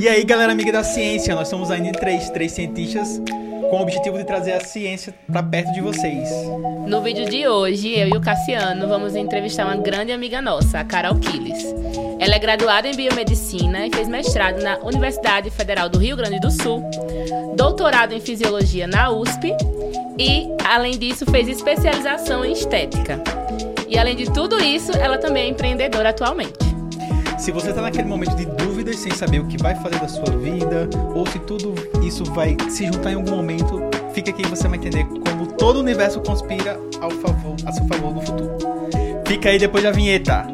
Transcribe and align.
E 0.00 0.08
aí, 0.08 0.24
galera 0.24 0.50
amiga 0.50 0.72
da 0.72 0.82
ciência, 0.82 1.34
nós 1.34 1.48
somos 1.48 1.70
a 1.70 1.76
N3, 1.76 2.30
três 2.30 2.52
cientistas 2.52 3.20
com 3.68 3.76
o 3.76 3.82
objetivo 3.82 4.16
de 4.16 4.24
trazer 4.24 4.52
a 4.52 4.60
ciência 4.60 5.14
para 5.30 5.42
perto 5.42 5.74
de 5.74 5.82
vocês. 5.82 6.26
No 6.86 7.02
vídeo 7.02 7.28
de 7.28 7.46
hoje, 7.46 7.98
eu 7.98 8.08
e 8.08 8.16
o 8.16 8.20
Cassiano 8.20 8.88
vamos 8.88 9.14
entrevistar 9.14 9.66
uma 9.66 9.76
grande 9.76 10.10
amiga 10.10 10.40
nossa, 10.40 10.80
a 10.80 10.84
Carol 10.84 11.16
Quiles. 11.16 11.62
Ela 12.18 12.34
é 12.34 12.38
graduada 12.38 12.88
em 12.88 12.96
biomedicina 12.96 13.86
e 13.86 13.90
fez 13.94 14.08
mestrado 14.08 14.62
na 14.62 14.78
Universidade 14.78 15.50
Federal 15.50 15.90
do 15.90 15.98
Rio 15.98 16.16
Grande 16.16 16.40
do 16.40 16.50
Sul, 16.50 16.82
doutorado 17.54 18.14
em 18.14 18.20
fisiologia 18.20 18.86
na 18.86 19.10
USP 19.10 19.54
e, 20.18 20.48
além 20.64 20.98
disso, 20.98 21.26
fez 21.30 21.46
especialização 21.46 22.42
em 22.42 22.52
estética. 22.52 23.22
E 23.86 23.98
além 23.98 24.16
de 24.16 24.32
tudo 24.32 24.58
isso, 24.64 24.92
ela 24.92 25.18
também 25.18 25.42
é 25.44 25.48
empreendedora 25.48 26.08
atualmente. 26.08 26.69
Se 27.40 27.50
você 27.50 27.70
está 27.70 27.80
naquele 27.80 28.06
momento 28.06 28.36
de 28.36 28.44
dúvidas 28.44 28.96
sem 28.96 29.10
saber 29.12 29.40
o 29.40 29.46
que 29.46 29.56
vai 29.56 29.74
fazer 29.74 29.98
da 29.98 30.06
sua 30.06 30.36
vida, 30.36 30.90
ou 31.14 31.26
se 31.26 31.38
tudo 31.38 31.74
isso 32.04 32.22
vai 32.22 32.54
se 32.68 32.84
juntar 32.84 33.12
em 33.12 33.14
algum 33.14 33.30
momento, 33.30 33.80
fica 34.12 34.30
aqui 34.30 34.42
e 34.42 34.46
você 34.46 34.68
vai 34.68 34.76
entender 34.76 35.06
como 35.06 35.46
todo 35.56 35.76
o 35.76 35.80
universo 35.80 36.20
conspira 36.20 36.78
ao 37.00 37.10
favor, 37.10 37.56
a 37.64 37.72
seu 37.72 37.86
favor 37.88 38.14
no 38.14 38.20
futuro. 38.20 38.58
Fica 39.26 39.48
aí 39.48 39.58
depois 39.58 39.82
da 39.82 39.90
vinheta. 39.90 40.46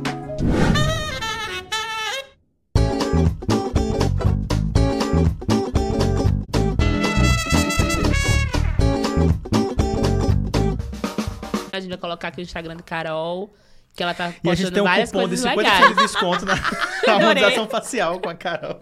A 11.73 11.81
gente 11.81 11.91
vai 11.91 11.99
colocar 11.99 12.29
aqui 12.29 12.41
o 12.41 12.43
Instagram 12.43 12.77
de 12.77 12.85
Carol, 12.85 13.53
que 13.97 14.03
ela 14.03 14.13
tá 14.13 14.31
E 14.45 14.51
a 14.51 14.55
gente 14.55 14.71
postando 14.71 14.73
tem 14.75 14.83
um 14.83 14.85
várias 14.85 15.11
cupom 15.11 15.29
de 15.29 15.43
coisas 15.43 15.53
50% 15.53 15.57
legais. 15.57 15.89
de 15.89 15.95
desconto 15.95 16.45
na 16.45 17.13
harmonização 17.15 17.67
facial 17.69 18.21
com 18.21 18.29
a 18.29 18.35
Carol. 18.35 18.79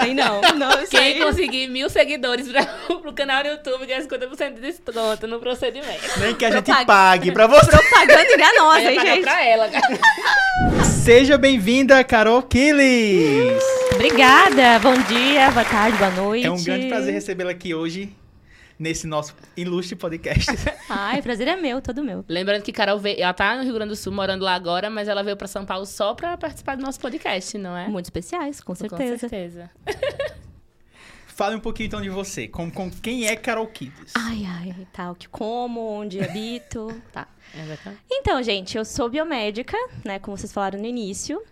Aí 0.00 0.12
não, 0.12 0.40
não, 0.56 0.70
isso 0.82 0.90
Quem 0.90 1.20
conseguir 1.20 1.68
mil 1.68 1.88
seguidores 1.88 2.48
pra, 2.48 2.64
pro 3.00 3.12
canal 3.12 3.42
do 3.44 3.50
YouTube 3.50 3.86
ganha 3.86 4.02
50% 4.02 4.54
de 4.54 4.60
desconto 4.60 5.26
no 5.28 5.38
procedimento. 5.38 6.00
Nem 6.18 6.34
que 6.34 6.44
a 6.44 6.50
gente 6.50 6.64
Propag- 6.64 6.86
pague 6.86 7.30
pra 7.32 7.46
você. 7.46 7.70
Propaganda 7.70 8.32
enganosa, 8.34 8.80
hein, 8.92 9.00
gente? 9.00 9.20
pra 9.22 9.44
ela, 9.44 9.68
cara. 9.68 9.98
Seja 10.84 11.38
bem-vinda, 11.38 12.02
Carol 12.02 12.42
Killis! 12.42 13.62
Obrigada, 13.94 14.78
bom 14.80 14.94
dia, 15.02 15.50
boa 15.52 15.64
tarde, 15.64 15.96
boa 15.96 16.10
noite. 16.10 16.46
É 16.46 16.50
um 16.50 16.62
grande 16.62 16.86
prazer 16.88 17.12
recebê-la 17.14 17.50
aqui 17.52 17.74
hoje, 17.74 18.12
nesse 18.78 19.06
nosso 19.06 19.34
ilustre 19.56 19.96
podcast. 19.96 20.50
Ai, 20.88 21.22
prazer 21.22 21.48
é 21.48 21.56
meu, 21.56 21.80
todo 21.80 22.02
meu. 22.02 22.24
Lembrando 22.28 22.62
que 22.62 22.72
Carol 22.72 22.98
veio, 22.98 23.20
ela 23.20 23.32
tá 23.32 23.56
no 23.56 23.62
Rio 23.62 23.74
Grande 23.74 23.90
do 23.90 23.96
Sul, 23.96 24.12
morando 24.12 24.44
lá 24.44 24.54
agora, 24.54 24.90
mas 24.90 25.08
ela 25.08 25.22
veio 25.22 25.36
pra 25.36 25.46
São 25.46 25.64
Paulo 25.64 25.86
só 25.86 26.14
pra 26.14 26.36
participar 26.36 26.76
do 26.76 26.82
nosso 26.82 27.00
podcast, 27.00 27.56
não 27.58 27.76
é? 27.76 27.88
Muito 27.88 28.06
especiais, 28.06 28.60
com 28.60 28.72
Com 28.72 28.74
certeza. 28.74 29.18
certeza. 29.28 29.70
Fale 31.26 31.56
um 31.56 31.60
pouquinho 31.60 31.88
então 31.88 32.00
de 32.00 32.08
você. 32.08 32.46
Com, 32.46 32.70
com 32.70 32.88
quem 32.90 33.26
é 33.26 33.34
Carol 33.34 33.66
Killis? 33.66 34.12
Ai, 34.14 34.44
ai, 34.46 34.86
tá, 34.92 35.10
o 35.10 35.16
que 35.16 35.28
como, 35.28 35.80
onde 35.80 36.22
habito, 36.22 36.88
tá. 37.12 37.26
Exatamente. 37.52 38.02
Então, 38.08 38.40
gente, 38.40 38.76
eu 38.78 38.84
sou 38.84 39.08
biomédica, 39.08 39.76
né, 40.04 40.20
como 40.20 40.36
vocês 40.36 40.52
falaram 40.52 40.78
no 40.78 40.86
início. 40.86 41.42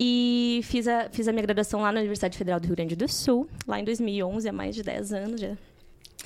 E 0.00 0.60
fiz 0.62 0.86
a, 0.86 1.08
fiz 1.10 1.26
a 1.26 1.32
minha 1.32 1.42
graduação 1.42 1.80
lá 1.80 1.90
na 1.90 1.98
Universidade 1.98 2.38
Federal 2.38 2.60
do 2.60 2.66
Rio 2.68 2.76
Grande 2.76 2.94
do 2.94 3.08
Sul, 3.08 3.48
lá 3.66 3.80
em 3.80 3.84
2011, 3.84 4.48
há 4.48 4.52
mais 4.52 4.76
de 4.76 4.84
10 4.84 5.12
anos 5.12 5.40
já. 5.40 5.56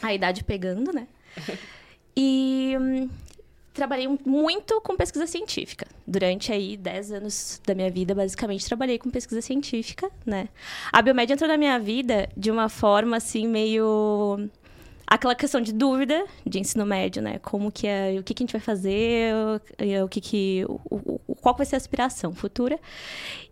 A 0.03 0.13
idade 0.13 0.45
pegando, 0.45 0.93
né? 0.93 1.07
E 2.15 2.77
hum, 2.79 3.09
trabalhei 3.73 4.07
muito 4.27 4.81
com 4.83 4.95
pesquisa 4.97 5.27
científica. 5.27 5.87
Durante 6.07 6.53
aí 6.53 6.77
10 6.77 7.11
anos 7.13 7.59
da 7.67 7.75
minha 7.75 7.91
vida, 7.91 8.15
basicamente, 8.15 8.67
trabalhei 8.67 8.99
com 8.99 9.09
pesquisa 9.11 9.41
científica, 9.41 10.11
né? 10.27 10.49
A 10.93 11.01
biomédia 11.01 11.33
entrou 11.33 11.49
na 11.49 11.57
minha 11.57 11.79
vida 11.81 12.29
de 12.37 12.51
uma 12.51 12.69
forma, 12.69 13.17
assim, 13.17 13.49
meio 13.49 14.47
aquela 15.07 15.35
questão 15.35 15.61
de 15.61 15.73
dúvida 15.73 16.25
de 16.47 16.59
ensino 16.59 16.85
médio, 16.85 17.23
né? 17.23 17.39
Como 17.39 17.73
que 17.73 17.87
é, 17.87 18.15
o 18.19 18.23
que, 18.23 18.35
que 18.35 18.43
a 18.43 18.45
gente 18.45 18.53
vai 18.53 18.61
fazer, 18.61 19.33
o, 19.35 20.05
o 20.05 20.09
que 20.09 20.21
que, 20.21 20.65
o- 20.69 21.21
o- 21.27 21.35
qual 21.37 21.57
vai 21.57 21.65
ser 21.65 21.77
a 21.77 21.79
aspiração 21.79 22.35
futura. 22.35 22.79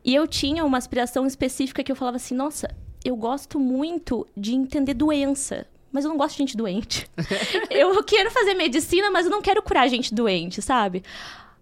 E 0.04 0.14
eu 0.14 0.26
tinha 0.28 0.66
uma 0.66 0.76
aspiração 0.76 1.26
específica 1.26 1.82
que 1.82 1.90
eu 1.90 1.96
falava 1.96 2.16
assim, 2.18 2.34
nossa, 2.34 2.68
eu 3.02 3.16
gosto 3.16 3.58
muito 3.58 4.26
de 4.36 4.54
entender 4.54 4.92
doença. 4.92 5.66
Mas 5.92 6.04
eu 6.04 6.10
não 6.10 6.16
gosto 6.16 6.32
de 6.32 6.38
gente 6.38 6.56
doente. 6.56 7.08
eu 7.70 8.02
quero 8.04 8.30
fazer 8.30 8.54
medicina, 8.54 9.10
mas 9.10 9.26
eu 9.26 9.30
não 9.30 9.42
quero 9.42 9.62
curar 9.62 9.88
gente 9.88 10.14
doente, 10.14 10.62
sabe? 10.62 11.02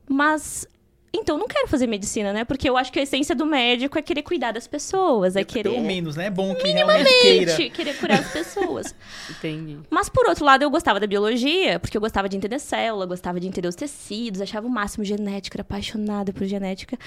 Mas 0.09 0.67
então 1.13 1.37
eu 1.37 1.41
não 1.41 1.49
quero 1.49 1.67
fazer 1.69 1.87
medicina, 1.87 2.33
né? 2.33 2.45
Porque 2.45 2.69
eu 2.69 2.77
acho 2.77 2.93
que 2.93 2.99
a 2.99 3.03
essência 3.03 3.35
do 3.35 3.47
médico 3.47 3.99
é 3.99 4.03
querer 4.03 4.23
cuidar 4.23 4.53
das 4.53 4.67
pessoas, 4.67 5.37
é 5.37 5.45
querer 5.45 5.71
Pelo 5.71 5.83
menos, 5.83 6.17
né? 6.17 6.27
É 6.27 6.31
bom 6.31 6.55
que 6.55 6.63
queira. 6.63 7.57
Gente, 7.57 7.71
querer 7.71 7.97
curar 7.97 8.21
as 8.21 8.31
pessoas. 8.31 8.95
Entendi. 9.31 9.79
Mas, 9.89 10.09
por 10.09 10.27
outro 10.29 10.45
lado, 10.45 10.63
eu 10.63 10.71
gostava 10.71 11.01
da 11.01 11.07
biologia, 11.07 11.79
porque 11.79 11.97
eu 11.97 12.01
gostava 12.01 12.29
de 12.29 12.37
entender 12.37 12.59
célula, 12.59 13.07
gostava 13.07 13.41
de 13.41 13.49
entender 13.49 13.69
os 13.69 13.75
tecidos, 13.75 14.41
achava 14.41 14.67
o 14.67 14.71
máximo 14.71 15.05
genética, 15.05 15.57
era 15.57 15.63
apaixonada 15.63 16.33
por 16.33 16.47
genética. 16.47 16.99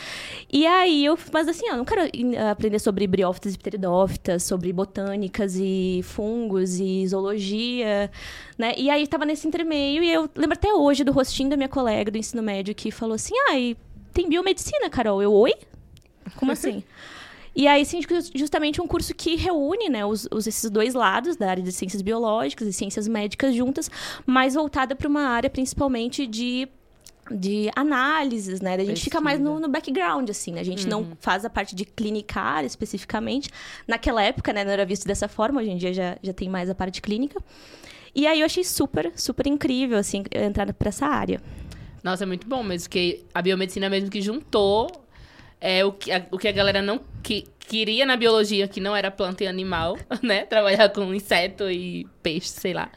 E 0.52 0.66
aí, 0.66 1.06
eu... 1.06 1.18
Mas 1.32 1.48
assim, 1.48 1.68
eu 1.68 1.78
não 1.78 1.86
quero 1.86 2.02
aprender 2.50 2.80
sobre 2.80 3.06
briófitas 3.06 3.54
e 3.54 3.58
pteridófitas, 3.58 4.44
sobre 4.44 4.74
botânicas 4.74 5.56
e 5.56 6.02
fungos 6.04 6.80
e 6.80 7.06
zoologia, 7.08 8.10
né? 8.58 8.74
E 8.78 8.90
aí, 8.90 9.06
tava 9.06 9.26
nesse 9.26 9.48
intermeio, 9.48 10.04
e 10.04 10.12
eu 10.12 10.28
lembro 10.36 10.54
até 10.54 10.74
hoje 10.74 11.04
do 11.04 11.12
rostinho 11.12 11.50
da 11.50 11.58
minha 11.58 11.70
colega 11.70 12.10
do 12.10 12.18
ensino 12.18 12.42
médio, 12.42 12.74
que 12.74 12.90
falou 12.90 13.16
assim, 13.16 13.36
ai, 13.50 13.78
tem 14.14 14.28
biomedicina, 14.30 14.90
Carol? 14.90 15.22
Eu, 15.22 15.34
oi? 15.34 15.54
Como 16.36 16.52
assim? 16.52 16.84
E 17.54 17.68
aí, 17.68 17.86
sim, 17.86 18.00
justamente 18.34 18.80
um 18.82 18.88
curso 18.88 19.14
que 19.14 19.36
reúne 19.36 19.90
né, 19.90 20.06
os, 20.06 20.26
os- 20.32 20.48
esses 20.48 20.70
dois 20.70 20.94
lados 20.94 21.36
da 21.36 21.50
área 21.50 21.62
de 21.62 21.70
ciências 21.74 22.02
biológicas 22.02 22.66
e 22.66 22.72
ciências 22.72 23.10
médicas 23.10 23.54
juntas, 23.54 23.92
mas 24.26 24.54
voltada 24.54 24.96
para 24.96 25.06
uma 25.06 25.24
área 25.24 25.50
principalmente 25.50 26.26
de 26.26 26.70
de 27.30 27.70
análises, 27.76 28.62
né? 28.62 28.76
A 28.76 28.78
gente 28.86 29.02
fica 29.04 29.20
mais 29.22 29.38
no, 29.40 29.60
no 29.60 29.68
background, 29.68 30.30
assim, 30.30 30.54
né? 30.54 30.62
A 30.62 30.64
gente 30.64 30.88
não 30.88 31.04
faz 31.20 31.44
a 31.44 31.50
parte 31.50 31.76
de 31.76 31.84
clinicar 31.84 32.64
especificamente. 32.66 33.50
Naquela 33.86 34.24
época, 34.24 34.52
né, 34.54 34.64
não 34.64 34.72
era 34.72 34.86
visto 34.86 35.06
dessa 35.06 35.28
forma, 35.28 35.60
hoje 35.60 35.72
em 35.72 35.78
dia 35.78 35.94
já, 35.94 36.18
já 36.24 36.32
tem 36.34 36.48
mais 36.50 36.70
a 36.70 36.76
parte 36.76 37.02
clínica. 37.02 37.38
E 38.16 38.26
aí 38.28 38.40
eu 38.40 38.46
achei 38.46 38.64
super, 38.64 39.12
super 39.16 39.46
incrível, 39.48 39.98
assim, 39.98 40.24
entrar 40.34 40.72
para 40.74 40.88
essa 40.90 41.06
área. 41.06 41.42
Nossa, 42.04 42.24
é 42.24 42.28
muito 42.28 42.48
bom 42.48 42.64
mesmo, 42.64 42.90
que 42.90 43.24
a 43.34 43.42
biomedicina 43.42 43.90
mesmo 43.90 44.10
que 44.10 44.22
juntou 44.22 44.90
é, 45.60 45.86
o, 45.86 45.92
que 45.92 46.12
a, 46.12 46.26
o 46.32 46.38
que 46.38 46.48
a 46.48 46.52
galera 46.52 46.82
não 46.82 47.00
que, 47.22 47.46
queria 47.60 48.06
na 48.06 48.18
biologia, 48.18 48.68
que 48.68 48.82
não 48.82 48.96
era 48.96 49.10
planta 49.12 49.44
e 49.44 49.48
animal, 49.48 49.98
né? 50.22 50.44
Trabalhar 50.46 50.90
com 50.90 51.14
inseto 51.14 51.70
e 51.70 52.06
peixe, 52.22 52.50
sei 52.50 52.74
lá. 52.74 52.92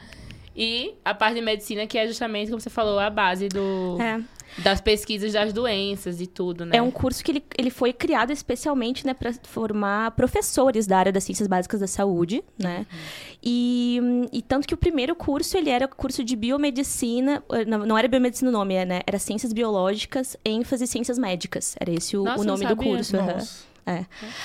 E 0.56 0.94
a 1.04 1.12
parte 1.14 1.34
de 1.36 1.40
medicina, 1.40 1.86
que 1.86 1.98
é 1.98 2.06
justamente, 2.06 2.48
como 2.48 2.60
você 2.60 2.70
falou, 2.70 2.98
a 2.98 3.10
base 3.10 3.48
do, 3.48 3.98
É. 4.00 4.20
das 4.62 4.80
pesquisas 4.80 5.32
das 5.32 5.52
doenças 5.52 6.20
e 6.20 6.26
tudo, 6.28 6.64
né? 6.64 6.76
É 6.76 6.82
um 6.82 6.90
curso 6.92 7.24
que 7.24 7.32
ele, 7.32 7.44
ele 7.58 7.70
foi 7.70 7.92
criado 7.92 8.30
especialmente 8.32 9.04
né, 9.04 9.12
para 9.14 9.32
formar 9.42 10.12
professores 10.12 10.86
da 10.86 10.96
área 10.96 11.10
das 11.12 11.24
ciências 11.24 11.48
básicas 11.48 11.80
da 11.80 11.88
saúde, 11.88 12.44
né? 12.56 12.86
E, 13.42 13.98
hum, 14.02 14.26
e 14.32 14.40
tanto 14.42 14.68
que 14.68 14.74
o 14.74 14.76
primeiro 14.76 15.14
curso 15.16 15.56
ele 15.56 15.70
era 15.70 15.88
curso 15.88 16.22
de 16.22 16.36
biomedicina, 16.36 17.42
eh, 17.52 17.64
não, 17.64 17.84
não 17.84 17.98
era 17.98 18.06
biomedicina 18.06 18.48
o 18.48 18.52
nome, 18.52 18.84
né? 18.84 19.00
Era 19.06 19.18
ciências 19.18 19.52
biológicas, 19.52 20.36
ênfase 20.44 20.86
ciências 20.86 21.18
médicas. 21.18 21.74
Era 21.80 21.90
esse 21.92 22.16
o, 22.16 22.22
Nossa, 22.22 22.40
o 22.40 22.44
nome 22.44 22.64
do 22.64 22.76
curso. 22.76 23.16
Nossa. 23.16 23.73
É. 23.86 24.04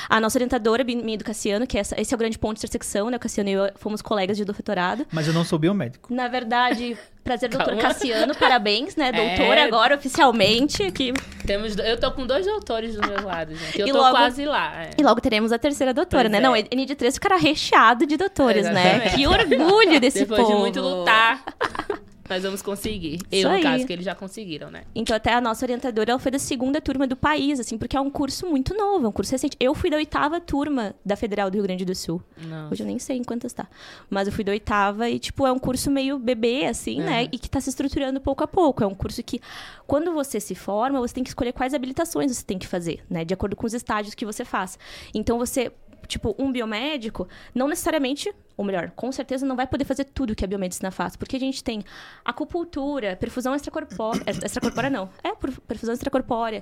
A 0.10 0.20
nossa 0.20 0.38
orientadora, 0.38 0.84
Bi- 0.84 0.96
minha 0.96 1.18
do 1.18 1.24
Cassiano, 1.24 1.66
que 1.66 1.78
essa, 1.78 2.00
esse 2.00 2.14
é 2.14 2.16
o 2.16 2.18
grande 2.18 2.38
ponto 2.38 2.56
de 2.56 2.60
intersecção, 2.60 3.10
né? 3.10 3.18
O 3.18 3.20
Cassiano 3.20 3.50
e 3.50 3.54
eu 3.54 3.72
fomos 3.76 4.02
colegas 4.02 4.36
de 4.38 4.44
doutorado. 4.44 5.06
Mas 5.12 5.28
eu 5.28 5.34
não 5.34 5.46
sou 5.46 5.58
biomédico. 5.58 6.14
Na 6.14 6.28
verdade, 6.28 6.98
prazer, 7.24 7.50
doutor 7.50 7.68
Calma. 7.68 7.82
Cassiano, 7.82 8.36
parabéns, 8.36 8.96
né? 8.98 9.12
Doutor 9.20 9.58
É. 9.58 9.64
agora, 9.64 9.96
oficialmente, 9.96 10.84
aqui. 10.84 11.14
Temos, 11.46 11.78
eu 11.78 11.98
tô 12.00 12.12
com 12.12 12.26
dois 12.28 12.46
doutores 12.46 12.96
dos 12.96 13.08
meus 13.08 13.24
lados, 13.24 13.58
gente. 13.58 13.80
Eu 13.80 13.88
E 13.88 13.92
tô 13.92 13.98
logo- 13.98 14.12
quase 14.12 14.44
lá. 14.46 14.84
é. 14.84 14.90
E 14.98 15.04
logo 15.04 15.22
teremos 15.22 15.52
a 15.52 15.58
terceira 15.58 15.94
doutora, 15.94 16.30
Pois 16.30 16.32
né? 16.32 16.38
é. 16.38 16.42
Não, 16.42 16.54
ND3 16.54 17.14
ficará 17.14 17.38
recheado 17.38 18.06
de 18.06 18.18
doutores, 18.18 18.66
né? 18.70 19.10
Que 19.12 19.26
orgulho 19.26 20.00
desse 20.02 20.20
Depois 20.20 20.42
povo. 20.42 20.54
de 20.54 20.60
muito 20.60 20.82
lutar, 20.82 21.42
nós 22.30 22.44
vamos 22.44 22.62
conseguir. 22.62 23.20
Eu, 23.32 23.40
Isso 23.40 23.48
no 23.48 23.56
aí. 23.56 23.64
caso, 23.64 23.88
que 23.88 23.94
eles 23.94 24.06
já 24.06 24.14
conseguiram, 24.14 24.70
né? 24.70 24.84
Então, 24.94 25.16
até 25.16 25.34
a 25.34 25.42
nossa 25.42 25.66
orientadora, 25.66 26.12
ela 26.12 26.20
foi 26.20 26.32
da 26.32 26.40
segunda 26.40 26.80
turma 26.80 27.08
do 27.08 27.16
país, 27.16 27.60
assim, 27.60 27.78
porque 27.78 27.98
é 27.98 28.02
um 28.02 28.10
curso 28.10 28.46
muito 28.48 28.76
novo, 28.76 29.06
é 29.06 29.10
um 29.10 29.12
curso 29.12 29.32
recente. 29.32 29.58
Eu 29.60 29.74
fui 29.74 29.90
da 29.90 29.98
oitava 29.98 30.40
turma 30.40 30.96
da 31.04 31.16
Federal 31.16 31.50
do 31.50 31.56
Rio 31.56 31.64
Grande 31.64 31.84
do 31.84 31.96
Sul. 31.96 32.22
Não. 32.38 32.70
Hoje 32.72 32.84
eu 32.84 32.88
nem 32.88 33.00
sei 33.00 33.18
em 33.18 33.24
quantas 33.24 33.52
tá. 33.52 33.68
Mas 34.10 34.28
eu 34.28 34.34
fui 34.34 34.44
da 34.44 34.52
oitava 34.52 35.10
e, 35.10 35.18
tipo, 35.20 35.46
é 35.46 35.52
um 35.52 35.60
curso 35.60 35.90
meio 35.90 36.20
bebê, 36.20 36.66
assim, 36.66 37.00
né? 37.00 37.24
Uhum. 37.24 37.30
E 37.32 37.40
que 37.40 37.50
tá 37.50 37.60
se 37.60 37.70
estruturando 37.70 38.22
pouco 38.22 38.44
a 38.44 38.48
pouco. 38.48 38.84
É 38.84 38.88
um 38.88 38.96
curso 38.96 39.24
que, 39.24 39.42
quando 39.88 40.14
você 40.14 40.40
se 40.40 40.54
forma, 40.56 41.00
você 41.00 41.14
tem 41.14 41.24
que 41.24 41.30
escolher 41.30 41.52
quais 41.52 41.74
habilitações 41.74 42.36
você 42.36 42.46
tem 42.46 42.60
que 42.60 42.68
fazer, 42.68 43.04
né? 43.10 43.26
De 43.26 43.34
acordo 43.34 43.56
com 43.56 43.66
os 43.66 43.74
estágios 43.74 44.14
que 44.14 44.26
você 44.26 44.46
faz. 44.46 44.78
Então, 45.14 45.38
você, 45.38 45.72
tipo, 46.10 46.36
um 46.38 46.52
biomédico, 46.52 47.26
não 47.56 47.70
necessariamente 47.70 48.34
ou 48.60 48.66
melhor, 48.66 48.92
com 48.94 49.10
certeza 49.10 49.46
não 49.46 49.56
vai 49.56 49.66
poder 49.66 49.86
fazer 49.86 50.04
tudo 50.04 50.36
que 50.36 50.44
a 50.44 50.48
biomedicina 50.48 50.92
faz, 50.92 51.16
porque 51.16 51.38
a 51.38 51.40
gente 51.40 51.64
tem 51.64 51.82
acupuntura, 52.26 53.16
perfusão 53.16 53.56
extracorpórea, 53.56 54.22
extracorpórea 54.44 54.90
não, 54.90 55.10
é 55.24 55.32
perfusão 55.66 55.94
extracorpórea, 55.94 56.62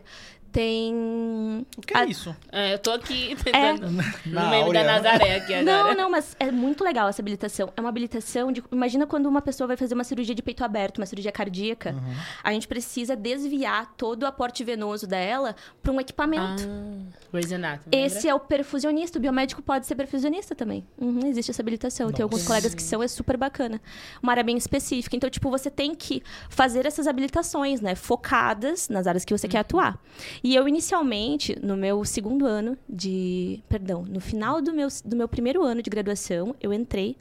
tem. 0.58 1.68
O 1.78 1.82
que 1.82 1.96
é 1.96 2.06
isso? 2.06 2.36
É, 2.52 2.74
eu 2.74 2.80
tô 2.80 2.90
aqui 2.90 3.36
tentando. 3.44 3.88
É... 4.28 4.30
No 4.30 4.50
meio 4.50 4.74
da 4.74 4.84
Nazaré 4.84 5.38
aqui 5.38 5.54
agora. 5.54 5.94
Não, 5.94 5.96
não, 5.96 6.10
mas 6.10 6.36
é 6.40 6.52
muito 6.52 6.84
legal 6.84 7.08
essa 7.08 7.22
habilitação. 7.22 7.72
É 7.76 7.80
uma 7.80 7.90
habilitação 7.90 8.52
de. 8.52 8.64
Imagina 8.72 9.06
quando 9.06 9.28
uma 9.28 9.42
pessoa 9.42 9.68
vai 9.68 9.78
fazer 9.78 9.94
uma 9.94 10.04
cirurgia 10.04 10.34
de 10.34 10.42
peito 10.42 10.64
aberto, 10.64 10.98
uma 10.98 11.06
cirurgia 11.06 11.32
cardíaca. 11.32 11.92
Uhum. 11.92 12.16
A 12.44 12.52
gente 12.52 12.68
precisa 12.68 13.16
desviar 13.16 13.94
todo 13.96 14.24
o 14.24 14.26
aporte 14.26 14.64
venoso 14.64 15.06
dela 15.06 15.56
para 15.84 15.92
um 15.92 16.02
equipamento. 16.02 16.64
Ah, 16.64 17.56
Anatomy, 17.56 17.90
Esse 17.92 18.28
é 18.28 18.34
o 18.34 18.40
perfusionista. 18.40 19.20
O 19.20 19.22
biomédico 19.22 19.62
pode 19.62 19.86
ser 19.86 19.96
perfusionista 19.96 20.56
também. 20.56 20.86
Uhum, 20.98 21.28
existe 21.28 21.52
essa 21.52 21.62
habilitação. 21.62 22.08
Nossa. 22.08 22.18
Tem 22.18 22.24
alguns 22.24 22.46
colegas 22.46 22.74
que 22.74 22.82
são, 22.82 23.04
é 23.04 23.08
super 23.08 23.38
bacana. 23.38 23.80
Uma 24.22 24.32
área 24.32 24.44
bem 24.44 24.58
específica. 24.58 25.16
Então, 25.16 25.30
tipo, 25.30 25.50
você 25.50 25.70
tem 25.70 25.94
que 25.94 26.24
fazer 26.50 26.86
essas 26.86 27.06
habilitações, 27.06 27.80
né? 27.80 27.94
Focadas 27.94 28.90
nas 28.90 29.06
áreas 29.06 29.24
que 29.24 29.38
você 29.38 29.46
uhum. 29.46 29.52
quer 29.52 29.60
atuar. 29.60 30.00
E 30.48 30.56
eu, 30.56 30.66
inicialmente, 30.66 31.60
no 31.62 31.76
meu 31.76 32.06
segundo 32.06 32.46
ano 32.46 32.78
de. 32.88 33.62
Perdão, 33.68 34.04
no 34.04 34.22
final 34.22 34.62
do 34.62 34.72
meu, 34.72 34.88
do 35.04 35.14
meu 35.14 35.28
primeiro 35.28 35.62
ano 35.62 35.82
de 35.82 35.90
graduação, 35.90 36.56
eu 36.62 36.72
entrei 36.72 37.18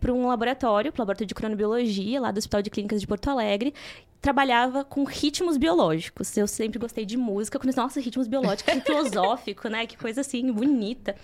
para 0.00 0.12
um 0.12 0.26
laboratório, 0.26 0.90
para 0.90 0.98
o 0.98 1.02
laboratório 1.02 1.28
de 1.28 1.34
cronobiologia, 1.36 2.20
lá 2.20 2.32
do 2.32 2.38
Hospital 2.38 2.62
de 2.62 2.70
Clínicas 2.70 3.00
de 3.00 3.06
Porto 3.06 3.30
Alegre, 3.30 3.72
trabalhava 4.24 4.84
com 4.84 5.04
ritmos 5.04 5.58
biológicos. 5.58 6.34
Eu 6.34 6.46
sempre 6.46 6.78
gostei 6.78 7.04
de 7.04 7.14
música, 7.14 7.58
com 7.58 7.68
nossa, 7.76 8.00
ritmos 8.00 8.26
biológicos, 8.26 8.72
filosófico, 8.82 9.68
né? 9.68 9.86
Que 9.86 9.98
coisa 9.98 10.22
assim, 10.22 10.50
bonita. 10.50 11.14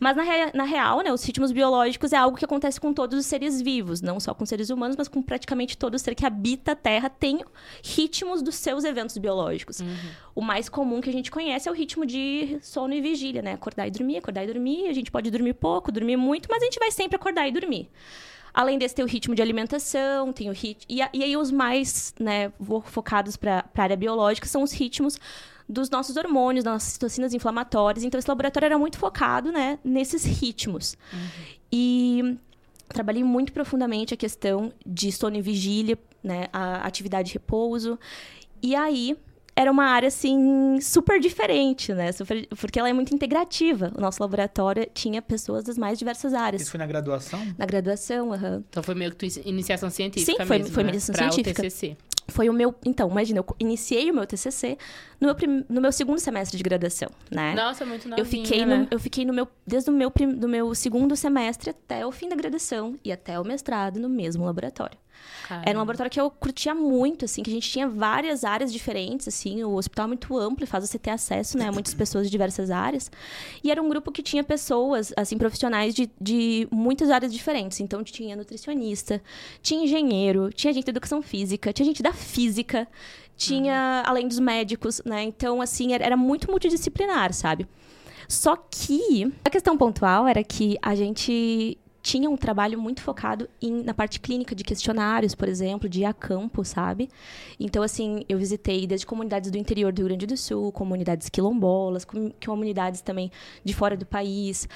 Mas 0.00 0.16
na, 0.16 0.24
rea 0.24 0.50
na 0.52 0.64
real, 0.64 1.02
né, 1.02 1.12
os 1.12 1.22
ritmos 1.22 1.52
biológicos 1.52 2.12
é 2.12 2.16
algo 2.16 2.36
que 2.36 2.44
acontece 2.44 2.80
com 2.80 2.92
todos 2.92 3.16
os 3.16 3.26
seres 3.26 3.62
vivos, 3.62 4.02
não 4.02 4.18
só 4.18 4.34
com 4.34 4.44
seres 4.44 4.70
humanos, 4.70 4.96
mas 4.96 5.06
com 5.06 5.22
praticamente 5.22 5.78
todo 5.78 5.96
ser 6.00 6.16
que 6.16 6.26
habita 6.26 6.72
a 6.72 6.74
Terra 6.74 7.08
tem 7.08 7.44
ritmos 7.80 8.42
dos 8.42 8.56
seus 8.56 8.82
eventos 8.82 9.16
biológicos. 9.18 9.78
Uhum. 9.78 9.96
O 10.34 10.42
mais 10.42 10.68
comum 10.68 11.00
que 11.00 11.10
a 11.10 11.12
gente 11.12 11.30
conhece 11.30 11.68
é 11.68 11.70
o 11.70 11.74
ritmo 11.74 12.04
de 12.04 12.58
sono 12.60 12.92
e 12.92 13.00
vigília, 13.00 13.40
né? 13.40 13.52
Acordar 13.52 13.86
e 13.86 13.90
dormir, 13.92 14.16
acordar 14.16 14.42
e 14.42 14.48
dormir. 14.48 14.88
A 14.88 14.92
gente 14.92 15.12
pode 15.12 15.30
dormir 15.30 15.54
pouco, 15.54 15.92
dormir 15.92 16.16
muito, 16.16 16.48
mas 16.50 16.60
a 16.60 16.64
gente 16.64 16.80
vai 16.80 16.90
sempre 16.90 17.14
acordar 17.14 17.46
e 17.46 17.52
dormir. 17.52 17.88
Além 18.54 18.78
desse, 18.78 18.94
tem 18.94 19.04
o 19.04 19.08
ritmo 19.08 19.34
de 19.34 19.42
alimentação, 19.42 20.32
tem 20.32 20.48
o 20.48 20.52
ritmo. 20.52 20.84
E, 20.88 20.98
e 20.98 21.22
aí, 21.22 21.36
os 21.36 21.50
mais 21.50 22.14
né, 22.20 22.52
focados 22.84 23.36
para 23.36 23.64
a 23.74 23.82
área 23.82 23.96
biológica 23.96 24.46
são 24.46 24.62
os 24.62 24.72
ritmos 24.72 25.18
dos 25.68 25.88
nossos 25.88 26.16
hormônios, 26.16 26.64
das 26.64 26.74
nossas 26.74 26.92
citocinas 26.92 27.32
inflamatórias. 27.32 28.04
Então, 28.04 28.18
esse 28.18 28.28
laboratório 28.28 28.66
era 28.66 28.78
muito 28.78 28.98
focado 28.98 29.50
né, 29.50 29.78
nesses 29.82 30.24
ritmos. 30.24 30.96
Uhum. 31.12 31.18
E 31.72 32.38
trabalhei 32.88 33.24
muito 33.24 33.52
profundamente 33.52 34.12
a 34.12 34.16
questão 34.16 34.72
de 34.84 35.10
sono 35.10 35.36
e 35.36 35.40
vigília, 35.40 35.98
né, 36.22 36.48
a 36.52 36.86
atividade 36.86 37.28
de 37.28 37.34
repouso. 37.34 37.98
E 38.62 38.74
aí, 38.74 39.16
era 39.54 39.70
uma 39.70 39.84
área, 39.84 40.08
assim, 40.08 40.80
super 40.80 41.20
diferente, 41.20 41.92
né? 41.92 42.10
Super, 42.12 42.46
porque 42.48 42.78
ela 42.78 42.88
é 42.88 42.92
muito 42.92 43.14
integrativa. 43.14 43.92
O 43.96 44.00
nosso 44.00 44.22
laboratório 44.22 44.88
tinha 44.94 45.20
pessoas 45.20 45.64
das 45.64 45.76
mais 45.76 45.98
diversas 45.98 46.32
áreas. 46.32 46.62
Isso 46.62 46.70
foi 46.70 46.78
na 46.78 46.86
graduação? 46.86 47.38
Na 47.58 47.66
graduação, 47.66 48.32
aham. 48.32 48.56
Uhum. 48.56 48.64
Então 48.68 48.82
foi 48.82 48.94
meio 48.94 49.10
que 49.10 49.28
tua 49.28 49.42
iniciação 49.44 49.90
científica 49.90 50.42
Sim, 50.42 50.46
foi, 50.46 50.58
mesmo, 50.58 50.74
foi 50.74 50.82
né? 50.84 50.90
iniciação 50.90 51.14
pra 51.14 51.32
científica. 51.32 51.60
O 51.60 51.64
TCC. 51.64 51.96
Foi 52.28 52.48
o 52.48 52.52
meu... 52.52 52.74
Então, 52.86 53.10
imagina, 53.10 53.40
eu 53.40 53.46
iniciei 53.58 54.10
o 54.10 54.14
meu 54.14 54.24
TCC 54.24 54.78
no 55.20 55.26
meu, 55.26 55.34
prim, 55.34 55.64
no 55.68 55.80
meu 55.80 55.92
segundo 55.92 56.18
semestre 56.18 56.56
de 56.56 56.62
graduação, 56.62 57.10
né? 57.30 57.54
Nossa, 57.54 57.84
muito 57.84 58.08
novinha, 58.08 58.22
eu 58.22 58.24
fiquei 58.24 58.64
né? 58.64 58.76
no, 58.78 58.88
Eu 58.90 58.98
fiquei 59.00 59.24
no 59.24 59.34
meu... 59.34 59.46
Desde 59.66 59.90
o 59.90 59.92
meu, 59.92 60.10
prim, 60.10 60.30
do 60.30 60.48
meu 60.48 60.74
segundo 60.74 61.14
semestre 61.16 61.70
até 61.70 62.06
o 62.06 62.12
fim 62.12 62.28
da 62.28 62.36
graduação 62.36 62.96
e 63.04 63.12
até 63.12 63.38
o 63.38 63.44
mestrado 63.44 64.00
no 64.00 64.08
mesmo 64.08 64.44
laboratório. 64.44 64.96
Caramba. 65.48 65.68
Era 65.68 65.78
um 65.78 65.80
laboratório 65.80 66.10
que 66.10 66.20
eu 66.20 66.30
curtia 66.30 66.74
muito, 66.74 67.24
assim, 67.24 67.42
que 67.42 67.50
a 67.50 67.52
gente 67.52 67.68
tinha 67.68 67.88
várias 67.88 68.44
áreas 68.44 68.72
diferentes, 68.72 69.28
assim, 69.28 69.62
o 69.64 69.74
hospital 69.74 70.04
é 70.04 70.08
muito 70.08 70.38
amplo 70.38 70.64
e 70.64 70.66
faz 70.66 70.88
você 70.88 70.98
ter 70.98 71.10
acesso, 71.10 71.58
né, 71.58 71.68
a 71.68 71.72
muitas 71.72 71.94
pessoas 71.94 72.26
de 72.26 72.30
diversas 72.30 72.70
áreas. 72.70 73.10
E 73.62 73.70
era 73.70 73.82
um 73.82 73.88
grupo 73.88 74.10
que 74.10 74.22
tinha 74.22 74.42
pessoas, 74.44 75.12
assim, 75.16 75.36
profissionais 75.36 75.94
de, 75.94 76.10
de 76.20 76.68
muitas 76.70 77.10
áreas 77.10 77.32
diferentes. 77.32 77.80
Então, 77.80 78.02
tinha 78.02 78.36
nutricionista, 78.36 79.22
tinha 79.60 79.84
engenheiro, 79.84 80.50
tinha 80.52 80.72
gente 80.72 80.84
da 80.84 80.90
educação 80.90 81.22
física, 81.22 81.72
tinha 81.72 81.86
gente 81.86 82.02
da 82.02 82.12
física, 82.12 82.88
tinha, 83.36 84.02
uhum. 84.04 84.10
além 84.10 84.28
dos 84.28 84.38
médicos, 84.38 85.02
né? 85.04 85.22
Então, 85.22 85.60
assim, 85.60 85.92
era, 85.92 86.04
era 86.04 86.16
muito 86.16 86.50
multidisciplinar, 86.50 87.32
sabe? 87.32 87.66
Só 88.28 88.56
que 88.56 89.30
a 89.44 89.50
questão 89.50 89.76
pontual 89.76 90.26
era 90.26 90.42
que 90.42 90.78
a 90.80 90.94
gente 90.94 91.78
tinha 92.02 92.28
um 92.28 92.36
trabalho 92.36 92.78
muito 92.80 93.00
focado 93.00 93.48
em, 93.60 93.82
na 93.82 93.94
parte 93.94 94.18
clínica 94.18 94.54
de 94.54 94.64
questionários, 94.64 95.34
por 95.34 95.48
exemplo, 95.48 95.88
de 95.88 96.00
ir 96.00 96.04
a 96.04 96.12
campo, 96.12 96.64
sabe? 96.64 97.08
Então, 97.60 97.82
assim, 97.82 98.24
eu 98.28 98.36
visitei 98.36 98.86
desde 98.86 99.06
comunidades 99.06 99.50
do 99.50 99.56
interior 99.56 99.92
do 99.92 100.00
Rio 100.00 100.08
Grande 100.08 100.26
do 100.26 100.36
Sul, 100.36 100.72
comunidades 100.72 101.28
quilombolas, 101.28 102.04
comunidades 102.44 103.00
também 103.00 103.30
de 103.64 103.72
fora 103.72 103.96
do 103.96 104.04
país 104.04 104.68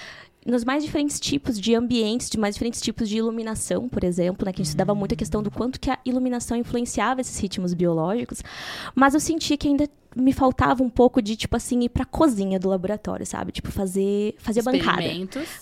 nos 0.47 0.65
mais 0.65 0.85
diferentes 0.85 1.19
tipos 1.19 1.59
de 1.61 1.75
ambientes, 1.75 2.31
de 2.31 2.39
mais 2.39 2.55
diferentes 2.55 2.81
tipos 2.81 3.09
de 3.09 3.19
iluminação, 3.19 3.89
por 3.89 4.05
exemplo, 4.05 4.47
né? 4.47 4.53
Que 4.53 4.61
a 4.61 4.63
gente 4.63 4.69
estudava 4.69 4.95
muito 4.95 5.13
a 5.13 5.17
questão 5.17 5.43
do 5.43 5.51
quanto 5.51 5.81
que 5.81 5.91
a 5.91 5.99
iluminação 6.05 6.57
influenciava 6.57 7.21
esses 7.21 7.39
ritmos 7.39 7.75
biológicos. 7.75 8.43
Mas 8.95 9.15
eu 9.15 9.21
sentia 9.21 9.57
que 9.57 9.67
ainda 9.67 9.89
me 10.15 10.33
faltava 10.33 10.83
um 10.83 10.89
pouco 10.89 11.21
de, 11.21 11.37
tipo 11.37 11.55
assim, 11.57 11.81
ir 11.83 11.91
pra 11.91 12.07
cozinha 12.07 12.59
do 12.59 12.71
laboratório, 12.71 13.27
sabe? 13.27 13.53
Tipo, 13.53 13.71
fazer, 13.71 14.35
fazer 14.39 14.63
bancada. 14.63 15.03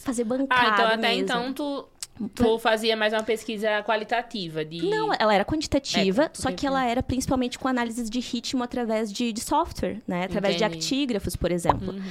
Fazer 0.01 0.23
bancada 0.23 0.61
Ah, 0.61 0.73
então 0.75 0.87
até 0.87 0.97
mesmo. 1.09 1.23
então 1.23 1.53
tu 1.53 1.85
Tu 2.35 2.59
fazia 2.61 2.97
mais 2.97 3.13
uma 3.13 3.25
pesquisa 3.25 3.83
qualitativa 3.83 4.65
de... 4.65 4.83
Não, 4.83 5.13
ela 5.19 5.35
era 5.35 5.45
quantitativa, 5.45 6.25
é, 6.25 6.31
só 6.33 6.53
que 6.53 6.65
ela 6.65 6.85
era 6.85 7.03
principalmente 7.03 7.59
com 7.59 7.67
análises 7.67 8.09
de 8.09 8.21
ritmo 8.21 8.63
através 8.63 9.13
de, 9.13 9.33
de 9.33 9.41
software, 9.41 10.01
né? 10.07 10.25
Através 10.25 10.55
Entendi. 10.55 10.71
de 10.71 10.79
actígrafos, 10.79 11.35
por 11.35 11.51
exemplo. 11.51 11.93
Uhum. 11.93 12.03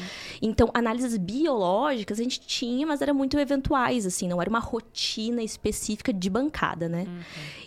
Então, 0.41 0.69
análises 0.73 1.17
biológicas 1.17 2.19
a 2.19 2.23
gente 2.23 2.41
tinha, 2.41 2.85
mas 2.85 3.01
eram 3.01 3.13
muito 3.13 3.39
eventuais, 3.39 4.05
assim. 4.05 4.27
Não 4.27 4.41
era 4.41 4.49
uma 4.49 4.59
rotina 4.59 5.41
específica 5.41 6.11
de 6.11 6.29
bancada, 6.29 6.89
né? 6.89 7.05
Uhum. 7.07 7.19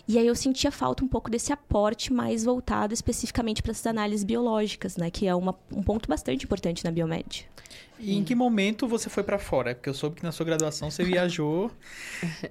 E 0.07 0.19
aí 0.19 0.27
eu 0.27 0.35
sentia 0.35 0.71
falta 0.71 1.03
um 1.03 1.07
pouco 1.07 1.31
desse 1.31 1.51
aporte 1.51 2.13
mais 2.13 2.43
voltado 2.43 2.93
especificamente 2.93 3.63
para 3.63 3.71
essas 3.71 3.87
análises 3.87 4.23
biológicas, 4.23 4.95
né? 4.95 5.09
Que 5.09 5.25
é 5.25 5.33
uma, 5.33 5.55
um 5.71 5.81
ponto 5.81 6.07
bastante 6.07 6.45
importante 6.45 6.85
na 6.85 6.91
biomed. 6.91 7.47
E 7.99 8.15
em 8.15 8.23
que 8.23 8.35
momento 8.35 8.87
você 8.87 9.09
foi 9.09 9.23
para 9.23 9.39
fora? 9.39 9.73
Porque 9.73 9.89
eu 9.89 9.93
soube 9.93 10.17
que 10.17 10.23
na 10.23 10.31
sua 10.31 10.45
graduação 10.45 10.89
você 10.91 11.03
viajou, 11.05 11.71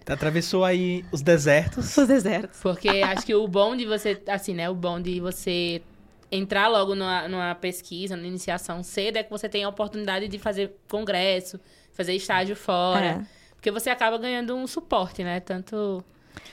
atravessou 0.06 0.64
aí 0.64 1.04
os 1.12 1.22
desertos. 1.22 1.96
Os 1.96 2.08
desertos. 2.08 2.60
Porque 2.60 2.88
acho 2.88 3.24
que 3.24 3.34
o 3.34 3.46
bom 3.46 3.76
de 3.76 3.86
você, 3.86 4.20
assim, 4.28 4.54
né? 4.54 4.68
O 4.68 4.74
bom 4.74 5.00
de 5.00 5.20
você 5.20 5.82
entrar 6.30 6.68
logo 6.68 6.94
numa, 6.94 7.28
numa 7.28 7.54
pesquisa, 7.54 8.16
na 8.16 8.26
iniciação 8.26 8.82
cedo, 8.82 9.16
é 9.16 9.22
que 9.22 9.30
você 9.30 9.48
tem 9.48 9.64
a 9.64 9.68
oportunidade 9.68 10.28
de 10.28 10.38
fazer 10.38 10.76
congresso, 10.88 11.60
fazer 11.92 12.14
estágio 12.14 12.56
fora. 12.56 13.06
É. 13.06 13.26
Porque 13.54 13.70
você 13.70 13.90
acaba 13.90 14.18
ganhando 14.18 14.54
um 14.54 14.66
suporte, 14.66 15.22
né? 15.24 15.40
Tanto 15.40 16.04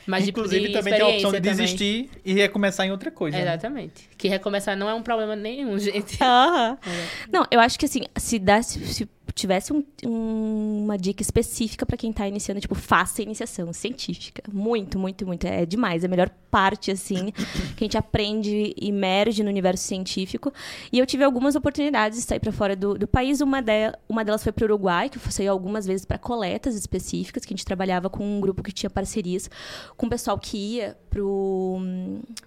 mas 0.06 0.28
Inclusive, 0.28 0.68
de, 0.68 0.74
também 0.74 0.94
tem 0.94 1.02
a 1.02 1.08
opção 1.08 1.32
de 1.32 1.38
também. 1.38 1.52
desistir 1.56 2.10
e 2.26 2.34
recomeçar 2.34 2.86
em 2.86 2.92
outra 2.92 3.10
coisa. 3.12 3.38
Né? 3.38 3.44
Exatamente. 3.44 4.04
Né? 4.04 4.16
Que 4.18 4.28
recomeçar 4.28 4.76
não 4.76 4.90
é 4.90 4.94
um 4.94 5.02
problema 5.02 5.36
nenhum, 5.36 5.78
gente. 5.80 6.18
Uhum. 6.22 6.78
Não, 7.32 7.48
eu 7.50 7.60
acho 7.60 7.78
que 7.80 7.86
assim, 7.86 8.02
se, 8.18 8.40
desse, 8.40 8.86
se 8.86 9.10
tivesse 9.32 9.72
um, 9.72 9.84
um, 10.06 10.84
uma 10.84 10.98
dica 10.98 11.22
específica 11.22 11.86
para 11.86 11.96
quem 11.96 12.12
está 12.12 12.28
iniciando, 12.28 12.60
tipo, 12.60 12.76
faça 12.76 13.22
a 13.22 13.24
iniciação 13.24 13.72
científica. 13.72 14.44
Muito, 14.52 15.00
muito, 15.00 15.26
muito. 15.26 15.46
É 15.46 15.66
demais. 15.66 16.04
É 16.04 16.08
a 16.08 16.10
melhor 16.10 16.30
parte, 16.52 16.92
assim, 16.92 17.32
que 17.76 17.84
a 17.84 17.86
gente 17.86 17.98
aprende 17.98 18.76
e 18.78 18.90
emerge 18.90 19.44
no 19.44 19.50
universo 19.50 19.86
científico. 19.86 20.54
E 20.92 21.00
eu 21.00 21.06
tive 21.06 21.24
algumas 21.24 21.56
oportunidades 21.56 22.20
de 22.20 22.26
sair 22.26 22.40
para 22.40 22.52
fora 22.52 22.76
do, 22.76 22.98
do 22.98 23.08
país. 23.08 23.42
Uma, 23.42 23.62
de, 23.62 23.92
uma 24.08 24.24
delas 24.26 24.44
foi 24.44 24.52
para 24.52 24.64
o 24.64 24.66
Uruguai, 24.66 25.10
que 25.10 25.18
eu 25.18 25.32
saí 25.32 25.48
algumas 25.48 25.86
vezes 25.86 26.06
para 26.06 26.18
coletas 26.18 26.76
específicas, 26.76 27.46
que 27.46 27.54
a 27.54 27.56
gente 27.56 27.66
trabalhava 27.66 28.10
com 28.10 28.24
um 28.24 28.40
grupo 28.40 28.62
que 28.62 28.72
tinha 28.72 28.90
parcerias 28.90 29.50
com 29.96 30.06
o 30.06 30.10
pessoal 30.10 30.38
que 30.38 30.58
ia 30.58 30.98
pro, 31.10 31.80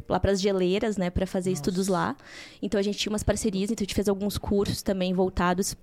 lá 0.09 0.21
para 0.21 0.33
as 0.33 0.40
geleiras, 0.40 0.97
né, 0.97 1.11
para 1.11 1.26
fazer 1.26 1.50
Nossa. 1.50 1.62
estudos 1.62 1.88
lá. 1.88 2.16
Então 2.62 2.78
a 2.78 2.83
gente 2.83 2.99
tinha 2.99 3.12
umas 3.12 3.23
parcerias, 3.23 3.71
então 3.71 3.83
a 3.83 3.87
gente 3.87 3.95
fez 3.95 4.09
alguns 4.09 4.38
cursos 4.38 4.83
também 4.83 5.14
voltados 5.14 5.76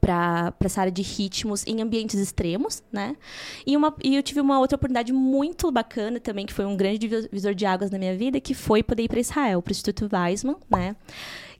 para 0.00 0.52
essa 0.60 0.80
área 0.80 0.92
de 0.92 1.02
ritmos 1.02 1.66
em 1.66 1.80
ambientes 1.80 2.18
extremos, 2.18 2.82
né? 2.92 3.16
E, 3.66 3.76
uma, 3.76 3.94
e 4.02 4.16
eu 4.16 4.22
tive 4.22 4.40
uma 4.40 4.58
outra 4.58 4.76
oportunidade 4.76 5.12
muito 5.12 5.70
bacana 5.70 6.18
também, 6.20 6.46
que 6.46 6.52
foi 6.52 6.64
um 6.64 6.76
grande 6.76 6.98
divisor 6.98 7.54
de 7.54 7.66
águas 7.66 7.90
na 7.90 7.98
minha 7.98 8.16
vida, 8.16 8.40
que 8.40 8.54
foi 8.54 8.82
poder 8.82 9.04
ir 9.04 9.08
para 9.08 9.20
Israel, 9.20 9.62
para 9.62 9.70
o 9.70 9.72
Instituto 9.72 10.08
Weizmann, 10.12 10.56
né? 10.70 10.96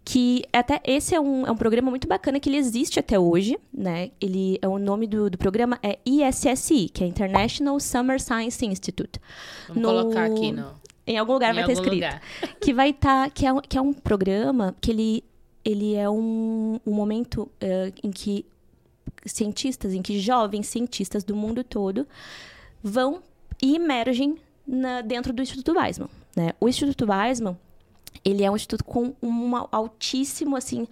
que 0.05 0.43
até 0.53 0.81
esse 0.85 1.15
é 1.15 1.21
um, 1.21 1.47
é 1.47 1.51
um 1.51 1.57
programa 1.57 1.89
muito 1.89 2.09
bacana 2.09 2.41
que 2.41 2.49
ele 2.49 2.57
existe 2.57 2.99
até 2.99 3.19
hoje, 3.19 3.57
né? 3.73 4.11
Ele 4.21 4.59
é 4.61 4.67
o 4.67 4.79
nome 4.79 5.07
do, 5.07 5.31
do 5.31 5.39
programa 5.39 5.79
é 5.83 5.99
ISSI, 6.05 6.89
que 6.89 7.05
é 7.05 7.07
International 7.07 7.79
Summer 7.79 8.21
Science 8.21 8.67
Institute. 8.67 9.21
Vamos 9.69 9.83
no, 9.83 9.89
colocar 9.89 10.25
aqui 10.25 10.51
no 10.51 10.83
em 11.07 11.19
algum 11.19 11.33
lugar 11.33 11.51
em 11.51 11.55
vai 11.55 11.63
estar 11.63 11.73
escrito 11.73 11.95
lugar. 11.95 12.23
que 12.61 12.73
vai 12.73 12.91
estar 12.91 13.25
tá, 13.25 13.31
que 13.31 13.47
é 13.47 13.51
que 13.69 13.79
é 13.79 13.81
um 13.81 13.93
programa 13.93 14.75
que 14.81 14.91
ele 14.91 15.25
ele 15.65 15.95
é 15.95 16.09
um, 16.09 16.81
um 16.87 16.93
momento 16.93 17.43
uh, 17.43 17.93
em 18.03 18.11
que 18.11 18.45
cientistas, 19.25 19.93
em 19.93 20.03
que 20.03 20.19
jovens 20.19 20.67
cientistas 20.67 21.23
do 21.23 21.37
mundo 21.37 21.63
todo 21.63 22.07
vão 22.83 23.23
e 23.61 23.77
emergem 23.77 24.37
na, 24.67 25.01
dentro 25.01 25.33
do 25.33 25.43
Instituto 25.43 25.73
Weizmann. 25.73 26.09
Né? 26.37 26.53
O 26.61 26.69
Instituto 26.69 27.07
Weizmann 27.07 27.57
ele 28.25 28.45
é 28.45 28.51
um 28.51 28.57
instituto 28.57 28.85
com 28.85 29.15
um 29.23 29.53
altíssimo 29.71 30.57
assim 30.57 30.87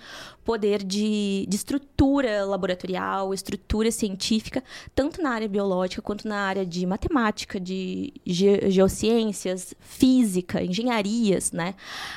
poder 0.44 0.82
de, 0.82 1.46
de 1.48 1.56
estrutura 1.56 2.44
laboratorial, 2.44 3.32
estrutura 3.32 3.90
científica, 3.90 4.64
tanto 4.94 5.22
na 5.22 5.30
área 5.30 5.48
biológica 5.48 6.02
quanto 6.02 6.26
na 6.26 6.40
área 6.40 6.66
de 6.66 6.84
matemática, 6.86 7.60
de 7.60 8.12
ge 8.26 8.70
geociências, 8.70 9.74
física, 9.80 10.62
engenharias, 10.62 11.52
né? 11.52 11.74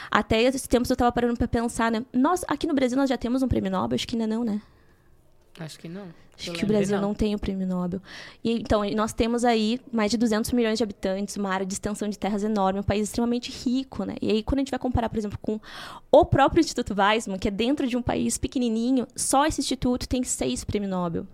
Até 0.09 0.41
esses 0.41 0.67
tempos 0.67 0.89
eu 0.89 0.95
estava 0.95 1.11
parando 1.11 1.37
para 1.37 1.47
pensar, 1.47 1.91
né? 1.91 2.03
Nós 2.11 2.43
aqui 2.47 2.65
no 2.65 2.73
Brasil 2.73 2.97
nós 2.97 3.09
já 3.09 3.17
temos 3.17 3.43
um 3.43 3.47
prêmio 3.47 3.69
Nobel, 3.69 3.95
acho 3.95 4.07
que 4.07 4.15
ainda 4.15 4.27
não, 4.27 4.43
né? 4.43 4.61
Acho 5.59 5.77
que 5.79 5.87
não. 5.87 6.07
Acho 6.37 6.51
que 6.51 6.63
o 6.63 6.67
Brasil 6.67 6.99
não. 6.99 7.09
não. 7.09 7.13
tem 7.13 7.35
o 7.35 7.39
prêmio 7.39 7.67
Nobel. 7.67 8.01
E, 8.43 8.53
então, 8.53 8.83
nós 8.95 9.13
temos 9.13 9.45
aí 9.45 9.79
mais 9.91 10.09
de 10.09 10.17
200 10.17 10.51
milhões 10.51 10.77
de 10.77 10.83
habitantes, 10.83 11.37
uma 11.37 11.49
área 11.49 11.65
de 11.65 11.73
extensão 11.73 12.09
de 12.09 12.17
terras 12.17 12.43
enorme, 12.43 12.79
um 12.79 12.83
país 12.83 13.03
extremamente 13.03 13.51
rico, 13.51 14.03
né? 14.03 14.15
E 14.21 14.31
aí, 14.31 14.43
quando 14.43 14.59
a 14.59 14.61
gente 14.61 14.71
vai 14.71 14.79
comparar, 14.79 15.09
por 15.09 15.17
exemplo, 15.17 15.37
com 15.41 15.59
o 16.11 16.25
próprio 16.25 16.59
Instituto 16.59 16.95
Weizmann, 16.97 17.37
que 17.37 17.47
é 17.47 17.51
dentro 17.51 17.87
de 17.87 17.95
um 17.95 18.01
país 18.01 18.37
pequenininho, 18.37 19.07
só 19.15 19.45
esse 19.45 19.61
instituto 19.61 20.07
tem 20.07 20.23
seis 20.23 20.63
prêmios 20.63 20.91
Nobel. 20.91 21.27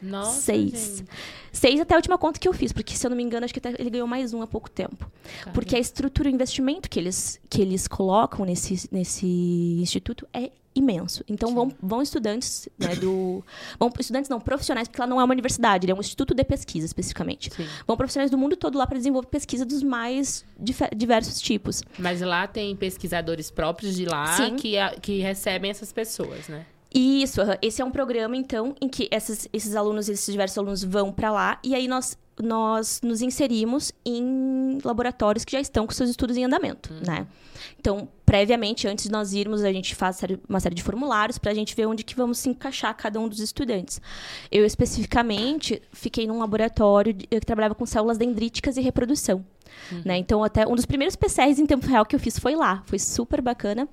Nossa, 0.00 0.40
seis. 0.40 0.98
Gente. 0.98 1.10
Seis 1.50 1.80
até 1.80 1.94
a 1.94 1.96
última 1.96 2.18
conta 2.18 2.38
que 2.38 2.46
eu 2.46 2.52
fiz, 2.52 2.72
porque 2.72 2.94
se 2.94 3.06
eu 3.06 3.10
não 3.10 3.16
me 3.16 3.22
engano, 3.22 3.44
acho 3.44 3.54
que 3.54 3.60
ele 3.78 3.90
ganhou 3.90 4.06
mais 4.06 4.34
um 4.34 4.42
há 4.42 4.46
pouco 4.46 4.70
tempo. 4.70 5.10
Caramba. 5.38 5.52
Porque 5.52 5.74
a 5.76 5.78
estrutura, 5.78 6.28
o 6.28 6.32
investimento 6.32 6.90
que 6.90 6.98
eles, 6.98 7.40
que 7.48 7.62
eles 7.62 7.88
colocam 7.88 8.44
nesse, 8.44 8.88
nesse 8.92 9.26
instituto 9.80 10.26
é 10.32 10.50
imenso. 10.74 11.24
Então 11.28 11.54
vão, 11.54 11.72
vão 11.80 12.02
estudantes, 12.02 12.68
né, 12.78 12.96
do. 12.96 13.44
Vão 13.78 13.92
estudantes 13.98 14.28
não, 14.28 14.40
profissionais, 14.40 14.88
porque 14.88 15.00
lá 15.00 15.06
não 15.06 15.20
é 15.20 15.24
uma 15.24 15.32
universidade, 15.32 15.84
ele 15.84 15.92
é 15.92 15.94
um 15.94 16.00
instituto 16.00 16.34
de 16.34 16.44
pesquisa 16.44 16.86
especificamente. 16.86 17.50
Sim. 17.54 17.66
Vão 17.86 17.96
profissionais 17.96 18.30
do 18.30 18.38
mundo 18.38 18.56
todo 18.56 18.76
lá 18.76 18.86
para 18.86 18.98
desenvolver 18.98 19.28
pesquisa 19.28 19.64
dos 19.64 19.82
mais 19.82 20.44
diversos 20.94 21.40
tipos. 21.40 21.82
Mas 21.98 22.20
lá 22.20 22.46
tem 22.46 22.74
pesquisadores 22.74 23.50
próprios 23.50 23.94
de 23.94 24.04
lá 24.04 24.36
que, 24.56 24.74
que 25.00 25.20
recebem 25.20 25.70
essas 25.70 25.92
pessoas, 25.92 26.48
né? 26.48 26.66
Isso, 26.94 27.40
esse 27.60 27.82
é 27.82 27.84
um 27.84 27.90
programa, 27.90 28.36
então, 28.36 28.76
em 28.80 28.88
que 28.88 29.08
esses, 29.10 29.48
esses 29.52 29.74
alunos, 29.74 30.08
esses 30.08 30.30
diversos 30.30 30.56
alunos 30.56 30.84
vão 30.84 31.10
para 31.10 31.32
lá, 31.32 31.58
e 31.64 31.74
aí 31.74 31.88
nós, 31.88 32.16
nós 32.40 33.00
nos 33.02 33.20
inserimos 33.20 33.92
em 34.06 34.78
laboratórios 34.84 35.44
que 35.44 35.50
já 35.50 35.60
estão 35.60 35.88
com 35.88 35.92
seus 35.92 36.08
estudos 36.08 36.36
em 36.36 36.44
andamento, 36.44 36.92
uhum. 36.92 37.00
né? 37.04 37.26
Então, 37.80 38.08
previamente, 38.34 38.88
antes 38.88 39.04
de 39.04 39.12
nós 39.12 39.32
irmos, 39.32 39.62
a 39.62 39.72
gente 39.72 39.94
faz 39.94 40.20
uma 40.48 40.58
série 40.58 40.74
de 40.74 40.82
formulários 40.82 41.38
para 41.38 41.52
a 41.52 41.54
gente 41.54 41.72
ver 41.72 41.86
onde 41.86 42.02
que 42.02 42.16
vamos 42.16 42.38
se 42.38 42.48
encaixar 42.48 42.92
cada 42.96 43.20
um 43.20 43.28
dos 43.28 43.38
estudantes. 43.38 44.00
Eu, 44.50 44.66
especificamente, 44.66 45.80
fiquei 45.92 46.26
num 46.26 46.40
laboratório 46.40 47.14
que 47.14 47.40
trabalhava 47.42 47.76
com 47.76 47.86
células 47.86 48.18
dendríticas 48.18 48.76
e 48.76 48.80
reprodução. 48.80 49.44
Uhum. 49.90 50.02
Né? 50.04 50.18
Então, 50.18 50.42
até 50.42 50.66
um 50.66 50.74
dos 50.74 50.86
primeiros 50.86 51.16
PCRs 51.16 51.58
em 51.58 51.66
tempo 51.66 51.86
real 51.86 52.04
que 52.04 52.14
eu 52.14 52.20
fiz 52.20 52.38
foi 52.38 52.54
lá. 52.54 52.82
Foi 52.86 52.98
super 52.98 53.40
bacana. 53.40 53.88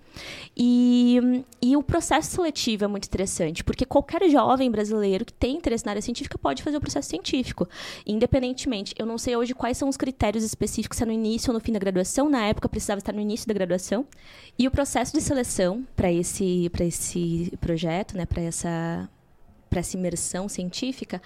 E, 0.55 1.43
e 1.61 1.75
o 1.75 1.83
processo 1.83 2.31
seletivo 2.31 2.85
é 2.85 2.87
muito 2.87 3.05
interessante, 3.05 3.63
porque 3.63 3.85
qualquer 3.85 4.29
jovem 4.29 4.69
brasileiro 4.69 5.25
que 5.25 5.33
tem 5.33 5.57
interesse 5.57 5.85
na 5.85 5.91
área 5.91 6.01
científica 6.01 6.37
pode 6.37 6.63
fazer 6.63 6.77
o 6.77 6.81
processo 6.81 7.09
científico, 7.09 7.67
independentemente. 8.05 8.93
Eu 8.97 9.05
não 9.05 9.17
sei 9.17 9.35
hoje 9.35 9.53
quais 9.53 9.77
são 9.77 9.89
os 9.89 9.97
critérios 9.97 10.43
específicos, 10.43 10.97
se 10.97 11.03
é 11.03 11.05
no 11.05 11.11
início 11.11 11.51
ou 11.51 11.53
no 11.53 11.59
fim 11.59 11.71
da 11.71 11.79
graduação. 11.79 12.29
Na 12.29 12.45
época, 12.45 12.69
precisava 12.69 12.99
estar 12.99 13.13
no 13.13 13.21
início 13.21 13.47
da 13.47 13.53
graduação. 13.53 14.05
E 14.57 14.67
o 14.67 14.71
processo 14.71 15.13
de 15.13 15.21
seleção 15.21 15.85
para 15.95 16.11
esse, 16.11 16.69
esse 16.79 17.53
projeto, 17.59 18.15
né, 18.17 18.25
para 18.25 18.41
essa 18.41 19.09
para 19.69 19.79
essa 19.79 19.95
imersão 19.95 20.49
científica, 20.49 21.21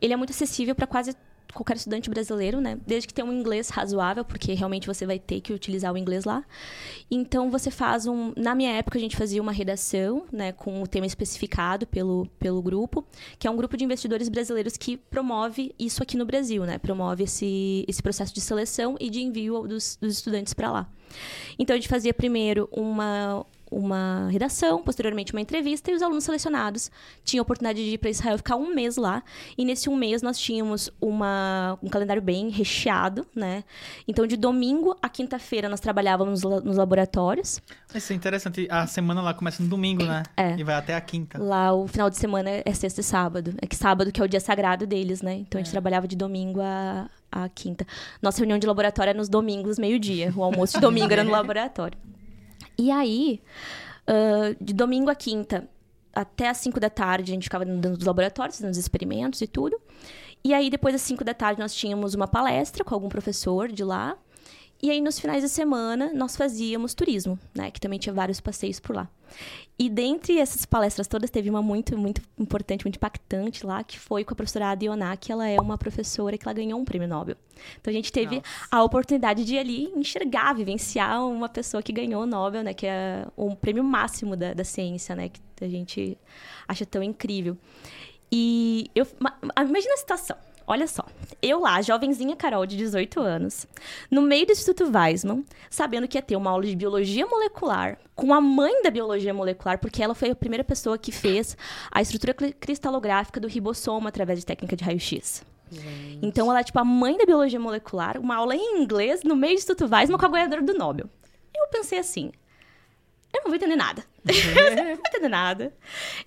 ele 0.00 0.14
é 0.14 0.16
muito 0.16 0.30
acessível 0.30 0.74
para 0.74 0.86
quase 0.86 1.14
qualquer 1.52 1.76
estudante 1.76 2.08
brasileiro, 2.10 2.60
né? 2.60 2.78
Desde 2.86 3.06
que 3.06 3.14
tenha 3.14 3.26
um 3.26 3.32
inglês 3.32 3.68
razoável, 3.70 4.24
porque 4.24 4.52
realmente 4.54 4.86
você 4.86 5.06
vai 5.06 5.18
ter 5.18 5.40
que 5.40 5.52
utilizar 5.52 5.92
o 5.92 5.98
inglês 5.98 6.24
lá. 6.24 6.44
Então 7.10 7.50
você 7.50 7.70
faz 7.70 8.06
um, 8.06 8.32
na 8.36 8.54
minha 8.54 8.72
época 8.72 8.98
a 8.98 9.00
gente 9.00 9.16
fazia 9.16 9.40
uma 9.40 9.52
redação, 9.52 10.24
né, 10.32 10.52
com 10.52 10.82
o 10.82 10.86
tema 10.86 11.06
especificado 11.06 11.86
pelo 11.86 12.26
pelo 12.38 12.62
grupo, 12.62 13.04
que 13.38 13.46
é 13.46 13.50
um 13.50 13.56
grupo 13.56 13.76
de 13.76 13.84
investidores 13.84 14.28
brasileiros 14.28 14.76
que 14.76 14.96
promove 14.96 15.74
isso 15.78 16.02
aqui 16.02 16.16
no 16.16 16.24
Brasil, 16.24 16.64
né? 16.64 16.78
Promove 16.78 17.24
esse 17.24 17.84
esse 17.88 18.02
processo 18.02 18.34
de 18.34 18.40
seleção 18.40 18.96
e 19.00 19.10
de 19.10 19.20
envio 19.20 19.66
dos, 19.66 19.96
dos 20.00 20.14
estudantes 20.16 20.54
para 20.54 20.70
lá. 20.70 20.88
Então 21.58 21.74
a 21.74 21.78
gente 21.78 21.88
fazia 21.88 22.14
primeiro 22.14 22.68
uma 22.72 23.44
uma 23.70 24.28
redação, 24.30 24.82
posteriormente 24.82 25.32
uma 25.32 25.40
entrevista, 25.40 25.90
e 25.90 25.94
os 25.94 26.02
alunos 26.02 26.24
selecionados 26.24 26.90
tinham 27.24 27.42
a 27.42 27.44
oportunidade 27.44 27.84
de 27.84 27.94
ir 27.94 27.98
para 27.98 28.10
Israel 28.10 28.36
ficar 28.36 28.56
um 28.56 28.74
mês 28.74 28.96
lá. 28.96 29.22
E 29.56 29.64
nesse 29.64 29.88
um 29.88 29.96
mês 29.96 30.22
nós 30.22 30.38
tínhamos 30.38 30.90
uma, 31.00 31.78
um 31.82 31.88
calendário 31.88 32.20
bem 32.20 32.48
recheado, 32.48 33.26
né? 33.34 33.62
Então, 34.08 34.26
de 34.26 34.36
domingo 34.36 34.96
a 35.00 35.08
quinta-feira 35.08 35.68
nós 35.68 35.80
trabalhávamos 35.80 36.42
nos 36.42 36.76
laboratórios. 36.76 37.60
Isso 37.94 38.12
é 38.12 38.16
interessante. 38.16 38.66
A 38.70 38.86
semana 38.86 39.22
lá 39.22 39.32
começa 39.34 39.62
no 39.62 39.68
domingo, 39.68 40.04
né? 40.04 40.22
É. 40.36 40.56
E 40.56 40.64
vai 40.64 40.74
até 40.74 40.94
a 40.94 41.00
quinta. 41.00 41.38
Lá 41.40 41.72
o 41.72 41.86
final 41.86 42.10
de 42.10 42.16
semana 42.16 42.50
é 42.64 42.72
sexta 42.72 43.00
e 43.00 43.04
sábado. 43.04 43.54
É 43.62 43.66
que 43.66 43.76
sábado 43.76 44.10
que 44.10 44.20
é 44.20 44.24
o 44.24 44.28
dia 44.28 44.40
sagrado 44.40 44.86
deles, 44.86 45.22
né? 45.22 45.34
Então 45.34 45.60
a 45.60 45.62
gente 45.62 45.70
é. 45.70 45.72
trabalhava 45.72 46.08
de 46.08 46.16
domingo 46.16 46.60
a, 46.60 47.08
a 47.30 47.48
quinta. 47.48 47.86
Nossa 48.20 48.38
reunião 48.38 48.58
de 48.58 48.66
laboratório 48.66 49.10
era 49.10 49.16
nos 49.16 49.28
domingos, 49.28 49.78
meio-dia. 49.78 50.32
O 50.36 50.42
almoço 50.42 50.74
de 50.74 50.80
domingo 50.80 51.12
era 51.12 51.24
no 51.24 51.30
laboratório. 51.32 51.98
E 52.80 52.90
aí, 52.90 53.42
uh, 54.08 54.56
de 54.58 54.72
domingo 54.72 55.10
a 55.10 55.14
quinta, 55.14 55.68
até 56.14 56.48
as 56.48 56.56
5 56.56 56.80
da 56.80 56.88
tarde, 56.88 57.30
a 57.30 57.34
gente 57.34 57.44
ficava 57.44 57.62
dentro 57.62 57.94
dos 57.94 58.06
laboratórios, 58.06 58.56
fazendo 58.56 58.72
os 58.72 58.78
experimentos 58.78 59.42
e 59.42 59.46
tudo. 59.46 59.78
E 60.42 60.54
aí, 60.54 60.70
depois 60.70 60.94
das 60.94 61.02
5 61.02 61.22
da 61.22 61.34
tarde, 61.34 61.60
nós 61.60 61.74
tínhamos 61.74 62.14
uma 62.14 62.26
palestra 62.26 62.82
com 62.82 62.94
algum 62.94 63.10
professor 63.10 63.70
de 63.70 63.84
lá. 63.84 64.16
E 64.82 64.90
aí, 64.90 65.00
nos 65.00 65.18
finais 65.18 65.42
de 65.42 65.48
semana, 65.48 66.10
nós 66.14 66.36
fazíamos 66.36 66.94
turismo, 66.94 67.38
né? 67.54 67.70
Que 67.70 67.78
também 67.78 67.98
tinha 67.98 68.14
vários 68.14 68.40
passeios 68.40 68.80
por 68.80 68.96
lá. 68.96 69.10
E 69.78 69.90
dentre 69.90 70.38
essas 70.38 70.64
palestras 70.64 71.06
todas, 71.06 71.28
teve 71.28 71.50
uma 71.50 71.60
muito, 71.60 71.96
muito 71.98 72.22
importante, 72.38 72.84
muito 72.84 72.96
impactante 72.96 73.64
lá, 73.64 73.84
que 73.84 73.98
foi 73.98 74.24
com 74.24 74.32
a 74.32 74.36
professora 74.36 74.70
Adioná, 74.70 75.14
que 75.18 75.30
ela 75.30 75.46
é 75.46 75.60
uma 75.60 75.76
professora 75.76 76.36
que 76.38 76.46
ela 76.46 76.54
ganhou 76.54 76.80
um 76.80 76.84
prêmio 76.84 77.06
Nobel. 77.06 77.36
Então, 77.78 77.90
a 77.90 77.94
gente 77.94 78.10
teve 78.10 78.36
Nossa. 78.36 78.48
a 78.70 78.82
oportunidade 78.82 79.44
de 79.44 79.58
ali 79.58 79.92
enxergar, 79.94 80.54
vivenciar 80.54 81.26
uma 81.26 81.48
pessoa 81.48 81.82
que 81.82 81.92
ganhou 81.92 82.22
o 82.22 82.26
Nobel, 82.26 82.62
né? 82.62 82.72
Que 82.72 82.86
é 82.86 83.26
um 83.36 83.54
prêmio 83.54 83.84
máximo 83.84 84.34
da, 84.34 84.54
da 84.54 84.64
ciência, 84.64 85.14
né? 85.14 85.28
Que 85.28 85.40
a 85.62 85.68
gente 85.68 86.16
acha 86.66 86.86
tão 86.86 87.02
incrível. 87.02 87.56
E 88.32 88.90
eu... 88.94 89.06
Imagina 89.58 89.92
a 89.92 89.98
situação 89.98 90.36
Olha 90.70 90.86
só, 90.86 91.04
eu 91.42 91.58
lá, 91.58 91.82
jovenzinha 91.82 92.36
Carol, 92.36 92.64
de 92.64 92.76
18 92.76 93.18
anos, 93.18 93.66
no 94.08 94.22
meio 94.22 94.46
do 94.46 94.52
Instituto 94.52 94.88
Weizmann, 94.88 95.44
sabendo 95.68 96.06
que 96.06 96.16
ia 96.16 96.22
ter 96.22 96.36
uma 96.36 96.48
aula 96.48 96.64
de 96.64 96.76
biologia 96.76 97.26
molecular 97.26 97.98
com 98.14 98.32
a 98.32 98.40
mãe 98.40 98.80
da 98.80 98.88
biologia 98.88 99.34
molecular, 99.34 99.80
porque 99.80 100.00
ela 100.00 100.14
foi 100.14 100.30
a 100.30 100.34
primeira 100.36 100.62
pessoa 100.62 100.96
que 100.96 101.10
fez 101.10 101.56
a 101.90 102.00
estrutura 102.00 102.32
cristalográfica 102.52 103.40
do 103.40 103.48
ribossomo 103.48 104.06
através 104.06 104.38
de 104.38 104.46
técnica 104.46 104.76
de 104.76 104.84
raio-x. 104.84 105.44
Então 106.22 106.48
ela 106.48 106.60
é 106.60 106.62
tipo 106.62 106.78
a 106.78 106.84
mãe 106.84 107.18
da 107.18 107.26
biologia 107.26 107.58
molecular, 107.58 108.16
uma 108.16 108.36
aula 108.36 108.54
em 108.54 108.80
inglês 108.80 109.24
no 109.24 109.34
meio 109.34 109.54
do 109.56 109.58
Instituto 109.58 109.92
Weizmann 109.92 110.20
com 110.20 110.26
a 110.26 110.28
ganhadora 110.28 110.62
do 110.62 110.74
Nobel. 110.74 111.10
Eu 111.52 111.66
pensei 111.72 111.98
assim, 111.98 112.30
eu 113.34 113.40
não 113.42 113.50
vou 113.50 113.56
entender 113.56 113.74
nada. 113.74 114.04
eu 114.28 114.76
não 114.76 114.84
vou 114.84 115.02
entender 115.06 115.28
nada. 115.28 115.72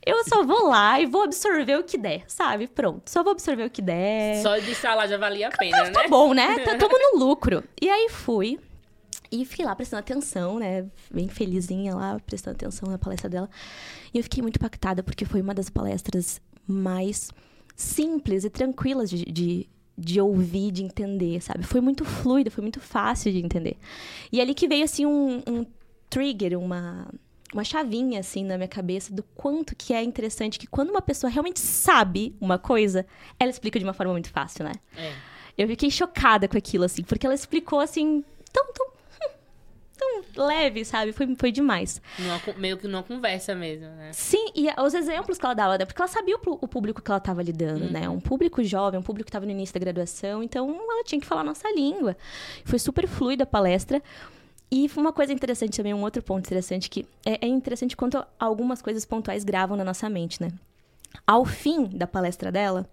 Eu 0.05 0.23
só 0.23 0.43
vou 0.43 0.67
lá 0.67 1.00
e 1.00 1.05
vou 1.05 1.23
absorver 1.23 1.77
o 1.77 1.83
que 1.83 1.97
der, 1.97 2.23
sabe? 2.27 2.67
Pronto. 2.67 3.09
Só 3.09 3.23
vou 3.23 3.31
absorver 3.31 3.65
o 3.65 3.69
que 3.69 3.81
der. 3.81 4.41
Só 4.41 4.57
de 4.57 4.71
estar 4.71 4.95
lá 4.95 5.07
já 5.07 5.17
valia 5.17 5.47
a 5.47 5.51
pena, 5.51 5.77
tá, 5.77 5.83
né? 5.85 5.91
Tá 5.91 6.07
bom, 6.07 6.33
né? 6.33 6.59
Tá, 6.59 6.75
tamo 6.77 6.97
no 6.97 7.19
lucro. 7.19 7.63
E 7.81 7.89
aí 7.89 8.09
fui. 8.09 8.59
E 9.31 9.45
fiquei 9.45 9.65
lá 9.65 9.75
prestando 9.75 10.00
atenção, 10.01 10.59
né? 10.59 10.85
Bem 11.12 11.27
felizinha 11.27 11.95
lá, 11.95 12.19
prestando 12.19 12.55
atenção 12.55 12.89
na 12.89 12.97
palestra 12.97 13.29
dela. 13.29 13.50
E 14.13 14.17
eu 14.17 14.23
fiquei 14.23 14.41
muito 14.41 14.57
impactada, 14.57 15.01
porque 15.01 15.25
foi 15.25 15.41
uma 15.41 15.53
das 15.53 15.69
palestras 15.69 16.39
mais 16.67 17.31
simples 17.75 18.43
e 18.43 18.50
tranquilas 18.50 19.09
de, 19.09 19.25
de, 19.25 19.69
de 19.97 20.21
ouvir, 20.21 20.71
de 20.71 20.83
entender, 20.83 21.41
sabe? 21.41 21.63
Foi 21.63 21.81
muito 21.81 22.05
fluida, 22.05 22.51
foi 22.51 22.62
muito 22.62 22.79
fácil 22.79 23.31
de 23.31 23.39
entender. 23.39 23.75
E 24.31 24.39
ali 24.39 24.53
que 24.53 24.67
veio, 24.67 24.83
assim, 24.83 25.05
um, 25.05 25.41
um 25.47 25.65
trigger, 26.09 26.59
uma, 26.59 27.07
uma 27.53 27.63
chavinha 27.63 28.19
assim 28.19 28.43
na 28.43 28.57
minha 28.57 28.67
cabeça 28.67 29.13
do 29.13 29.24
quanto 29.36 29.75
que 29.75 29.93
é 29.93 30.03
interessante 30.03 30.60
que 30.60 30.67
quando 30.67 30.89
uma 30.89 31.01
pessoa 31.01 31.29
realmente 31.29 31.60
sabe 31.60 32.36
uma 32.39 32.57
coisa, 32.57 33.05
ela 33.39 33.50
explica 33.50 33.79
de 33.79 33.86
uma 33.86 33.93
forma 33.93 34.12
muito 34.13 34.29
fácil, 34.29 34.65
né? 34.65 34.74
É. 34.98 35.13
Eu 35.57 35.67
fiquei 35.67 35.91
chocada 35.91 36.48
com 36.48 36.57
aquilo, 36.57 36.83
assim, 36.83 37.03
porque 37.03 37.25
ela 37.25 37.36
explicou 37.36 37.79
assim, 37.79 38.24
tão, 38.51 38.65
tão, 38.74 38.88
tão 39.98 40.45
leve, 40.48 40.83
sabe? 40.83 41.12
Foi, 41.12 41.36
foi 41.36 41.51
demais. 41.51 42.01
Numa, 42.17 42.41
meio 42.57 42.77
que 42.77 42.88
numa 42.88 43.03
conversa 43.03 43.53
mesmo, 43.53 43.88
né? 43.88 44.12
Sim, 44.13 44.48
e 44.55 44.67
os 44.81 44.93
exemplos 44.93 45.38
que 45.38 45.45
ela 45.45 45.53
dava, 45.53 45.77
né? 45.77 45.86
Porque 45.86 46.01
ela 46.01 46.10
sabia 46.10 46.36
o, 46.36 46.39
o 46.62 46.67
público 46.67 47.01
que 47.01 47.12
ela 47.12 47.19
estava 47.19 47.43
lidando, 47.43 47.91
né? 47.91 48.01
uhum. 48.01 48.05
né? 48.05 48.10
Um 48.10 48.19
público 48.19 48.63
jovem, 48.63 49.00
um 49.00 49.03
público 49.03 49.25
que 49.25 49.29
estava 49.29 49.45
no 49.45 49.51
início 49.51 49.74
da 49.74 49.79
graduação, 49.79 50.41
então 50.41 50.69
ela 50.89 51.03
tinha 51.03 51.22
que 51.22 51.27
falar 51.27 51.41
a 51.41 51.45
nossa 51.45 51.69
língua. 51.72 52.17
Foi 52.65 52.79
super 52.79 53.07
fluida 53.07 53.43
a 53.43 53.48
palestra. 53.48 54.01
E 54.72 54.89
uma 54.98 55.13
coisa 55.13 55.32
interessante 55.32 55.77
também, 55.77 55.93
um 55.93 56.01
outro 56.01 56.24
ponto 56.24 56.46
interessante, 56.46 56.89
que 56.89 57.05
é, 57.25 57.46
é 57.46 57.48
interessante 57.48 57.96
quanto 57.96 58.24
algumas 58.39 58.82
coisas 58.82 59.05
pontuais 59.05 59.43
gravam 59.43 59.77
na 59.77 59.84
nossa 59.84 60.10
mente, 60.10 60.41
né? 60.41 60.51
Ao 61.27 61.46
fim 61.46 61.86
da 61.86 62.08
palestra 62.08 62.51
dela, 62.51 62.89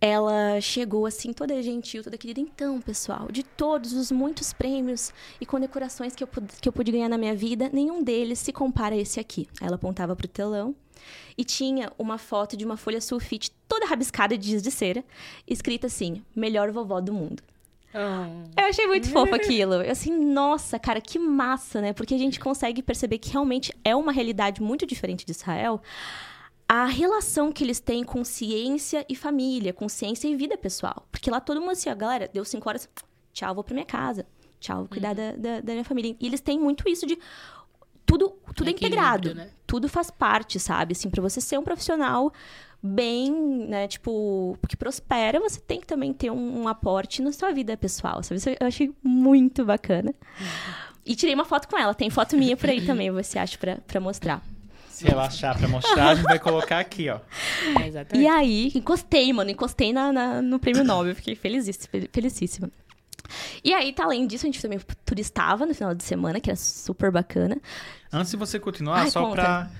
ela 0.00 0.60
chegou 0.60 1.06
assim, 1.06 1.32
toda 1.32 1.60
gentil, 1.62 2.02
toda 2.02 2.16
querida. 2.16 2.40
Então, 2.40 2.80
pessoal, 2.80 3.28
de 3.30 3.42
todos 3.42 3.92
os 3.92 4.10
muitos 4.10 4.52
prêmios 4.52 5.12
e 5.40 5.46
condecorações 5.46 6.14
que 6.14 6.22
eu, 6.22 6.26
pude, 6.26 6.46
que 6.60 6.68
eu 6.68 6.72
pude 6.72 6.92
ganhar 6.92 7.08
na 7.08 7.18
minha 7.18 7.34
vida, 7.34 7.68
nenhum 7.72 8.02
deles 8.02 8.38
se 8.38 8.52
compara 8.52 8.94
a 8.94 8.98
esse 8.98 9.18
aqui. 9.18 9.48
Ela 9.60 9.74
apontava 9.74 10.14
pro 10.14 10.28
telão 10.28 10.74
e 11.36 11.44
tinha 11.44 11.92
uma 11.98 12.16
foto 12.16 12.56
de 12.56 12.64
uma 12.64 12.76
folha 12.76 13.00
sulfite 13.00 13.50
toda 13.68 13.86
rabiscada 13.86 14.38
de 14.38 14.48
giz 14.48 14.62
de 14.62 14.70
cera, 14.70 15.04
escrita 15.46 15.86
assim: 15.88 16.22
melhor 16.34 16.70
vovó 16.70 17.00
do 17.00 17.12
mundo. 17.12 17.42
Eu 18.56 18.66
achei 18.66 18.86
muito 18.86 19.08
fofo 19.10 19.34
aquilo. 19.34 19.74
Eu 19.82 19.90
assim, 19.92 20.16
nossa, 20.16 20.78
cara, 20.78 21.00
que 21.00 21.18
massa, 21.18 21.80
né? 21.80 21.92
Porque 21.92 22.14
a 22.14 22.18
gente 22.18 22.38
consegue 22.38 22.82
perceber 22.82 23.18
que 23.18 23.30
realmente 23.30 23.72
é 23.84 23.94
uma 23.96 24.12
realidade 24.12 24.62
muito 24.62 24.86
diferente 24.86 25.24
de 25.24 25.32
Israel. 25.32 25.80
A 26.68 26.84
relação 26.84 27.50
que 27.50 27.64
eles 27.64 27.80
têm 27.80 28.04
com 28.04 28.22
ciência 28.24 29.04
e 29.08 29.16
família, 29.16 29.72
com 29.72 29.88
ciência 29.88 30.28
e 30.28 30.36
vida 30.36 30.56
pessoal. 30.56 31.08
Porque 31.10 31.30
lá 31.30 31.40
todo 31.40 31.60
mundo 31.60 31.70
assim, 31.72 31.88
ó, 31.88 31.94
galera, 31.94 32.28
deu 32.32 32.44
cinco 32.44 32.68
horas, 32.68 32.88
tchau, 33.32 33.54
vou 33.54 33.64
pra 33.64 33.72
minha 33.72 33.86
casa. 33.86 34.26
Tchau, 34.60 34.78
vou 34.78 34.88
cuidar 34.88 35.14
da, 35.14 35.32
da, 35.32 35.60
da 35.60 35.72
minha 35.72 35.84
família. 35.84 36.14
E 36.20 36.26
eles 36.26 36.40
têm 36.40 36.58
muito 36.58 36.88
isso 36.88 37.06
de 37.06 37.18
tudo, 38.04 38.30
tudo 38.54 38.68
é 38.68 38.72
integrado. 38.72 39.34
né? 39.34 39.50
Tudo 39.66 39.88
faz 39.88 40.10
parte, 40.10 40.58
sabe? 40.58 40.92
Assim, 40.92 41.08
para 41.08 41.22
você 41.22 41.40
ser 41.40 41.58
um 41.58 41.62
profissional 41.62 42.32
bem, 42.82 43.32
né, 43.68 43.88
tipo, 43.88 44.56
que 44.68 44.76
prospera, 44.76 45.40
você 45.40 45.60
tem 45.60 45.80
que 45.80 45.86
também 45.86 46.12
ter 46.12 46.30
um, 46.30 46.62
um 46.62 46.68
aporte 46.68 47.20
na 47.22 47.32
sua 47.32 47.52
vida 47.52 47.76
pessoal, 47.76 48.22
sabe? 48.22 48.36
Isso 48.38 48.48
eu 48.50 48.66
achei 48.66 48.92
muito 49.02 49.64
bacana. 49.64 50.14
E 51.04 51.16
tirei 51.16 51.34
uma 51.34 51.44
foto 51.44 51.66
com 51.68 51.76
ela. 51.78 51.94
Tem 51.94 52.10
foto 52.10 52.36
minha 52.36 52.56
por 52.56 52.68
aí 52.68 52.84
também, 52.84 53.10
você 53.10 53.38
acha, 53.38 53.56
pra, 53.58 53.76
pra 53.86 53.98
mostrar. 54.00 54.42
Se 54.90 55.10
ela 55.10 55.26
achar 55.26 55.56
pra 55.56 55.66
mostrar, 55.68 56.08
a 56.10 56.14
gente 56.14 56.24
vai 56.24 56.38
colocar 56.38 56.80
aqui, 56.80 57.08
ó. 57.08 57.20
É, 57.80 57.86
exatamente. 57.86 58.24
E 58.24 58.28
aí, 58.28 58.72
encostei, 58.74 59.32
mano, 59.32 59.50
encostei 59.50 59.92
na, 59.92 60.12
na- 60.12 60.42
no 60.42 60.58
prêmio 60.58 60.84
Nobel. 60.84 61.14
Fiquei 61.14 61.34
felicíssima, 61.34 61.88
felicíssima. 62.12 62.70
E 63.62 63.72
aí, 63.72 63.92
tá, 63.92 64.04
além 64.04 64.26
disso, 64.26 64.44
a 64.44 64.48
gente 64.48 64.60
também 64.60 64.78
turistava 65.04 65.64
no 65.66 65.74
final 65.74 65.94
de 65.94 66.02
semana, 66.02 66.40
que 66.40 66.50
era 66.50 66.56
super 66.56 67.10
bacana. 67.10 67.58
Antes 68.12 68.30
de 68.32 68.36
você 68.36 68.58
continuar, 68.58 69.00
Ai, 69.02 69.10
só 69.10 69.22
conta. 69.22 69.34
pra, 69.36 69.70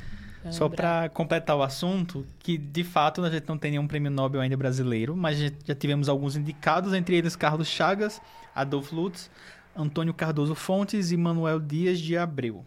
só 0.51 0.69
pra 0.69 1.09
completar 1.09 1.57
o 1.57 1.63
assunto, 1.63 2.27
que 2.39 2.57
de 2.57 2.85
fato 2.85 3.23
a 3.23 3.31
gente 3.31 3.49
não 3.49 3.59
tem 3.59 3.73
nenhum 3.73 3.87
prêmio 3.87 4.11
Nobel 4.11 4.41
ainda 4.41 4.57
brasileiro, 4.57 5.17
mas 5.17 5.39
já, 5.39 5.75
tivemos 5.75 6.09
alguns 6.09 6.37
indicados, 6.37 6.93
entre 6.95 7.17
eles 7.17 7.37
Carlos 7.37 7.69
Chagas, 7.69 8.21
Adolfo 8.55 8.95
Lutz, 8.95 9.31
Antônio 9.77 10.15
Cardoso 10.15 10.55
Fontes 10.55 11.13
e 11.13 11.17
Manuel 11.17 11.61
Dias 11.61 11.99
de 11.99 12.17
Abreu. 12.17 12.65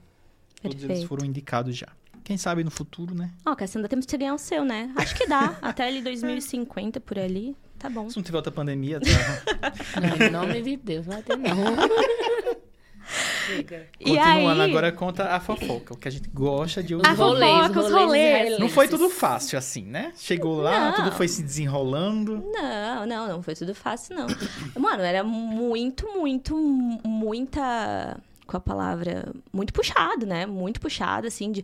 Todos 0.61 0.83
eles 0.83 1.03
foram 1.03 1.25
indicados 1.25 1.75
já. 1.75 1.87
Quem 2.23 2.37
sabe 2.37 2.63
no 2.63 2.71
futuro, 2.71 3.15
né? 3.15 3.31
Ó, 3.45 3.55
dá 3.55 3.65
tempo 3.87 3.99
de 3.99 4.09
você 4.09 4.17
ganhar 4.17 4.35
o 4.35 4.37
seu, 4.37 4.63
né? 4.63 4.93
Acho 4.95 5.15
que 5.15 5.27
dá. 5.27 5.57
Até 5.61 5.87
ali 5.87 6.01
2050, 6.01 6.99
por 6.99 7.17
ali. 7.17 7.55
Tá 7.79 7.89
bom. 7.89 8.09
Se 8.09 8.15
não 8.15 8.23
tiver 8.23 8.37
outra 8.37 8.51
pandemia, 8.51 8.99
tá? 9.01 9.73
Não, 9.99 10.27
em 10.27 10.29
nome 10.29 10.61
de 10.61 10.77
Deus, 10.77 11.07
não 11.07 11.13
vai 11.13 11.23
ter 11.23 11.35
não. 11.35 11.57
Chega. 13.47 13.87
E 13.99 14.05
continuando, 14.15 14.61
aí- 14.61 14.69
agora 14.69 14.91
conta 14.91 15.25
a 15.35 15.39
fofoca, 15.39 15.93
o 15.93 15.97
que 15.97 16.07
a 16.07 16.11
gente 16.11 16.29
gosta 16.29 16.81
de 16.81 16.93
A 16.93 16.97
ouvir. 16.97 17.09
rolês, 17.15 17.51
fofoca, 17.67 17.79
os 17.79 17.91
rolês 17.91 18.39
rolês. 18.43 18.59
Não 18.59 18.69
foi 18.69 18.87
tudo 18.87 19.09
fácil 19.09 19.57
assim, 19.57 19.83
né? 19.83 20.11
Chegou 20.15 20.61
lá, 20.61 20.87
Não. 20.91 20.95
tudo 20.95 21.11
foi 21.11 21.27
se 21.27 21.41
desenrolando. 21.43 22.43
Não, 22.53 23.05
não, 23.05 23.27
não 23.27 23.43
foi 23.43 23.55
tudo 23.55 23.73
fácil, 23.75 24.15
não. 24.15 24.27
Mano, 24.79 25.03
era 25.03 25.23
muito, 25.23 26.07
muito, 26.13 26.55
muita. 26.55 28.17
Qual 28.47 28.57
a 28.57 28.61
palavra? 28.61 29.31
Muito 29.53 29.71
puxado, 29.73 30.25
né? 30.25 30.45
Muito 30.45 30.79
puxado, 30.81 31.27
assim, 31.27 31.51
de. 31.51 31.63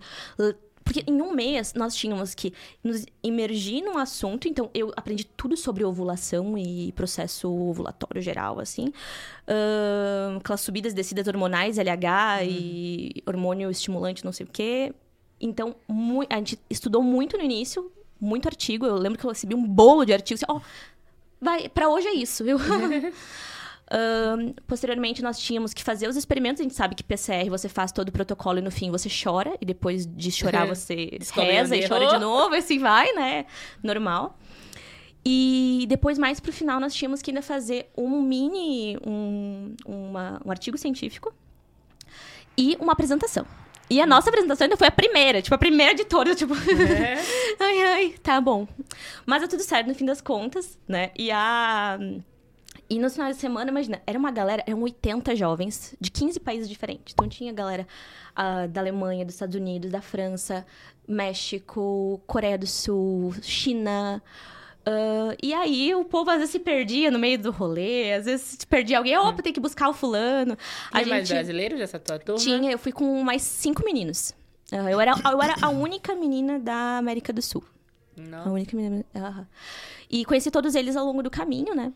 Porque 0.87 1.03
em 1.05 1.21
um 1.21 1.33
mês 1.33 1.73
nós 1.73 1.93
tínhamos 1.93 2.33
que 2.33 2.53
nos 2.81 3.05
imergir 3.21 3.83
num 3.83 3.97
assunto, 3.97 4.47
então 4.47 4.69
eu 4.73 4.93
aprendi 4.95 5.25
tudo 5.25 5.57
sobre 5.57 5.83
ovulação 5.83 6.57
e 6.57 6.93
processo 6.93 7.51
ovulatório 7.51 8.21
geral, 8.21 8.57
assim. 8.57 8.93
Ahn, 9.45 10.37
aquelas 10.37 10.61
subidas 10.61 10.93
e 10.93 10.95
descidas 10.95 11.27
hormonais, 11.27 11.77
LH 11.77 12.45
e 12.45 13.21
hormônio 13.25 13.69
estimulante, 13.69 14.23
não 14.23 14.31
sei 14.31 14.45
o 14.45 14.49
quê. 14.49 14.93
Então, 15.41 15.75
a 16.29 16.35
gente 16.37 16.57
estudou 16.69 17.03
muito 17.03 17.37
no 17.37 17.43
início, 17.43 17.91
muito 18.19 18.47
artigo. 18.47 18.85
Eu 18.85 18.95
lembro 18.95 19.19
que 19.19 19.25
eu 19.25 19.29
recebi 19.29 19.53
um 19.53 19.67
bolo 19.67 20.05
de 20.05 20.13
artigos. 20.13 20.41
Ó, 20.47 20.61
vai, 21.39 21.67
pra 21.67 21.89
hoje 21.89 22.07
é 22.07 22.13
isso, 22.13 22.45
viu? 22.45 22.57
Posteriormente, 24.65 25.21
nós 25.21 25.39
tínhamos 25.39 25.73
que 25.73 25.83
fazer 25.83 26.07
os 26.07 26.15
experimentos. 26.15 26.59
A 26.59 26.63
gente 26.63 26.75
sabe 26.75 26.95
que 26.95 27.03
PCR 27.03 27.49
você 27.49 27.69
faz 27.69 27.91
todo 27.91 28.09
o 28.09 28.11
protocolo 28.11 28.59
e 28.59 28.61
no 28.61 28.71
fim 28.71 28.91
você 28.91 29.09
chora. 29.09 29.55
E 29.61 29.65
depois 29.65 30.05
de 30.05 30.31
chorar 30.31 30.65
você 30.75 31.17
reza 31.35 31.75
e 31.75 31.87
chora 31.87 32.07
de 32.07 32.19
novo. 32.19 32.55
E 32.55 32.57
assim 32.57 32.79
vai, 32.79 33.11
né? 33.13 33.45
Normal. 33.81 34.37
E 35.25 35.85
depois, 35.89 36.17
mais 36.17 36.39
pro 36.39 36.53
final, 36.53 36.79
nós 36.79 36.93
tínhamos 36.93 37.21
que 37.21 37.31
ainda 37.31 37.41
fazer 37.41 37.89
um 37.97 38.21
mini... 38.21 38.97
Um, 39.05 39.75
uma- 39.85 40.41
um 40.45 40.49
artigo 40.49 40.77
científico 40.77 41.33
e 42.57 42.77
uma 42.79 42.93
apresentação. 42.93 43.45
E 43.89 44.01
a 44.01 44.05
nossa 44.05 44.29
apresentação 44.29 44.65
ainda 44.65 44.77
foi 44.77 44.87
a 44.87 44.91
primeira, 44.91 45.41
tipo, 45.41 45.53
a 45.53 45.57
primeira 45.57 45.93
de 45.95 46.05
todas, 46.05 46.35
tipo... 46.37 46.53
É. 46.53 47.15
ai, 47.59 47.81
ai, 47.83 48.15
tá 48.23 48.39
bom. 48.39 48.67
Mas 49.25 49.43
é 49.43 49.47
tudo 49.47 49.63
certo 49.63 49.87
no 49.87 49.95
fim 49.95 50.05
das 50.05 50.21
contas, 50.21 50.77
né? 50.87 51.11
E 51.17 51.29
a... 51.31 51.97
E 52.89 52.99
nos 52.99 53.13
finais 53.13 53.35
de 53.35 53.41
semana, 53.41 53.69
imagina, 53.69 54.01
era 54.07 54.17
uma 54.17 54.31
galera, 54.31 54.63
eram 54.65 54.81
80 54.81 55.35
jovens 55.35 55.93
de 55.99 56.09
15 56.09 56.39
países 56.39 56.69
diferentes. 56.69 57.13
Então 57.13 57.27
tinha 57.27 57.51
galera 57.51 57.85
ah, 58.35 58.65
da 58.67 58.79
Alemanha, 58.81 59.25
dos 59.25 59.35
Estados 59.35 59.55
Unidos, 59.55 59.91
da 59.91 60.01
França, 60.01 60.65
México, 61.31 62.21
Coreia 62.25 62.57
do 62.57 62.65
Sul, 62.67 63.33
China. 63.41 64.21
ah, 64.85 65.35
e 65.43 65.53
aí 65.53 65.93
o 65.93 66.05
povo 66.05 66.29
às 66.29 66.37
vezes 66.37 66.51
se 66.51 66.59
perdia 66.59 67.11
no 67.11 67.19
meio 67.19 67.37
do 67.37 67.51
rolê, 67.51 68.13
às 68.13 68.25
vezes 68.25 68.57
se 68.59 68.67
perdia 68.67 68.97
alguém, 68.97 69.17
opa, 69.17 69.41
tem 69.41 69.51
que 69.51 69.59
buscar 69.59 69.89
o 69.89 69.93
fulano. 69.93 70.57
A 70.91 70.99
Tinha 70.99 71.09
mais 71.09 71.27
gente 71.27 71.35
brasileiros 71.35 71.79
dessa 71.79 71.99
tua 71.99 72.17
turma? 72.19 72.39
tinha, 72.39 72.71
eu 72.71 72.79
fui 72.79 72.91
com 72.93 73.21
mais 73.23 73.41
cinco 73.41 73.83
meninos. 73.83 74.33
Ah, 74.71 74.89
eu, 74.91 74.99
era, 75.01 75.13
eu 75.31 75.41
era 75.41 75.55
a 75.61 75.69
única 75.69 76.15
menina 76.15 76.57
da 76.59 76.97
América 76.97 77.33
do 77.33 77.41
Sul. 77.41 77.63
A 78.17 78.21
Não. 78.21 78.53
única 78.53 78.75
menina. 78.75 79.03
aham. 79.15 79.47
E 80.09 80.23
conheci 80.23 80.49
todos 80.49 80.73
eles 80.73 80.95
ao 80.95 81.05
longo 81.05 81.21
do 81.21 81.29
caminho, 81.29 81.75
né? 81.75 81.91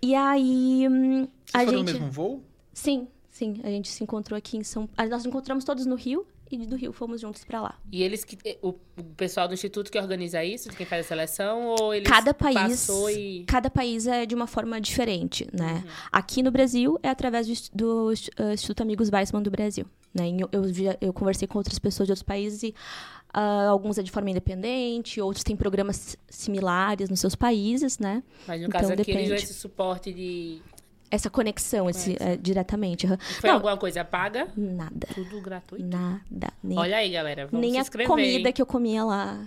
E 0.00 0.14
aí. 0.14 0.86
hum, 0.88 1.26
Vocês 1.44 1.54
a 1.54 1.64
foram 1.64 1.78
gente. 1.78 1.86
no 1.86 1.92
mesmo 2.00 2.10
voo? 2.10 2.42
Sim, 2.72 3.08
sim. 3.28 3.60
A 3.64 3.68
gente 3.68 3.88
se 3.88 4.02
encontrou 4.04 4.36
aqui 4.36 4.56
em 4.56 4.62
São 4.62 4.88
ah, 4.96 5.02
Nós 5.04 5.18
nos 5.24 5.26
encontramos 5.26 5.64
todos 5.64 5.84
no 5.86 5.94
Rio 5.96 6.26
e 6.50 6.56
do 6.64 6.76
Rio 6.76 6.92
fomos 6.92 7.20
juntos 7.20 7.44
pra 7.44 7.60
lá. 7.60 7.74
E 7.92 8.02
eles 8.02 8.24
que. 8.24 8.38
O, 8.62 8.68
o 8.96 9.04
pessoal 9.16 9.46
do 9.48 9.54
instituto 9.54 9.90
que 9.90 9.98
organiza 9.98 10.42
isso, 10.44 10.70
quem 10.70 10.86
faz 10.86 11.04
a 11.04 11.08
seleção, 11.08 11.74
ou 11.78 11.92
eles 11.92 12.08
Cada 12.08 12.32
país. 12.32 12.54
passou 12.86 13.10
e. 13.10 13.44
Cada 13.46 13.68
país 13.68 14.06
é 14.06 14.24
de 14.24 14.34
uma 14.34 14.46
forma 14.46 14.80
diferente, 14.80 15.46
né? 15.52 15.82
Uhum. 15.84 15.90
Aqui 16.12 16.42
no 16.42 16.50
Brasil 16.50 16.98
é 17.02 17.08
através 17.08 17.46
do, 17.46 17.54
do 17.74 18.12
ah, 18.38 18.54
Instituto 18.54 18.82
Amigos 18.82 19.10
Weissman 19.12 19.42
do 19.42 19.50
Brasil. 19.50 19.84
Né? 20.14 20.24
Eu, 20.50 20.62
via- 20.62 20.96
eu 21.02 21.12
conversei 21.12 21.46
com 21.46 21.58
outras 21.58 21.78
pessoas 21.78 22.06
de 22.06 22.12
outros 22.12 22.22
países 22.22 22.62
e 22.62 22.74
ah, 23.32 23.68
alguns 23.68 23.98
é 23.98 24.02
de 24.02 24.10
forma 24.10 24.30
independente, 24.30 25.20
outros 25.20 25.44
têm 25.44 25.56
programas 25.56 26.16
similares 26.28 27.08
nos 27.10 27.20
seus 27.20 27.34
países, 27.34 27.98
né? 27.98 28.22
Mas 28.46 28.60
no 28.60 28.68
Então, 28.68 28.80
caso 28.80 28.92
aqui, 28.92 29.10
eles 29.10 29.28
dão 29.28 29.36
esse 29.36 29.54
suporte 29.54 30.12
de. 30.12 30.60
Essa 31.10 31.30
conexão, 31.30 31.88
esse, 31.88 32.16
é, 32.20 32.36
diretamente. 32.36 33.06
Foi 33.06 33.48
Não, 33.48 33.56
alguma 33.56 33.76
coisa 33.78 34.04
paga? 34.04 34.48
nada. 34.54 35.08
Tudo 35.14 35.40
gratuito. 35.40 35.86
Nada. 35.86 36.52
Nem, 36.62 36.78
Olha 36.78 36.98
aí, 36.98 37.10
galera. 37.10 37.46
Vamos 37.46 37.66
nem 37.66 37.80
a 37.80 37.84
comida 38.06 38.48
hein? 38.48 38.52
que 38.52 38.60
eu 38.60 38.66
comia 38.66 39.02
lá, 39.04 39.40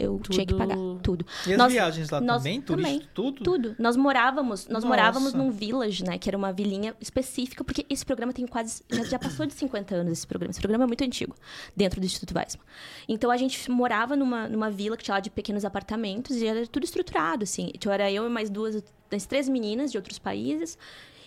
eu 0.00 0.18
tinha 0.28 0.46
que 0.46 0.52
Tudo- 0.54 0.58
pagar. 0.58 0.76
Tudo. 1.02 1.26
E 1.46 1.52
as 1.52 1.58
Nós- 1.58 1.72
viagens 1.72 2.10
lá 2.10 2.20
nós 2.20 2.38
também? 2.38 2.60
também. 2.60 2.84
Turista, 2.84 3.10
tudo? 3.14 3.42
Tudo. 3.44 3.76
Nós 3.78 3.96
morávamos, 3.96 4.66
nós 4.66 4.82
Nossa. 4.82 4.86
morávamos 4.86 5.34
num 5.34 5.50
village, 5.50 6.04
né? 6.04 6.18
Que 6.18 6.28
era 6.30 6.36
uma 6.38 6.52
vilinha 6.52 6.94
específica, 7.00 7.62
porque 7.64 7.84
esse 7.88 8.04
programa 8.04 8.32
tem 8.32 8.46
quase. 8.46 8.82
Já, 8.90 9.04
já 9.04 9.18
passou 9.18 9.46
de 9.46 9.52
50 9.54 9.94
anos 9.94 10.12
esse 10.12 10.26
programa. 10.26 10.50
Esse 10.50 10.60
programa 10.60 10.84
é 10.84 10.86
muito 10.86 11.04
antigo, 11.04 11.34
dentro 11.76 12.00
do 12.00 12.06
Instituto 12.06 12.34
Weissman. 12.36 12.64
Então 13.08 13.30
a 13.30 13.36
gente 13.36 13.70
morava 13.70 14.16
numa, 14.16 14.48
numa 14.48 14.70
vila 14.70 14.96
que 14.96 15.04
tinha 15.04 15.14
lá 15.14 15.20
de 15.20 15.30
pequenos 15.30 15.64
apartamentos 15.64 16.36
e 16.36 16.46
era 16.46 16.66
tudo 16.66 16.84
estruturado, 16.84 17.44
assim. 17.44 17.70
Então 17.74 17.92
era 17.92 18.10
eu 18.10 18.26
e 18.26 18.30
mais 18.30 18.48
duas, 18.50 18.82
das 19.10 19.26
três 19.26 19.48
meninas 19.48 19.90
de 19.90 19.98
outros 19.98 20.18
países. 20.18 20.78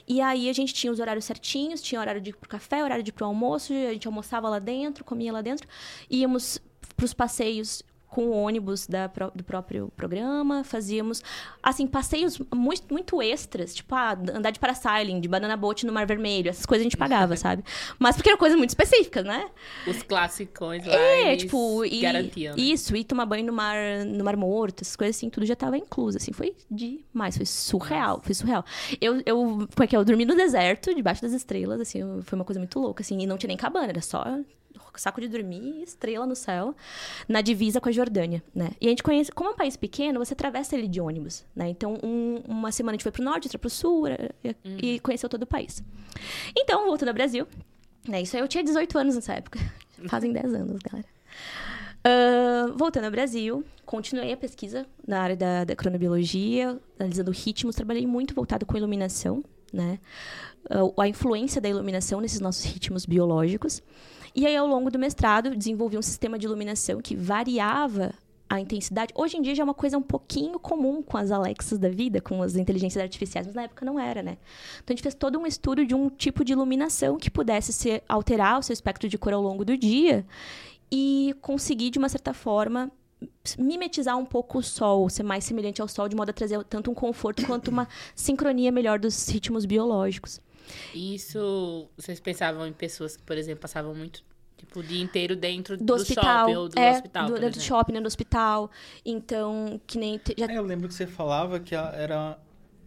E 0.05 0.19
aí 0.19 0.49
a 0.49 0.53
gente 0.53 0.73
tinha 0.73 0.91
os 0.91 0.99
horários 0.99 1.23
certinhos, 1.23 1.81
tinha 1.81 2.01
horário 2.01 2.19
de 2.19 2.31
ir 2.31 2.35
pro 2.35 2.49
café, 2.49 2.83
horário 2.83 3.01
de 3.03 3.09
ir 3.09 3.13
pro 3.13 3.25
almoço, 3.25 3.71
a 3.71 3.93
gente 3.93 4.05
almoçava 4.05 4.49
lá 4.49 4.59
dentro, 4.59 5.01
comia 5.03 5.31
lá 5.31 5.41
dentro, 5.41 5.65
íamos 6.09 6.59
pros 6.97 7.13
passeios 7.13 7.81
com 8.13 8.25
o 8.25 8.31
ônibus 8.31 8.85
da 8.85 9.07
do 9.33 9.43
próprio 9.43 9.91
programa, 9.97 10.63
fazíamos, 10.63 11.23
assim, 11.63 11.87
passeios 11.87 12.39
muito, 12.53 12.93
muito 12.93 13.19
extras, 13.23 13.73
tipo, 13.73 13.95
ah, 13.95 14.15
andar 14.35 14.51
de 14.51 14.59
parasailing, 14.59 15.19
de 15.19 15.27
banana 15.27 15.57
boat 15.57 15.83
no 15.83 15.91
Mar 15.91 16.05
Vermelho, 16.05 16.47
essas 16.47 16.63
coisas 16.63 16.83
a 16.83 16.85
gente 16.85 16.95
pagava, 16.95 17.35
sabe? 17.37 17.63
Mas 17.97 18.15
porque 18.15 18.29
eram 18.29 18.37
coisas 18.37 18.55
muito 18.55 18.69
específicas, 18.69 19.25
né? 19.25 19.49
Os 19.87 20.03
classicões 20.03 20.85
lá. 20.85 20.93
É, 20.93 21.35
tipo, 21.35 21.83
e, 21.83 22.01
garantiam. 22.01 22.55
né? 22.55 22.61
isso, 22.61 22.95
ir 22.95 23.03
tomar 23.03 23.25
banho 23.25 23.47
no 23.47 23.53
mar, 23.53 23.75
no 24.05 24.23
mar 24.23 24.37
morto, 24.37 24.83
essas 24.83 24.95
coisas 24.95 25.15
assim, 25.15 25.27
tudo 25.27 25.43
já 25.43 25.55
tava 25.55 25.75
incluso, 25.75 26.17
assim, 26.17 26.31
foi 26.31 26.55
demais, 26.69 27.35
foi 27.35 27.47
surreal, 27.47 28.21
foi 28.21 28.35
surreal. 28.35 28.63
Eu, 29.01 29.23
eu, 29.25 29.67
como 29.75 29.87
que 29.87 29.95
é? 29.95 29.97
Eu 29.97 30.05
dormi 30.05 30.23
no 30.23 30.35
deserto, 30.35 30.93
debaixo 30.93 31.23
das 31.23 31.33
estrelas, 31.33 31.81
assim, 31.81 31.99
foi 32.21 32.35
uma 32.35 32.45
coisa 32.45 32.59
muito 32.59 32.79
louca, 32.79 33.01
assim, 33.01 33.19
e 33.19 33.25
não 33.25 33.39
tinha 33.39 33.47
nem 33.47 33.57
cabana, 33.57 33.87
era 33.87 34.01
só 34.01 34.23
saco 34.95 35.19
de 35.21 35.27
dormir, 35.27 35.81
estrela 35.83 36.25
no 36.25 36.35
céu, 36.35 36.75
na 37.27 37.41
divisa 37.41 37.81
com 37.81 37.89
a 37.89 37.91
Jordânia, 37.91 38.43
né? 38.53 38.71
E 38.79 38.87
a 38.87 38.89
gente 38.89 39.03
conhece, 39.03 39.31
como 39.31 39.49
é 39.49 39.53
um 39.53 39.55
país 39.55 39.75
pequeno, 39.75 40.19
você 40.23 40.33
atravessa 40.33 40.75
ele 40.75 40.87
de 40.87 40.99
ônibus, 41.01 41.45
né? 41.55 41.67
Então, 41.69 41.97
um- 42.03 42.41
uma 42.47 42.71
semana 42.71 42.91
a 42.91 42.95
gente 42.95 43.03
foi 43.03 43.11
pro 43.11 43.23
norte, 43.23 43.45
outra 43.47 43.59
pro 43.59 43.69
sul, 43.69 44.05
e, 44.43 44.95
e 44.95 44.99
conheceu 44.99 45.27
todo 45.29 45.43
o 45.43 45.47
país. 45.47 45.83
Então, 46.57 46.85
voltando 46.85 47.09
ao 47.09 47.13
Brasil, 47.13 47.47
né? 48.07 48.21
Isso 48.21 48.35
aí 48.35 48.41
eu 48.41 48.47
tinha 48.47 48.63
18 48.63 48.97
anos 48.97 49.15
nessa 49.15 49.33
época. 49.33 49.59
Fazem 50.07 50.31
10 50.33 50.53
anos, 50.53 50.79
galera. 50.81 51.07
Ah, 52.03 52.71
voltando 52.75 53.05
ao 53.05 53.11
Brasil, 53.11 53.63
continuei 53.85 54.33
a 54.33 54.37
pesquisa 54.37 54.85
na 55.07 55.21
área 55.21 55.35
da, 55.35 55.63
da 55.63 55.75
cronobiologia, 55.75 56.77
analisando 56.99 57.31
ritmos, 57.31 57.75
trabalhei 57.75 58.05
muito 58.05 58.33
voltado 58.35 58.65
com 58.65 58.75
iluminação, 58.77 59.43
né? 59.71 59.99
Ah, 60.69 60.81
a 61.03 61.07
influência 61.07 61.61
da 61.61 61.69
iluminação 61.69 62.19
nesses 62.19 62.39
nossos 62.39 62.65
ritmos 62.65 63.05
biológicos. 63.05 63.81
E 64.35 64.47
aí, 64.47 64.55
ao 64.55 64.65
longo 64.65 64.89
do 64.89 64.97
mestrado, 64.97 65.55
desenvolvi 65.55 65.97
um 65.97 66.01
sistema 66.01 66.39
de 66.39 66.45
iluminação 66.47 66.99
que 66.99 67.15
variava 67.15 68.13
a 68.49 68.59
intensidade. 68.59 69.13
Hoje 69.15 69.37
em 69.37 69.41
dia 69.41 69.53
já 69.55 69.61
é 69.61 69.63
uma 69.63 69.73
coisa 69.73 69.97
um 69.97 70.01
pouquinho 70.01 70.59
comum 70.59 71.01
com 71.01 71.17
as 71.17 71.31
Alexas 71.31 71.79
da 71.79 71.89
vida, 71.89 72.21
com 72.21 72.41
as 72.41 72.55
inteligências 72.55 73.01
artificiais, 73.01 73.47
mas 73.47 73.55
na 73.55 73.63
época 73.63 73.85
não 73.85 73.99
era, 73.99 74.21
né? 74.21 74.37
Então 74.75 74.93
a 74.93 74.95
gente 74.95 75.01
fez 75.01 75.15
todo 75.15 75.39
um 75.39 75.45
estudo 75.45 75.85
de 75.85 75.95
um 75.95 76.09
tipo 76.09 76.43
de 76.43 76.53
iluminação 76.53 77.17
que 77.17 77.31
pudesse 77.31 77.73
ser, 77.73 78.03
alterar 78.07 78.59
o 78.59 78.63
seu 78.63 78.73
espectro 78.73 79.07
de 79.09 79.17
cor 79.17 79.33
ao 79.33 79.41
longo 79.41 79.65
do 79.65 79.77
dia 79.77 80.25
e 80.91 81.35
conseguir, 81.41 81.89
de 81.89 81.97
uma 81.97 82.09
certa 82.09 82.33
forma, 82.33 82.91
mimetizar 83.57 84.17
um 84.17 84.25
pouco 84.25 84.59
o 84.59 84.63
sol, 84.63 85.09
ser 85.09 85.23
mais 85.23 85.43
semelhante 85.43 85.81
ao 85.81 85.87
sol, 85.87 86.07
de 86.07 86.15
modo 86.15 86.29
a 86.29 86.33
trazer 86.33 86.63
tanto 86.65 86.91
um 86.91 86.93
conforto 86.93 87.45
quanto 87.45 87.69
uma 87.69 87.87
sincronia 88.15 88.71
melhor 88.71 88.99
dos 88.99 89.27
ritmos 89.27 89.65
biológicos. 89.65 90.39
Isso, 90.93 91.87
vocês 91.97 92.19
pensavam 92.19 92.65
em 92.67 92.73
pessoas 92.73 93.15
que, 93.17 93.23
por 93.23 93.37
exemplo, 93.37 93.61
passavam 93.61 93.93
muito, 93.93 94.23
tipo, 94.57 94.79
o 94.79 94.83
dia 94.83 95.01
inteiro 95.01 95.35
dentro 95.35 95.77
do, 95.77 95.83
Do, 95.85 95.93
hospital. 95.95 96.23
shopping 96.23 96.55
ou 96.55 96.69
do 96.69 96.79
é, 96.79 96.91
hospital, 96.91 97.25
do, 97.27 97.33
por 97.33 97.49
do 97.51 97.61
shopping, 97.61 97.93
né, 97.93 98.01
do 98.01 98.07
hospital. 98.07 98.71
Então, 99.05 99.79
que 99.85 99.97
nem. 99.97 100.17
te- 100.17 100.35
Já 100.37 100.45
É, 100.47 100.57
eu 100.57 100.63
lembro 100.63 100.87
que 100.87 100.93
você 100.93 101.07
falava 101.07 101.59
que 101.59 101.75
a- 101.75 101.91
era 101.95 102.37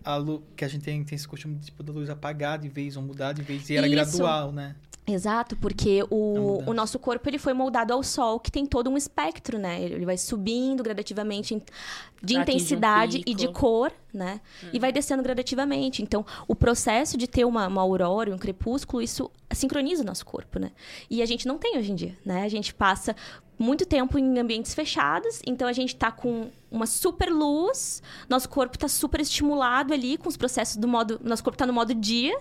a 0.04 0.16
lu- 0.16 0.42
que 0.56 0.64
a 0.64 0.68
gente 0.68 0.82
tem, 0.84 1.02
tem 1.04 1.16
esse 1.16 1.26
costume 1.26 1.58
tipo, 1.58 1.82
da 1.82 1.92
luz 1.92 2.08
apagar 2.08 2.58
de 2.58 2.68
vez 2.68 2.96
ou 2.96 3.02
mudar 3.02 3.32
de 3.32 3.42
vez. 3.42 3.68
E 3.70 3.76
era 3.76 3.86
Isso. 3.86 3.94
gradual, 3.96 4.52
né? 4.52 4.76
Exato, 5.06 5.56
porque 5.56 6.00
A 6.02 6.06
o, 6.10 6.34
mudança. 6.34 6.70
o 6.70 6.74
nosso 6.74 6.98
corpo 6.98 7.28
ele 7.28 7.38
foi 7.38 7.52
moldado 7.52 7.92
ao 7.92 8.02
sol, 8.02 8.40
que 8.40 8.50
tem 8.50 8.66
todo 8.66 8.90
um 8.90 8.96
espectro, 8.96 9.56
né? 9.56 9.80
Ele 9.80 10.04
vai 10.04 10.18
subindo 10.18 10.82
gradativamente 10.82 11.54
de 11.54 12.36
Atinge 12.36 12.38
um 12.38 12.42
intensidade 12.42 13.22
e 13.24 13.32
de 13.32 13.46
cor, 13.48 13.92
né? 14.12 14.40
E 14.72 14.78
vai 14.80 14.90
descendo 14.90 15.22
gradativamente. 15.22 16.02
Então, 16.02 16.26
o 16.48 16.56
processo 16.56 17.16
de 17.16 17.28
ter 17.28 17.44
uma, 17.44 17.68
uma 17.68 17.82
aurora, 17.82 18.34
um 18.34 18.38
crepúsculo, 18.38 19.00
isso 19.00 19.30
sincroniza 19.52 20.02
o 20.02 20.06
nosso 20.06 20.26
corpo, 20.26 20.58
né? 20.58 20.72
E 21.08 21.22
a 21.22 21.26
gente 21.26 21.46
não 21.46 21.56
tem 21.56 21.78
hoje 21.78 21.92
em 21.92 21.94
dia, 21.94 22.18
né? 22.24 22.42
A 22.42 22.48
gente 22.48 22.74
passa 22.74 23.14
muito 23.58 23.86
tempo 23.86 24.18
em 24.18 24.38
ambientes 24.38 24.74
fechados, 24.74 25.40
então 25.46 25.66
a 25.66 25.72
gente 25.72 25.96
tá 25.96 26.10
com 26.10 26.50
uma 26.70 26.84
super 26.84 27.30
luz, 27.30 28.02
nosso 28.28 28.48
corpo 28.48 28.76
tá 28.76 28.88
super 28.88 29.20
estimulado 29.20 29.94
ali 29.94 30.18
com 30.18 30.28
os 30.28 30.36
processos 30.36 30.76
do 30.76 30.86
modo, 30.86 31.18
nosso 31.22 31.42
corpo 31.42 31.56
tá 31.56 31.64
no 31.64 31.72
modo 31.72 31.94
dia, 31.94 32.36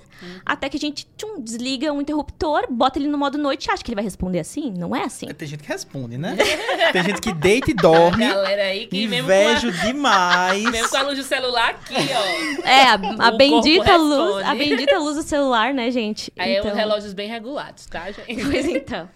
até 0.45 0.67
que 0.67 0.75
a 0.75 0.79
gente 0.79 1.07
tchum, 1.15 1.39
desliga 1.39 1.93
um 1.93 2.01
interruptor, 2.01 2.65
bota 2.69 2.99
ele 2.99 3.07
no 3.07 3.17
modo 3.17 3.37
noite, 3.37 3.67
e 3.67 3.71
acha 3.71 3.83
que 3.83 3.89
ele 3.91 3.95
vai 3.95 4.03
responder 4.03 4.39
assim? 4.39 4.71
Não 4.75 4.95
é 4.95 5.03
assim. 5.03 5.27
Tem 5.27 5.47
gente 5.47 5.61
que 5.63 5.69
responde, 5.69 6.17
né? 6.17 6.35
tem 6.91 7.03
gente 7.03 7.21
que 7.21 7.31
deita 7.33 7.71
e 7.71 7.73
dorme. 7.73 8.25
A 8.25 8.33
galera 8.33 8.63
aí 8.63 8.87
que 8.87 9.07
mesmo 9.07 9.27
com, 9.27 9.33
a, 9.33 9.37
Invejo 9.37 9.71
demais. 9.71 10.63
mesmo 10.71 10.89
com 10.89 10.97
a 10.97 11.01
luz 11.03 11.17
do 11.17 11.23
celular 11.23 11.69
aqui, 11.69 11.93
ó. 11.95 12.67
É, 12.67 12.83
a, 12.87 13.27
a 13.27 13.31
bendita 13.31 13.95
luz, 13.95 14.45
a 14.45 14.55
bendita 14.55 14.97
luz 14.97 15.15
do 15.15 15.23
celular, 15.23 15.73
né, 15.73 15.89
gente? 15.91 16.33
Aí 16.37 16.55
é 16.55 16.59
Então- 16.59 16.71
uns 16.71 16.75
relógios 16.77 17.13
bem 17.13 17.29
regulados, 17.29 17.85
tá, 17.85 18.11
gente? 18.11 18.43
Pois 18.43 18.65
então. 18.65 19.07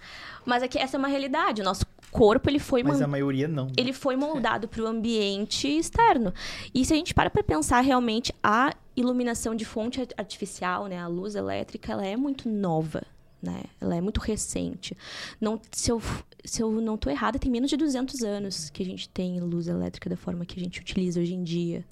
Mas 0.49 0.63
aqui 0.63 0.77
essa 0.77 0.97
é 0.97 0.99
uma 0.99 1.07
realidade. 1.07 1.62
O 1.62 1.63
nosso 1.63 1.85
corpo 2.12 2.49
ele 2.49 2.57
foi 2.59 2.81
Mas 2.83 2.99
man- 2.99 3.05
a 3.05 3.07
maioria 3.07 3.47
não. 3.47 3.65
né? 3.67 3.71
ele 3.77 3.93
foi 3.93 4.15
moldado 4.15 4.67
para 4.67 4.81
o 4.81 4.88
ambiente 4.88 5.67
externo. 5.67 6.33
E 6.73 6.83
se 6.83 6.91
a 6.93 6.95
gente 6.97 7.13
para 7.13 7.29
para 7.29 7.43
pensar 7.43 7.79
realmente 7.81 8.33
a 8.41 8.73
iluminação 8.95 9.53
de 9.55 9.63
fonte 9.63 10.01
art- 10.01 10.13
artificial, 10.17 10.88
né, 10.88 10.97
a 10.99 11.07
luz 11.07 11.35
elétrica, 11.35 11.91
ela 11.93 12.05
é 12.05 12.17
muito 12.17 12.49
nova, 12.49 13.03
né? 13.41 13.62
Ela 13.79 13.95
é 13.95 14.01
muito 14.01 14.19
recente. 14.19 14.97
Não, 15.39 15.62
se 15.71 15.91
eu 15.91 16.01
se 16.43 16.62
eu 16.62 16.71
não 16.71 16.97
tô 16.97 17.10
errada, 17.10 17.38
tem 17.38 17.52
menos 17.52 17.69
de 17.69 17.78
200 17.78 18.21
anos 18.21 18.69
que 18.69 18.82
a 18.82 18.86
gente 18.86 19.10
tem 19.10 19.39
luz 19.39 19.67
elétrica 19.67 20.10
da 20.10 20.15
forma 20.15 20.45
que 20.45 20.60
a 20.60 20.63
gente 20.63 20.80
utiliza 20.80 21.19
hoje 21.19 21.34
em 21.34 21.43
dia. 21.43 21.86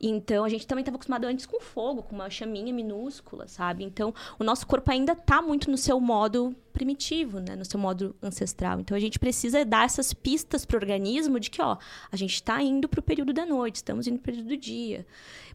Então, 0.00 0.44
a 0.44 0.48
gente 0.48 0.66
também 0.66 0.82
estava 0.82 0.96
acostumado 0.96 1.24
antes 1.24 1.46
com 1.46 1.60
fogo, 1.60 2.02
com 2.02 2.14
uma 2.14 2.28
chaminha 2.28 2.72
minúscula, 2.72 3.46
sabe? 3.46 3.84
Então, 3.84 4.12
o 4.38 4.44
nosso 4.44 4.66
corpo 4.66 4.90
ainda 4.90 5.12
está 5.12 5.40
muito 5.40 5.70
no 5.70 5.76
seu 5.76 6.00
modo 6.00 6.54
primitivo, 6.72 7.38
né? 7.38 7.56
No 7.56 7.64
seu 7.64 7.80
modo 7.80 8.14
ancestral. 8.22 8.80
Então, 8.80 8.96
a 8.96 9.00
gente 9.00 9.18
precisa 9.18 9.64
dar 9.64 9.86
essas 9.86 10.12
pistas 10.12 10.64
para 10.64 10.76
o 10.76 10.80
organismo 10.80 11.40
de 11.40 11.50
que, 11.50 11.62
ó, 11.62 11.78
a 12.10 12.16
gente 12.16 12.34
está 12.34 12.62
indo 12.62 12.88
para 12.88 13.00
o 13.00 13.02
período 13.02 13.32
da 13.32 13.46
noite, 13.46 13.76
estamos 13.76 14.06
indo 14.06 14.18
para 14.18 14.30
o 14.30 14.34
período 14.34 14.48
do 14.48 14.56
dia. 14.56 15.06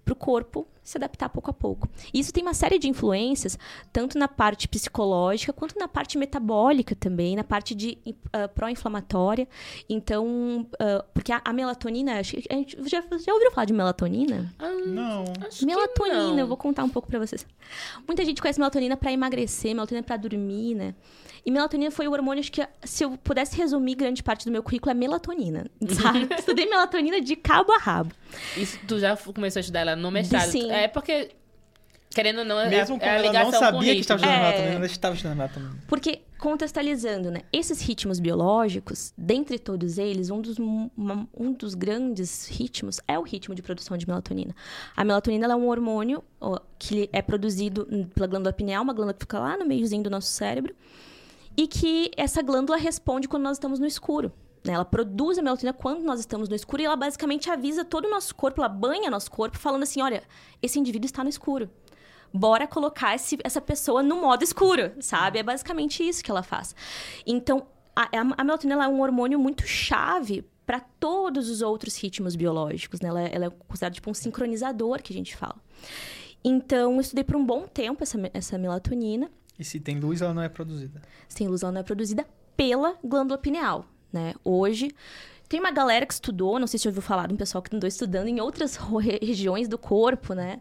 Para 0.04 0.14
o 0.14 0.16
corpo 0.16 0.68
se 0.84 0.98
adaptar 0.98 1.30
pouco 1.30 1.52
a 1.52 1.54
pouco. 1.54 1.88
E 2.12 2.20
isso 2.20 2.34
tem 2.34 2.44
uma 2.44 2.56
série 2.56 2.80
de 2.80 2.90
influências, 2.90 3.58
tanto 3.94 4.18
na 4.18 4.28
parte 4.28 4.68
psicológica, 4.68 5.54
quanto 5.54 5.78
na 5.78 5.88
parte 5.88 6.18
metabólica 6.18 6.96
também, 6.96 7.36
na 7.36 7.44
parte 7.44 7.76
de 7.76 7.98
ah, 8.34 8.48
pró-inflamatória. 8.48 9.48
Então, 9.88 10.68
ah, 10.80 11.06
porque 11.14 11.32
a, 11.32 11.40
a 11.46 11.54
melatonina, 11.54 12.20
acho 12.20 12.36
que 12.38 12.48
a 12.52 12.56
gente 12.56 12.78
já, 12.90 13.02
já 13.02 13.34
ouviu 13.34 13.52
falar 13.52 13.66
de 13.66 13.74
melatonina? 13.74 14.52
Ah, 14.58 14.72
Não. 14.86 15.26
acho 15.46 15.60
que 15.60 15.66
Melatonina, 15.66 16.24
não. 16.32 16.40
eu 16.40 16.48
vou 16.48 16.58
contar 16.58 16.84
um 16.84 16.90
pouco 16.90 17.08
pra 17.08 17.20
vocês. 17.20 17.46
Muita 18.08 18.26
gente 18.26 18.42
conhece 18.42 18.60
melatonina 18.60 18.98
pra 18.98 19.12
emagrecer, 19.12 19.74
melatonina 19.76 20.04
pra 20.04 20.18
dormir, 20.18 20.74
né? 20.76 20.96
E 21.44 21.50
melatonina 21.50 21.90
foi 21.90 22.08
o 22.08 22.12
hormônio, 22.12 22.40
acho 22.40 22.52
que 22.52 22.64
se 22.84 23.04
eu 23.04 23.18
pudesse 23.18 23.58
resumir 23.58 23.96
grande 23.96 24.22
parte 24.22 24.46
do 24.46 24.52
meu 24.52 24.62
currículo, 24.62 24.92
é 24.92 24.94
melatonina, 24.94 25.66
sabe? 25.90 26.28
Estudei 26.38 26.68
melatonina 26.70 27.20
de 27.20 27.36
cabo 27.36 27.72
a 27.72 27.78
rabo. 27.80 28.12
Isso, 28.56 28.80
tu 28.88 29.00
já 29.00 29.18
começou 29.18 29.60
a 29.60 29.62
estudar 29.62 29.80
ela 29.82 29.91
no 29.96 30.12
mestrado? 30.12 30.50
Sim. 30.50 30.72
É 30.72 30.88
porque, 30.88 31.32
querendo 32.10 32.40
ou 32.40 32.46
não, 32.46 32.60
é- 32.60 32.70
Mesmo 32.70 32.96
é 32.96 33.00
quando 33.00 33.10
a 33.10 33.40
ela 33.40 33.44
não 33.44 33.52
sabia 33.52 33.94
que 33.96 34.00
estava 34.02 34.20
estudando 34.20 34.36
É. 34.38 34.40
melatonina, 34.44 34.76
ela 34.76 34.86
estava 34.86 35.16
estudando 35.16 35.38
melatonina. 35.38 35.78
Porque, 35.88 36.22
contextualizando, 36.40 37.30
né? 37.32 37.42
Esses 37.54 37.82
ritmos 37.82 38.20
biológicos, 38.20 39.14
dentre 39.18 39.60
todos 39.60 39.98
eles, 39.98 40.30
um 40.30 40.42
dos, 40.42 40.58
uma- 40.58 41.28
um 41.38 41.54
dos 41.54 41.76
grandes 41.76 42.48
ritmos 42.48 43.00
é 43.08 43.18
o 43.18 43.22
ritmo 43.22 43.54
de 43.54 43.62
produção 43.62 43.96
de 43.98 44.08
melatonina. 44.08 44.56
A 44.96 45.04
melatonina 45.06 45.46
ela 45.46 45.54
é 45.54 45.58
um 45.58 45.68
hormônio 45.68 46.24
ó, 46.40 46.60
que 46.80 47.10
é 47.14 47.22
produzido 47.22 47.86
pela 48.16 48.28
glândula 48.28 48.52
pineal, 48.54 48.84
uma 48.84 48.94
glândula 48.94 49.14
que 49.14 49.20
fica 49.22 49.40
lá 49.40 49.56
no 49.58 49.66
meiozinho 49.66 50.02
do 50.04 50.10
nosso 50.10 50.28
cérebro, 50.30 50.76
e 51.56 51.68
que 51.68 52.10
essa 52.18 52.42
glândula 52.42 52.78
responde 52.78 53.28
quando 53.28 53.44
nós 53.44 53.58
estamos 53.58 53.78
no 53.80 53.86
escuro. 53.86 54.32
Né? 54.64 54.74
Ela 54.74 54.86
produz 54.86 55.38
a 55.38 55.42
melatonina 55.42 55.74
quando 55.74 56.04
nós 56.04 56.20
estamos 56.20 56.48
no 56.50 56.56
escuro 56.56 56.82
e 56.82 56.86
ela 56.86 56.96
basicamente 56.96 57.50
avisa 57.50 57.84
todo 57.86 58.06
o 58.06 58.10
nosso 58.10 58.34
corpo, 58.36 58.62
ela 58.62 58.70
banha 58.70 59.10
nosso 59.10 59.30
corpo, 59.32 59.58
falando 59.58 59.84
assim: 59.84 60.02
olha, 60.02 60.24
esse 60.62 60.80
indivíduo 60.80 61.06
está 61.06 61.24
no 61.24 61.30
escuro 61.30 61.70
bora 62.34 62.66
colocar 62.66 63.14
esse- 63.14 63.38
essa 63.44 63.60
pessoa 63.60 64.02
no 64.02 64.22
modo 64.22 64.42
escuro, 64.42 64.94
sabe? 65.02 65.40
É 65.40 65.44
basicamente 65.44 66.02
isso 66.08 66.24
que 66.24 66.32
ela 66.32 66.42
faz. 66.42 66.74
Então, 67.28 67.68
a, 67.94 68.08
a- 68.38 68.44
melatonina 68.46 68.76
ela 68.76 68.86
é 68.86 68.88
um 68.88 69.02
hormônio 69.02 69.38
muito 69.38 69.68
chave 69.68 70.46
para 70.66 70.80
todos 70.80 71.50
os 71.50 71.62
outros 71.62 71.98
ritmos 72.02 72.38
biológicos, 72.38 73.02
né? 73.02 73.10
Ela, 73.10 73.22
é- 73.24 73.36
ela 73.36 73.46
é 73.48 73.50
considerada 73.50 73.96
tipo 73.96 74.10
um 74.10 74.14
sincronizador 74.14 75.02
que 75.02 75.12
a 75.12 75.16
gente 75.16 75.36
fala. 75.36 75.58
Então, 76.44 76.94
eu 76.96 77.02
estudei 77.02 77.24
por 77.26 77.36
um 77.36 77.46
bom 77.46 77.68
tempo 77.68 78.02
essa, 78.02 78.18
essa 78.34 78.58
melatonina. 78.58 79.30
E 79.60 79.64
se 79.66 79.80
tem 79.80 80.00
luz, 80.00 80.22
ela 80.22 80.34
não 80.34 80.42
é 80.42 80.48
produzida. 80.48 81.02
Sem 81.28 81.48
luz, 81.50 81.62
ela 81.64 81.72
não 81.74 81.82
é 81.82 81.84
produzida 81.84 82.26
pela 82.56 82.98
glândula 83.04 83.38
pineal, 83.38 83.86
né? 84.12 84.34
Hoje, 84.44 84.92
tem 85.50 85.60
uma 85.60 85.72
galera 85.72 86.06
que 86.06 86.14
estudou, 86.14 86.58
não 86.60 86.68
sei 86.68 86.78
se 86.78 86.84
você 86.84 86.90
ouviu 86.90 87.02
falar 87.02 87.28
de 87.28 87.34
um 87.34 87.38
pessoal 87.38 87.62
que 87.62 87.76
andou 87.76 87.88
estudando 87.88 88.28
em 88.28 88.40
outras 88.40 88.78
regiões 89.22 89.68
do 89.68 89.78
corpo, 89.78 90.34
né? 90.34 90.60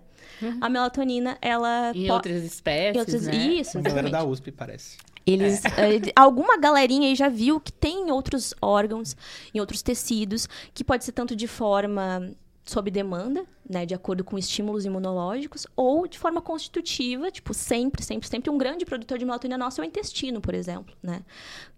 A 0.61 0.69
melatonina, 0.69 1.37
ela... 1.43 1.93
Em 1.95 2.07
po- 2.07 2.15
outras 2.15 2.43
espécies, 2.45 2.97
em 2.97 2.99
outras- 3.01 3.27
né? 3.27 3.37
Isso, 3.37 3.79
Uma 3.79 3.85
galera 3.89 4.11
da 4.11 4.25
USP, 4.25 4.51
parece. 4.51 4.97
Eles, 5.27 5.63
eh, 5.65 6.13
alguma 6.17 6.57
galerinha 6.59 7.07
aí 7.09 7.15
já 7.15 7.29
viu 7.29 7.61
que 7.61 7.71
tem 7.73 8.09
em 8.09 8.11
outros 8.11 8.55
órgãos, 8.61 9.15
em 9.55 9.61
outros 9.61 9.83
tecidos, 9.83 10.49
que 10.73 10.83
pode 10.83 11.05
ser 11.05 11.13
tanto 11.13 11.37
de 11.37 11.47
forma 11.47 12.31
sob 12.71 12.89
demanda, 12.91 13.45
né, 13.69 13.85
de 13.85 13.95
acordo 13.95 14.23
com 14.23 14.39
estímulos 14.39 14.85
imunológicos, 14.85 15.67
ou 15.75 16.07
de 16.07 16.17
forma 16.19 16.41
constitutiva, 16.41 17.29
tipo, 17.31 17.53
sempre, 17.53 18.03
sempre, 18.05 18.29
sempre. 18.29 18.49
Um 18.49 18.57
grande 18.57 18.85
produtor 18.85 19.19
de 19.19 19.25
melatonina 19.25 19.59
nosso 19.59 19.81
é 19.81 19.85
o 19.85 19.87
intestino, 19.87 20.41
por 20.41 20.55
exemplo, 20.55 20.95
né? 21.03 21.23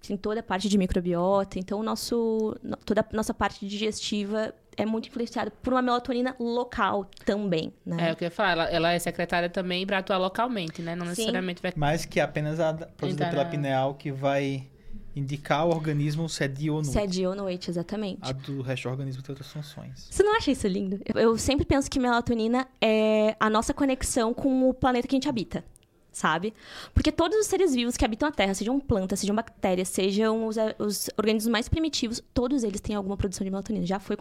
Tem 0.07 0.17
toda 0.17 0.41
a 0.41 0.43
parte 0.43 0.69
de 0.69 0.77
microbiota, 0.77 1.59
então 1.59 1.81
o 1.81 1.83
nosso, 1.83 2.55
no- 2.63 2.77
toda 2.77 3.01
a 3.01 3.17
nossa 3.17 3.33
parte 3.33 3.67
digestiva 3.67 4.55
é 4.77 4.85
muito 4.85 5.09
influenciada 5.09 5.51
por 5.51 5.73
uma 5.73 5.81
melatonina 5.83 6.37
local 6.39 7.07
também, 7.25 7.73
né? 7.87 8.11
É 8.11 8.13
o 8.13 8.17
que 8.17 8.25
eu 8.25 8.27
ia 8.27 8.31
falar, 8.31 8.53
ela, 8.53 8.65
ela 8.71 8.93
é 8.93 8.99
secretária 8.99 9.49
também 9.49 9.87
para 9.87 9.99
atuar 9.99 10.19
localmente, 10.19 10.83
né? 10.83 10.95
Não 10.95 11.05
Sim. 11.07 11.11
necessariamente 11.11 11.63
vai. 11.63 11.73
Mas 11.75 12.05
que 12.05 12.21
é 12.21 12.23
apenas 12.23 12.61
a 12.61 12.73
da- 12.73 12.87
produzida 12.87 13.25
Entrar 13.27 13.39
pela 13.39 13.51
pineal 13.51 13.95
que 13.95 14.11
vai 14.13 14.67
indicar 15.15 15.61
ao 15.61 15.71
organismo 15.71 16.29
se 16.29 16.45
é 16.45 16.49
dia 16.49 16.73
ou 16.73 16.79
noite. 16.79 16.93
Se 16.93 16.99
é 16.99 17.07
dia 17.07 17.29
ou 17.29 17.35
noite, 17.35 17.71
exatamente. 17.71 18.21
A 18.23 18.33
do 18.33 18.63
resto 18.63 18.85
do 18.85 18.91
organismo 18.91 19.23
tem 19.23 19.33
outras 19.33 19.51
funções. 19.51 20.09
Você 20.11 20.23
não 20.23 20.37
acha 20.37 20.51
isso 20.51 20.67
lindo? 20.67 21.01
Eu, 21.05 21.21
eu 21.21 21.39
sempre 21.39 21.65
penso 21.65 21.91
que 21.91 21.99
melatonina 21.99 22.67
é 22.81 23.37
a 23.39 23.51
nossa 23.51 23.75
conexão 23.75 24.33
com 24.33 24.69
o 24.69 24.75
planeta 24.75 25.07
que 25.07 25.15
a 25.15 25.19
gente 25.19 25.29
habita. 25.29 25.65
Sabe? 26.13 26.53
Porque 26.93 27.11
todos 27.11 27.39
os 27.39 27.47
seres 27.47 27.75
vivos 27.75 27.97
que 27.97 28.05
habitam 28.05 28.29
a 28.29 28.33
Terra, 28.33 28.55
sejam 28.55 28.79
plantas, 28.79 29.21
sejam 29.21 29.35
bactérias, 29.35 29.89
sejam 29.89 30.47
os, 30.47 30.57
os 30.79 31.11
organismos 31.17 31.51
mais 31.51 31.69
primitivos, 31.69 32.23
todos 32.35 32.63
eles 32.63 32.81
têm 32.81 32.95
alguma 32.95 33.17
produção 33.17 33.45
de 33.45 33.51
melatonina. 33.51 33.87
Já 33.87 33.99
foi 33.99 34.17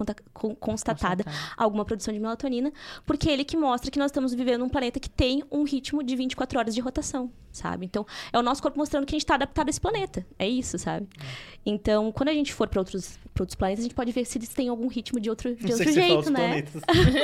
constatada 0.59 1.25
alguma 1.57 1.83
produção 1.83 2.13
de 2.13 2.19
melatonina, 2.19 2.71
porque 3.05 3.29
é 3.29 3.33
ele 3.33 3.43
que 3.43 3.57
mostra 3.57 3.91
que 3.91 3.99
nós 3.99 4.11
estamos 4.11 4.33
vivendo 4.33 4.61
num 4.61 4.69
planeta 4.69 4.99
que 4.99 5.09
tem 5.09 5.43
um 5.51 5.63
ritmo 5.63 6.01
de 6.01 6.15
24 6.15 6.57
horas 6.57 6.73
de 6.73 6.81
rotação, 6.81 7.31
sabe? 7.51 7.85
Então, 7.85 8.05
é 8.31 8.39
o 8.39 8.41
nosso 8.41 8.61
corpo 8.61 8.77
mostrando 8.77 9.05
que 9.05 9.13
a 9.13 9.17
gente 9.17 9.23
está 9.23 9.35
adaptado 9.35 9.67
a 9.67 9.69
esse 9.69 9.81
planeta. 9.81 10.25
É 10.39 10.47
isso, 10.47 10.77
sabe? 10.79 11.07
É. 11.19 11.25
Então, 11.65 12.11
quando 12.11 12.29
a 12.29 12.33
gente 12.33 12.53
for 12.53 12.67
para 12.67 12.79
outros, 12.79 13.19
outros 13.39 13.55
planetas, 13.55 13.83
a 13.83 13.87
gente 13.87 13.95
pode 13.95 14.11
ver 14.11 14.25
se 14.25 14.37
eles 14.37 14.49
têm 14.49 14.69
algum 14.69 14.87
ritmo 14.87 15.19
de 15.19 15.29
outro, 15.29 15.53
de 15.53 15.71
outro 15.71 15.91
jeito, 15.91 16.29
né? 16.29 16.63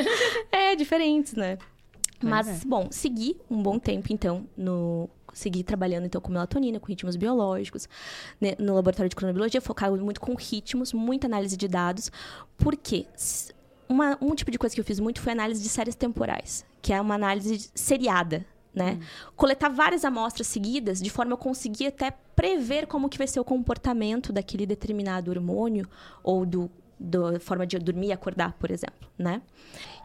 é, 0.52 0.76
diferentes, 0.76 1.34
né? 1.34 1.58
Mas, 2.22 2.48
é. 2.48 2.66
bom, 2.66 2.88
segui 2.92 3.38
um 3.50 3.62
bom 3.62 3.78
tempo, 3.78 4.08
então, 4.12 4.48
no. 4.56 5.10
Segui 5.34 5.62
trabalhando, 5.62 6.06
então, 6.06 6.20
com 6.20 6.32
melatonina, 6.32 6.80
com 6.80 6.88
ritmos 6.88 7.16
biológicos, 7.16 7.88
né, 8.42 8.56
no 8.58 8.74
laboratório 8.74 9.10
de 9.10 9.16
cronobiologia, 9.16 9.62
focado 9.62 9.96
muito 10.04 10.20
com 10.20 10.34
ritmos, 10.34 10.94
muita 10.94 11.28
análise 11.28 11.56
de 11.56 11.68
dados, 11.68 12.12
porque 12.58 13.06
uma, 13.88 14.18
um 14.20 14.34
tipo 14.34 14.50
de 14.50 14.58
coisa 14.58 14.74
que 14.74 14.82
eu 14.82 14.86
fiz 14.86 15.00
muito 15.00 15.22
foi 15.22 15.34
análise 15.34 15.62
de 15.62 15.70
séries 15.70 15.96
temporais, 15.96 16.66
que 16.82 16.92
é 16.92 17.00
uma 17.00 17.14
análise 17.14 17.70
seriada, 17.76 18.46
né? 18.74 18.98
Hum. 19.00 19.06
Coletar 19.36 19.70
várias 19.70 20.04
amostras 20.04 20.48
seguidas, 20.48 21.00
de 21.00 21.10
forma 21.10 21.36
a 21.36 21.38
conseguir 21.38 21.88
até 21.88 22.12
prever 22.36 22.88
como 22.88 23.10
que 23.10 23.18
vai 23.18 23.28
ser 23.28 23.40
o 23.40 23.44
comportamento 23.44 24.34
daquele 24.34 24.66
determinado 24.66 25.30
hormônio 25.30 25.88
ou 26.24 26.46
do 26.46 26.72
da 27.00 27.40
forma 27.40 27.66
de 27.66 27.78
dormir 27.80 28.08
e 28.08 28.12
acordar, 28.12 28.54
por 28.54 28.72
exemplo, 28.72 29.08
né? 29.18 29.42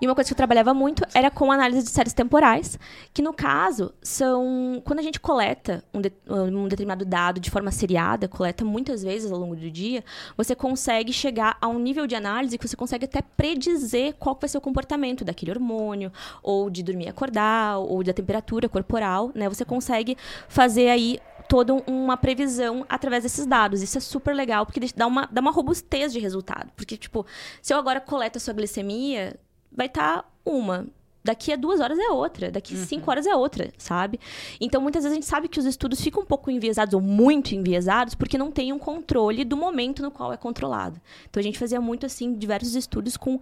E 0.00 0.06
uma 0.06 0.16
coisa 0.16 0.28
que 0.28 0.32
eu 0.32 0.36
trabalhava 0.36 0.74
muito 0.74 1.04
era 1.14 1.30
com 1.30 1.52
análise 1.52 1.84
de 1.84 1.90
séries 1.90 2.12
temporais, 2.12 2.76
que 3.14 3.22
no 3.22 3.32
caso 3.32 3.94
são 4.02 4.82
quando 4.84 4.98
a 4.98 5.02
gente 5.02 5.20
coleta 5.20 5.84
um, 5.94 6.00
de, 6.00 6.12
um 6.28 6.66
determinado 6.66 7.04
dado 7.04 7.38
de 7.38 7.50
forma 7.50 7.70
seriada, 7.70 8.26
coleta 8.26 8.64
muitas 8.64 9.04
vezes 9.04 9.30
ao 9.30 9.38
longo 9.38 9.54
do 9.54 9.70
dia, 9.70 10.02
você 10.36 10.56
consegue 10.56 11.12
chegar 11.12 11.56
a 11.60 11.68
um 11.68 11.78
nível 11.78 12.06
de 12.06 12.16
análise 12.16 12.58
que 12.58 12.66
você 12.66 12.76
consegue 12.76 13.04
até 13.04 13.22
predizer 13.22 14.14
qual 14.18 14.36
vai 14.38 14.48
ser 14.48 14.58
o 14.58 14.60
comportamento 14.60 15.24
daquele 15.24 15.52
hormônio, 15.52 16.12
ou 16.42 16.68
de 16.68 16.82
dormir 16.82 17.04
e 17.04 17.08
acordar, 17.08 17.78
ou 17.78 18.02
da 18.02 18.12
temperatura 18.12 18.68
corporal, 18.68 19.30
né? 19.34 19.48
Você 19.48 19.64
consegue 19.64 20.16
fazer 20.48 20.88
aí 20.88 21.20
toda 21.52 21.74
uma 21.86 22.16
previsão 22.16 22.86
através 22.88 23.24
desses 23.24 23.44
dados. 23.44 23.82
Isso 23.82 23.98
é 23.98 24.00
super 24.00 24.34
legal, 24.34 24.64
porque 24.64 24.80
dá 24.96 25.06
uma, 25.06 25.28
dá 25.30 25.42
uma 25.42 25.50
robustez 25.50 26.10
de 26.10 26.18
resultado. 26.18 26.72
Porque, 26.74 26.96
tipo, 26.96 27.26
se 27.60 27.74
eu 27.74 27.78
agora 27.78 28.00
coleto 28.00 28.38
a 28.38 28.40
sua 28.40 28.54
glicemia, 28.54 29.38
vai 29.70 29.86
estar 29.86 30.22
tá 30.22 30.28
uma. 30.46 30.86
Daqui 31.22 31.52
a 31.52 31.56
duas 31.56 31.78
horas 31.78 31.98
é 31.98 32.10
outra, 32.10 32.50
daqui 32.50 32.74
a 32.74 32.78
uhum. 32.78 32.86
cinco 32.86 33.10
horas 33.10 33.26
é 33.26 33.36
outra, 33.36 33.70
sabe? 33.76 34.18
Então, 34.62 34.80
muitas 34.80 35.04
vezes 35.04 35.12
a 35.12 35.20
gente 35.20 35.26
sabe 35.28 35.46
que 35.46 35.58
os 35.58 35.66
estudos 35.66 36.00
ficam 36.00 36.22
um 36.22 36.26
pouco 36.26 36.50
enviesados, 36.50 36.94
ou 36.94 37.02
muito 37.02 37.54
enviesados, 37.54 38.14
porque 38.14 38.38
não 38.38 38.50
tem 38.50 38.72
um 38.72 38.78
controle 38.78 39.44
do 39.44 39.56
momento 39.56 40.02
no 40.02 40.10
qual 40.10 40.32
é 40.32 40.38
controlado. 40.38 40.98
Então, 41.28 41.38
a 41.38 41.44
gente 41.44 41.58
fazia 41.58 41.82
muito, 41.82 42.06
assim, 42.06 42.32
diversos 42.32 42.74
estudos 42.74 43.14
com 43.14 43.38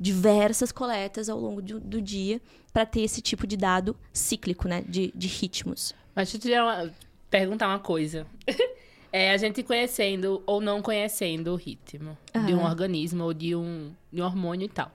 diversas 0.00 0.72
coletas 0.72 1.28
ao 1.28 1.38
longo 1.38 1.62
do, 1.62 1.78
do 1.78 2.02
dia 2.02 2.40
para 2.72 2.84
ter 2.84 3.02
esse 3.02 3.22
tipo 3.22 3.46
de 3.46 3.56
dado 3.56 3.96
cíclico, 4.12 4.66
né? 4.66 4.82
De, 4.84 5.12
de 5.14 5.28
ritmos. 5.28 5.94
Mas 6.14 6.34
uma 6.34 6.92
perguntar 7.32 7.66
uma 7.66 7.78
coisa. 7.78 8.26
é 9.10 9.32
a 9.32 9.36
gente 9.38 9.62
conhecendo 9.62 10.42
ou 10.46 10.60
não 10.60 10.82
conhecendo 10.82 11.52
o 11.52 11.56
ritmo 11.56 12.16
uhum. 12.34 12.46
de 12.46 12.54
um 12.54 12.62
organismo 12.62 13.24
ou 13.24 13.34
de 13.34 13.56
um, 13.56 13.90
de 14.12 14.20
um 14.20 14.24
hormônio 14.24 14.66
e 14.66 14.68
tal. 14.68 14.92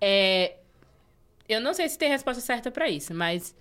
É, 0.00 0.56
eu 1.48 1.60
não 1.60 1.72
sei 1.72 1.88
se 1.88 1.98
tem 1.98 2.10
resposta 2.10 2.42
certa 2.42 2.70
para 2.70 2.88
isso, 2.88 3.14
mas 3.14 3.56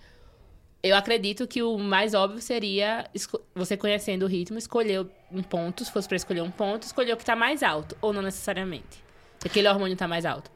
eu 0.84 0.96
acredito 0.96 1.48
que 1.48 1.64
o 1.64 1.78
mais 1.78 2.14
óbvio 2.14 2.42
seria 2.42 3.10
você 3.56 3.78
conhecendo 3.78 4.24
o 4.24 4.28
ritmo, 4.28 4.58
escolher 4.58 5.08
um 5.32 5.42
ponto, 5.42 5.86
se 5.86 5.92
fosse 5.92 6.08
para 6.08 6.18
escolher 6.18 6.42
um 6.42 6.52
ponto, 6.52 6.84
escolher 6.84 7.14
o 7.14 7.18
que 7.18 7.24
está 7.24 7.38
mais 7.38 7.64
alto, 7.64 7.98
ou 8.02 8.12
não 8.12 8.22
necessariamente. 8.22 9.02
Aquele 9.46 9.68
hormônio 9.70 9.94
está 9.94 10.08
mais 10.08 10.26
alto. 10.26 10.52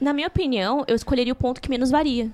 Na 0.00 0.12
minha 0.12 0.28
opinião, 0.28 0.84
eu 0.86 0.94
escolheria 0.94 1.32
o 1.32 1.36
ponto 1.36 1.60
que 1.60 1.68
menos 1.68 1.90
varia 1.90 2.30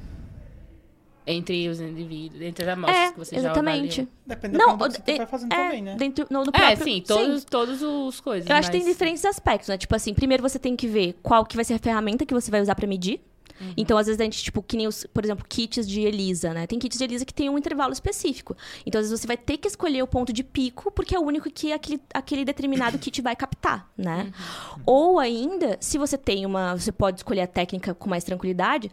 entre 1.27 1.69
os 1.69 1.81
indivíduos, 1.81 2.41
entre 2.41 2.65
as 2.65 2.71
amostras 2.71 2.99
é, 2.99 3.12
que 3.12 3.19
você 3.19 3.37
exatamente. 3.37 4.03
já 4.03 4.07
Depende 4.27 4.57
não, 4.57 4.77
do 4.77 4.89
que 4.89 5.03
você 5.03 5.17
vai 5.17 5.27
fazendo 5.27 5.53
é, 5.53 5.57
também, 5.57 5.83
né? 5.83 5.97
Dentro, 5.97 6.27
no, 6.31 6.45
no 6.45 6.53
próprio... 6.53 6.73
É, 6.73 6.77
sim, 6.77 7.03
todos, 7.07 7.41
sim. 7.41 7.47
todos 7.51 7.83
os 7.83 8.21
coisas. 8.21 8.49
Eu 8.49 8.55
mas... 8.55 8.61
acho 8.61 8.71
que 8.71 8.79
tem 8.79 8.87
diferentes 8.87 9.25
aspectos, 9.25 9.69
né? 9.69 9.77
Tipo 9.77 9.97
assim, 9.97 10.15
primeiro 10.15 10.43
você 10.43 10.59
tem 10.59 10.77
que 10.77 10.87
ver 10.87 11.17
qual 11.23 11.45
que 11.45 11.57
vai 11.57 11.65
ser 11.65 11.75
a 11.75 11.79
ferramenta 11.79 12.25
que 12.25 12.33
você 12.33 12.51
vai 12.51 12.62
usar 12.62 12.77
para 12.77 12.87
medir. 12.87 13.21
Uhum. 13.61 13.73
Então, 13.77 13.97
às 13.97 14.07
vezes, 14.07 14.21
a 14.21 14.25
gente, 14.25 14.43
tipo, 14.43 14.62
que 14.62 14.77
nem 14.77 14.87
os, 14.87 15.07
por 15.07 15.25
exemplo, 15.25 15.45
kits 15.49 15.87
de 15.87 16.03
ELISA, 16.03 16.53
né? 16.53 16.67
Tem 16.67 16.79
kits 16.79 16.99
de 16.99 17.05
ELISA 17.05 17.25
que 17.25 17.35
tem 17.35 17.49
um 17.49 17.59
intervalo 17.59 17.93
específico. 17.93 18.57
Então, 18.85 19.01
às 19.01 19.07
vezes, 19.07 19.21
você 19.21 19.27
vai 19.27 19.37
ter 19.37 19.57
que 19.57 19.67
escolher 19.67 20.03
o 20.03 20.07
ponto 20.07 20.33
de 20.33 20.45
pico, 20.45 20.91
porque 20.91 21.15
é 21.17 21.19
o 21.19 21.23
único 21.23 21.51
que 21.51 21.73
aquele, 21.73 22.01
aquele 22.12 22.45
determinado 22.45 22.99
kit 22.99 23.21
vai 23.23 23.35
captar, 23.35 23.91
né? 23.97 24.33
Uhum. 24.77 24.83
Ou 24.87 25.19
ainda, 25.19 25.77
se 25.81 25.99
você 25.99 26.19
tem 26.19 26.45
uma. 26.45 26.77
Você 26.77 26.93
pode 26.93 27.19
escolher 27.19 27.43
a 27.43 27.47
técnica 27.47 27.95
com 27.95 28.09
mais 28.09 28.25
tranquilidade 28.25 28.91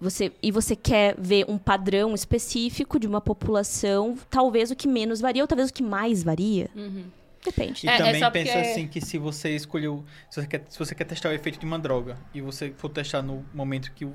você, 0.00 0.32
e 0.42 0.50
você 0.50 0.76
quer 0.76 1.14
ver 1.18 1.46
um 1.48 1.56
padrão 1.56 2.14
específico 2.14 2.98
de 2.98 3.06
uma 3.06 3.20
população, 3.20 4.16
talvez 4.30 4.70
o 4.70 4.76
que 4.76 4.88
menos 4.88 5.20
varia 5.20 5.42
ou 5.42 5.48
talvez 5.48 5.70
o 5.70 5.72
que 5.72 5.82
mais 5.82 6.22
varia. 6.22 6.68
Uhum. 6.74 7.04
Depende. 7.44 7.86
E 7.86 7.88
é, 7.88 7.98
também 7.98 8.22
é 8.22 8.30
pensa 8.30 8.52
porque... 8.52 8.68
assim 8.68 8.88
que 8.88 9.00
se 9.00 9.18
você 9.18 9.54
escolheu. 9.54 10.04
Se 10.30 10.40
você, 10.40 10.46
quer, 10.46 10.64
se 10.68 10.78
você 10.78 10.94
quer 10.94 11.04
testar 11.04 11.28
o 11.28 11.32
efeito 11.32 11.58
de 11.58 11.66
uma 11.66 11.78
droga 11.78 12.16
e 12.32 12.40
você 12.40 12.72
for 12.76 12.88
testar 12.88 13.22
no 13.22 13.44
momento 13.52 13.92
que 13.92 14.04
o 14.04 14.14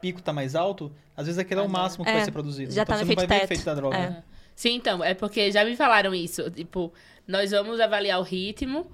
pico 0.00 0.20
está 0.20 0.32
mais 0.32 0.54
alto, 0.54 0.90
às 1.14 1.26
vezes 1.26 1.38
aquele 1.38 1.60
é 1.60 1.62
o 1.62 1.68
máximo 1.68 2.04
que 2.04 2.10
é, 2.10 2.14
vai 2.14 2.24
ser 2.24 2.32
produzido. 2.32 2.72
Já 2.72 2.82
então 2.82 2.94
tá 2.94 2.98
você 2.98 3.04
no 3.04 3.08
não 3.10 3.16
vai 3.16 3.26
ver 3.26 3.42
o 3.42 3.44
efeito 3.44 3.64
da 3.64 3.74
droga. 3.74 3.96
É. 3.96 4.10
Né? 4.10 4.24
Sim, 4.54 4.74
então, 4.74 5.04
é 5.04 5.12
porque 5.12 5.52
já 5.52 5.64
me 5.64 5.76
falaram 5.76 6.14
isso. 6.14 6.50
Tipo, 6.50 6.90
nós 7.28 7.50
vamos 7.50 7.78
avaliar 7.78 8.18
o 8.18 8.22
ritmo 8.22 8.90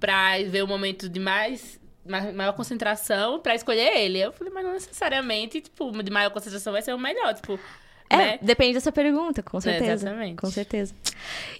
para 0.00 0.42
ver 0.48 0.64
o 0.64 0.66
momento 0.66 1.08
de 1.08 1.20
mais 1.20 1.80
maior 2.06 2.52
concentração 2.52 3.40
para 3.40 3.54
escolher 3.54 3.96
ele. 3.96 4.18
Eu 4.18 4.32
falei, 4.32 4.52
mas 4.52 4.64
não 4.64 4.72
necessariamente, 4.72 5.60
tipo, 5.60 5.90
de 6.02 6.10
maior 6.10 6.30
concentração 6.30 6.72
vai 6.72 6.82
ser 6.82 6.94
o 6.94 6.98
melhor, 6.98 7.34
tipo. 7.34 7.58
É, 8.10 8.16
né? 8.16 8.38
depende 8.40 8.74
dessa 8.74 8.92
pergunta, 8.92 9.42
com 9.42 9.60
certeza. 9.60 9.90
É, 9.90 9.94
exatamente. 9.94 10.36
Com 10.36 10.50
certeza. 10.50 10.94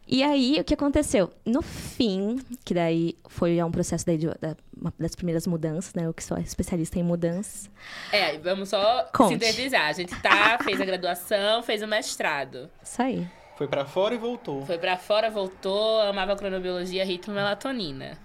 E 0.06 0.22
aí, 0.22 0.60
o 0.60 0.64
que 0.64 0.74
aconteceu? 0.74 1.32
No 1.44 1.62
fim, 1.62 2.38
que 2.64 2.74
daí 2.74 3.16
foi 3.28 3.62
um 3.62 3.70
processo 3.70 4.04
daí 4.04 4.18
de, 4.18 4.26
da, 4.26 4.54
uma 4.78 4.92
das 4.98 5.14
primeiras 5.14 5.46
mudanças, 5.46 5.94
né? 5.94 6.06
Eu 6.06 6.12
que 6.12 6.22
sou 6.22 6.36
especialista 6.38 6.98
em 6.98 7.02
mudanças. 7.02 7.70
É, 8.12 8.36
vamos 8.38 8.68
só 8.68 9.08
Conte. 9.12 9.32
sintetizar. 9.32 9.88
A 9.88 9.92
gente 9.92 10.14
tá, 10.20 10.58
fez 10.62 10.80
a 10.80 10.84
graduação, 10.84 11.62
fez 11.62 11.82
o 11.82 11.86
mestrado. 11.86 12.70
Isso 12.82 13.00
aí. 13.00 13.26
Foi 13.56 13.68
para 13.68 13.84
fora 13.84 14.14
e 14.14 14.18
voltou. 14.18 14.66
Foi 14.66 14.78
para 14.78 14.96
fora, 14.96 15.30
voltou, 15.30 16.00
amava 16.02 16.36
cronobiologia, 16.36 17.04
ritmo 17.04 17.32
e 17.32 17.36
melatonina. 17.36 18.18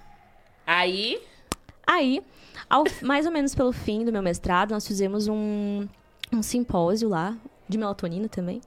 Aí, 0.65 1.21
Aí, 1.89 2.21
ao, 2.69 2.83
mais 3.01 3.25
ou 3.25 3.31
menos 3.31 3.55
pelo 3.55 3.71
fim 3.71 4.05
do 4.05 4.11
meu 4.11 4.21
mestrado, 4.21 4.69
nós 4.69 4.85
fizemos 4.85 5.27
um, 5.27 5.87
um 6.31 6.43
simpósio 6.43 7.09
lá, 7.09 7.35
de 7.67 7.79
melatonina 7.79 8.29
também. 8.29 8.61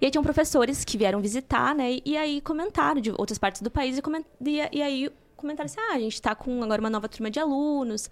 E 0.00 0.06
aí 0.06 0.10
tinham 0.10 0.24
professores 0.24 0.82
que 0.82 0.96
vieram 0.96 1.20
visitar, 1.20 1.74
né? 1.74 1.98
E 2.02 2.16
aí 2.16 2.40
comentaram 2.40 3.02
de 3.02 3.10
outras 3.10 3.36
partes 3.36 3.60
do 3.60 3.70
país 3.70 3.98
e, 3.98 4.02
coment... 4.02 4.24
e, 4.40 4.60
e 4.72 4.80
aí 4.80 5.10
comentaram 5.36 5.66
assim: 5.66 5.78
ah, 5.78 5.94
a 5.94 5.98
gente 5.98 6.14
está 6.14 6.34
com 6.34 6.62
agora 6.62 6.80
uma 6.80 6.88
nova 6.88 7.06
turma 7.06 7.30
de 7.30 7.38
alunos, 7.38 8.08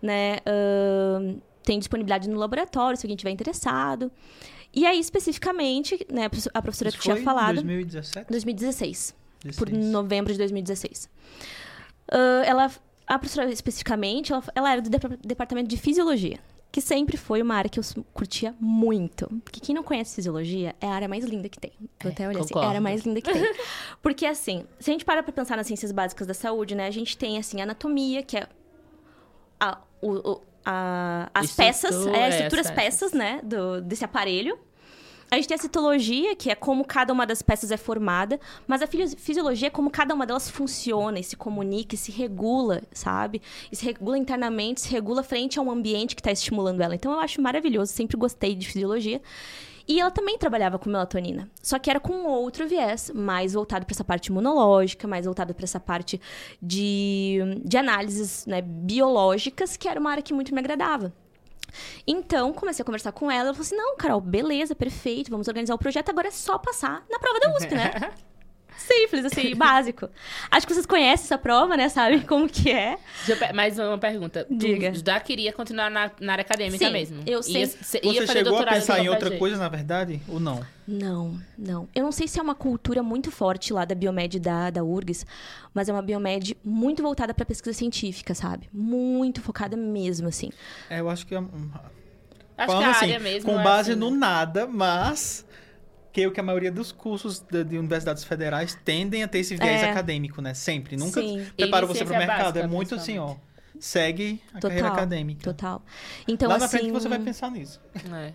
né? 0.00 0.36
Uh, 0.46 1.40
tem 1.64 1.76
disponibilidade 1.80 2.28
no 2.28 2.38
laboratório, 2.38 2.96
se 2.96 3.04
alguém 3.04 3.16
tiver 3.16 3.30
interessado. 3.30 4.12
E 4.72 4.86
aí, 4.86 5.00
especificamente, 5.00 6.06
né, 6.12 6.28
a 6.54 6.62
professora 6.62 6.90
Isso 6.90 6.98
que 6.98 7.02
tinha 7.02 7.16
falado. 7.24 7.56
2017? 7.56 8.30
2016. 8.30 9.14
16. 9.42 9.58
Por 9.58 9.68
novembro 9.70 10.32
de 10.32 10.38
2016. 10.38 11.08
Uh, 12.08 12.44
ela 12.44 12.70
a 13.06 13.18
professora, 13.18 13.50
especificamente, 13.50 14.32
ela, 14.32 14.42
ela 14.54 14.72
era 14.72 14.82
do 14.82 14.90
departamento 15.24 15.68
de 15.68 15.76
fisiologia, 15.76 16.38
que 16.72 16.80
sempre 16.80 17.16
foi 17.16 17.40
uma 17.40 17.54
área 17.54 17.70
que 17.70 17.78
eu 17.78 17.84
curtia 18.12 18.54
muito. 18.60 19.28
Porque 19.44 19.60
quem 19.60 19.74
não 19.74 19.82
conhece 19.82 20.16
fisiologia 20.16 20.74
é 20.80 20.86
a 20.86 20.92
área 20.92 21.08
mais 21.08 21.24
linda 21.24 21.48
que 21.48 21.58
tem. 21.58 21.72
Eu 22.02 22.10
é, 22.10 22.12
até 22.12 22.28
olhei 22.28 22.40
assim, 22.40 22.54
é 22.54 22.58
a 22.58 22.68
área 22.68 22.80
mais 22.80 23.04
linda 23.04 23.20
que 23.20 23.32
tem. 23.32 23.54
Porque, 24.02 24.26
assim, 24.26 24.64
se 24.80 24.90
a 24.90 24.92
gente 24.92 25.04
para 25.04 25.22
pra 25.22 25.32
pensar 25.32 25.56
nas 25.56 25.66
ciências 25.66 25.92
básicas 25.92 26.26
da 26.26 26.34
saúde, 26.34 26.74
né? 26.74 26.86
A 26.86 26.90
gente 26.90 27.16
tem, 27.16 27.38
assim, 27.38 27.60
anatomia, 27.60 28.22
que 28.22 28.36
é 28.36 28.48
a, 29.60 29.78
o, 30.02 30.32
o 30.32 30.42
a, 30.64 31.30
as 31.32 31.54
peças, 31.54 32.06
é, 32.06 32.24
a 32.24 32.28
estrutura, 32.28 32.60
as 32.60 32.70
peças, 32.72 33.12
né? 33.12 33.40
Do, 33.44 33.80
desse 33.80 34.04
aparelho. 34.04 34.58
A 35.28 35.34
gente 35.36 35.48
tem 35.48 35.56
a 35.56 35.58
citologia, 35.58 36.36
que 36.36 36.50
é 36.50 36.54
como 36.54 36.84
cada 36.84 37.12
uma 37.12 37.26
das 37.26 37.42
peças 37.42 37.72
é 37.72 37.76
formada, 37.76 38.38
mas 38.66 38.80
a 38.80 38.86
fisiologia 38.86 39.66
é 39.66 39.70
como 39.70 39.90
cada 39.90 40.14
uma 40.14 40.24
delas 40.24 40.48
funciona 40.48 41.18
e 41.18 41.24
se 41.24 41.36
comunica 41.36 41.96
e 41.96 41.98
se 41.98 42.12
regula, 42.12 42.80
sabe? 42.92 43.42
E 43.70 43.74
se 43.74 43.84
regula 43.84 44.16
internamente, 44.16 44.82
se 44.82 44.88
regula 44.88 45.24
frente 45.24 45.58
a 45.58 45.62
um 45.62 45.70
ambiente 45.70 46.14
que 46.14 46.20
está 46.20 46.30
estimulando 46.30 46.80
ela. 46.80 46.94
Então 46.94 47.12
eu 47.12 47.18
acho 47.18 47.42
maravilhoso, 47.42 47.92
sempre 47.92 48.16
gostei 48.16 48.54
de 48.54 48.68
fisiologia. 48.68 49.20
E 49.88 50.00
ela 50.00 50.10
também 50.10 50.36
trabalhava 50.36 50.78
com 50.78 50.90
melatonina, 50.90 51.48
só 51.62 51.78
que 51.78 51.88
era 51.88 52.00
com 52.00 52.24
outro 52.24 52.66
viés, 52.66 53.10
mais 53.14 53.54
voltado 53.54 53.86
para 53.86 53.94
essa 53.94 54.02
parte 54.02 54.26
imunológica, 54.26 55.06
mais 55.06 55.26
voltado 55.26 55.54
para 55.54 55.64
essa 55.64 55.78
parte 55.78 56.20
de, 56.60 57.38
de 57.64 57.76
análises 57.76 58.46
né, 58.46 58.60
biológicas, 58.62 59.76
que 59.76 59.86
era 59.86 60.00
uma 60.00 60.10
área 60.10 60.24
que 60.24 60.34
muito 60.34 60.52
me 60.52 60.58
agradava. 60.58 61.12
Então, 62.06 62.52
comecei 62.52 62.82
a 62.82 62.86
conversar 62.86 63.12
com 63.12 63.30
ela. 63.30 63.48
Ela 63.48 63.54
falou 63.54 63.66
assim: 63.66 63.76
não, 63.76 63.96
Carol, 63.96 64.20
beleza, 64.20 64.74
perfeito, 64.74 65.30
vamos 65.30 65.48
organizar 65.48 65.74
o 65.74 65.78
projeto. 65.78 66.10
Agora 66.10 66.28
é 66.28 66.30
só 66.30 66.58
passar 66.58 67.04
na 67.10 67.18
prova 67.18 67.40
da 67.40 67.54
USP, 67.56 67.74
né? 67.74 67.90
Simples, 68.76 69.24
assim, 69.24 69.54
básico. 69.56 70.08
Acho 70.50 70.66
que 70.66 70.74
vocês 70.74 70.86
conhecem 70.86 71.24
essa 71.24 71.38
prova, 71.38 71.76
né? 71.76 71.88
Sabem 71.88 72.20
como 72.20 72.48
que 72.48 72.70
é. 72.70 72.98
Eu 73.28 73.54
Mais 73.54 73.78
uma 73.78 73.98
pergunta. 73.98 74.44
Tu 74.48 74.54
Diga. 74.56 74.92
já 74.94 75.18
queria 75.20 75.52
continuar 75.52 75.90
na, 75.90 76.10
na 76.20 76.32
área 76.32 76.42
acadêmica 76.42 76.86
Sim, 76.86 76.92
mesmo? 76.92 77.22
eu 77.26 77.42
cê- 77.42 77.66
Você 77.66 78.00
ia 78.02 78.26
fazer 78.26 78.40
chegou 78.40 78.58
a 78.58 78.66
pensar 78.66 79.00
em 79.00 79.08
outra 79.08 79.30
coisa, 79.38 79.56
na 79.56 79.68
verdade, 79.68 80.20
ou 80.28 80.38
não? 80.38 80.60
Não, 80.86 81.40
não. 81.58 81.88
Eu 81.94 82.04
não 82.04 82.12
sei 82.12 82.28
se 82.28 82.38
é 82.38 82.42
uma 82.42 82.54
cultura 82.54 83.02
muito 83.02 83.30
forte 83.30 83.72
lá 83.72 83.84
da 83.84 83.94
Biomed 83.94 84.38
da, 84.38 84.70
da 84.70 84.84
URGS, 84.84 85.26
mas 85.74 85.88
é 85.88 85.92
uma 85.92 86.02
Biomed 86.02 86.56
muito 86.64 87.02
voltada 87.02 87.34
para 87.34 87.44
pesquisa 87.44 87.76
científica, 87.76 88.34
sabe? 88.34 88.68
Muito 88.72 89.40
focada 89.40 89.76
mesmo, 89.76 90.28
assim. 90.28 90.50
É, 90.90 91.00
eu 91.00 91.08
acho 91.08 91.26
que 91.26 91.34
é 91.34 91.40
um-? 91.40 91.70
Acho 92.58 92.66
falando 92.68 92.82
que 92.82 92.88
a 92.88 92.90
assim, 92.90 93.04
área 93.06 93.20
mesmo 93.20 93.50
com 93.52 93.60
é 93.60 93.64
base 93.64 93.90
assim. 93.92 94.00
no 94.00 94.10
nada, 94.10 94.66
mas 94.66 95.45
que 96.16 96.26
o 96.26 96.32
que 96.32 96.40
a 96.40 96.42
maioria 96.42 96.72
dos 96.72 96.92
cursos 96.92 97.40
de, 97.40 97.62
de 97.62 97.76
universidades 97.76 98.24
federais 98.24 98.74
tendem 98.82 99.22
a 99.22 99.28
ter 99.28 99.40
esse 99.40 99.54
viés 99.54 99.82
É. 99.82 99.90
acadêmico, 99.90 100.40
né? 100.40 100.54
Sempre. 100.54 100.96
Nunca 100.96 101.20
Sim. 101.20 101.46
preparou 101.54 101.90
E 101.90 101.92
você 101.92 102.06
para 102.06 102.14
o 102.14 102.18
mercado. 102.18 102.56
É 102.56 102.62
básica, 102.62 102.68
muito 102.68 102.94
assim, 102.94 103.18
ó. 103.18 103.34
Segue 103.78 104.40
a 104.54 104.60
carreira 104.60 104.84
Total, 104.84 104.96
acadêmica. 104.96 105.42
Total. 105.42 105.82
Então, 106.26 106.48
Lá 106.48 106.56
na 106.56 106.64
assim... 106.64 106.78
frente 106.78 106.90
você 106.90 107.06
vai 107.06 107.18
pensar 107.18 107.50
nisso. 107.50 107.78
É. 108.14 108.32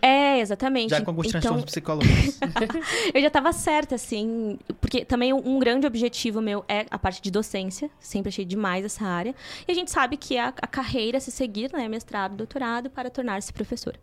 É, 0.00 0.38
exatamente. 0.38 0.90
Já 0.90 1.00
com 1.00 1.10
alguns 1.10 1.26
então, 1.26 1.40
transtornos 1.40 1.64
psicológicos. 1.64 2.38
eu 3.12 3.20
já 3.20 3.30
tava 3.30 3.52
certa, 3.52 3.96
assim, 3.96 4.56
porque 4.80 5.04
também 5.04 5.32
um 5.32 5.58
grande 5.58 5.88
objetivo 5.88 6.40
meu 6.40 6.64
é 6.68 6.86
a 6.88 7.00
parte 7.00 7.20
de 7.20 7.32
docência. 7.32 7.90
Sempre 7.98 8.28
achei 8.28 8.44
demais 8.44 8.84
essa 8.84 9.04
área. 9.04 9.34
E 9.66 9.72
a 9.72 9.74
gente 9.74 9.90
sabe 9.90 10.16
que 10.16 10.36
é 10.36 10.42
a, 10.42 10.54
a 10.62 10.66
carreira 10.68 11.18
a 11.18 11.20
se 11.20 11.32
seguir, 11.32 11.72
né? 11.72 11.88
Mestrado, 11.88 12.36
doutorado, 12.36 12.88
para 12.88 13.10
tornar-se 13.10 13.52
professor. 13.52 13.98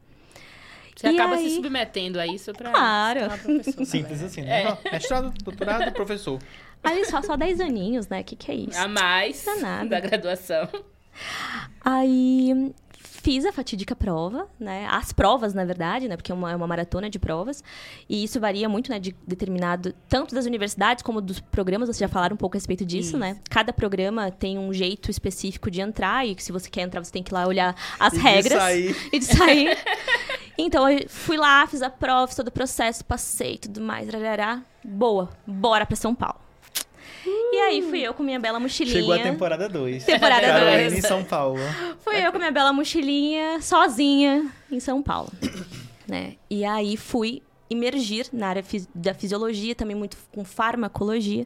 Você 0.96 1.08
E 1.08 1.16
acaba 1.16 1.36
aí? 1.36 1.50
se 1.50 1.56
submetendo 1.56 2.20
a 2.20 2.26
isso 2.26 2.54
pra 2.54 2.72
Claro. 2.72 3.20
Simples 3.86 4.24
assim, 4.24 4.42
né? 4.48 4.66
Ó, 4.68 4.78
Mestrado, 4.92 5.34
doutorado, 5.44 5.92
professor. 5.94 6.40
Aí 6.84 7.04
só, 7.06 7.22
só 7.24 7.36
10 7.36 7.60
aninhos, 7.62 8.08
né? 8.08 8.22
O 8.22 8.24
que, 8.24 8.36
que 8.36 8.52
é 8.52 8.56
isso? 8.56 8.78
A 8.80 8.88
mais 8.88 9.46
é 9.48 9.56
nada. 9.56 9.90
da 9.90 10.00
graduação. 10.00 10.70
Aí 11.84 12.72
fiz 13.02 13.44
a 13.44 13.52
fatídica 13.52 13.96
prova, 13.96 14.48
né? 14.60 14.88
As 14.92 15.12
provas, 15.12 15.54
na 15.56 15.66
verdade, 15.66 16.08
né? 16.08 16.16
Porque 16.16 16.32
é 16.32 16.36
uma, 16.36 16.52
é 16.52 16.56
uma 16.56 16.68
maratona 16.68 17.10
de 17.10 17.18
provas. 17.18 17.64
E 18.08 18.24
isso 18.24 18.40
varia 18.40 18.70
muito, 18.70 18.92
né? 18.92 19.00
De 19.00 19.16
determinado, 19.28 19.94
tanto 20.08 20.36
das 20.36 20.46
universidades 20.46 21.02
como 21.04 21.20
dos 21.22 21.40
programas. 21.40 21.88
Vocês 21.88 21.98
já 21.98 22.08
falaram 22.08 22.36
um 22.36 22.38
pouco 22.38 22.56
a 22.56 22.60
respeito 22.60 22.86
disso, 22.86 23.10
Isso. 23.10 23.18
né? 23.18 23.38
Cada 23.50 23.74
programa 23.74 24.30
tem 24.30 24.60
um 24.60 24.72
jeito 24.72 25.10
específico 25.10 25.72
de 25.72 25.82
entrar. 25.82 26.28
E 26.28 26.36
que 26.36 26.44
se 26.44 26.52
você 26.52 26.70
quer 26.70 26.82
entrar, 26.82 27.04
você 27.04 27.12
tem 27.12 27.24
que 27.24 27.32
ir 27.32 27.34
lá 27.34 27.48
olhar 27.48 27.76
as 28.00 28.14
E 28.14 28.18
de 28.18 28.22
regras. 28.22 28.60
sair. 28.62 28.96
E 29.12 29.20
de 29.20 29.26
sair. 29.26 29.78
então, 30.58 30.90
eu 30.90 31.08
fui 31.10 31.38
lá, 31.38 31.66
fiz 31.68 31.82
a 31.82 31.90
prova, 31.90 32.28
fiz 32.28 32.36
todo 32.36 32.48
o 32.48 32.52
processo, 32.52 33.04
passei 33.06 33.58
tudo 33.58 33.82
mais. 33.82 34.10
Rarará. 34.10 34.62
Boa, 34.84 35.30
bora 35.46 35.86
pra 35.86 35.96
São 35.96 36.14
Paulo. 36.14 36.40
E 37.28 37.58
aí 37.58 37.82
fui 37.82 38.02
eu 38.02 38.14
com 38.14 38.22
minha 38.22 38.40
bela 38.40 38.60
mochilinha. 38.60 39.00
Chegou 39.00 39.14
a 39.14 39.20
temporada 39.20 39.68
2. 39.68 40.04
Temporada 40.06 40.46
Carolina 40.46 40.90
dois. 40.90 40.94
em 40.94 41.02
São 41.02 41.24
Paulo. 41.24 41.60
Fui 42.04 42.16
eu 42.18 42.32
com 42.32 42.38
minha 42.38 42.52
bela 42.52 42.72
mochilinha, 42.72 43.62
sozinha, 43.62 44.46
em 44.72 44.80
São 44.80 45.02
Paulo. 45.02 45.32
né? 46.08 46.34
E 46.50 46.64
aí 46.64 46.96
fui 46.96 47.42
imergir 47.70 48.28
na 48.32 48.48
área 48.48 48.64
da 48.94 49.14
fisiologia, 49.14 49.74
também 49.76 49.96
muito 49.96 50.18
com 50.32 50.44
farmacologia, 50.46 51.46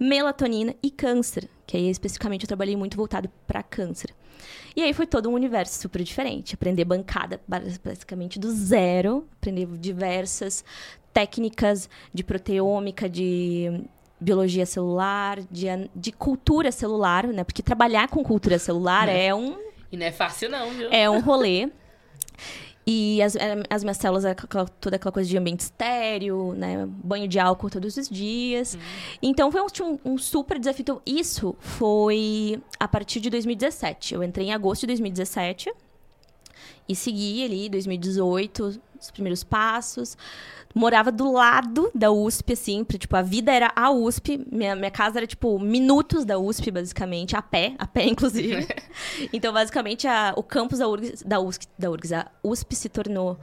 melatonina 0.00 0.74
e 0.82 0.90
câncer, 0.90 1.48
que 1.66 1.76
aí 1.76 1.88
especificamente 1.90 2.42
eu 2.44 2.48
trabalhei 2.48 2.76
muito 2.76 2.96
voltado 2.96 3.28
para 3.46 3.62
câncer. 3.62 4.14
E 4.76 4.82
aí 4.82 4.94
foi 4.94 5.06
todo 5.06 5.28
um 5.28 5.32
universo 5.34 5.78
super 5.80 6.02
diferente. 6.02 6.54
Aprender 6.54 6.84
bancada 6.84 7.40
bas- 7.46 7.76
basicamente 7.78 8.38
do 8.38 8.50
zero, 8.52 9.26
aprender 9.40 9.66
diversas 9.78 10.64
técnicas 11.12 11.90
de 12.14 12.22
proteômica, 12.22 13.08
de 13.08 13.82
biologia 14.20 14.64
celular, 14.64 15.40
de, 15.50 15.66
de 15.94 16.12
cultura 16.12 16.70
celular, 16.72 17.26
né? 17.26 17.42
Porque 17.44 17.62
trabalhar 17.62 18.08
com 18.08 18.22
cultura 18.22 18.58
celular 18.58 19.08
é 19.08 19.34
um 19.34 19.56
E 19.90 19.96
não 19.96 20.06
é 20.06 20.12
fácil 20.12 20.48
não, 20.48 20.70
viu? 20.70 20.88
é 20.90 21.10
um 21.10 21.20
rolê. 21.20 21.68
E 22.90 23.20
as, 23.20 23.36
eh, 23.36 23.62
as 23.68 23.84
minhas 23.84 23.98
células, 23.98 24.24
é 24.24 24.30
aquela- 24.30 24.66
toda 24.66 24.96
aquela 24.96 25.12
coisa 25.12 25.28
de 25.28 25.36
ambiente 25.36 25.60
estéreo, 25.60 26.54
né? 26.54 26.88
Banho 27.04 27.28
de 27.28 27.38
álcool 27.38 27.68
todos 27.68 27.98
os 27.98 28.08
dias. 28.08 28.78
Então 29.20 29.52
foi 29.52 29.60
um, 29.60 29.98
um 30.12 30.16
super 30.16 30.58
desafio. 30.58 30.80
Então, 30.80 31.02
isso 31.04 31.54
foi 31.58 32.58
a 32.80 32.88
partir 32.88 33.20
de 33.20 33.28
2017. 33.28 34.14
Eu 34.14 34.22
entrei 34.24 34.46
em 34.46 34.54
agosto 34.54 34.80
de 34.82 34.86
2017 34.86 35.70
e 36.88 36.96
segui 36.96 37.44
ali 37.44 37.68
2018, 37.68 38.80
os 39.00 39.10
primeiros 39.10 39.42
passos. 39.44 40.16
Morava 40.74 41.10
do 41.10 41.32
lado 41.32 41.90
da 41.94 42.10
USP, 42.10 42.52
assim, 42.52 42.84
pra, 42.84 42.98
tipo, 42.98 43.16
a 43.16 43.22
vida 43.22 43.50
era 43.52 43.72
a 43.74 43.90
USP. 43.90 44.44
Minha, 44.52 44.76
minha 44.76 44.90
casa 44.90 45.18
era, 45.18 45.26
tipo, 45.26 45.58
minutos 45.58 46.24
da 46.24 46.38
USP, 46.38 46.70
basicamente, 46.70 47.34
a 47.34 47.40
pé, 47.42 47.74
a 47.78 47.86
pé, 47.86 48.04
inclusive. 48.08 48.66
então, 49.32 49.52
basicamente, 49.52 50.06
a- 50.06 50.34
o 50.36 50.42
campus 50.42 50.78
da 50.78 50.86
URGS, 50.88 51.24
da 51.24 51.40
USP, 51.40 51.66
da 51.78 51.90
URGS, 51.90 52.12
a 52.12 52.26
USP 52.44 52.76
se 52.76 52.88
tornou 52.90 53.38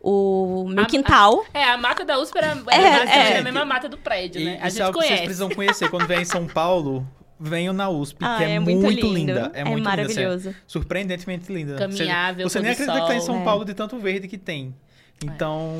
o 0.00 0.66
meu 0.68 0.84
A- 0.84 0.86
quintal. 0.86 1.44
É, 1.52 1.64
a 1.64 1.76
mata 1.76 2.04
da 2.04 2.18
USP 2.20 2.38
era, 2.38 2.56
era 2.70 3.10
É, 3.10 3.32
é. 3.34 3.38
a 3.38 3.42
mesma 3.42 3.64
mata 3.64 3.88
do 3.88 3.98
prédio, 3.98 4.40
E 4.40 4.44
né? 4.44 4.58
A 4.62 4.68
isso 4.68 4.76
gente 4.76 4.80
é 4.80 4.84
algo 4.84 4.98
que 4.98 5.04
vocês 5.04 5.08
conhece. 5.20 5.24
precisam 5.24 5.48
conhecer. 5.50 5.90
Quando 5.90 6.06
vier 6.06 6.20
em 6.20 6.24
São 6.24 6.46
Paulo, 6.46 7.04
venham 7.38 7.74
na 7.74 7.88
USP, 7.90 8.18
Ah, 8.24 8.36
que 8.38 8.44
é, 8.44 8.50
é 8.52 8.60
muito 8.60 8.86
lindo. 8.88 9.12
linda. 9.12 9.50
É, 9.52 9.62
É 9.62 9.64
muito 9.64 9.82
maravilhoso. 9.84 10.46
Linda, 10.48 10.50
assim, 10.50 10.58
surpreendentemente 10.68 11.52
linda. 11.52 11.74
Caminhável, 11.76 12.48
Você, 12.48 12.58
você 12.60 12.62
nem 12.62 12.70
acredita 12.72 13.00
que 13.00 13.06
tá 13.08 13.14
em 13.16 13.18
sol. 13.20 13.26
São 13.34 13.40
É. 13.42 13.44
Paulo 13.44 13.64
de 13.64 13.74
tanto 13.74 13.98
verde 13.98 14.28
que 14.28 14.38
tem. 14.38 14.74
Então, 15.24 15.72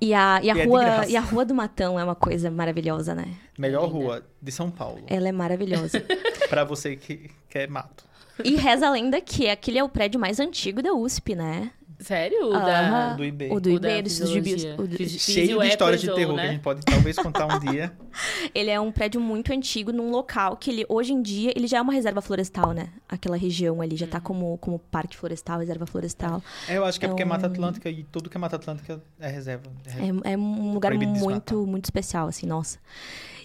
E 0.00 0.14
a, 0.14 0.40
e, 0.42 0.50
a 0.50 0.56
E 0.56 0.60
é 0.60 0.64
rua, 0.64 1.06
e 1.06 1.16
a 1.16 1.20
Rua 1.20 1.44
do 1.44 1.54
Matão 1.54 1.98
é 2.00 2.04
uma 2.04 2.14
coisa 2.14 2.50
maravilhosa, 2.50 3.14
né? 3.14 3.26
melhor 3.58 3.84
Linda. 3.86 3.94
rua 3.94 4.26
de 4.40 4.52
São 4.52 4.70
Paulo. 4.70 5.02
Ela 5.06 5.28
é 5.28 5.32
maravilhosa. 5.32 6.02
Pra 6.48 6.64
você 6.64 6.96
que 6.96 7.30
quer 7.50 7.68
mato. 7.68 8.04
e 8.42 8.54
reza 8.56 8.86
a 8.86 8.90
lenda 8.90 9.20
que 9.20 9.48
aquele 9.48 9.78
é 9.78 9.84
o 9.84 9.88
prédio 9.88 10.18
mais 10.18 10.40
antigo 10.40 10.80
da 10.82 10.92
USP, 10.94 11.34
né? 11.34 11.70
Sério? 11.98 12.48
O 12.48 12.52
da... 12.52 13.14
Do 13.14 13.24
IB. 13.24 13.48
O 13.50 13.60
do 13.60 13.70
IB, 13.70 14.02
do 14.02 14.08
Fisi- 14.10 15.18
Cheio 15.18 15.58
de 15.58 15.64
é 15.66 15.68
histórias 15.68 16.00
de 16.00 16.14
terror 16.14 16.36
né? 16.36 16.42
que 16.42 16.48
a 16.48 16.52
gente 16.52 16.60
pode 16.62 16.80
talvez 16.82 17.16
contar 17.16 17.46
um 17.46 17.58
dia. 17.58 17.92
Ele 18.54 18.70
é 18.70 18.78
um 18.80 18.92
prédio 18.92 19.20
muito 19.20 19.52
antigo 19.52 19.92
num 19.92 20.10
local 20.10 20.56
que 20.56 20.70
ele, 20.70 20.84
hoje 20.88 21.12
em 21.12 21.20
dia, 21.22 21.52
ele 21.54 21.66
já 21.66 21.78
é 21.78 21.80
uma 21.80 21.92
reserva 21.92 22.20
florestal, 22.20 22.72
né? 22.72 22.88
Aquela 23.08 23.36
região 23.36 23.80
ali 23.80 23.96
já 23.96 24.06
tá 24.06 24.20
como, 24.20 24.56
como 24.58 24.78
parque 24.78 25.16
florestal, 25.16 25.58
reserva 25.60 25.86
florestal. 25.86 26.42
É, 26.68 26.76
Eu 26.76 26.84
acho 26.84 26.98
que 26.98 27.04
é 27.04 27.08
É 27.08 27.10
porque 27.10 27.22
é 27.22 27.26
um- 27.26 27.28
Mata 27.28 27.46
Atlântica 27.46 27.88
e 27.90 28.02
tudo 28.04 28.28
que 28.30 28.36
é 28.36 28.40
Mata 28.40 28.56
Atlântica 28.56 29.00
é 29.20 29.28
reserva. 29.28 29.70
É. 29.86 30.30
É, 30.30 30.32
é 30.34 30.36
um 30.36 30.72
lugar 30.74 30.90
Proibido 30.90 31.12
de 31.12 31.20
muito, 31.20 31.66
muito 31.66 31.84
especial, 31.84 32.28
assim, 32.28 32.46
nossa. 32.46 32.78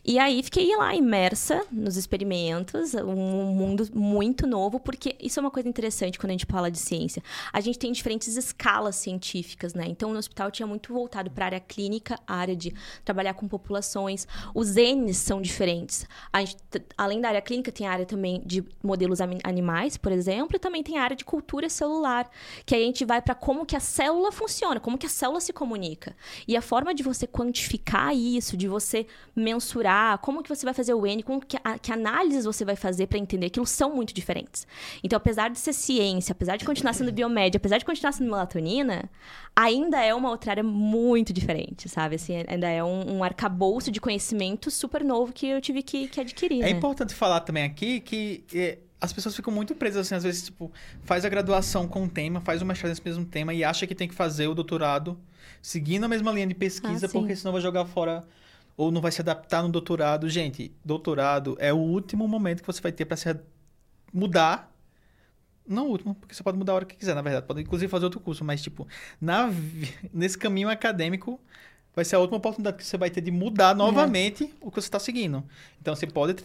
E 0.06 0.20
aí 0.20 0.44
fiquei 0.44 0.76
lá 0.76 0.94
imersa 0.94 1.66
nos 1.72 1.96
experimentos, 1.96 2.94
um 2.94 3.54
mundo 3.54 3.88
muito 3.96 4.46
novo, 4.46 4.78
porque 4.78 5.16
isso 5.18 5.40
é 5.40 5.42
uma 5.42 5.50
coisa 5.50 5.70
interessante 5.70 6.20
quando 6.20 6.32
a 6.32 6.34
gente 6.34 6.46
fala 6.46 6.70
de 6.70 6.78
ciência. 6.78 7.24
A 7.54 7.62
gente 7.62 7.80
tem 7.80 7.90
diferentes 7.90 8.36
escalas 8.36 8.98
científicas, 8.98 9.74
né? 9.74 9.86
Então, 9.88 10.12
no 10.12 10.20
hospital 10.20 10.52
tinha 10.52 10.68
muito 10.68 10.92
voltado 10.92 11.32
para 11.32 11.46
a 11.46 11.48
área 11.48 11.60
clínica, 11.62 12.20
a 12.28 12.36
área 12.36 12.54
de 12.54 12.74
trabalhar 13.06 13.34
com 13.34 13.48
populações. 13.48 14.28
Os 14.54 14.76
N's 14.76 15.16
são 15.16 15.42
diferentes. 15.42 16.06
Gente, 16.36 16.58
além 16.98 17.22
da 17.22 17.30
área 17.30 17.42
clínica, 17.42 17.72
tem 17.72 17.88
a 17.88 17.92
área 17.92 18.06
também 18.06 18.42
de 18.46 18.62
modelos 18.84 19.20
animais, 19.22 19.96
por 19.96 20.12
exemplo, 20.12 20.58
e 20.58 20.60
também 20.60 20.84
tem 20.84 20.98
a 20.98 21.04
área 21.04 21.16
de 21.16 21.24
cultura 21.24 21.70
celular, 21.70 22.30
que 22.66 22.76
aí 22.76 22.84
a 22.84 22.86
gente 22.86 23.06
vai 23.06 23.22
para 23.22 23.36
como 23.36 23.66
que 23.66 23.76
a 23.76 23.80
célula 23.80 24.34
funciona, 24.34 24.82
como 24.82 24.98
que 24.98 25.06
a 25.06 25.10
célula 25.10 25.40
se 25.40 25.54
comunica. 25.54 26.14
E 26.46 26.58
a 26.58 26.62
forma 26.62 26.94
de 26.94 27.04
você 27.04 27.26
quantificar 27.26 28.14
isso, 28.14 28.58
de 28.58 28.68
você 28.68 29.08
mensurar, 29.34 29.93
como 30.22 30.42
que 30.44 30.50
você 30.50 30.66
vai 30.66 30.74
fazer 30.74 30.94
o 30.94 31.06
N, 31.06 31.22
como 31.24 31.40
que, 31.46 31.58
a, 31.64 31.78
que 31.78 31.92
análises 31.92 32.46
você 32.46 32.64
vai 32.66 32.76
fazer 32.76 33.08
para 33.08 33.18
entender 33.18 33.48
aquilo 33.48 33.66
são 33.66 33.96
muito 33.96 34.14
diferentes. 34.14 34.66
Então, 35.04 35.18
apesar 35.18 35.50
de 35.50 35.60
ser 35.60 35.74
ciência, 35.74 36.32
apesar 36.32 36.58
de 36.58 36.66
continuar 36.66 36.94
sendo 36.94 37.12
biomédia, 37.12 37.58
apesar 37.58 37.78
de 37.78 37.86
continuar 37.86 38.12
sendo 38.12 38.30
melatonina, 38.32 39.10
ainda 39.56 40.02
é 40.04 40.14
uma 40.14 40.30
outra 40.30 40.52
área 40.52 40.64
muito 40.64 41.32
diferente, 41.34 41.88
sabe? 41.90 42.16
Assim, 42.16 42.44
ainda 42.48 42.68
é 42.70 42.84
um, 42.84 43.18
um 43.18 43.24
arcabouço 43.24 43.92
de 43.92 44.00
conhecimento 44.02 44.70
super 44.72 45.04
novo 45.04 45.32
que 45.34 45.48
eu 45.48 45.62
tive 45.62 45.82
que, 45.84 46.08
que 46.08 46.20
adquirir, 46.22 46.62
É 46.62 46.66
né? 46.66 46.70
importante 46.72 47.14
falar 47.14 47.42
também 47.42 47.64
aqui 47.64 48.00
que 48.00 48.44
é, 48.54 48.80
as 49.00 49.12
pessoas 49.12 49.36
ficam 49.36 49.54
muito 49.54 49.76
presas, 49.76 50.08
assim, 50.08 50.16
às 50.16 50.24
vezes, 50.24 50.44
tipo, 50.46 50.72
faz 51.04 51.26
a 51.26 51.30
graduação 51.30 51.88
com 51.88 52.04
um 52.04 52.08
tema, 52.10 52.40
faz 52.42 52.62
o 52.62 52.66
mestrado 52.66 52.90
nesse 52.90 53.04
mesmo 53.04 53.26
tema 53.26 53.54
e 53.54 53.64
acha 53.64 53.86
que 53.86 53.94
tem 53.94 54.08
que 54.08 54.16
fazer 54.16 54.48
o 54.48 54.56
doutorado 54.56 55.20
seguindo 55.62 56.04
a 56.06 56.08
mesma 56.08 56.32
linha 56.32 56.48
de 56.48 56.54
pesquisa, 56.56 57.06
Ah, 57.06 57.10
porque 57.10 57.36
senão 57.36 57.52
vai 57.52 57.62
jogar 57.62 57.86
fora 57.86 58.24
ou 58.76 58.92
não 58.92 59.02
vai 59.02 59.12
se 59.12 59.22
adaptar 59.22 59.62
no 59.64 59.70
doutorado. 59.70 60.30
Gente, 60.30 60.72
doutorado 60.84 61.56
é 61.60 61.72
o 61.72 61.78
último 61.78 62.28
momento 62.28 62.62
que 62.62 62.68
você 62.68 62.82
vai 62.82 62.92
ter 62.92 63.06
para 63.06 63.18
se 63.18 63.36
mudar. 64.12 64.72
Não 65.66 65.88
o 65.88 65.90
último, 65.90 66.16
porque 66.16 66.36
você 66.36 66.44
pode 66.44 66.58
mudar 66.58 66.74
a 66.74 66.76
hora 66.76 66.86
que 66.86 66.96
quiser, 66.96 67.16
na 67.16 67.22
verdade. 67.22 67.46
Pode 67.46 67.62
inclusive 67.62 67.90
fazer 67.90 68.06
outro 68.06 68.20
curso, 68.20 68.44
mas, 68.44 68.62
tipo, 68.62 68.88
na, 69.22 69.50
nesse 70.14 70.38
caminho 70.38 70.70
acadêmico, 70.70 71.40
vai 71.96 72.04
ser 72.04 72.16
a 72.16 72.20
última 72.20 72.38
oportunidade 72.38 72.78
que 72.78 72.86
você 72.86 72.98
vai 72.98 73.10
ter 73.10 73.22
de 73.22 73.32
mudar 73.32 73.76
novamente 73.76 74.54
o 74.60 74.70
que 74.70 74.82
você 74.82 74.88
está 74.88 75.00
seguindo. 75.00 75.44
Então, 75.82 75.96
você 75.96 76.06
pode. 76.06 76.36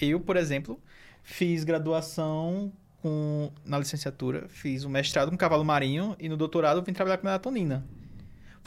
Eu, 0.00 0.20
por 0.20 0.36
exemplo, 0.36 0.80
fiz 1.24 1.64
graduação 1.64 2.72
com, 3.02 3.50
na 3.64 3.78
licenciatura, 3.78 4.46
fiz 4.48 4.84
um 4.84 4.88
mestrado 4.88 5.30
com 5.30 5.36
cavalo 5.36 5.64
marinho 5.64 6.16
e 6.18 6.28
no 6.28 6.36
doutorado 6.36 6.82
vim 6.82 6.92
trabalhar 6.92 7.18
com 7.18 7.26
melatonina. 7.26 7.84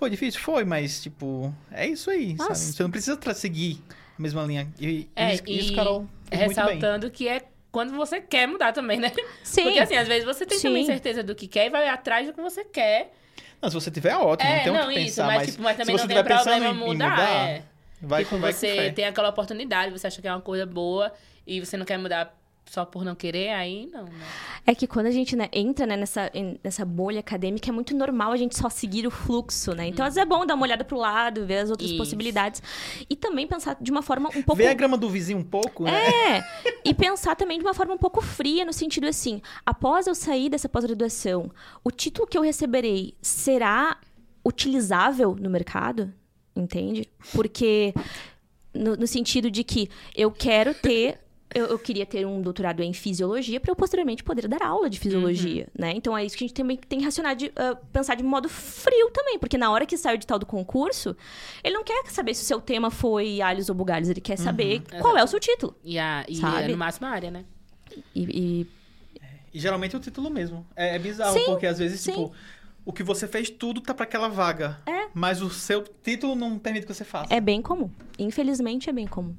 Foi 0.02 0.10
difícil? 0.10 0.42
Foi, 0.42 0.66
mas, 0.66 1.00
tipo, 1.00 1.54
é 1.72 1.86
isso 1.86 2.10
aí, 2.10 2.34
Nossa. 2.34 2.56
sabe? 2.56 2.74
Você 2.74 2.82
não 2.82 2.90
precisa 2.90 3.34
seguir 3.36 3.80
a 4.18 4.20
mesma 4.20 4.44
linha. 4.44 4.68
E, 4.80 5.08
É, 5.16 5.36
isso, 5.36 5.44
isso, 5.46 5.74
e 5.74 5.76
Carol, 5.76 6.08
fez 6.28 6.42
muito 6.46 6.56
bem. 6.56 6.66
ressaltando 6.66 7.12
que 7.12 7.28
é 7.28 7.44
quando 7.72 7.94
você 7.94 8.20
quer 8.20 8.48
mudar 8.48 8.74
também, 8.74 9.00
né? 9.00 9.12
Sim. 9.44 9.62
Porque 9.66 9.78
assim, 9.78 9.96
às 9.96 10.08
vezes 10.08 10.26
você 10.26 10.44
tem 10.44 10.58
Sim. 10.58 10.70
também 10.70 10.86
certeza 10.88 11.22
do 11.22 11.36
que 11.36 11.48
quer 11.48 11.68
e 11.68 11.70
vai 11.70 11.88
atrás 11.88 12.26
do 12.26 12.34
que 12.34 12.42
você 12.42 12.66
quer. 12.66 13.14
Não, 13.62 13.70
se 13.70 13.76
você 13.76 13.92
tiver, 13.92 14.16
ótimo, 14.16 14.50
não 14.50 14.58
é, 14.58 14.64
tem 14.64 14.72
o 14.72 14.74
não, 14.76 14.88
que 14.88 14.94
isso, 15.02 15.06
pensar. 15.18 15.28
mas, 15.28 15.38
mas 15.38 15.52
tipo, 15.52 15.64
mas 15.64 15.76
se 15.76 15.78
também 15.84 15.96
você 15.98 16.02
não 16.08 16.24
tem 16.24 16.36
problema 16.36 16.66
em, 16.66 16.70
em 16.72 16.74
mudar. 16.74 17.10
mudar, 17.12 17.30
é. 17.50 17.64
vai, 18.02 18.24
tipo, 18.24 18.38
vai 18.40 18.52
com 18.52 18.58
você 18.58 18.76
fé. 18.76 18.90
tem 18.90 19.06
aquela 19.06 19.30
oportunidade, 19.30 19.92
você 19.92 20.08
acha 20.08 20.20
que 20.20 20.28
é 20.28 20.32
uma 20.32 20.42
coisa 20.42 20.66
boa 20.66 21.14
e 21.46 21.60
você 21.60 21.78
não 21.78 21.86
quer 21.86 22.00
mudar 22.00 22.36
só 22.72 22.86
por 22.86 23.04
não 23.04 23.14
querer, 23.14 23.50
aí 23.50 23.86
não, 23.92 24.06
né? 24.06 24.26
É 24.66 24.74
que 24.74 24.88
quando 24.88 25.08
a 25.08 25.12
gente 25.12 25.36
né, 25.36 25.50
entra 25.52 25.86
né, 25.86 25.98
nessa, 25.98 26.32
nessa 26.64 26.86
bolha 26.86 27.20
acadêmica, 27.20 27.70
é 27.70 27.74
muito 27.74 27.94
normal 27.94 28.32
a 28.32 28.38
gente 28.38 28.58
só 28.58 28.70
seguir 28.70 29.06
o 29.06 29.12
fluxo, 29.12 29.74
né? 29.74 29.88
Então, 29.88 30.06
às 30.06 30.16
vezes 30.16 30.26
é 30.26 30.30
bom 30.30 30.46
dar 30.46 30.56
uma 30.56 30.64
olhada 30.64 30.86
pro 30.86 30.98
lado, 30.98 31.46
ver 31.46 31.58
as 31.58 31.70
outras 31.70 31.90
Isso. 31.90 31.98
possibilidades. 31.98 32.64
E 33.10 33.16
também 33.18 33.46
pensar 33.46 33.76
de 33.82 33.92
uma 33.92 34.02
forma 34.02 34.30
um 34.30 34.42
pouco... 34.42 34.56
Ver 34.56 34.68
a 34.68 34.74
grama 34.74 34.98
do 34.98 35.10
vizinho 35.10 35.40
um 35.40 35.44
pouco, 35.44 35.84
né? 35.84 35.92
É, 36.38 36.44
e 36.86 36.94
pensar 36.94 37.36
também 37.36 37.60
de 37.60 37.66
uma 37.66 37.74
forma 37.74 37.94
um 37.94 37.98
pouco 37.98 38.22
fria, 38.22 38.64
no 38.64 38.72
sentido 38.72 39.06
assim, 39.06 39.42
após 39.66 40.08
eu 40.08 40.16
sair 40.16 40.48
dessa 40.48 40.70
pós-graduação, 40.70 41.52
o 41.84 41.92
título 41.92 42.26
que 42.26 42.38
eu 42.38 42.42
receberei 42.42 43.16
será 43.22 43.98
utilizável 44.46 45.36
no 45.38 45.50
mercado? 45.50 46.14
Entende? 46.56 47.10
Porque, 47.34 47.94
no, 48.74 48.96
no 48.96 49.08
sentido 49.08 49.52
de 49.52 49.62
que 49.66 49.90
eu 50.16 50.32
quero 50.32 50.74
ter. 50.74 51.20
Eu, 51.54 51.66
eu 51.68 51.80
queria 51.80 52.06
ter 52.06 52.26
um 52.26 52.42
doutorado 52.42 52.82
em 52.82 52.94
fisiologia 52.94 53.60
para 53.60 53.72
eu 53.72 53.76
posteriormente 53.76 54.24
poder 54.24 54.48
dar 54.48 54.62
aula 54.64 54.90
de 54.90 55.00
fisiologia, 55.00 55.68
né? 55.78 55.92
Então 55.96 56.18
é 56.18 56.24
isso 56.26 56.38
que 56.38 56.44
a 56.44 56.48
gente 56.48 56.56
também 56.56 56.78
tem 56.78 57.00
que 57.00 57.06
racionar 57.06 57.36
de, 57.36 57.52
ah, 57.56 57.78
pensar 57.92 58.16
de 58.16 58.24
modo 58.24 58.48
frio 58.48 59.10
também, 59.12 59.38
porque 59.38 59.58
na 59.58 59.70
hora 59.72 59.86
que 59.86 59.98
sai 59.98 60.14
o 60.14 60.16
edital 60.16 60.40
do 60.40 60.46
concurso, 60.46 61.16
ele 61.64 61.76
não 61.76 61.84
quer 61.84 62.06
saber 62.08 62.34
se 62.34 62.44
o 62.44 62.46
seu 62.46 62.62
tema 62.62 62.90
foi 62.90 63.42
alhos 63.42 63.68
ou 63.70 63.76
bugalhos, 63.76 64.10
ele 64.10 64.22
quer 64.22 64.38
saber 64.38 64.82
qual 65.02 65.18
é 65.18 65.24
o 65.24 65.28
seu 65.28 65.40
título. 65.40 65.76
E, 65.84 66.00
a, 66.00 66.26
e 66.28 66.36
Sabe? 66.38 66.64
é 66.64 66.68
no 66.70 66.78
máximo 66.78 67.08
a 67.08 67.10
área, 67.10 67.30
né? 67.32 67.44
E, 68.16 68.22
e- 68.64 68.68
E 69.54 69.60
geralmente 69.60 69.94
é 69.96 69.98
o 69.98 70.02
título 70.02 70.30
mesmo. 70.30 70.66
É, 70.76 70.96
é 70.96 71.00
bizarro, 71.00 71.38
Sim, 71.38 71.46
porque 71.46 71.66
às 71.66 71.78
vezes, 71.78 72.00
sim. 72.00 72.12
tipo, 72.12 72.32
o 72.86 72.94
que 72.94 73.04
você 73.04 73.28
fez 73.28 73.50
tudo 73.50 73.82
tá 73.82 73.94
pra 73.94 74.06
aquela 74.06 74.30
vaga. 74.30 74.80
É. 74.86 75.08
Mas 75.14 75.42
o 75.42 75.50
seu 75.50 75.84
título 76.02 76.34
não 76.36 76.58
permite 76.58 76.86
que 76.88 76.94
você 76.94 77.04
faça. 77.04 77.34
é 77.34 77.42
bem 77.42 77.62
comum. 77.62 77.90
Infelizmente, 78.18 78.90
é 78.90 78.94
bem 78.94 79.06
comum. 79.06 79.36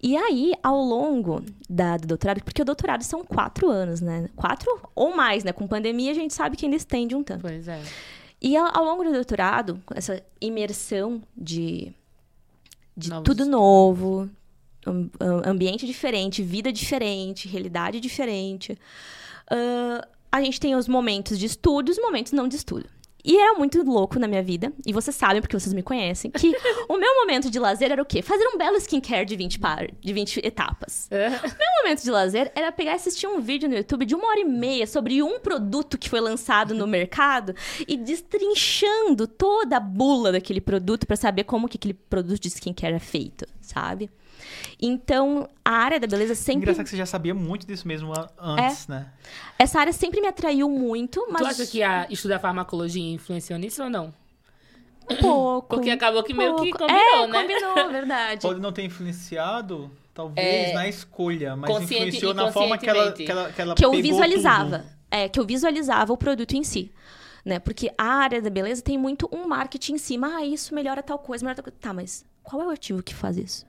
E 0.00 0.16
aí, 0.16 0.52
ao 0.62 0.80
longo 0.80 1.42
da, 1.68 1.96
do 1.96 2.06
doutorado, 2.06 2.42
porque 2.44 2.62
o 2.62 2.64
doutorado 2.64 3.02
são 3.02 3.24
quatro 3.24 3.68
anos, 3.68 4.00
né? 4.00 4.28
Quatro 4.36 4.80
ou 4.94 5.16
mais, 5.16 5.42
né? 5.42 5.52
Com 5.52 5.66
pandemia, 5.66 6.12
a 6.12 6.14
gente 6.14 6.32
sabe 6.34 6.56
que 6.56 6.64
ainda 6.64 6.76
estende 6.76 7.16
um 7.16 7.22
tanto. 7.22 7.42
Pois 7.42 7.66
é. 7.66 7.82
E 8.40 8.56
ao, 8.56 8.78
ao 8.78 8.84
longo 8.84 9.02
do 9.02 9.10
doutorado, 9.12 9.82
essa 9.94 10.22
imersão 10.40 11.20
de, 11.36 11.92
de 12.96 13.10
Novos 13.10 13.24
tudo 13.24 13.44
novo, 13.44 14.30
am- 14.86 15.10
am- 15.18 15.42
ambiente 15.44 15.84
diferente, 15.84 16.42
vida 16.44 16.72
diferente, 16.72 17.48
realidade 17.48 17.98
diferente, 17.98 18.78
ah, 19.50 20.06
a 20.30 20.40
gente 20.40 20.60
tem 20.60 20.76
os 20.76 20.86
momentos 20.86 21.36
de 21.38 21.46
estudo 21.46 21.90
e 21.90 21.92
os 21.92 21.98
momentos 21.98 22.30
não 22.32 22.46
de 22.46 22.54
estudo. 22.54 22.88
E 23.28 23.36
era 23.36 23.58
muito 23.58 23.82
louco 23.82 24.18
na 24.18 24.26
minha 24.26 24.42
vida, 24.42 24.72
e 24.86 24.90
vocês 24.90 25.14
sabem, 25.14 25.42
porque 25.42 25.58
vocês 25.58 25.74
me 25.74 25.82
conhecem, 25.82 26.30
que 26.30 26.50
o 26.88 26.96
meu 26.96 27.14
momento 27.16 27.50
de 27.50 27.58
lazer 27.58 27.92
era 27.92 28.00
o 28.00 28.04
quê? 28.06 28.22
Fazer 28.22 28.46
um 28.48 28.56
belo 28.56 28.78
skincare 28.78 29.26
de 29.26 29.36
20, 29.36 29.58
par, 29.58 29.86
de 30.00 30.12
20 30.14 30.40
etapas. 30.42 31.10
Meu 31.12 31.82
momento 31.82 32.02
de 32.02 32.10
lazer 32.10 32.50
era 32.54 32.72
pegar 32.72 32.92
e 32.92 32.94
assistir 32.94 33.26
um 33.26 33.40
vídeo 33.40 33.68
no 33.68 33.74
YouTube 33.74 34.06
de 34.06 34.14
uma 34.14 34.28
hora 34.28 34.40
e 34.40 34.44
meia 34.44 34.86
sobre 34.86 35.22
um 35.22 35.38
produto 35.38 35.98
que 35.98 36.08
foi 36.08 36.20
lançado 36.20 36.74
no 36.74 36.86
mercado 36.86 37.54
e 37.86 37.96
destrinchando 37.96 39.26
toda 39.26 39.76
a 39.76 39.80
bula 39.80 40.32
daquele 40.32 40.60
produto 40.60 41.06
para 41.06 41.16
saber 41.16 41.44
como 41.44 41.68
que 41.68 41.76
aquele 41.76 41.94
produto 41.94 42.40
de 42.40 42.48
skincare 42.48 42.94
é 42.94 42.98
feito, 42.98 43.46
sabe? 43.60 44.10
Então, 44.80 45.48
a 45.64 45.72
área 45.72 46.00
da 46.00 46.06
beleza 46.06 46.34
sempre... 46.34 46.62
Engraçado 46.62 46.84
que 46.84 46.90
você 46.90 46.96
já 46.96 47.06
sabia 47.06 47.34
muito 47.34 47.66
disso 47.66 47.86
mesmo 47.86 48.12
antes, 48.38 48.86
né? 48.88 49.06
Essa 49.58 49.80
área 49.80 49.92
sempre 49.92 50.20
me 50.20 50.28
atraiu 50.28 50.68
muito, 50.68 51.26
mas 51.30 51.42
Tu 51.42 51.46
acha 51.62 51.66
que 51.66 51.82
a, 51.82 52.06
estudar 52.10 52.38
farmacologia 52.38 53.12
influenciou 53.12 53.58
nisso 53.58 53.82
ou 53.82 53.90
não? 53.90 54.14
um 55.10 55.16
pouco. 55.16 55.76
Porque 55.76 55.90
acabou 55.90 56.22
que 56.22 56.34
meio 56.34 56.56
que 56.56 56.70
pouco. 56.70 56.78
combinou, 56.78 57.24
é, 57.24 57.26
né? 57.26 57.40
combinou, 57.40 57.74
verdade. 57.90 58.42
Pode 58.42 58.60
não 58.60 58.72
ter 58.72 58.82
influenciado, 58.82 59.90
talvez, 60.14 60.70
É, 60.70 60.74
na 60.74 60.88
escolha, 60.88 61.56
mas 61.56 61.70
consciente 61.70 61.94
influenciou 61.94 62.34
na 62.34 62.52
forma 62.52 62.76
que 62.78 62.88
ela, 62.88 63.12
que 63.12 63.30
ela, 63.30 63.52
que 63.52 63.60
ela 63.60 63.74
que 63.74 63.84
eu 63.84 63.92
visualizava. 63.92 64.80
tudo. 64.80 64.98
É, 65.10 65.28
que 65.28 65.40
eu 65.40 65.46
visualizava 65.46 66.12
o 66.12 66.16
produto 66.16 66.54
em 66.54 66.62
si. 66.62 66.92
Né? 67.44 67.58
Porque 67.58 67.90
a 67.96 68.04
área 68.04 68.42
da 68.42 68.50
beleza 68.50 68.82
tem 68.82 68.98
muito 68.98 69.28
um 69.32 69.48
marketing 69.48 69.94
em 69.94 69.98
cima. 69.98 70.36
Ah, 70.36 70.44
isso 70.44 70.74
melhora 70.74 71.02
tal 71.02 71.18
coisa, 71.18 71.42
melhora 71.42 71.56
tal 71.56 71.64
coisa. 71.64 71.78
Tá, 71.80 71.94
mas 71.94 72.26
qual 72.42 72.60
é 72.62 72.66
o 72.66 72.70
ativo 72.70 73.02
que 73.02 73.14
faz 73.14 73.38
isso? 73.38 73.66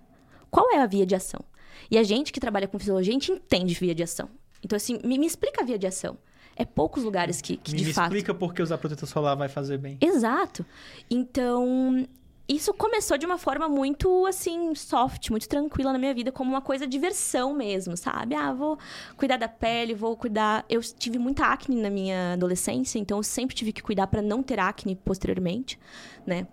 Qual 0.49 0.71
é 0.73 0.79
a 0.81 0.85
via 0.85 1.05
de 1.05 1.15
ação? 1.15 1.41
E 1.89 1.97
a 1.97 2.03
gente 2.03 2.31
que 2.31 2.39
trabalha 2.39 2.67
com 2.67 2.77
fisiologia, 2.77 3.11
a 3.11 3.13
gente 3.13 3.31
entende 3.31 3.73
via 3.73 3.95
de 3.95 4.03
ação. 4.03 4.29
Então, 4.63 4.75
assim, 4.75 4.99
me, 5.03 5.17
me 5.17 5.25
explica 5.25 5.61
a 5.61 5.65
via 5.65 5.77
de 5.79 5.87
ação. 5.87 6.17
É 6.55 6.65
poucos 6.65 7.03
lugares 7.03 7.41
que, 7.41 7.55
que 7.55 7.71
Me, 7.71 7.77
de 7.77 7.85
me 7.85 7.93
fato. 7.93 8.05
explica 8.07 8.33
por 8.33 8.53
que 8.53 8.61
usar 8.61 8.77
protetor 8.77 9.07
solar 9.07 9.35
vai 9.37 9.47
fazer 9.47 9.77
bem. 9.77 9.97
Exato. 10.01 10.65
Então, 11.09 12.05
isso 12.49 12.73
começou 12.73 13.17
de 13.17 13.25
uma 13.25 13.37
forma 13.37 13.69
muito, 13.69 14.25
assim, 14.25 14.75
soft, 14.75 15.29
muito 15.29 15.47
tranquila 15.47 15.93
na 15.93 15.97
minha 15.99 16.13
vida, 16.13 16.31
como 16.31 16.49
uma 16.51 16.61
coisa 16.61 16.85
de 16.85 16.91
diversão 16.91 17.53
mesmo, 17.53 17.95
sabe? 17.95 18.35
Ah, 18.35 18.51
vou 18.51 18.77
cuidar 19.15 19.37
da 19.37 19.47
pele, 19.47 19.93
vou 19.93 20.17
cuidar. 20.17 20.65
Eu 20.67 20.81
tive 20.81 21.17
muita 21.17 21.45
acne 21.45 21.81
na 21.81 21.89
minha 21.89 22.33
adolescência, 22.33 22.99
então 22.99 23.17
eu 23.19 23.23
sempre 23.23 23.55
tive 23.55 23.71
que 23.71 23.81
cuidar 23.81 24.07
para 24.07 24.21
não 24.21 24.43
ter 24.43 24.59
acne 24.59 24.95
posteriormente, 24.95 25.79
né? 26.25 26.45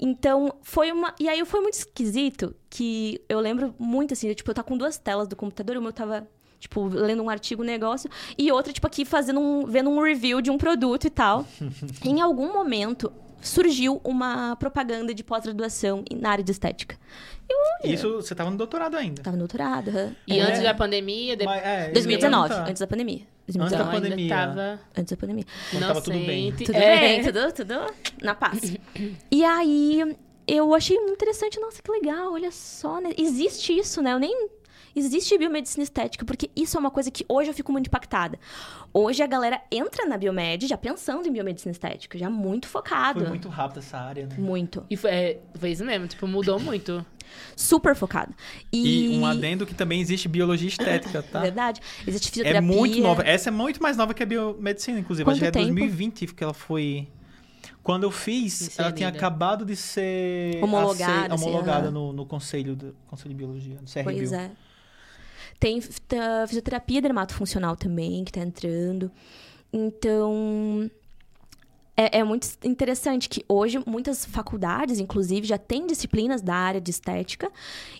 Então, 0.00 0.54
foi 0.62 0.92
uma. 0.92 1.14
E 1.18 1.28
aí 1.28 1.44
foi 1.44 1.60
muito 1.60 1.74
esquisito 1.74 2.54
que 2.70 3.20
eu 3.28 3.40
lembro 3.40 3.74
muito 3.78 4.14
assim, 4.14 4.32
tipo, 4.34 4.50
eu 4.50 4.54
tava 4.54 4.66
com 4.68 4.76
duas 4.76 4.96
telas 4.98 5.26
do 5.28 5.34
computador, 5.36 5.76
uma 5.76 5.88
eu 5.88 5.92
tava. 5.92 6.28
Tipo, 6.60 6.88
lendo 6.88 7.22
um 7.22 7.30
artigo, 7.30 7.62
um 7.62 7.64
negócio, 7.64 8.10
e 8.36 8.50
outra, 8.50 8.72
tipo, 8.72 8.84
aqui 8.84 9.04
fazendo 9.04 9.38
um. 9.38 9.64
vendo 9.66 9.88
um 9.90 10.02
review 10.02 10.40
de 10.40 10.50
um 10.50 10.58
produto 10.58 11.06
e 11.06 11.10
tal. 11.10 11.46
em 12.04 12.20
algum 12.20 12.52
momento 12.52 13.12
surgiu 13.40 14.00
uma 14.02 14.56
propaganda 14.56 15.14
de 15.14 15.22
pós-graduação 15.22 16.04
na 16.16 16.30
área 16.30 16.42
de 16.42 16.50
estética. 16.50 16.96
Eu, 17.48 17.90
Isso, 17.90 18.14
você 18.16 18.34
tava 18.34 18.50
no 18.50 18.56
doutorado 18.56 18.96
ainda. 18.96 19.22
tava 19.22 19.36
no 19.36 19.42
doutorado, 19.42 19.88
aham. 19.88 20.16
E 20.26 20.38
É. 20.38 20.42
antes 20.42 20.62
da 20.62 20.74
pandemia, 20.74 21.36
depois. 21.36 21.56
Mas, 21.56 21.64
é, 21.66 21.82
eu 21.82 21.86
ia 21.86 21.92
2019, 21.92 22.48
perguntar. 22.48 22.70
antes 22.70 22.80
da 22.80 22.86
pandemia. 22.88 23.20
Antes 23.48 23.70
da 23.70 23.82
2019, 23.82 23.96
ainda 23.96 24.08
pandemia. 24.08 24.28
tava 24.28 24.80
antes 24.96 25.10
da 25.10 25.16
pandemia. 25.16 25.44
Quando 25.70 25.86
tava 25.86 26.02
tudo 26.02 26.18
bem. 26.18 26.52
Tudo 26.52 26.74
É. 26.76 26.98
bem, 27.00 27.24
tudo, 27.24 27.52
tudo 27.52 27.74
na 28.22 28.34
paz. 28.34 28.76
e 29.30 29.44
aí, 29.44 30.16
eu 30.46 30.74
achei 30.74 30.98
muito 30.98 31.12
interessante. 31.14 31.58
Nossa, 31.60 31.82
que 31.82 31.90
legal, 31.90 32.32
olha 32.32 32.50
só, 32.50 33.00
né? 33.00 33.10
Existe 33.16 33.76
isso, 33.78 34.02
né? 34.02 34.12
Eu 34.12 34.18
nem... 34.18 34.48
Existe 34.94 35.36
biomedicina 35.38 35.82
estética, 35.84 36.24
porque 36.24 36.50
isso 36.56 36.76
é 36.76 36.80
uma 36.80 36.90
coisa 36.90 37.10
que 37.10 37.24
hoje 37.28 37.50
eu 37.50 37.54
fico 37.54 37.70
muito 37.72 37.86
impactada. 37.88 38.38
Hoje 38.92 39.22
a 39.22 39.26
galera 39.26 39.60
entra 39.70 40.06
na 40.06 40.16
biomed 40.16 40.66
já 40.66 40.76
pensando 40.76 41.26
em 41.28 41.32
biomedicina 41.32 41.72
estética, 41.72 42.18
já 42.18 42.28
muito 42.30 42.66
focado. 42.66 43.20
Foi 43.20 43.28
muito 43.28 43.48
rápido 43.48 43.78
essa 43.78 43.98
área, 43.98 44.26
né? 44.26 44.36
Muito. 44.38 44.84
E 44.90 44.96
foi, 44.96 45.10
é, 45.10 45.40
foi 45.54 45.70
isso 45.70 45.84
mesmo, 45.84 46.06
tipo, 46.08 46.26
mudou 46.26 46.58
muito. 46.58 47.04
Super 47.54 47.94
focado. 47.94 48.34
E, 48.72 49.06
E, 49.14 49.18
um 49.18 49.26
adendo 49.26 49.66
que 49.66 49.74
também 49.74 50.00
existe 50.00 50.26
biologia 50.28 50.68
estética, 50.68 51.22
tá? 51.22 51.40
Verdade. 51.40 51.80
Existe 52.06 52.28
É 52.28 52.30
fisioterapia. 52.30 52.62
muito 52.62 53.00
nova. 53.00 53.22
Essa 53.22 53.50
é 53.50 53.52
muito 53.52 53.82
mais 53.82 53.96
nova 53.98 54.14
que 54.14 54.22
a 54.22 54.26
biomedicina, 54.26 54.98
inclusive. 54.98 55.28
Acho 55.28 55.38
Quanto 55.38 55.52
que 55.52 55.58
é 55.58 55.62
tempo? 55.62 55.74
2020 55.74 56.26
que 56.34 56.42
ela 56.42 56.54
foi. 56.54 57.06
Quando 57.82 58.02
eu 58.04 58.10
fiz, 58.10 58.78
ela 58.78 58.92
tinha 58.92 59.08
acabado 59.08 59.64
de 59.64 59.74
ser 59.76 60.58
Homologada, 60.62 61.26
ace- 61.26 61.34
assim, 61.34 61.44
homologada 61.44 61.84
aham. 61.86 61.90
no, 61.90 62.12
no 62.12 62.26
conselho, 62.26 62.74
do, 62.76 62.94
conselho 63.06 63.30
de 63.30 63.34
biologia, 63.34 63.74
no 63.80 63.86
CRBio. 63.88 64.04
Pois 64.04 64.32
é. 64.32 64.50
Tem 65.58 65.80
fisioterapia 65.80 67.02
dermatofuncional 67.02 67.76
também, 67.76 68.24
que 68.24 68.32
tá 68.32 68.40
entrando. 68.40 69.10
Então. 69.72 70.90
É, 72.00 72.18
é 72.20 72.24
muito 72.24 72.46
interessante 72.62 73.28
que 73.28 73.44
hoje 73.48 73.82
muitas 73.84 74.24
faculdades, 74.24 75.00
inclusive, 75.00 75.44
já 75.44 75.58
têm 75.58 75.84
disciplinas 75.84 76.40
da 76.40 76.54
área 76.54 76.80
de 76.80 76.92
estética. 76.92 77.50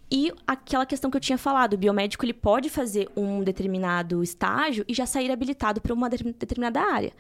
E 0.09 0.33
aquela 0.47 0.87
questão 0.87 1.11
que 1.11 1.17
eu 1.17 1.21
tinha 1.21 1.37
falado, 1.37 1.75
o 1.75 1.77
biomédico 1.77 2.25
ele 2.25 2.33
pode 2.33 2.71
fazer 2.71 3.11
um 3.17 3.43
determinado 3.43 4.23
estágio 4.23 4.85
e 4.87 4.95
já 4.95 5.05
sair 5.05 5.33
habilitado 5.33 5.81
para 5.81 5.93
uma 5.93 6.09
de- 6.09 6.23
determinada 6.23 6.81
área. 6.81 7.13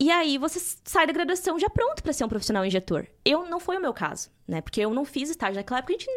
E 0.00 0.10
aí 0.10 0.38
você 0.38 0.58
sai 0.82 1.06
da 1.06 1.12
graduação 1.12 1.56
já 1.56 1.70
pronto 1.70 2.02
para 2.02 2.12
ser 2.12 2.24
um 2.24 2.28
profissional 2.28 2.66
injetor. 2.66 3.06
Eu 3.24 3.48
não 3.48 3.60
foi 3.60 3.76
o 3.76 3.80
meu 3.80 3.94
caso, 3.94 4.28
né? 4.48 4.60
Porque 4.60 4.80
eu 4.80 4.92
não 4.92 5.04
fiz 5.04 5.30
estágio 5.30 5.54
naquela 5.54 5.78
época, 5.78 5.94
a 5.94 5.98
gente, 5.98 6.10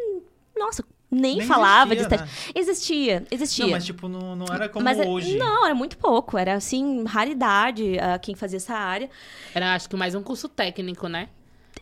nossa, 0.56 0.84
nem, 1.10 1.36
Nem 1.38 1.46
falava 1.46 1.94
de 1.94 2.00
existia, 2.02 2.16
estética. 2.24 2.58
Existia, 2.58 3.24
existia. 3.30 3.64
Não, 3.64 3.70
mas 3.72 3.84
tipo, 3.84 4.08
não, 4.08 4.34
não 4.36 4.46
era 4.52 4.68
como 4.68 4.84
Mas 4.84 4.98
é- 4.98 5.06
hoje. 5.06 5.36
Não, 5.36 5.64
era 5.64 5.74
muito 5.74 5.96
pouco. 5.98 6.36
Era, 6.36 6.54
assim, 6.54 7.04
raridade 7.04 7.98
ah, 8.00 8.18
quem 8.18 8.34
fazia 8.34 8.56
essa 8.56 8.74
área. 8.74 9.08
Era, 9.54 9.74
acho 9.74 9.88
que 9.88 9.96
mais 9.96 10.14
um 10.14 10.22
curso 10.22 10.48
técnico, 10.48 11.08
né? 11.08 11.28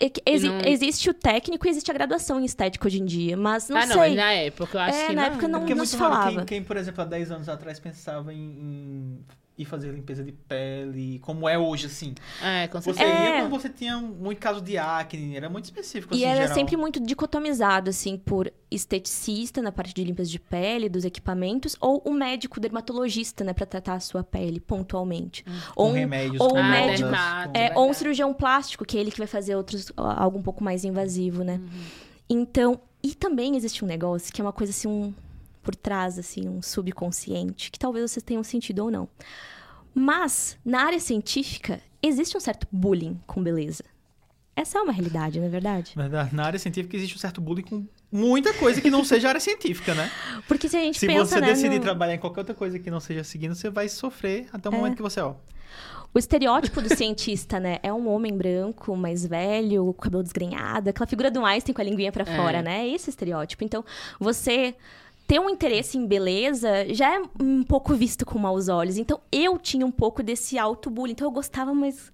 é 0.01 0.11
exi- 0.27 0.49
não- 0.49 0.61
Existe 0.61 1.09
o 1.09 1.15
técnico 1.15 1.65
e 1.67 1.71
existe 1.71 1.89
a 1.89 1.95
graduação 1.95 2.41
em 2.41 2.45
estética 2.45 2.87
hoje 2.89 3.01
em 3.01 3.05
dia, 3.05 3.37
mas 3.37 3.69
não 3.69 3.77
ah, 3.77 3.87
não, 3.87 3.93
sei. 3.95 4.09
mas 4.09 4.15
na 4.17 4.33
época 4.33 4.77
eu 4.77 4.81
acho 4.83 4.99
É, 4.99 5.07
que 5.07 5.13
na 5.13 5.23
não. 5.23 5.29
época 5.29 5.49
não- 5.49 5.59
Porque 5.61 5.73
é 5.73 5.77
muito 5.77 5.89
se 5.89 5.97
falava. 5.97 6.31
quem, 6.37 6.45
quem, 6.45 6.63
por 6.65 6.77
exemplo, 6.77 7.01
há 7.03 7.05
10 7.05 7.31
anos 7.31 7.49
atrás 7.49 7.79
pensava 7.79 8.35
em, 8.35 8.39
em 8.39 9.25
ir 9.57 9.65
fazer 9.65 9.93
limpeza 9.93 10.25
de 10.25 10.33
pele, 10.33 11.21
como 11.21 11.49
é 11.49 11.57
hoje, 11.57 11.87
assim. 11.87 12.13
É, 12.43 12.67
com 12.67 12.81
Você 12.81 12.93
certeza. 12.93 13.09
É. 13.09 13.25
ia 13.37 13.41
quando 13.41 13.51
você 13.53 13.69
tinha 13.69 13.97
muito 13.99 14.39
caso 14.39 14.61
de 14.61 14.77
acne, 14.77 15.37
era 15.37 15.49
muito 15.49 15.67
específico, 15.67 16.13
assim, 16.13 16.23
E 16.23 16.27
em 16.27 16.29
era 16.29 16.41
geral. 16.43 16.55
sempre 16.55 16.77
muito 16.77 16.99
dicotomizado, 16.99 17.89
assim, 17.91 18.17
por 18.19 18.53
esteticista 18.69 19.63
na 19.63 19.71
parte 19.71 19.95
de 19.95 20.03
limpeza 20.03 20.29
de 20.31 20.41
pele, 20.41 20.89
dos 20.89 21.05
equipamentos, 21.05 21.77
ou 21.81 22.03
o 22.05 22.13
médico 22.13 22.59
dermatologista, 22.59 23.45
né, 23.45 23.53
pra 23.53 23.65
tratar 23.65 23.95
a 23.95 24.01
sua 24.01 24.25
pele 24.25 24.59
pontualmente. 24.61 25.45
Com 25.75 25.85
Ou, 25.85 25.91
um, 25.91 25.93
remédios, 25.93 26.41
ou 26.41 26.49
com 26.51 26.57
um 26.57 26.61
Ah, 26.61 26.71
médico- 26.71 27.09
com- 27.09 27.15
é, 27.15 27.49
verdade. 27.61 27.73
ou 27.79 27.91
um 27.91 27.93
cirurgião 27.95 28.35
plástico, 28.35 28.85
que 28.85 28.99
é 28.99 29.01
ele 29.01 29.11
que 29.13 29.19
vai 29.19 29.27
fazer 29.29 29.55
outros, 29.55 29.93
algo 29.97 30.39
um 30.39 30.43
pouco 30.43 30.65
mais 30.65 30.85
invasivo, 30.85 31.45
né? 31.45 31.61
Então, 32.29 32.81
e 33.03 33.15
também 33.15 33.55
existe 33.57 33.85
um 33.85 33.89
negócio 33.89 34.33
que 34.33 34.41
é 34.41 34.45
uma 34.45 34.53
coisa 34.53 34.71
assim, 34.73 34.89
um, 34.89 35.15
por 35.65 35.75
trás, 35.75 36.19
assim, 36.19 36.49
um 36.49 36.63
subconsciente, 36.63 37.71
que 37.73 37.79
talvez 37.79 38.09
vocês 38.11 38.23
tenham 38.23 38.45
sentido 38.45 38.85
ou 38.85 38.91
não. 38.91 39.09
Mas, 39.95 40.59
na 40.65 40.83
área 40.85 41.01
científica, 41.01 41.81
existe 42.03 42.37
um 42.37 42.41
certo 42.41 42.67
bullying 42.71 43.21
com 43.27 43.43
beleza. 43.43 43.85
Essa 44.57 44.79
é 44.79 44.83
uma 44.83 44.93
realidade, 44.93 45.41
não 45.41 45.47
é 45.47 45.51
verdade? 45.51 45.95
Na- 46.33 46.45
área 46.45 46.59
científica 46.59 46.97
existe 46.97 47.17
um 47.17 47.19
certo 47.19 47.41
bullying 47.41 47.63
com 47.63 47.85
muita 48.13 48.53
coisa 48.55 48.81
que 48.81 48.89
não 48.91 49.05
seja 49.05 49.29
área 49.29 49.41
científica, 49.41 49.95
né? 49.95 50.09
Porque 50.47 50.69
se 50.69 50.77
a 50.77 50.81
gente 50.81 50.99
Se 51.01 51.07
pensa, 51.09 51.25
você 51.25 51.41
né, 51.41 51.49
decidir 51.49 51.77
no- 51.77 51.83
trabalhar 51.83 52.15
em 52.15 52.19
qualquer 52.19 52.41
outra 52.41 52.55
coisa 52.55 52.79
que 52.79 52.89
não 52.91 53.01
seja 53.01 53.25
seguindo, 53.25 53.55
você 53.55 53.69
vai 53.69 53.89
sofrer 53.89 54.47
até 54.53 54.69
o 54.69 54.73
momento 54.73 54.95
que 54.97 55.03
você, 55.03 55.21
ó. 55.21 55.35
O 56.13 56.19
estereótipo 56.21 56.81
do 56.81 56.95
cientista, 56.95 57.59
né? 57.59 57.81
É 57.83 57.93
um 57.93 58.09
homem 58.09 58.33
branco, 58.37 58.97
mais 58.97 59.27
velho, 59.27 59.87
com 59.95 60.03
cabelo 60.03 60.23
desgrenhado, 60.23 60.89
aquela 60.91 61.09
figura 61.09 61.29
do 61.29 61.45
Einstein 61.45 61.75
com 61.75 61.81
a 61.81 61.85
linguinha 61.85 62.13
pra 62.13 62.23
É. 62.23 62.37
fora, 62.37 62.63
né? 62.63 62.83
É 62.87 62.89
esse 62.95 63.11
estereótipo. 63.11 63.65
Então, 63.65 63.85
você 64.21 64.77
ter 65.35 65.41
um 65.41 65.51
interesse 65.51 65.99
em 65.99 66.07
beleza 66.07 66.87
já 66.95 67.17
é 67.17 67.23
um 67.43 67.65
pouco 67.65 67.93
visto 67.93 68.25
com 68.25 68.39
maus 68.39 68.69
olhos. 68.69 68.97
Então, 68.97 69.21
eu 69.33 69.59
tinha 69.59 69.85
um 69.85 69.91
pouco 69.91 70.23
desse 70.23 70.57
auto-bullying. 70.57 71.11
Então, 71.11 71.27
eu 71.27 71.33
gostava, 71.33 71.75
mas... 71.75 72.13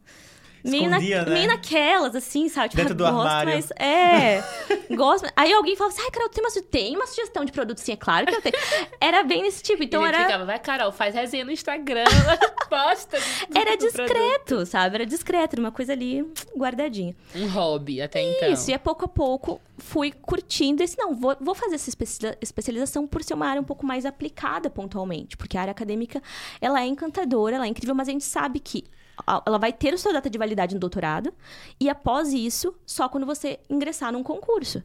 Meio, 0.65 0.91
na, 0.91 0.97
Escondia, 0.99 1.25
né? 1.25 1.33
meio 1.35 1.47
naquelas, 1.49 2.15
assim, 2.15 2.49
sabe? 2.49 2.71
Tipo, 2.71 2.83
Dentro 2.83 2.95
do 2.95 3.05
gosto, 3.05 3.17
armário. 3.17 3.53
Mas, 3.55 3.71
é, 3.79 4.43
gosto. 4.95 5.27
Aí 5.37 5.53
alguém 5.53 5.75
falava 5.77 5.95
assim, 5.95 6.05
ai, 6.05 6.11
Carol, 6.11 6.29
tem 6.29 6.45
uma, 6.45 6.51
tem 6.63 6.97
uma 6.97 7.07
sugestão 7.07 7.45
de 7.45 7.53
produto? 7.53 7.79
Sim, 7.79 7.93
é 7.93 7.97
claro 7.97 8.27
que 8.27 8.35
eu 8.35 8.43
tenho. 8.43 8.55
Era 9.01 9.23
bem 9.23 9.43
desse 9.43 9.63
tipo. 9.63 9.83
Então, 9.83 10.03
e 10.03 10.05
a 10.05 10.07
gente 10.09 10.17
era... 10.17 10.25
ficava, 10.27 10.45
vai, 10.45 10.59
Carol, 10.59 10.93
faz 10.93 11.15
resenha 11.15 11.45
no 11.45 11.51
Instagram, 11.51 12.05
posta. 12.69 13.19
do- 13.19 13.59
Era 13.59 13.77
do 13.77 13.87
produto. 13.91 14.07
discreto, 14.07 14.67
sabe? 14.67 14.95
Era 14.97 15.07
discreto, 15.07 15.55
era 15.55 15.61
uma 15.61 15.73
coisa 15.73 15.93
ali 15.93 16.27
guardadinha. 16.57 17.15
Um 17.35 17.49
hobby 17.49 18.01
até 18.03 18.23
então. 18.23 18.53
Isso, 18.53 18.71
e 18.71 18.75
a 18.75 18.79
pouco 18.79 19.05
a 19.05 19.09
pouco 19.09 19.61
fui 19.79 20.13
curtindo 20.13 20.83
esse, 20.83 20.97
não, 20.99 21.15
vou, 21.15 21.35
vou 21.41 21.55
fazer 21.55 21.77
essa 21.77 21.89
especia- 21.89 22.37
especialização 22.41 23.07
por 23.07 23.23
ser 23.23 23.35
uma 23.35 23.47
área 23.47 23.61
um 23.61 23.65
pouco 23.65 23.87
mais 23.87 24.05
aplicada 24.05 24.69
pontualmente, 24.69 25.37
porque 25.37 25.57
a 25.57 25.63
área 25.63 25.71
acadêmica, 25.71 26.23
ela 26.61 26.83
é 26.83 26.87
encantadora, 26.87 27.57
ela 27.57 27.65
é 27.65 27.69
incrível, 27.69 27.95
mas 27.95 28.09
a 28.09 28.13
gente 28.13 28.25
sabe 28.25 28.61
que 28.61 28.85
ela 29.27 29.59
vai 29.59 29.73
ter 29.73 29.95
a 29.95 29.99
sua 29.99 30.13
data 30.13 30.29
de 30.29 30.39
validade 30.39 30.75
no 30.75 30.81
doutorado, 30.81 31.33
e 31.79 31.89
após 31.89 32.33
isso, 32.33 32.75
só 32.87 33.09
quando 33.09 33.27
você 33.27 33.61
ingressar 33.69 34.13
num 34.13 34.23
concurso. 34.23 34.83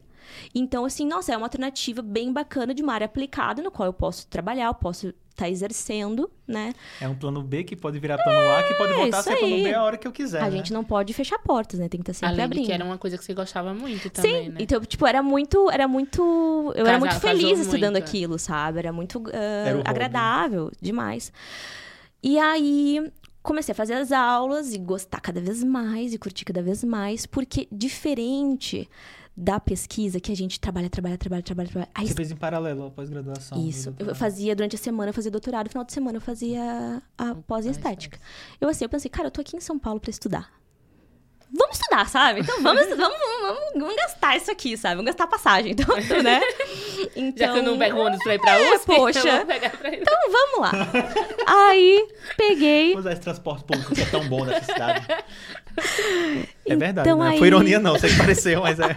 Então, 0.54 0.84
assim, 0.84 1.06
nossa, 1.06 1.32
é 1.32 1.36
uma 1.36 1.46
alternativa 1.46 2.02
bem 2.02 2.32
bacana 2.32 2.74
de 2.74 2.82
uma 2.82 2.94
área 2.94 3.04
aplicada, 3.04 3.62
no 3.62 3.70
qual 3.70 3.86
eu 3.86 3.92
posso 3.92 4.26
trabalhar, 4.26 4.66
eu 4.66 4.74
posso 4.74 5.14
estar 5.30 5.50
exercendo, 5.50 6.30
né? 6.48 6.72
É 6.98 7.06
um 7.06 7.14
plano 7.14 7.42
B 7.42 7.62
que 7.62 7.76
pode 7.76 7.98
virar 7.98 8.16
plano 8.16 8.38
A, 8.54 8.62
que 8.62 8.74
pode 8.74 8.94
voltar 8.94 9.18
a 9.18 9.22
ser 9.22 9.36
plano 9.36 9.54
aí. 9.54 9.64
B 9.64 9.74
a 9.74 9.82
hora 9.82 9.98
que 9.98 10.08
eu 10.08 10.12
quiser. 10.12 10.40
a 10.40 10.44
né? 10.44 10.50
gente 10.50 10.72
não 10.72 10.82
pode 10.82 11.12
fechar 11.12 11.38
portas, 11.38 11.78
né? 11.78 11.88
Tem 11.88 12.00
que 12.00 12.10
estar 12.10 12.26
sempre 12.26 12.34
Além 12.36 12.44
abrindo. 12.46 12.62
de 12.62 12.68
que 12.68 12.72
era 12.72 12.84
uma 12.84 12.96
coisa 12.96 13.18
que 13.18 13.24
você 13.24 13.34
gostava 13.34 13.74
muito 13.74 14.08
também, 14.08 14.44
Sim, 14.44 14.48
né? 14.50 14.56
então, 14.60 14.80
tipo, 14.80 15.06
era 15.06 15.22
muito, 15.22 15.70
era 15.70 15.86
muito, 15.86 16.72
eu 16.74 16.86
era 16.86 16.98
muito 16.98 17.20
feliz 17.20 17.60
estudando 17.60 17.92
muito, 17.92 18.04
é. 18.04 18.08
aquilo, 18.08 18.38
sabe? 18.38 18.78
Era 18.78 18.92
muito 18.92 19.22
ah, 19.32 19.68
Era 19.68 19.82
agradável, 19.84 20.72
demais. 20.80 21.30
E 22.22 22.38
aí, 22.38 23.12
comecei 23.46 23.72
a 23.72 23.76
fazer 23.76 23.94
as 23.94 24.10
aulas 24.12 24.74
e 24.74 24.78
gostar 24.78 25.20
cada 25.20 25.40
vez 25.40 25.62
mais 25.62 26.12
e 26.12 26.18
curtir 26.18 26.44
cada 26.44 26.60
vez 26.60 26.82
mais, 26.82 27.24
porque 27.24 27.68
diferente 27.70 28.88
da 29.36 29.60
pesquisa 29.60 30.18
que 30.18 30.32
a 30.32 30.34
gente 30.34 30.58
trabalha, 30.58 30.88
trabalha, 30.88 31.16
trabalha, 31.16 31.42
trabalha, 31.42 31.68
trabalha. 31.68 31.90
Aí, 31.94 32.08
Você 32.08 32.14
fez 32.14 32.30
em 32.32 32.36
paralelo 32.36 32.86
a 32.86 32.90
pós-graduação. 32.90 33.58
e 33.58 33.68
isso, 33.68 33.94
eu 33.98 34.14
fazia 34.14 34.56
durante 34.56 34.76
a 34.76 34.78
semana, 34.78 35.10
eu 35.10 35.14
fazia 35.14 35.30
doutorado, 35.30 35.66
no 35.66 35.70
final 35.70 35.84
de 35.84 35.92
semana 35.92 36.16
eu 36.16 36.22
fazia 36.22 37.02
a 37.16 37.34
pós 37.34 37.66
em 37.66 37.70
estética. 37.70 38.18
Eu 38.60 38.68
assim, 38.68 38.84
eu 38.84 38.88
pensei, 38.88 39.10
cara, 39.10 39.28
eu 39.28 39.30
tô 39.30 39.42
aqui 39.42 39.56
em 39.56 39.60
São 39.60 39.78
Paulo 39.78 40.00
pra 40.00 40.10
estudar. 40.10 40.50
Vamos 41.52 41.76
estudar, 41.78 42.08
sabe? 42.08 42.40
Então 42.40 42.60
vamos, 42.62 42.86
vamos, 42.88 42.98
vamos, 43.42 43.60
vamos 43.76 43.96
gastar 43.96 44.36
isso 44.36 44.50
aqui, 44.50 44.76
sabe? 44.76 44.96
Vamos 44.96 45.06
gastar 45.06 45.26
passagem, 45.26 45.72
então, 45.72 45.96
né? 46.22 46.40
Então, 47.14 47.46
Já 47.46 47.52
que 47.52 47.58
eu 47.60 47.62
não 47.62 47.78
pego 47.78 47.98
ônibus 48.00 48.22
pra 48.24 48.34
ir 48.34 48.40
pra 48.40 48.58
É, 48.60 48.74
USP, 48.74 48.86
poxa. 48.86 49.18
eu 49.28 49.36
vou 49.38 49.46
pegar 49.46 49.70
pra 49.70 49.88
ir. 49.90 50.00
então 50.02 50.14
vamos 50.30 50.60
lá. 50.60 50.72
Aí 51.46 52.08
peguei. 52.36 52.90
Vou 52.92 53.00
usar 53.00 53.12
esse 53.12 53.20
transporte 53.22 53.64
público 53.64 53.94
que 53.94 54.02
é 54.02 54.06
tão 54.06 54.28
bom 54.28 54.44
nessa 54.44 54.64
cidade. 54.72 55.06
É 56.66 56.76
verdade, 56.76 57.08
Então 57.08 57.18
não 57.18 57.26
aí- 57.26 57.38
foi 57.38 57.46
ironia 57.48 57.78
não, 57.78 57.98
sei 57.98 58.10
que 58.10 58.16
pareceu, 58.16 58.60
mas 58.62 58.78
é. 58.80 58.96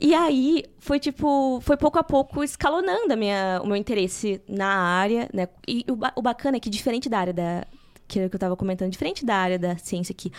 E 0.00 0.14
aí 0.14 0.64
foi 0.80 0.98
tipo, 1.00 1.60
foi 1.62 1.76
pouco 1.76 1.98
a 1.98 2.02
pouco 2.04 2.42
escalonando 2.44 3.12
a 3.12 3.16
minha, 3.16 3.60
o 3.62 3.66
meu 3.66 3.76
interesse 3.76 4.40
na 4.48 4.66
área, 4.68 5.28
né? 5.32 5.48
E 5.66 5.84
o, 5.88 5.98
o 6.18 6.22
bacana 6.22 6.56
é 6.56 6.60
que 6.60 6.68
diferente 6.68 7.08
da 7.08 7.18
área 7.18 7.32
da 7.32 7.64
que 8.06 8.18
era 8.18 8.26
o 8.26 8.30
que 8.30 8.36
eu 8.36 8.40
tava 8.40 8.56
comentando, 8.56 8.90
diferente 8.90 9.24
da 9.24 9.36
área 9.36 9.58
da 9.58 9.76
ciência 9.76 10.12
aqui, 10.12 10.30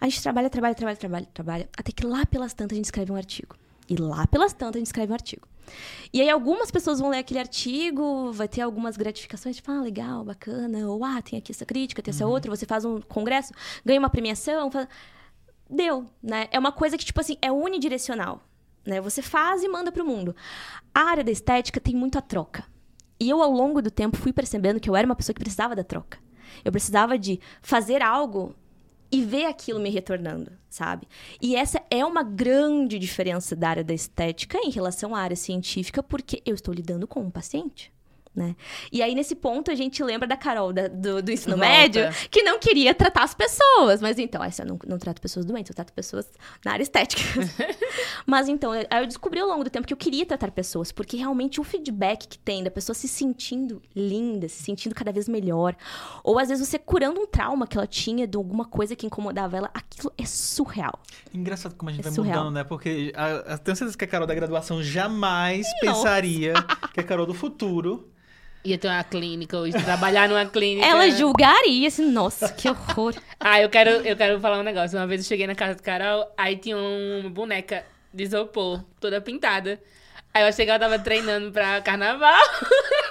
a 0.00 0.08
gente 0.08 0.22
trabalha, 0.22 0.50
trabalha, 0.50 0.74
trabalha, 0.74 0.96
trabalha, 0.96 1.26
trabalha, 1.32 1.68
até 1.76 1.92
que 1.92 2.06
lá 2.06 2.24
pelas 2.26 2.52
tantas 2.54 2.74
a 2.74 2.78
gente 2.78 2.86
escreve 2.86 3.12
um 3.12 3.16
artigo. 3.16 3.56
E 3.88 3.96
lá 3.96 4.26
pelas 4.26 4.52
tantas 4.52 4.76
a 4.76 4.78
gente 4.80 4.86
escreve 4.86 5.12
um 5.12 5.14
artigo. 5.14 5.46
E 6.12 6.20
aí 6.20 6.30
algumas 6.30 6.70
pessoas 6.70 7.00
vão 7.00 7.10
ler 7.10 7.18
aquele 7.18 7.40
artigo, 7.40 8.32
vai 8.32 8.48
ter 8.48 8.60
algumas 8.60 8.96
gratificações, 8.96 9.56
tipo, 9.56 9.70
ah, 9.70 9.80
legal, 9.80 10.24
bacana, 10.24 10.88
ou 10.88 11.04
ah, 11.04 11.20
tem 11.20 11.38
aqui 11.38 11.52
essa 11.52 11.64
crítica, 11.64 12.02
tem 12.02 12.12
essa 12.12 12.26
outra, 12.26 12.50
você 12.50 12.66
faz 12.66 12.84
um 12.84 13.00
congresso, 13.00 13.52
ganha 13.84 13.98
uma 13.98 14.10
premiação, 14.10 14.70
faz... 14.70 14.86
deu, 15.68 16.06
né? 16.22 16.48
É 16.50 16.58
uma 16.58 16.72
coisa 16.72 16.96
que, 16.96 17.04
tipo 17.04 17.20
assim, 17.20 17.36
é 17.42 17.50
unidirecional, 17.50 18.42
né? 18.84 19.00
Você 19.00 19.22
faz 19.22 19.62
e 19.62 19.68
manda 19.68 19.90
pro 19.90 20.06
mundo. 20.06 20.34
A 20.94 21.00
área 21.00 21.24
da 21.24 21.30
estética 21.30 21.80
tem 21.80 21.94
muito 21.94 22.16
a 22.18 22.22
troca. 22.22 22.64
E 23.18 23.28
eu, 23.28 23.42
ao 23.42 23.50
longo 23.50 23.80
do 23.80 23.90
tempo, 23.90 24.16
fui 24.16 24.32
percebendo 24.32 24.78
que 24.78 24.88
eu 24.88 24.94
era 24.94 25.06
uma 25.06 25.16
pessoa 25.16 25.34
que 25.34 25.40
precisava 25.40 25.74
da 25.74 25.82
troca. 25.82 26.18
Eu 26.64 26.72
precisava 26.72 27.18
de 27.18 27.40
fazer 27.62 28.02
algo 28.02 28.54
e 29.10 29.22
ver 29.22 29.46
aquilo 29.46 29.80
me 29.80 29.90
retornando, 29.90 30.52
sabe? 30.68 31.06
E 31.40 31.54
essa 31.56 31.82
é 31.90 32.04
uma 32.04 32.22
grande 32.22 32.98
diferença 32.98 33.54
da 33.54 33.68
área 33.68 33.84
da 33.84 33.94
estética 33.94 34.58
em 34.58 34.70
relação 34.70 35.14
à 35.14 35.20
área 35.20 35.36
científica, 35.36 36.02
porque 36.02 36.42
eu 36.44 36.54
estou 36.54 36.74
lidando 36.74 37.06
com 37.06 37.20
um 37.20 37.30
paciente. 37.30 37.92
Né? 38.36 38.54
E 38.92 39.02
aí, 39.02 39.14
nesse 39.14 39.34
ponto, 39.34 39.70
a 39.70 39.74
gente 39.74 40.04
lembra 40.04 40.28
da 40.28 40.36
Carol 40.36 40.70
da- 40.70 40.88
do, 40.88 41.22
do 41.22 41.32
ensino 41.32 41.56
Volta. 41.56 41.70
médio, 41.72 42.02
que 42.30 42.42
não 42.42 42.58
queria 42.58 42.94
tratar 42.94 43.22
as 43.22 43.32
pessoas. 43.34 44.02
Mas 44.02 44.18
então, 44.18 44.44
essa 44.44 44.62
eu 44.62 44.66
não, 44.66 44.78
não 44.86 44.98
trato 44.98 45.22
pessoas 45.22 45.46
doentes, 45.46 45.70
eu 45.70 45.74
trato 45.74 45.90
pessoas 45.94 46.30
na 46.62 46.72
área 46.72 46.82
estética. 46.82 47.22
Mas 48.26 48.46
então, 48.48 48.74
eu- 48.74 48.86
aí 48.90 49.02
eu 49.02 49.06
descobri 49.06 49.40
ao 49.40 49.48
longo 49.48 49.64
do 49.64 49.70
tempo 49.70 49.86
que 49.86 49.92
eu 49.92 49.96
queria 49.96 50.26
tratar 50.26 50.50
pessoas, 50.50 50.92
porque 50.92 51.16
realmente 51.16 51.60
o 51.60 51.64
feedback 51.64 52.28
que 52.28 52.38
tem 52.38 52.62
da 52.62 52.70
pessoa 52.70 52.94
se 52.94 53.08
sentindo 53.08 53.80
linda, 53.94 54.48
se 54.48 54.62
sentindo 54.62 54.94
cada 54.94 55.10
vez 55.12 55.28
melhor, 55.28 55.74
ou 56.22 56.38
às 56.38 56.48
vezes 56.50 56.68
você 56.68 56.78
curando 56.78 57.18
um 57.20 57.26
trauma 57.26 57.66
que 57.66 57.76
ela 57.78 57.86
tinha 57.86 58.26
de 58.26 58.36
alguma 58.36 58.66
coisa 58.66 58.94
que 58.94 59.06
incomodava 59.06 59.56
ela, 59.56 59.70
aquilo 59.72 60.12
é 60.18 60.26
surreal. 60.26 61.00
Engraçado 61.32 61.74
como 61.74 61.88
a 61.88 61.92
gente 61.92 62.00
É 62.00 62.04
vai 62.04 62.12
surreal. 62.12 62.38
mudando, 62.40 62.54
né? 62.54 62.64
Porque 62.64 63.12
a, 63.16 63.54
a, 63.54 63.58
tenho 63.58 63.74
certeza 63.76 63.96
que 63.96 64.04
a 64.04 64.08
Carol 64.08 64.26
da 64.26 64.34
graduação 64.34 64.82
jamais 64.82 65.66
Nossa. 65.66 65.80
pensaria 65.80 66.52
que 66.92 67.00
a 67.00 67.02
Carol 67.02 67.24
do 67.24 67.32
futuro. 67.34 68.10
Ia 68.66 68.76
ter 68.76 68.88
uma 68.88 69.04
clínica 69.04 69.56
hoje, 69.56 69.80
trabalhar 69.84 70.28
numa 70.28 70.44
clínica. 70.44 70.84
Ela 70.84 71.08
julgaria 71.08 71.86
assim, 71.86 72.10
nossa, 72.10 72.48
que 72.48 72.68
horror. 72.68 73.14
Ah, 73.38 73.60
eu 73.60 73.68
quero, 73.68 73.90
eu 73.90 74.16
quero 74.16 74.40
falar 74.40 74.58
um 74.58 74.62
negócio. 74.64 74.98
Uma 74.98 75.06
vez 75.06 75.20
eu 75.20 75.28
cheguei 75.28 75.46
na 75.46 75.54
casa 75.54 75.76
do 75.76 75.82
Carol, 75.82 76.26
aí 76.36 76.56
tinha 76.56 76.76
uma 76.76 77.30
boneca 77.30 77.84
de 78.12 78.24
isopor, 78.24 78.82
toda 78.98 79.20
pintada. 79.20 79.78
Aí 80.34 80.42
eu 80.42 80.48
achei 80.48 80.64
que 80.64 80.70
ela 80.70 80.80
tava 80.80 80.98
treinando 80.98 81.52
pra 81.52 81.80
carnaval. 81.80 82.42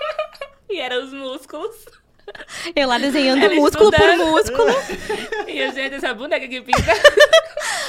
e 0.69 0.77
eram 0.77 1.05
os 1.05 1.13
músculos. 1.13 1.73
Eu 2.75 2.89
lá 2.89 2.97
desenhando 2.97 3.45
Ela 3.45 3.55
músculo 3.55 3.91
por 3.91 4.01
estudando. 4.01 4.31
músculo. 4.31 4.67
E 5.47 5.59
eu, 5.59 5.71
gente, 5.71 5.95
essa 5.95 6.13
boneca 6.13 6.45
que 6.49 6.59
pinta. 6.59 6.91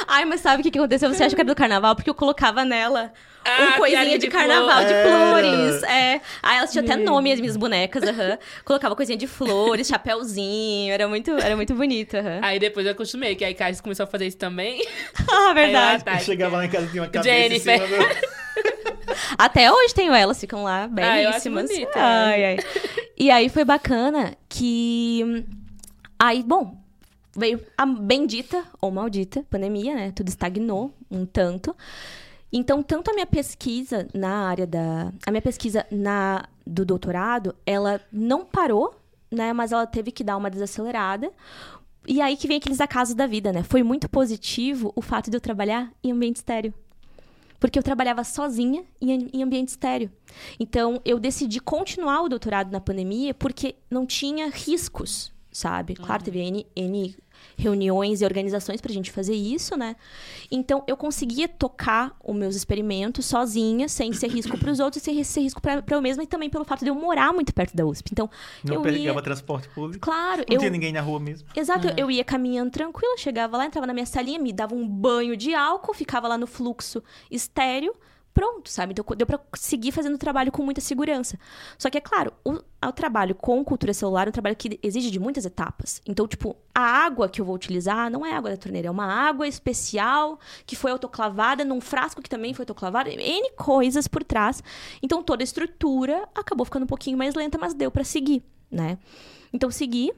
Ai, 0.07 0.25
mas 0.25 0.41
sabe 0.41 0.61
o 0.61 0.63
que, 0.63 0.71
que 0.71 0.79
aconteceu? 0.79 1.13
Você 1.13 1.25
acha 1.25 1.35
que 1.35 1.41
era 1.41 1.49
do 1.49 1.57
carnaval? 1.57 1.97
Porque 1.97 2.11
eu 2.11 2.15
colocava 2.15 2.65
nela 2.65 3.13
Ah, 3.47 3.75
um 3.75 3.79
coisinha 3.79 4.05
de, 4.19 4.19
de 4.19 4.29
carnaval 4.29 4.83
flor. 4.83 4.85
de 4.87 4.95
flores. 5.03 5.83
É. 5.85 6.21
Aí 6.43 6.59
elas 6.59 6.73
tinham 6.73 6.85
até 6.85 6.97
nome, 6.97 7.33
as 7.33 7.41
minhas 7.41 7.57
bonecas, 7.57 8.03
aham. 8.03 8.39
Colocava 8.65 8.97
coisinha 8.97 9.17
de 9.17 9.27
flores, 9.27 9.87
chapéuzinho. 9.87 10.93
Era 10.93 11.07
muito, 11.09 11.31
era 11.31 11.55
muito 11.57 11.75
bonito, 11.75 12.17
aham. 12.17 12.41
Aí 12.43 12.59
depois 12.59 12.85
eu 12.87 12.93
acostumei, 12.93 13.35
que 13.37 13.45
aí 13.45 13.55
Caio 13.55 13.81
começou 13.83 14.05
a 14.05 14.07
fazer 14.07 14.27
isso 14.27 14.39
também. 14.39 14.83
Ah, 15.31 15.49
Aí 15.49 15.55
verdade. 15.55 16.03
ah, 16.07 16.13
tá, 16.13 16.19
Chegava 16.19 16.57
lá 16.57 16.65
em 16.65 16.69
casa 16.69 16.87
e 16.87 16.91
tinha 16.91 17.03
uma 17.03 17.09
cabeça 17.09 17.35
Jennifer. 17.35 17.75
em 17.75 17.87
cima 17.87 17.99
do... 17.99 18.37
Até 19.39 19.71
hoje 19.71 19.95
tenho 19.95 20.13
elas, 20.15 20.39
ficam 20.41 20.63
lá 20.63 20.85
Ah, 20.85 20.89
belíssimas. 20.89 21.71
bonita. 21.71 21.93
ai, 21.99 22.45
ai. 22.45 22.57
E 23.17 23.31
aí 23.31 23.49
foi 23.49 23.65
bacana 23.65 24.35
que. 24.49 25.45
Aí, 26.19 26.43
bom, 26.43 26.77
veio 27.37 27.61
a 27.77 27.85
bendita 27.87 28.65
ou 28.81 28.91
maldita 28.91 29.45
pandemia, 29.51 29.95
né? 29.95 30.13
Tudo 30.15 30.29
estagnou 30.29 30.95
um 31.11 31.25
tanto. 31.27 31.75
Então, 32.53 32.83
tanto 32.83 33.11
a 33.11 33.15
minha 33.15 33.27
pesquisa 33.27 34.09
na 34.15 34.49
área 34.49 34.67
da. 34.67 35.13
A 35.27 35.31
minha 35.31 35.43
pesquisa 35.43 35.85
na 35.91 36.45
do 36.67 36.85
doutorado, 36.85 37.55
ela 37.65 38.01
não 38.11 38.45
parou, 38.45 38.95
né? 39.31 39.53
Mas 39.53 39.73
ela 39.73 39.87
teve 39.87 40.11
que 40.11 40.25
dar 40.25 40.37
uma 40.37 40.51
desacelerada. 40.51 41.31
E 42.09 42.21
aí 42.21 42.37
que 42.37 42.47
vem 42.47 42.57
aqueles 42.59 42.81
acasos 42.81 43.15
da 43.15 43.27
vida, 43.27 43.53
né? 43.53 43.63
Foi 43.63 43.83
muito 43.83 44.09
positivo 44.09 44.93
o 44.95 45.03
fato 45.03 45.31
de 45.31 45.37
eu 45.37 45.41
trabalhar 45.41 45.93
em 46.03 46.13
ambiente 46.13 46.37
estéreo. 46.37 46.73
Porque 47.59 47.79
eu 47.79 47.83
trabalhava 47.83 48.23
sozinha 48.23 48.85
em, 49.01 49.29
em 49.33 49.43
ambiente 49.43 49.69
estéreo. 49.69 50.11
Então, 50.61 51.01
eu 51.05 51.19
decidi 51.19 51.59
continuar 51.61 52.23
o 52.23 52.29
doutorado 52.29 52.71
na 52.71 52.81
pandemia 52.81 53.33
porque 53.33 53.77
não 53.91 54.05
tinha 54.07 54.49
riscos, 54.49 55.33
sabe? 55.51 55.95
Claro, 55.95 56.23
teve 56.23 56.39
N, 56.39 56.67
N 56.77 57.17
reuniões 57.57 58.21
e 58.21 58.25
organizações 58.25 58.81
pra 58.81 58.93
gente 58.93 59.11
fazer 59.11 59.35
isso, 59.35 59.77
né? 59.77 59.97
Então, 60.51 60.85
eu 60.87 60.97
conseguia 60.97 61.49
tocar 61.49 62.15
os 62.23 62.35
meus 62.35 62.55
experimentos 62.55 63.25
sozinha, 63.27 63.89
sem 63.89 64.13
ser 64.13 64.29
risco 64.29 64.59
pros 64.59 64.79
outros, 64.79 65.03
sem 65.03 65.23
ser 65.25 65.41
risco 65.41 65.61
pra, 65.61 65.83
pra 65.83 65.97
eu 65.97 66.03
mesma 66.03 66.23
e 66.23 66.27
também 66.27 66.51
pelo 66.51 66.65
fato 66.65 66.85
de 66.85 66.91
eu 66.91 66.95
morar 66.95 67.33
muito 67.33 67.55
perto 67.55 67.75
da 67.75 67.85
USP. 67.87 68.11
Então, 68.13 68.31
Não 68.63 68.75
eu 68.75 68.83
pegava 68.83 69.19
ia... 69.19 69.23
transporte 69.23 69.69
público. 69.71 70.01
Claro, 70.01 70.45
Não 70.49 70.55
eu... 70.55 70.59
tinha 70.59 70.71
ninguém 70.71 70.93
na 70.93 71.01
rua 71.01 71.19
mesmo. 71.19 71.49
Exato, 71.57 71.89
eu 71.97 72.11
ia 72.11 72.25
caminhando 72.25 72.71
tranquila, 72.71 73.17
chegava 73.17 73.57
lá, 73.57 73.67
entrava 73.67 73.87
na 73.87 73.95
minha 73.95 74.07
salinha, 74.07 74.39
me 74.39 74.53
dava 74.53 74.75
um 74.75 74.87
banho 74.87 75.37
de 75.37 75.55
álcool, 75.55 75.95
ficava 75.95 76.29
lá 76.29 76.37
no 76.37 76.47
fluxo 76.47 77.03
estéreo, 77.31 77.95
pronto, 78.37 78.69
sabe? 78.69 78.93
Então 78.93 79.03
deu 79.17 79.27
pra 79.27 79.41
seguir 79.55 79.93
fazendo 79.93 80.17
o 80.17 80.19
trabalho 80.19 80.53
com 80.53 80.63
muita 80.63 80.83
segurança. 80.83 81.39
Só 81.79 81.89
que, 81.89 81.97
é 81.97 82.03
claro, 82.03 82.35
o, 82.45 82.53
o 82.87 82.93
trabalho 82.93 83.35
com 83.35 83.65
cultura 83.65 83.95
celular 83.95 84.27
é 84.27 84.29
um 84.29 84.33
trabalho 84.33 84.55
que 84.55 84.79
exige 84.83 85.11
de 85.11 85.19
muitas 85.19 85.47
etapas. 85.47 86.03
Então, 86.07 86.29
tipo, 86.29 86.55
a 86.75 86.83
água 86.83 87.31
que 87.31 87.41
eu 87.41 87.47
vou 87.47 87.55
utilizar 87.55 88.11
não 88.11 88.27
é 88.27 88.35
água 88.35 88.51
da 88.51 88.59
torneira, 88.59 88.89
é 88.89 88.91
uma 88.91 89.07
água 89.07 89.49
especial 89.49 90.39
que 90.67 90.77
foi 90.77 90.91
autoclavada 90.91 91.65
num 91.65 91.81
frasco 91.81 92.21
que 92.21 92.29
também 92.29 92.53
foi 92.53 92.65
autoclavado, 92.65 93.09
N 93.09 93.51
coisas 93.53 94.07
por 94.07 94.23
trás. 94.23 94.63
Então, 95.03 95.23
toda 95.23 95.43
a 95.43 95.45
estrutura 95.45 96.29
acabou 96.35 96.67
ficando 96.67 96.83
um 96.83 96.87
pouquinho 96.87 97.17
mais 97.17 97.35
lenta, 97.35 97.57
mas 97.57 97.73
deu 97.73 97.91
pra 97.91 98.05
seguir, 98.05 98.45
né? 98.71 98.99
Então, 99.51 99.71
segui. 99.71 100.13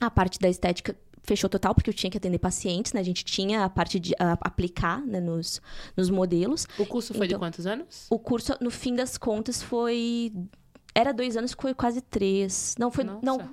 A 0.00 0.10
parte 0.10 0.38
da 0.38 0.48
estética 0.48 0.96
fechou 1.22 1.48
total, 1.50 1.74
porque 1.74 1.90
eu 1.90 1.94
tinha 1.94 2.10
que 2.10 2.16
atender 2.16 2.38
pacientes, 2.38 2.92
né? 2.92 3.00
A 3.00 3.04
gente 3.04 3.24
tinha 3.24 3.64
a 3.64 3.70
parte 3.70 3.98
de 4.00 4.14
a- 4.18 4.38
aplicar 4.40 5.00
né, 5.06 5.20
nos, 5.20 5.60
nos 5.96 6.10
modelos. 6.10 6.66
O 6.78 6.86
curso 6.86 7.12
foi 7.14 7.26
de 7.26 7.34
Então- 7.34 7.40
quantos 7.46 7.66
anos? 7.66 8.06
O 8.10 8.18
curso, 8.18 8.56
no 8.60 8.70
fim 8.70 8.94
das 8.94 9.16
contas, 9.18 9.62
foi. 9.62 10.32
Era 10.94 11.12
dois 11.12 11.36
anos, 11.36 11.54
foi 11.58 11.74
quase 11.74 12.00
três. 12.00 12.74
Não, 12.78 12.90
foi. 12.90 13.04
Nossa. 13.04 13.20
Não, 13.22 13.50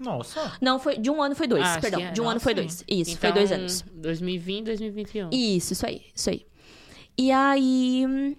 Nossa. 0.00 0.52
não, 0.60 0.78
foi. 0.78 0.98
De 0.98 1.10
um 1.10 1.22
ano 1.22 1.34
foi 1.36 1.46
dois, 1.46 1.64
Ah, 1.66 1.78
perdão. 1.80 2.00
sim, 2.00 2.06
é. 2.06 2.10
De 2.10 2.20
um 2.20 2.24
ano 2.24 2.34
Nossa, 2.34 2.44
foi 2.44 2.52
sim. 2.54 2.60
dois. 2.60 2.84
Isso, 2.88 3.10
Então, 3.12 3.30
foi 3.30 3.32
dois 3.32 3.52
anos. 3.52 3.84
2020, 3.94 4.64
2021. 4.66 5.30
Isso, 5.32 5.72
isso 5.74 5.86
aí, 5.86 6.02
isso 6.14 6.30
aí. 6.30 6.46
E 7.16 7.30
aí. 7.30 8.36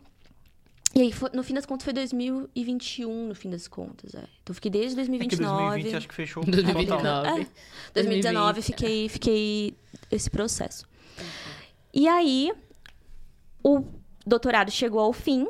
E 0.96 1.02
aí, 1.02 1.12
foi- 1.12 1.32
no 1.34 1.42
fim 1.44 1.54
das 1.56 1.66
contas, 1.66 1.84
foi 1.86 1.94
2021, 1.94 3.28
no 3.28 3.34
fim 3.34 3.50
das 3.50 3.68
contas. 3.68 4.14
É. 4.14 4.20
Então, 4.20 4.50
eu 4.50 4.54
fiquei 4.54 4.70
desde 4.70 4.90
É 5.00 5.04
que 5.04 5.10
2029. 5.10 5.58
2020 5.58 5.96
acho 5.96 6.08
que 6.08 6.14
fechou. 6.16 6.44
2029. 6.44 6.98
total. 7.04 7.26
É, 7.26 7.48
2019 7.94 8.54
2020, 8.54 8.66
fiquei, 8.66 9.10
fiquei 9.10 9.78
esse 10.12 10.30
processo. 10.30 10.86
E 11.94 12.08
aí, 12.08 12.52
o 13.64 13.84
doutorado 14.26 14.70
chegou 14.72 15.00
ao 15.00 15.14
fim, 15.14 15.48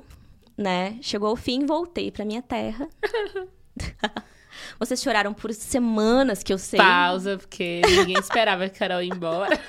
né? 0.57 0.97
Chegou 1.01 1.27
ao 1.29 1.35
fim, 1.35 1.65
voltei 1.65 2.09
pra 2.09 2.23
minha 2.23 2.41
terra. 2.41 2.87
Vocês 4.79 5.01
choraram 5.01 5.33
por 5.33 5.53
semanas, 5.53 6.41
que 6.43 6.53
eu 6.53 6.57
sei. 6.57 6.77
Pausa, 6.79 7.37
porque 7.37 7.81
ninguém 7.85 8.17
esperava 8.17 8.69
que 8.69 8.75
a 8.75 8.79
Carol 8.87 9.01
ia 9.01 9.13
embora. 9.13 9.59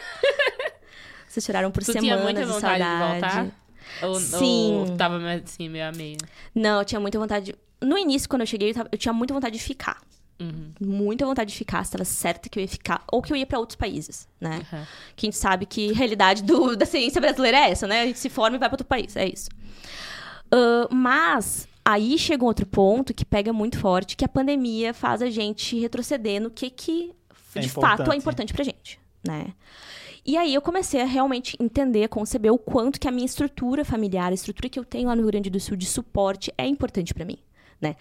Vocês 1.27 1.45
choraram 1.45 1.71
por 1.71 1.83
Tu 1.83 1.93
tinha 1.93 2.03
semanas 2.03 2.25
muita 2.25 2.41
de 2.41 2.47
vontade 2.47 2.83
de 2.83 2.91
saudade. 2.91 3.21
voltar? 3.21 3.64
Ou, 4.03 4.15
Sim. 4.17 4.75
ou 4.91 4.97
tava 4.97 5.19
assim, 5.45 5.69
meio 5.69 5.87
a 5.89 5.93
meio? 5.93 6.17
Não, 6.55 6.79
eu 6.81 6.85
tinha 6.85 7.01
muita 7.01 7.19
vontade. 7.19 7.47
de- 7.53 7.59
No 7.87 7.99
início, 7.99 8.29
quando 8.29 8.43
eu 8.43 8.47
cheguei, 8.47 8.71
eu, 8.71 8.75
tava- 8.75 8.89
eu 8.91 8.99
tinha 8.99 9.13
muita 9.13 9.35
vontade 9.35 9.57
de 9.59 9.63
ficar. 9.63 10.01
Uhum. 10.41 10.73
Muita 10.81 11.25
vontade 11.25 11.53
de 11.53 11.57
ficar, 11.57 11.83
estava 11.83 12.05
certa 12.05 12.49
que 12.49 12.59
eu 12.59 12.63
ia 12.63 12.69
ficar. 12.69 13.05
Ou 13.13 13.23
que 13.23 13.33
eu 13.33 13.37
ia 13.37 13.47
pra 13.47 13.59
outros 13.59 13.77
países, 13.77 14.27
né? 14.41 14.57
Uhum. 14.73 14.85
Que 15.15 15.27
a 15.27 15.29
gente 15.29 15.37
sabe 15.37 15.65
que 15.67 15.91
a 15.93 15.95
realidade 15.95 16.43
do- 16.43 16.75
da 16.77 16.85
ciência 16.87 17.21
brasileira 17.21 17.59
é 17.59 17.71
essa, 17.71 17.87
né? 17.87 18.03
A 18.03 18.07
gente 18.07 18.19
se 18.19 18.29
forma 18.29 18.57
e 18.57 18.59
vai 18.59 18.69
para 18.69 18.75
outro 18.75 18.87
país, 18.87 19.15
é 19.17 19.29
isso. 19.29 19.49
Ah, 20.51 20.89
mas 20.91 21.69
aí 21.85 22.19
chega 22.19 22.43
um 22.43 22.47
outro 22.47 22.67
ponto 22.67 23.13
que 23.15 23.25
pega 23.25 23.53
muito 23.53 23.79
forte, 23.79 24.17
que 24.17 24.25
a 24.25 24.29
pandemia 24.29 24.93
faz 24.95 25.23
a 25.23 25.31
gente 25.31 25.79
retroceder 25.79 26.41
no 26.41 26.51
que, 26.51 26.71
que 26.71 27.13
É 27.55 27.61
de 27.61 27.69
fato 27.69 27.85
é 27.85 27.93
importante. 28.17 28.19
importante 28.19 28.53
pra 28.55 28.65
gente, 28.65 28.99
né? 29.27 29.53
E 30.27 30.37
aí 30.37 30.55
eu 30.55 30.63
comecei 30.63 31.03
a 31.03 31.05
realmente 31.05 31.57
entender, 31.61 32.09
conceber 32.09 32.53
o 32.53 32.59
quanto 32.59 32.99
que 32.99 33.07
a 33.07 33.11
minha 33.11 33.27
estrutura 33.27 33.85
familiar, 33.85 34.31
a 34.31 34.35
estrutura 34.35 34.69
que 34.69 34.79
eu 34.79 34.85
tenho 34.85 35.09
lá 35.09 35.15
no 35.15 35.23
Rio 35.23 35.31
Grande 35.31 35.51
do 35.51 35.61
Sul 35.61 35.77
de 35.77 35.87
suporte 35.87 36.53
é 36.57 36.67
importante 36.67 37.13
pra 37.13 37.25
mim. 37.25 37.39
Né? 37.81 37.97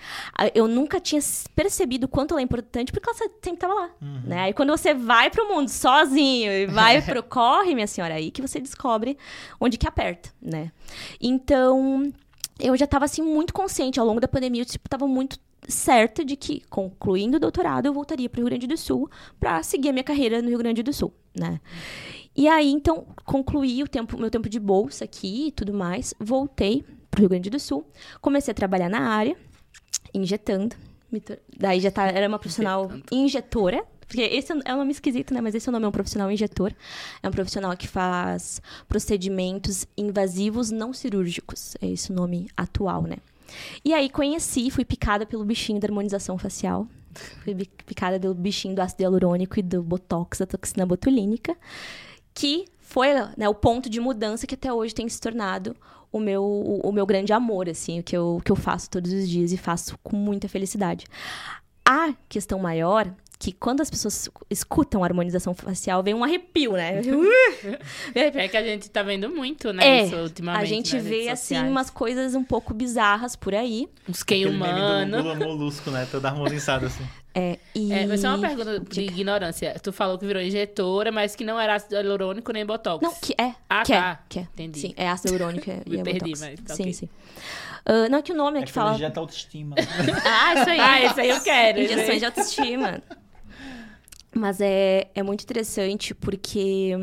Eu 0.55 0.67
nunca 0.67 0.99
tinha 1.01 1.19
percebido 1.53 2.05
o 2.05 2.07
quanto 2.07 2.31
ela 2.31 2.39
é 2.39 2.43
importante 2.43 2.93
porque 2.93 3.09
ela 3.09 3.17
sempre 3.17 3.53
estava 3.53 3.73
lá. 3.73 3.89
Né? 4.23 4.39
Aí 4.39 4.53
quando 4.53 4.69
você 4.69 4.93
vai 4.93 5.29
pro 5.29 5.49
mundo 5.49 5.67
sozinho 5.67 6.51
e 6.51 6.65
vai 6.67 7.01
pro 7.03 7.21
corre, 7.21 7.75
minha 7.75 7.87
senhora, 7.87 8.13
aí 8.13 8.31
que 8.31 8.41
você 8.41 8.59
descobre 8.61 9.17
onde 9.59 9.77
que 9.77 9.87
aperta, 9.87 10.29
né? 10.41 10.71
Então, 11.19 12.13
eu 12.59 12.77
já 12.77 12.85
estava 12.85 13.03
assim 13.03 13.21
muito 13.21 13.53
consciente 13.53 13.99
ao 13.99 14.05
longo 14.05 14.21
da 14.21 14.27
pandemia, 14.27 14.61
eu 14.61 14.65
tipo, 14.65 14.87
tava 14.87 15.07
muito 15.07 15.37
certa 15.67 16.23
de 16.23 16.35
que 16.35 16.61
concluindo 16.69 17.37
o 17.37 17.39
doutorado 17.39 17.85
eu 17.85 17.93
voltaria 17.93 18.29
para 18.29 18.39
o 18.39 18.41
Rio 18.41 18.49
Grande 18.49 18.67
do 18.67 18.77
Sul 18.77 19.09
para 19.39 19.61
seguir 19.63 19.89
a 19.89 19.91
minha 19.91 20.03
carreira 20.03 20.41
no 20.41 20.49
Rio 20.49 20.57
Grande 20.57 20.83
do 20.83 20.93
Sul, 20.93 21.13
né? 21.37 21.59
E 22.35 22.47
aí 22.47 22.71
então 22.71 23.05
concluí 23.25 23.83
o 23.83 23.87
tempo, 23.87 24.17
meu 24.17 24.29
tempo 24.29 24.49
de 24.49 24.59
bolsa 24.59 25.05
aqui 25.05 25.47
e 25.47 25.51
tudo 25.51 25.73
mais, 25.73 26.13
voltei 26.19 26.83
para 27.09 27.19
o 27.19 27.21
Rio 27.21 27.29
Grande 27.29 27.49
do 27.49 27.59
Sul, 27.59 27.85
comecei 28.21 28.51
a 28.51 28.55
trabalhar 28.55 28.89
na 28.89 29.01
área, 29.09 29.37
injetando. 30.13 30.75
Daí 31.57 31.79
já 31.79 31.91
tá, 31.91 32.07
era 32.07 32.27
uma 32.27 32.39
profissional 32.39 32.91
injetora. 33.11 33.85
Porque 34.07 34.21
esse 34.21 34.51
é 34.51 34.73
um 34.73 34.77
nome 34.77 34.91
esquisito, 34.91 35.33
né? 35.33 35.41
Mas 35.41 35.55
esse 35.55 35.67
é 35.67 35.71
o 35.71 35.73
nome, 35.73 35.85
é 35.85 35.87
um 35.87 35.91
profissional 35.91 36.29
injetor. 36.31 36.73
É 37.21 37.27
um 37.27 37.31
profissional 37.31 37.75
que 37.75 37.87
faz 37.87 38.61
procedimentos 38.87 39.87
invasivos 39.97 40.71
não 40.71 40.93
cirúrgicos. 40.93 41.75
É 41.81 41.87
esse 41.87 42.11
o 42.11 42.15
nome 42.15 42.47
atual, 42.55 43.03
né? 43.03 43.17
E 43.83 43.93
aí 43.93 44.09
conheci, 44.09 44.69
fui 44.69 44.85
picada 44.85 45.25
pelo 45.25 45.45
bichinho 45.45 45.79
da 45.79 45.87
harmonização 45.87 46.37
facial. 46.37 46.87
Fui 47.43 47.53
picada 47.85 48.19
pelo 48.19 48.33
bichinho 48.33 48.75
do 48.75 48.81
ácido 48.81 49.03
hialurônico 49.03 49.59
e 49.59 49.61
do 49.61 49.83
botox, 49.83 50.39
da 50.39 50.45
toxina 50.45 50.85
botulínica. 50.85 51.55
Que 52.33 52.65
foi 52.79 53.09
né, 53.37 53.47
o 53.47 53.53
ponto 53.53 53.89
de 53.89 53.99
mudança 53.99 54.47
que 54.47 54.55
até 54.55 54.71
hoje 54.71 54.93
tem 54.93 55.07
se 55.07 55.19
tornado 55.19 55.75
o 56.11 56.19
meu, 56.19 56.43
o, 56.43 56.79
o 56.81 56.91
meu 56.91 57.05
grande 57.07 57.33
amor, 57.33 57.67
assim, 57.67 57.99
o 57.99 58.03
que 58.03 58.15
eu, 58.15 58.39
que 58.45 58.51
eu 58.51 58.55
faço 58.55 58.89
todos 58.89 59.11
os 59.11 59.27
dias 59.27 59.51
e 59.51 59.57
faço 59.57 59.97
com 60.03 60.15
muita 60.15 60.47
felicidade. 60.47 61.05
A 61.83 62.13
questão 62.29 62.59
maior 62.59 63.11
que 63.43 63.51
quando 63.51 63.81
as 63.81 63.89
pessoas 63.89 64.29
escutam 64.49 65.03
a 65.03 65.05
harmonização 65.05 65.53
facial, 65.53 66.01
vem 66.01 66.13
um 66.13 66.23
arrepio, 66.23 66.73
né? 66.73 67.01
É 68.15 68.47
que 68.47 68.55
a 68.55 68.63
gente 68.63 68.89
tá 68.89 69.03
vendo 69.03 69.29
muito, 69.29 69.73
né? 69.73 69.85
É, 69.85 70.03
isso 70.05 70.15
ultimamente. 70.15 70.61
a 70.61 70.65
gente 70.65 70.97
vê, 70.99 71.27
assim, 71.27 71.57
umas 71.59 71.89
coisas 71.89 72.35
um 72.35 72.43
pouco 72.43 72.73
bizarras 72.73 73.35
por 73.35 73.53
aí. 73.53 73.89
Uns 74.07 74.23
quem 74.23 74.45
humano. 74.45 75.21
Lula 75.21 75.35
molusco, 75.35 75.91
né? 75.91 76.07
Todo 76.09 76.25
harmonizado 76.25 76.85
assim. 76.85 77.03
É, 77.35 77.57
e... 77.73 77.91
É, 77.91 78.05
mas 78.05 78.21
só 78.21 78.27
uma 78.27 78.37
pergunta 78.47 78.79
de 78.79 79.01
ignorância. 79.01 79.75
Tu 79.81 79.91
falou 79.91 80.19
que 80.19 80.25
virou 80.27 80.39
injetora, 80.39 81.11
mas 81.11 81.35
que 81.35 81.43
não 81.43 81.59
era 81.59 81.73
ácido 81.73 81.95
hialurônico 81.95 82.53
nem 82.53 82.63
botox. 82.63 83.01
Não, 83.01 83.11
que 83.15 83.33
é. 83.35 83.55
Ah, 83.67 83.81
que 83.81 83.91
tá. 83.91 84.19
é, 84.21 84.25
que 84.29 84.37
é. 84.37 84.41
Entendi. 84.43 84.79
Sim, 84.79 84.93
é 84.95 85.09
ácido 85.09 85.33
hialurônico 85.33 85.67
e 85.67 85.89
Me 85.89 85.97
é 86.01 86.03
perdi, 86.03 86.19
botox. 86.19 86.41
mas 86.41 86.59
tá 86.59 86.75
Sim, 86.75 86.83
ok. 86.83 86.93
sim. 86.93 87.09
Ah, 87.87 88.07
não, 88.07 88.19
é 88.19 88.21
que 88.21 88.31
o 88.31 88.35
nome 88.35 88.59
é, 88.59 88.61
É 88.61 88.65
que 88.67 88.71
fala... 88.71 88.93
injeta 88.93 89.19
autoestima. 89.19 89.75
Ah, 90.23 90.53
isso 90.53 90.69
aí. 90.69 90.79
Ah, 90.79 91.05
esse 91.05 91.21
aí 91.21 91.29
eu 91.31 91.41
quero. 91.41 91.81
Injeções 91.81 92.19
de 92.19 92.25
autoestima. 92.25 93.01
Mas 94.35 94.59
é, 94.59 95.09
é 95.13 95.21
muito 95.21 95.43
interessante 95.43 96.13
porque 96.13 96.97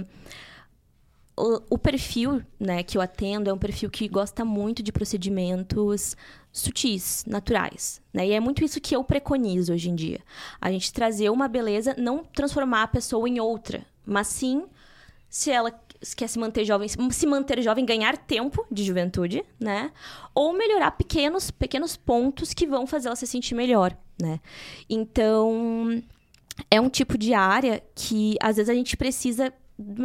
o, 1.36 1.62
o 1.70 1.78
perfil 1.78 2.42
né, 2.58 2.82
que 2.82 2.98
eu 2.98 3.02
atendo 3.02 3.48
é 3.48 3.52
um 3.52 3.58
perfil 3.58 3.90
que 3.90 4.06
gosta 4.08 4.44
muito 4.44 4.82
de 4.82 4.92
procedimentos 4.92 6.16
sutis, 6.52 7.24
naturais. 7.26 8.02
Né? 8.12 8.28
E 8.28 8.32
é 8.32 8.40
muito 8.40 8.64
isso 8.64 8.80
que 8.80 8.94
eu 8.94 9.02
preconizo 9.04 9.72
hoje 9.72 9.88
em 9.88 9.94
dia. 9.94 10.20
A 10.60 10.70
gente 10.70 10.92
trazer 10.92 11.30
uma 11.30 11.48
beleza, 11.48 11.94
não 11.96 12.24
transformar 12.24 12.82
a 12.82 12.88
pessoa 12.88 13.28
em 13.28 13.40
outra, 13.40 13.86
mas 14.04 14.26
sim, 14.26 14.64
se 15.28 15.50
ela 15.50 15.72
quer 16.16 16.28
se 16.28 16.38
manter 16.38 16.64
jovem, 16.64 16.88
se 16.88 17.26
manter 17.26 17.62
jovem, 17.62 17.84
ganhar 17.84 18.16
tempo 18.16 18.66
de 18.70 18.82
juventude, 18.82 19.44
né? 19.58 19.92
Ou 20.34 20.52
melhorar 20.52 20.92
pequenos, 20.92 21.50
pequenos 21.50 21.96
pontos 21.96 22.54
que 22.54 22.66
vão 22.66 22.86
fazer 22.86 23.08
ela 23.08 23.16
se 23.16 23.26
sentir 23.26 23.54
melhor, 23.54 23.96
né? 24.20 24.40
Então, 24.88 26.02
é 26.70 26.80
um 26.80 26.88
tipo 26.88 27.16
de 27.16 27.34
área 27.34 27.82
que 27.94 28.36
às 28.40 28.56
vezes 28.56 28.68
a 28.68 28.74
gente 28.74 28.96
precisa 28.96 29.52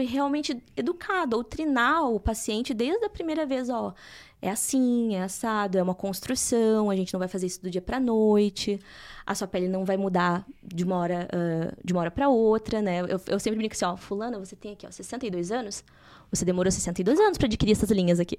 realmente 0.07 0.63
educar, 0.75 1.25
doutrinar 1.25 2.09
o 2.09 2.19
paciente 2.19 2.73
desde 2.73 3.05
a 3.05 3.09
primeira 3.09 3.45
vez, 3.45 3.69
ó. 3.69 3.93
É 4.41 4.49
assim, 4.49 5.15
é 5.15 5.23
assado, 5.23 5.77
é 5.77 5.81
uma 5.81 5.95
construção, 5.95 6.89
a 6.89 6.95
gente 6.95 7.11
não 7.11 7.19
vai 7.19 7.27
fazer 7.27 7.47
isso 7.47 7.61
do 7.61 7.69
dia 7.69 7.81
pra 7.81 7.99
noite, 7.99 8.79
a 9.25 9.33
sua 9.33 9.47
pele 9.47 9.67
não 9.67 9.83
vai 9.83 9.97
mudar 9.97 10.45
de 10.63 10.83
uma 10.83 10.97
hora, 10.97 11.27
uh, 11.33 11.75
de 11.83 11.93
uma 11.93 12.01
hora 12.01 12.11
pra 12.11 12.29
outra, 12.29 12.81
né? 12.81 13.01
Eu, 13.01 13.19
eu 13.27 13.39
sempre 13.39 13.57
brinco 13.57 13.73
assim, 13.73 13.85
ó, 13.85 13.97
fulana, 13.97 14.37
você 14.37 14.55
tem 14.55 14.73
aqui, 14.73 14.85
ó, 14.85 14.91
62 14.91 15.51
anos, 15.51 15.83
você 16.29 16.45
demorou 16.45 16.71
62 16.71 17.19
anos 17.19 17.37
para 17.37 17.47
adquirir 17.47 17.71
essas 17.71 17.89
linhas 17.89 18.19
aqui. 18.19 18.37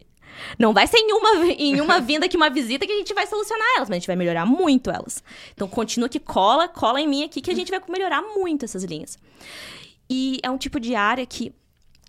Não 0.59 0.73
vai 0.73 0.87
ser 0.87 0.99
em 0.99 1.13
uma, 1.13 1.47
em 1.47 1.81
uma 1.81 2.01
vinda 2.01 2.27
aqui, 2.27 2.37
uma 2.37 2.51
visita 2.51 2.87
que 2.87 2.93
a 2.93 2.97
gente 2.97 3.15
vai 3.15 3.27
solucionar 3.27 3.67
elas, 3.77 3.89
mas 3.89 3.97
a 3.97 3.99
gente 3.99 4.07
vai 4.07 4.17
melhorar 4.17 4.47
muito 4.47 4.91
elas. 4.91 5.23
Então, 5.55 5.69
continua 5.69 6.09
que 6.09 6.21
cola, 6.21 6.69
cola 6.69 7.01
em 7.01 7.09
mim 7.09 7.25
aqui 7.25 7.41
que 7.41 7.51
a 7.51 7.55
gente 7.55 7.71
vai 7.71 7.81
melhorar 7.89 8.23
muito 8.23 8.65
essas 8.65 8.85
linhas. 8.85 9.19
E 10.09 10.39
é 10.43 10.51
um 10.51 10.59
tipo 10.59 10.79
de 10.79 10.95
área 10.95 11.27
que, 11.27 11.53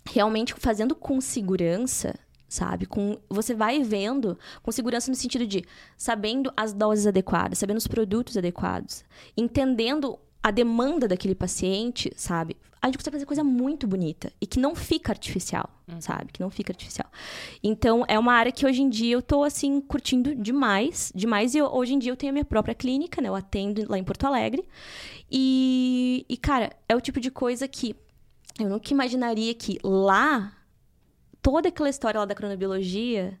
realmente, 0.04 0.54
fazendo 0.58 0.94
com 0.94 1.20
segurança, 1.20 2.14
sabe? 2.48 2.86
Com 2.86 3.18
você 3.28 3.54
vai 3.54 3.82
vendo 3.82 4.38
com 4.62 4.72
segurança 4.72 5.10
no 5.10 5.16
sentido 5.16 5.46
de 5.46 5.64
sabendo 5.96 6.52
as 6.56 6.72
doses 6.72 7.06
adequadas, 7.06 7.58
sabendo 7.58 7.78
os 7.78 7.86
produtos 7.86 8.36
adequados, 8.36 9.04
entendendo 9.36 10.18
a 10.42 10.50
demanda 10.50 11.06
daquele 11.06 11.34
paciente, 11.34 12.12
sabe? 12.16 12.56
A 12.80 12.86
gente 12.86 12.98
consegue 12.98 13.16
fazer 13.16 13.26
coisa 13.26 13.44
muito 13.44 13.86
bonita 13.86 14.32
e 14.40 14.46
que 14.46 14.58
não 14.58 14.74
fica 14.74 15.12
artificial, 15.12 15.68
uhum. 15.88 16.00
sabe? 16.00 16.32
Que 16.32 16.40
não 16.40 16.50
fica 16.50 16.72
artificial. 16.72 17.10
Então, 17.62 18.04
é 18.06 18.18
uma 18.18 18.32
área 18.32 18.52
que 18.52 18.64
hoje 18.64 18.82
em 18.82 18.88
dia 18.88 19.14
eu 19.14 19.22
tô, 19.22 19.42
assim, 19.42 19.80
curtindo 19.80 20.34
demais, 20.34 21.12
demais. 21.14 21.54
E 21.54 21.58
eu, 21.58 21.66
hoje 21.66 21.94
em 21.94 21.98
dia 21.98 22.12
eu 22.12 22.16
tenho 22.16 22.30
a 22.30 22.34
minha 22.34 22.44
própria 22.44 22.74
clínica, 22.74 23.20
né? 23.20 23.28
Eu 23.28 23.34
atendo 23.34 23.84
lá 23.88 23.98
em 23.98 24.04
Porto 24.04 24.24
Alegre. 24.26 24.66
E, 25.30 26.24
e, 26.28 26.36
cara, 26.36 26.70
é 26.88 26.94
o 26.94 27.00
tipo 27.00 27.20
de 27.20 27.30
coisa 27.30 27.66
que 27.66 27.96
eu 28.58 28.68
nunca 28.68 28.92
imaginaria 28.92 29.54
que 29.54 29.78
lá, 29.82 30.52
toda 31.42 31.68
aquela 31.68 31.90
história 31.90 32.20
lá 32.20 32.26
da 32.26 32.34
cronobiologia 32.34 33.38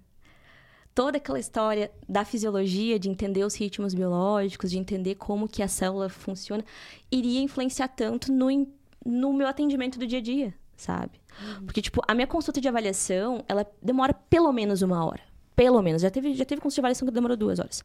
toda 0.98 1.18
aquela 1.18 1.38
história 1.38 1.92
da 2.08 2.24
fisiologia, 2.24 2.98
de 2.98 3.08
entender 3.08 3.44
os 3.44 3.54
ritmos 3.54 3.94
biológicos, 3.94 4.68
de 4.68 4.78
entender 4.78 5.14
como 5.14 5.46
que 5.46 5.62
a 5.62 5.68
célula 5.68 6.08
funciona, 6.08 6.64
iria 7.08 7.40
influenciar 7.40 7.86
tanto 7.86 8.32
no, 8.32 8.66
no 9.04 9.32
meu 9.32 9.46
atendimento 9.46 9.98
do 9.98 10.06
dia 10.06 10.18
a 10.18 10.22
dia, 10.22 10.54
sabe? 10.76 11.20
Uhum. 11.40 11.66
Porque, 11.66 11.82
tipo, 11.82 12.02
a 12.06 12.14
minha 12.14 12.26
consulta 12.26 12.60
de 12.60 12.68
avaliação, 12.68 13.44
ela 13.48 13.66
demora 13.82 14.12
pelo 14.12 14.52
menos 14.52 14.82
uma 14.82 15.04
hora. 15.04 15.22
Pelo 15.54 15.82
menos. 15.82 16.02
Já 16.02 16.10
teve, 16.10 16.34
já 16.34 16.44
teve 16.44 16.60
consulta 16.60 16.76
de 16.76 16.80
avaliação 16.80 17.06
que 17.06 17.14
demorou 17.14 17.36
duas 17.36 17.58
horas. 17.58 17.84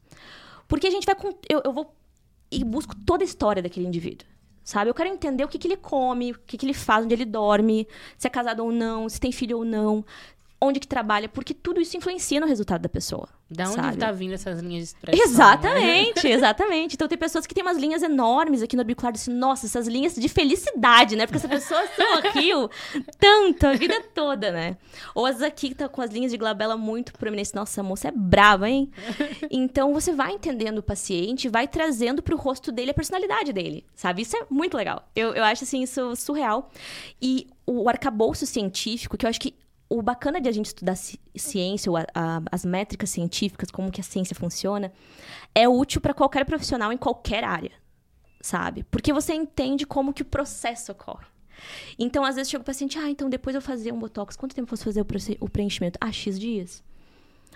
Porque 0.67 0.87
a 0.87 0.91
gente 0.91 1.05
vai... 1.05 1.15
Eu, 1.49 1.61
eu 1.65 1.73
vou 1.73 1.95
e 2.51 2.63
busco 2.63 2.95
toda 3.03 3.23
a 3.23 3.25
história 3.25 3.63
daquele 3.63 3.87
indivíduo 3.87 4.27
sabe? 4.63 4.89
Eu 4.89 4.93
quero 4.93 5.09
entender 5.09 5.43
o 5.43 5.47
que, 5.47 5.57
que 5.57 5.67
ele 5.67 5.77
come, 5.77 6.31
o 6.31 6.39
que, 6.39 6.57
que 6.57 6.65
ele 6.65 6.73
faz, 6.73 7.05
onde 7.05 7.13
ele 7.13 7.25
dorme, 7.25 7.87
se 8.17 8.27
é 8.27 8.29
casado 8.29 8.63
ou 8.63 8.71
não, 8.71 9.09
se 9.09 9.19
tem 9.19 9.31
filho 9.31 9.57
ou 9.57 9.65
não, 9.65 10.05
onde 10.63 10.79
que 10.79 10.87
trabalha, 10.87 11.27
porque 11.27 11.53
tudo 11.53 11.81
isso 11.81 11.97
influencia 11.97 12.39
no 12.39 12.47
resultado 12.47 12.81
da 12.81 12.89
pessoa. 12.89 13.27
Da 13.49 13.65
onde 13.65 13.75
sabe? 13.75 13.97
tá 13.97 14.11
vindo 14.11 14.33
essas 14.33 14.59
linhas 14.59 14.83
de 14.83 14.89
expressão? 14.95 15.25
Exatamente, 15.25 16.23
né? 16.23 16.31
exatamente. 16.31 16.95
Então 16.95 17.07
tem 17.07 17.17
pessoas 17.17 17.45
que 17.45 17.53
têm 17.53 17.61
umas 17.61 17.77
linhas 17.77 18.01
enormes 18.01 18.63
aqui 18.63 18.75
no 18.75 18.81
orbicular, 18.81 19.13
assim, 19.13 19.31
nossa, 19.31 19.65
essas 19.65 19.87
linhas 19.87 20.15
de 20.15 20.29
felicidade, 20.29 21.15
né? 21.15 21.27
Porque 21.27 21.37
essa 21.37 21.49
pessoa 21.49 21.81
sorriu 21.95 22.69
tanto 23.19 23.67
a 23.67 23.73
vida 23.73 24.01
toda, 24.15 24.51
né? 24.51 24.77
Ou 25.13 25.25
as 25.25 25.41
aqui 25.41 25.69
que 25.69 25.75
tá 25.75 25.89
com 25.89 26.01
as 26.01 26.09
linhas 26.09 26.31
de 26.31 26.37
glabela 26.37 26.77
muito 26.77 27.13
proeminentes, 27.13 27.53
nossa, 27.53 27.81
a 27.81 27.83
moça 27.83 28.07
é 28.07 28.11
brava, 28.11 28.69
hein? 28.69 28.89
Então 29.51 29.93
você 29.93 30.13
vai 30.13 30.31
entendendo 30.31 30.79
o 30.79 30.83
paciente, 30.83 31.49
vai 31.49 31.67
trazendo 31.67 32.23
pro 32.23 32.37
rosto 32.37 32.71
dele 32.71 32.91
a 32.91 32.93
personalidade 32.93 33.51
dele, 33.51 33.85
sabe? 33.93 34.21
Isso 34.21 34.37
é 34.37 34.45
muito 34.49 34.77
legal. 34.77 35.07
Eu, 35.15 35.33
eu 35.33 35.43
acho, 35.43 35.63
assim, 35.63 35.83
isso 35.83 36.15
surreal. 36.15 36.71
E 37.21 37.47
o 37.65 37.87
arcabouço 37.89 38.45
científico, 38.45 39.17
que 39.17 39.25
eu 39.25 39.29
acho 39.29 39.39
que 39.39 39.53
o 39.93 40.01
bacana 40.01 40.41
de 40.41 40.49
a 40.49 40.51
gente 40.51 40.65
estudar 40.65 40.95
ciência, 40.95 41.91
ou 41.91 41.97
a, 41.97 42.05
a, 42.15 42.41
as 42.51 42.65
métricas 42.65 43.11
científicas, 43.11 43.69
como 43.69 43.91
que 43.91 44.01
a 44.01 44.03
ciência 44.03 44.35
funciona, 44.35 44.91
é 45.53 45.69
útil 45.69 46.01
para 46.01 46.15
qualquer 46.15 46.45
profissional 46.45 46.91
em 46.91 46.97
qualquer 46.97 47.43
área, 47.43 47.71
sabe? 48.41 48.83
Porque 48.89 49.13
você 49.13 49.35
entende 49.35 49.85
como 49.85 50.11
que 50.11 50.23
o 50.23 50.25
processo 50.25 50.91
ocorre. 50.91 51.27
Então, 51.99 52.25
às 52.25 52.35
vezes, 52.35 52.49
chega 52.49 52.63
o 52.63 52.65
paciente, 52.65 52.97
ah, 52.97 53.07
então 53.07 53.29
depois 53.29 53.55
eu 53.55 53.61
fazer 53.61 53.93
um 53.93 53.99
botox, 53.99 54.35
quanto 54.35 54.55
tempo 54.55 54.65
eu 54.65 54.69
posso 54.71 54.83
fazer 54.83 55.01
o, 55.01 55.05
o 55.45 55.49
preenchimento? 55.49 55.99
Ah, 56.01 56.11
X 56.11 56.39
dias. 56.39 56.83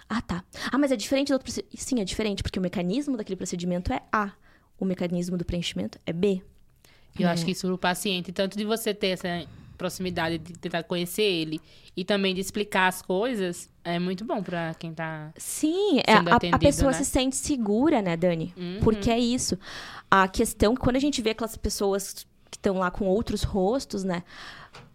Ah, 0.08 0.22
tá. 0.22 0.44
Ah, 0.72 0.78
mas 0.78 0.92
é 0.92 0.96
diferente 0.96 1.30
do 1.30 1.34
outro 1.34 1.46
procedimento. 1.46 1.82
Sim, 1.82 2.02
é 2.02 2.04
diferente, 2.04 2.44
porque 2.44 2.60
o 2.60 2.62
mecanismo 2.62 3.18
daquele 3.18 3.36
procedimento 3.36 3.92
é 3.92 4.04
A. 4.12 4.32
O 4.80 4.86
mecanismo 4.86 5.38
do 5.38 5.44
preenchimento 5.44 6.00
é 6.06 6.14
B. 6.14 6.44
Eu 7.20 7.28
é. 7.28 7.32
acho 7.32 7.44
que 7.44 7.52
isso 7.52 7.74
o 7.74 7.78
paciente, 7.80 8.32
tanto 8.32 8.56
de 8.56 8.64
você 8.64 8.94
ter 8.94 9.08
essa 9.08 9.28
proximidade 9.78 10.38
de 10.38 10.54
tentar 10.54 10.84
conhecer 10.84 11.24
ele 11.24 11.62
e 11.96 12.04
também 12.04 12.34
de 12.34 12.42
explicar 12.42 12.88
as 12.88 13.02
coisas, 13.02 13.70
é 13.84 14.00
muito 14.00 14.26
bom 14.26 14.42
para 14.44 14.74
quem 14.76 14.94
tá 14.94 15.32
Sim, 15.38 16.00
é, 16.06 16.18
sendo 16.18 16.30
a, 16.30 16.36
a 16.36 16.60
pessoa 16.60 16.92
né? 16.92 16.98
se 16.98 17.06
sente 17.06 17.36
segura, 17.36 18.02
né, 18.02 18.18
Dani? 18.18 18.54
Uhum. 18.58 18.80
Porque 18.82 19.10
é 19.10 19.20
isso. 19.20 19.58
A 20.10 20.28
questão 20.28 20.76
que 20.76 20.82
quando 20.82 20.96
a 20.96 21.00
gente 21.00 21.22
vê 21.22 21.32
aquelas 21.32 21.56
pessoas 21.56 22.26
que 22.50 22.58
estão 22.58 22.78
lá 22.78 22.92
com 22.92 23.06
outros 23.06 23.44
rostos, 23.44 24.04
né? 24.04 24.24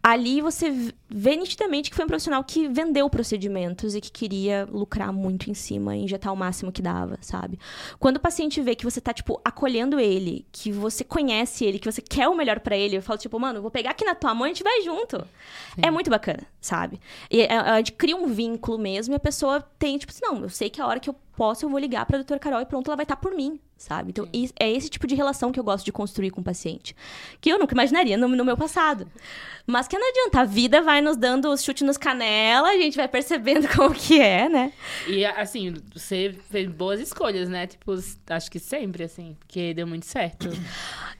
Ali 0.03 0.41
você 0.41 0.93
vê 1.09 1.37
nitidamente 1.37 1.89
que 1.89 1.95
foi 1.95 2.05
um 2.05 2.09
profissional 2.09 2.43
que 2.43 2.67
vendeu 2.67 3.09
procedimentos 3.09 3.95
e 3.95 4.01
que 4.01 4.11
queria 4.11 4.67
lucrar 4.71 5.13
muito 5.13 5.49
em 5.49 5.55
cima, 5.55 5.95
injetar 5.95 6.33
o 6.33 6.37
máximo 6.37 6.73
que 6.73 6.83
dava, 6.83 7.19
sabe? 7.21 7.59
Quando 8.01 8.17
o 8.17 8.21
paciente 8.21 8.61
vê 8.61 8.75
que 8.75 8.85
você 8.85 9.01
tá, 9.01 9.13
tipo, 9.13 9.41
acolhendo 9.45 10.01
ele, 10.01 10.45
que 10.51 10.73
você 10.73 11.05
conhece 11.05 11.65
ele, 11.65 11.79
que 11.79 11.91
você 11.91 12.03
quer 12.03 12.27
o 12.29 12.35
melhor 12.35 12.59
para 12.59 12.77
ele, 12.77 12.97
eu 12.97 13.03
falo, 13.03 13.19
tipo, 13.19 13.39
mano, 13.39 13.63
vou 13.63 13.71
pegar 13.71 13.91
aqui 13.91 14.05
na 14.05 14.15
tua 14.15 14.35
mão 14.35 14.47
e 14.47 14.51
a 14.51 14.53
gente 14.55 14.65
vai 14.65 14.83
junto. 14.83 15.19
Sim. 15.75 15.83
É 15.83 15.91
muito 15.91 16.11
bacana, 16.11 16.43
sabe? 16.61 17.01
E 17.31 17.43
é, 17.43 17.57
a 17.57 17.77
gente 17.77 17.93
cria 17.93 18.17
um 18.17 18.27
vínculo 18.27 18.79
mesmo 18.79 19.15
e 19.15 19.17
a 19.17 19.21
pessoa 19.21 19.61
tem, 19.79 19.99
tipo 19.99 20.11
assim, 20.11 20.25
não, 20.25 20.43
eu 20.43 20.49
sei 20.49 20.69
que 20.69 20.81
a 20.81 20.87
hora 20.87 20.99
que 20.99 21.11
eu 21.11 21.15
posso, 21.43 21.64
eu 21.64 21.68
vou 21.68 21.80
ligar 21.80 22.07
pra 22.07 22.18
doutora 22.18 22.38
Carol 22.38 22.61
e 22.61 22.64
pronto, 22.64 22.88
ela 22.88 22.95
vai 22.95 23.03
estar 23.03 23.16
tá 23.16 23.20
por 23.20 23.34
mim, 23.34 23.59
sabe? 23.76 24.11
Então, 24.11 24.28
é 24.61 24.70
esse 24.70 24.88
tipo 24.88 25.09
de 25.09 25.16
relação 25.16 25.51
que 25.51 25.59
eu 25.59 25.64
gosto 25.64 25.84
de 25.84 25.90
construir 25.90 26.30
com 26.30 26.40
o 26.40 26.45
paciente. 26.45 26.95
Que 27.40 27.51
eu 27.51 27.59
nunca 27.59 27.74
imaginaria 27.74 28.16
no, 28.16 28.28
no 28.28 28.45
meu 28.45 28.57
passado. 28.57 29.11
Mas 29.66 29.88
que 29.88 29.99
não 29.99 30.09
adianta, 30.09 30.43
a 30.43 30.45
vida 30.45 30.80
vai 30.80 31.01
nos 31.01 31.16
dando 31.16 31.49
os 31.51 31.64
chutes 31.64 31.84
nos 31.84 31.97
canela, 31.97 32.68
a 32.68 32.76
gente 32.76 32.97
vai 32.97 33.09
percebendo 33.09 33.66
como 33.74 33.93
que 33.93 34.20
é, 34.20 34.49
né? 34.49 34.72
E, 35.09 35.24
assim, 35.24 35.74
você 35.93 36.32
fez 36.49 36.68
boas 36.68 37.01
escolhas, 37.01 37.49
né? 37.49 37.66
Tipo, 37.66 37.93
acho 38.28 38.49
que 38.49 38.61
sempre, 38.61 39.03
assim, 39.03 39.36
porque 39.40 39.74
deu 39.74 39.86
muito 39.86 40.07
certo. 40.07 40.49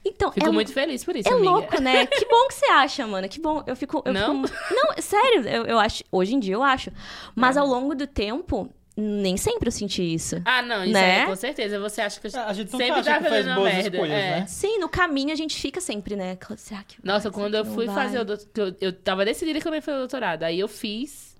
Então, 0.05 0.33
fico 0.33 0.49
é, 0.49 0.51
muito 0.51 0.73
feliz 0.73 1.01
por 1.01 1.15
isso, 1.15 1.29
É 1.29 1.31
amiga. 1.31 1.49
louco, 1.49 1.81
né? 1.81 2.05
Que 2.11 2.25
bom 2.25 2.47
que 2.49 2.55
você 2.55 2.65
acha, 2.65 3.07
mano. 3.07 3.29
Que 3.29 3.39
bom. 3.39 3.63
Eu 3.65 3.73
fico... 3.73 4.03
Eu 4.05 4.11
não? 4.11 4.45
Fico... 4.45 4.59
Não, 4.69 5.01
sério, 5.01 5.47
eu, 5.47 5.63
eu 5.63 5.79
acho... 5.79 6.03
Hoje 6.11 6.35
em 6.35 6.39
dia 6.41 6.55
eu 6.55 6.61
acho. 6.61 6.91
Mas 7.33 7.55
é. 7.55 7.61
ao 7.61 7.65
longo 7.65 7.95
do 7.95 8.05
tempo 8.05 8.69
nem 8.95 9.37
sempre 9.37 9.67
eu 9.67 9.71
senti 9.71 10.13
isso. 10.13 10.39
Ah, 10.45 10.61
não, 10.61 10.83
isso 10.83 10.93
né? 10.93 11.21
é, 11.21 11.25
com 11.25 11.35
certeza. 11.35 11.79
Você 11.79 12.01
acha 12.01 12.21
que 12.21 12.27
a 12.27 12.53
gente 12.53 12.69
sempre 12.69 13.03
tá 13.03 13.21
fazendo 13.21 13.47
uma 13.47 13.63
merda. 13.63 13.97
Escolhas, 13.97 14.17
é. 14.17 14.39
né? 14.39 14.45
Sim, 14.47 14.77
no 14.77 14.87
caminho 14.87 15.31
a 15.31 15.35
gente 15.35 15.59
fica 15.59 15.81
sempre, 15.81 16.15
né? 16.15 16.37
Será 16.57 16.83
que 16.83 16.97
Nossa, 17.03 17.31
quando 17.31 17.55
eu 17.55 17.65
fui 17.65 17.87
fazer 17.87 18.19
o 18.19 18.25
doutorado, 18.25 18.77
eu, 18.81 18.89
eu 18.89 18.93
tava 18.93 19.25
decidida 19.25 19.59
que 19.59 19.67
eu 19.67 19.73
ia 19.73 19.81
fazer 19.81 19.97
o 19.97 20.01
doutorado. 20.01 20.43
Aí 20.43 20.59
eu 20.59 20.67
fiz 20.67 21.35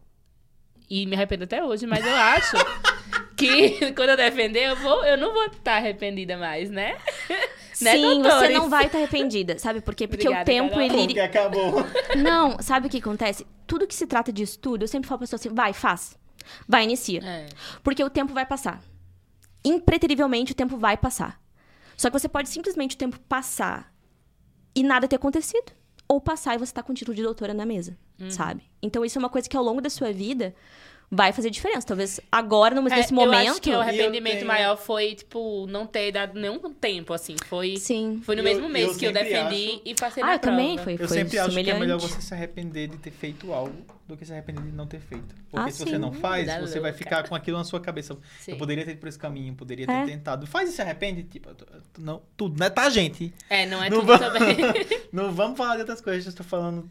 e 0.90 1.06
me 1.06 1.16
arrependo 1.16 1.44
até 1.44 1.64
hoje, 1.64 1.86
mas 1.86 2.06
eu 2.06 2.16
acho 2.16 2.58
que 3.38 3.94
quando 3.94 4.10
eu 4.10 4.18
defender, 4.18 4.70
eu, 4.70 4.76
vou, 4.76 5.06
eu 5.06 5.18
não 5.18 5.32
vou 5.32 5.46
estar 5.46 5.60
tá 5.64 5.78
arrependida 5.78 6.36
mais, 6.38 6.72
né? 6.72 6.98
né 7.82 7.92
Sim, 7.92 8.24
você 8.24 8.50
não 8.50 8.68
vai 8.68 8.88
estar 8.88 8.98
tá 8.98 9.04
arrependida. 9.04 9.60
Sabe 9.60 9.80
por 9.80 9.94
quê? 9.94 10.08
Porque 10.08 10.28
Obrigada, 10.28 10.52
o 10.52 10.56
tempo, 10.56 10.70
Carol. 10.72 10.86
ele... 10.86 11.06
Porque 11.06 11.20
acabou. 11.20 11.86
Não, 12.18 12.58
sabe 12.62 12.88
o 12.88 12.90
que 12.90 12.98
acontece? 12.98 13.46
Tudo 13.68 13.86
que 13.86 13.94
se 13.94 14.08
trata 14.08 14.34
de 14.34 14.42
estudo, 14.42 14.84
eu 14.84 14.88
sempre 14.88 15.08
falo 15.08 15.20
pra 15.20 15.28
pessoa 15.28 15.40
assim, 15.40 15.54
vai, 15.54 15.72
faz. 15.72 16.18
Vai, 16.68 16.84
inicia. 16.84 17.22
É. 17.24 17.50
Porque 17.84 18.04
o 18.04 18.10
tempo 18.10 18.34
vai 18.34 18.46
passar. 18.46 18.82
Impreterivelmente, 19.64 20.52
o 20.52 20.56
tempo 20.56 20.78
vai 20.78 20.98
passar. 20.98 21.42
Só 21.96 22.10
que 22.10 22.20
você 22.20 22.28
pode 22.28 22.50
simplesmente 22.50 22.96
o 22.96 22.98
tempo 22.98 23.20
passar 23.22 23.94
e 24.76 24.84
nada 24.84 25.08
ter 25.08 25.16
acontecido. 25.16 25.72
Ou 26.08 26.20
passar 26.20 26.56
e 26.56 26.58
você 26.58 26.74
tá 26.74 26.84
com 26.84 26.92
o 26.92 26.96
título 26.96 27.16
de 27.16 27.24
doutora 27.24 27.54
na 27.54 27.66
mesa, 27.66 27.98
uhum. 28.20 28.30
sabe? 28.30 28.64
Então, 28.82 29.06
isso 29.06 29.18
é 29.18 29.20
uma 29.20 29.30
coisa 29.30 29.48
que 29.48 29.56
ao 29.56 29.64
longo 29.64 29.82
da 29.82 29.90
sua 29.90 30.12
vida 30.12 30.54
vai 31.14 31.32
fazer 31.32 31.50
diferença. 31.52 31.86
Talvez 31.86 32.20
agora, 32.32 32.82
nesse 32.82 33.14
é, 33.14 33.16
momento. 33.16 33.46
Eu 33.46 33.52
acho 33.52 33.62
que 33.62 33.70
o 33.70 33.80
arrependimento 33.80 34.34
tenho... 34.34 34.48
maior 34.48 34.76
foi, 34.76 35.14
tipo, 35.14 35.68
não 35.68 35.86
ter 35.86 36.12
dado 36.12 36.40
nenhum 36.40 36.60
tempo, 36.74 37.14
assim. 37.14 37.36
Foi, 37.46 37.78
Sim. 37.78 38.20
Foi 38.24 38.36
no 38.36 38.42
mesmo 38.44 38.68
mês 38.68 38.90
eu 38.90 38.98
que 38.98 39.06
eu 39.06 39.12
defendi 39.12 39.72
acho... 39.74 39.82
e 39.86 39.96
passei 39.96 40.24
ah, 40.24 40.26
na 40.26 40.36
eu 40.36 40.40
prova. 40.40 40.58
também 40.58 40.78
foi, 40.80 40.94
Eu 40.94 40.98
foi 40.98 41.08
sempre 41.08 41.30
semelhante. 41.38 41.50
acho 41.58 41.64
que 41.64 41.72
é 41.72 41.80
melhor 41.80 42.00
você 42.00 42.22
se 42.22 42.34
arrepender 42.34 42.88
de 42.88 42.98
ter 42.98 43.12
feito 43.12 43.54
algo 43.54 43.76
do 44.08 44.18
que 44.18 44.26
se 44.26 44.34
arrepender 44.34 44.64
de 44.64 44.72
não 44.72 44.88
ter 44.88 45.00
feito. 45.00 45.36
Porque 45.52 45.70
ah, 45.70 45.72
se 45.72 45.86
você 45.86 45.98
não 45.98 46.12
faz, 46.12 46.48
Da 46.48 46.60
você 46.60 46.76
louca. 46.76 46.82
vai 46.82 46.94
ficar 46.94 47.30
com 47.30 47.36
aquilo 47.36 47.58
na 47.58 47.64
sua 47.64 47.80
cabeça. 47.80 48.18
Sim. 48.40 48.54
Eu 48.54 48.58
poderia 48.58 48.84
ter 48.84 48.92
ido 48.92 49.00
por 49.00 49.08
esse 49.08 49.20
caminho, 49.20 49.54
poderia 49.54 49.86
ter 49.86 49.94
É. 49.94 50.06
tentado. 50.06 50.48
Faz 50.48 50.70
e 50.70 50.74
se 50.74 50.82
arrepende, 50.82 51.24
tipo, 51.24 51.50
não, 52.00 52.22
tudo, 52.36 52.60
né? 52.60 52.70
Tá, 52.70 52.90
gente? 52.90 53.32
É, 53.50 53.66
não 53.68 53.84
é 53.84 53.90
Não 53.90 54.00
tudo 54.00 54.18
vai- 54.18 54.20
também. 54.20 54.58
Não 55.14 55.32
vamos 55.32 55.58
falar 55.58 55.76
de 55.76 55.82
outras 55.82 56.02
coisas, 56.02 56.26
eu 56.26 56.30
estou 56.32 56.46
falando 56.46 56.90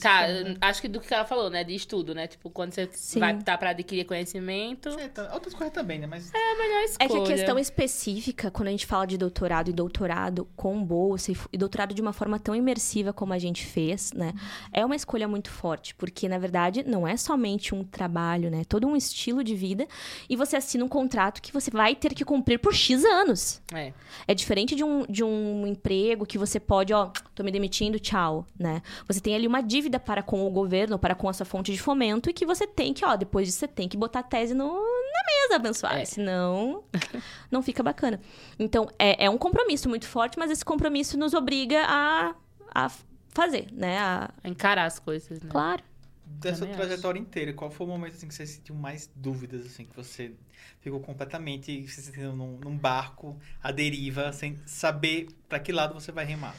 Tá, 0.00 0.26
acho 0.62 0.80
que 0.80 0.88
do 0.88 1.00
que 1.00 1.12
ela 1.12 1.24
falou, 1.24 1.48
né? 1.50 1.62
De 1.62 1.74
estudo, 1.74 2.14
né? 2.14 2.26
Tipo, 2.26 2.50
quando 2.50 2.72
você 2.72 2.88
Sim. 2.92 3.20
vai 3.20 3.36
estar 3.36 3.56
pra 3.58 3.70
adquirir 3.70 4.04
conhecimento, 4.04 4.88
É, 4.98 5.08
tá- 5.08 5.30
outras 5.34 5.54
coisas 5.54 5.72
também, 5.72 5.98
né? 5.98 6.06
Mas 6.06 6.32
é 6.34 6.36
a 6.52 6.56
melhor 6.58 6.80
É 6.80 6.84
escolha. 6.84 7.08
que 7.08 7.16
a 7.32 7.36
questão 7.36 7.58
específica, 7.58 8.50
quando 8.50 8.68
a 8.68 8.70
gente 8.70 8.86
fala 8.86 9.06
de 9.06 9.16
doutorado 9.18 9.68
e 9.70 9.72
doutorado 9.72 10.48
com 10.56 10.82
bolsa 10.84 11.30
e 11.32 11.36
e 11.52 11.58
doutorado 11.58 11.94
de 11.94 12.00
uma 12.00 12.12
forma 12.12 12.38
tão 12.38 12.54
imersiva 12.54 13.12
como 13.12 13.32
a 13.32 13.38
gente 13.38 13.64
fez, 13.66 14.12
né? 14.12 14.32
É 14.72 14.84
uma 14.84 14.96
escolha 14.96 15.28
muito 15.28 15.50
forte, 15.50 15.94
porque 15.94 16.28
na 16.28 16.38
verdade 16.38 16.82
não 16.82 17.06
é 17.06 17.16
somente 17.16 17.74
um 17.74 17.84
trabalho, 17.84 18.50
né? 18.50 18.62
É 18.62 18.64
todo 18.64 18.86
um 18.86 18.96
estilo 18.96 19.44
de 19.44 19.54
vida 19.54 19.86
e 20.28 20.34
você 20.36 20.56
assina 20.56 20.84
um 20.84 20.88
contrato 20.88 21.42
que 21.42 21.52
você 21.52 21.70
vai 21.70 21.94
ter 21.94 22.14
que 22.14 22.24
cumprir 22.24 22.58
por 22.58 22.74
X 22.74 23.04
anos. 23.04 23.60
É. 23.72 23.92
É 24.26 24.34
diferente 24.34 24.74
de 24.74 24.82
um, 24.82 25.04
de 25.06 25.22
um 25.22 25.66
emprego 25.66 26.24
que 26.26 26.38
você 26.38 26.58
pode, 26.58 26.92
ó, 26.92 27.10
tô 27.34 27.42
me 27.44 27.50
demitindo, 27.52 27.98
tchau, 28.00 28.46
né? 28.58 28.80
Você 29.06 29.20
tem 29.20 29.34
ali 29.34 29.46
uma 29.46 29.60
dívida 29.74 29.98
para 29.98 30.22
com 30.22 30.46
o 30.46 30.50
governo, 30.50 30.98
para 30.98 31.14
com 31.14 31.28
a 31.28 31.32
sua 31.32 31.44
fonte 31.44 31.72
de 31.72 31.78
fomento, 31.78 32.30
e 32.30 32.32
que 32.32 32.46
você 32.46 32.66
tem 32.66 32.92
que, 32.94 33.04
ó, 33.04 33.16
depois 33.16 33.46
disso 33.46 33.58
você 33.58 33.68
tem 33.68 33.88
que 33.88 33.96
botar 33.96 34.20
a 34.20 34.22
tese 34.22 34.54
no, 34.54 34.66
na 34.72 35.22
mesa, 35.26 35.56
abençoada. 35.56 36.00
É. 36.00 36.04
Senão, 36.04 36.84
não 37.50 37.62
fica 37.62 37.82
bacana. 37.82 38.20
Então, 38.58 38.88
é, 38.98 39.24
é 39.24 39.30
um 39.30 39.36
compromisso 39.38 39.88
muito 39.88 40.06
forte, 40.06 40.38
mas 40.38 40.50
esse 40.50 40.64
compromisso 40.64 41.18
nos 41.18 41.34
obriga 41.34 41.84
a, 41.86 42.34
a 42.74 42.90
fazer, 43.30 43.66
né? 43.72 43.98
A- 43.98 44.30
Encarar 44.44 44.84
as 44.84 44.98
coisas, 45.00 45.40
né? 45.42 45.50
claro. 45.50 45.82
dessa 46.24 46.66
trajetória 46.66 47.18
inteira, 47.18 47.52
qual 47.52 47.70
foi 47.70 47.86
o 47.86 47.90
momento 47.90 48.14
assim 48.14 48.28
que 48.28 48.34
você 48.34 48.46
sentiu 48.46 48.74
mais 48.74 49.10
dúvidas, 49.14 49.66
assim, 49.66 49.84
que 49.84 49.96
você 49.96 50.32
ficou 50.80 51.00
completamente 51.00 51.86
se 51.88 52.02
sentindo 52.02 52.32
num, 52.32 52.58
num 52.58 52.76
barco 52.76 53.36
à 53.62 53.72
deriva, 53.72 54.32
sem 54.32 54.56
saber 54.66 55.28
pra 55.48 55.58
que 55.58 55.72
lado 55.72 55.94
você 55.94 56.12
vai 56.12 56.24
remar? 56.24 56.54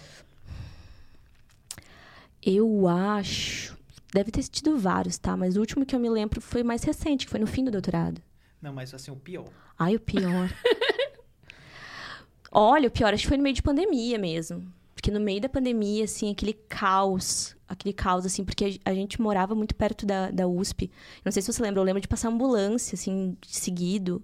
Eu 2.46 2.88
acho. 2.88 3.76
Deve 4.14 4.30
ter 4.30 4.44
tido 4.44 4.78
vários, 4.78 5.18
tá? 5.18 5.36
Mas 5.36 5.58
o 5.58 5.60
último 5.60 5.86
que 5.86 5.96
eu 5.96 6.00
me 6.00 6.10
lembro 6.10 6.40
foi 6.40 6.64
mais 6.64 6.84
recente, 6.84 7.26
que 7.26 7.32
foi 7.32 7.40
no 7.40 7.48
fim 7.48 7.66
do 7.66 7.72
doutorado. 7.72 8.22
Não, 8.62 8.72
mas 8.72 8.94
assim, 8.94 9.10
o 9.10 9.16
pior. 9.16 9.50
Ai, 9.78 9.96
o 9.96 10.00
pior. 10.00 10.50
Olha, 12.52 12.88
o 12.88 12.92
pior, 12.92 13.14
acho 13.14 13.24
que 13.24 13.28
foi 13.28 13.38
no 13.38 13.44
meio 13.44 13.56
de 13.56 13.64
pandemia 13.64 14.18
mesmo. 14.20 14.72
Porque 14.94 15.12
no 15.12 15.20
meio 15.20 15.42
da 15.42 15.50
pandemia, 15.50 16.06
assim, 16.06 16.32
aquele 16.32 16.54
caos. 16.54 17.56
Aquele 17.68 17.94
caos, 17.94 18.26
assim, 18.26 18.46
porque 18.46 18.80
a 18.86 18.94
gente 18.94 19.20
morava 19.20 19.56
muito 19.56 19.76
perto 19.76 20.06
da, 20.06 20.30
da 20.30 20.48
USP. 20.48 20.90
Não 21.24 21.32
sei 21.32 21.42
se 21.42 21.52
você 21.52 21.62
lembra, 21.62 21.82
eu 21.82 21.86
lembro 21.86 22.02
de 22.02 22.08
passar 22.08 22.30
ambulância, 22.30 22.96
assim, 22.96 23.36
seguido. 23.46 24.24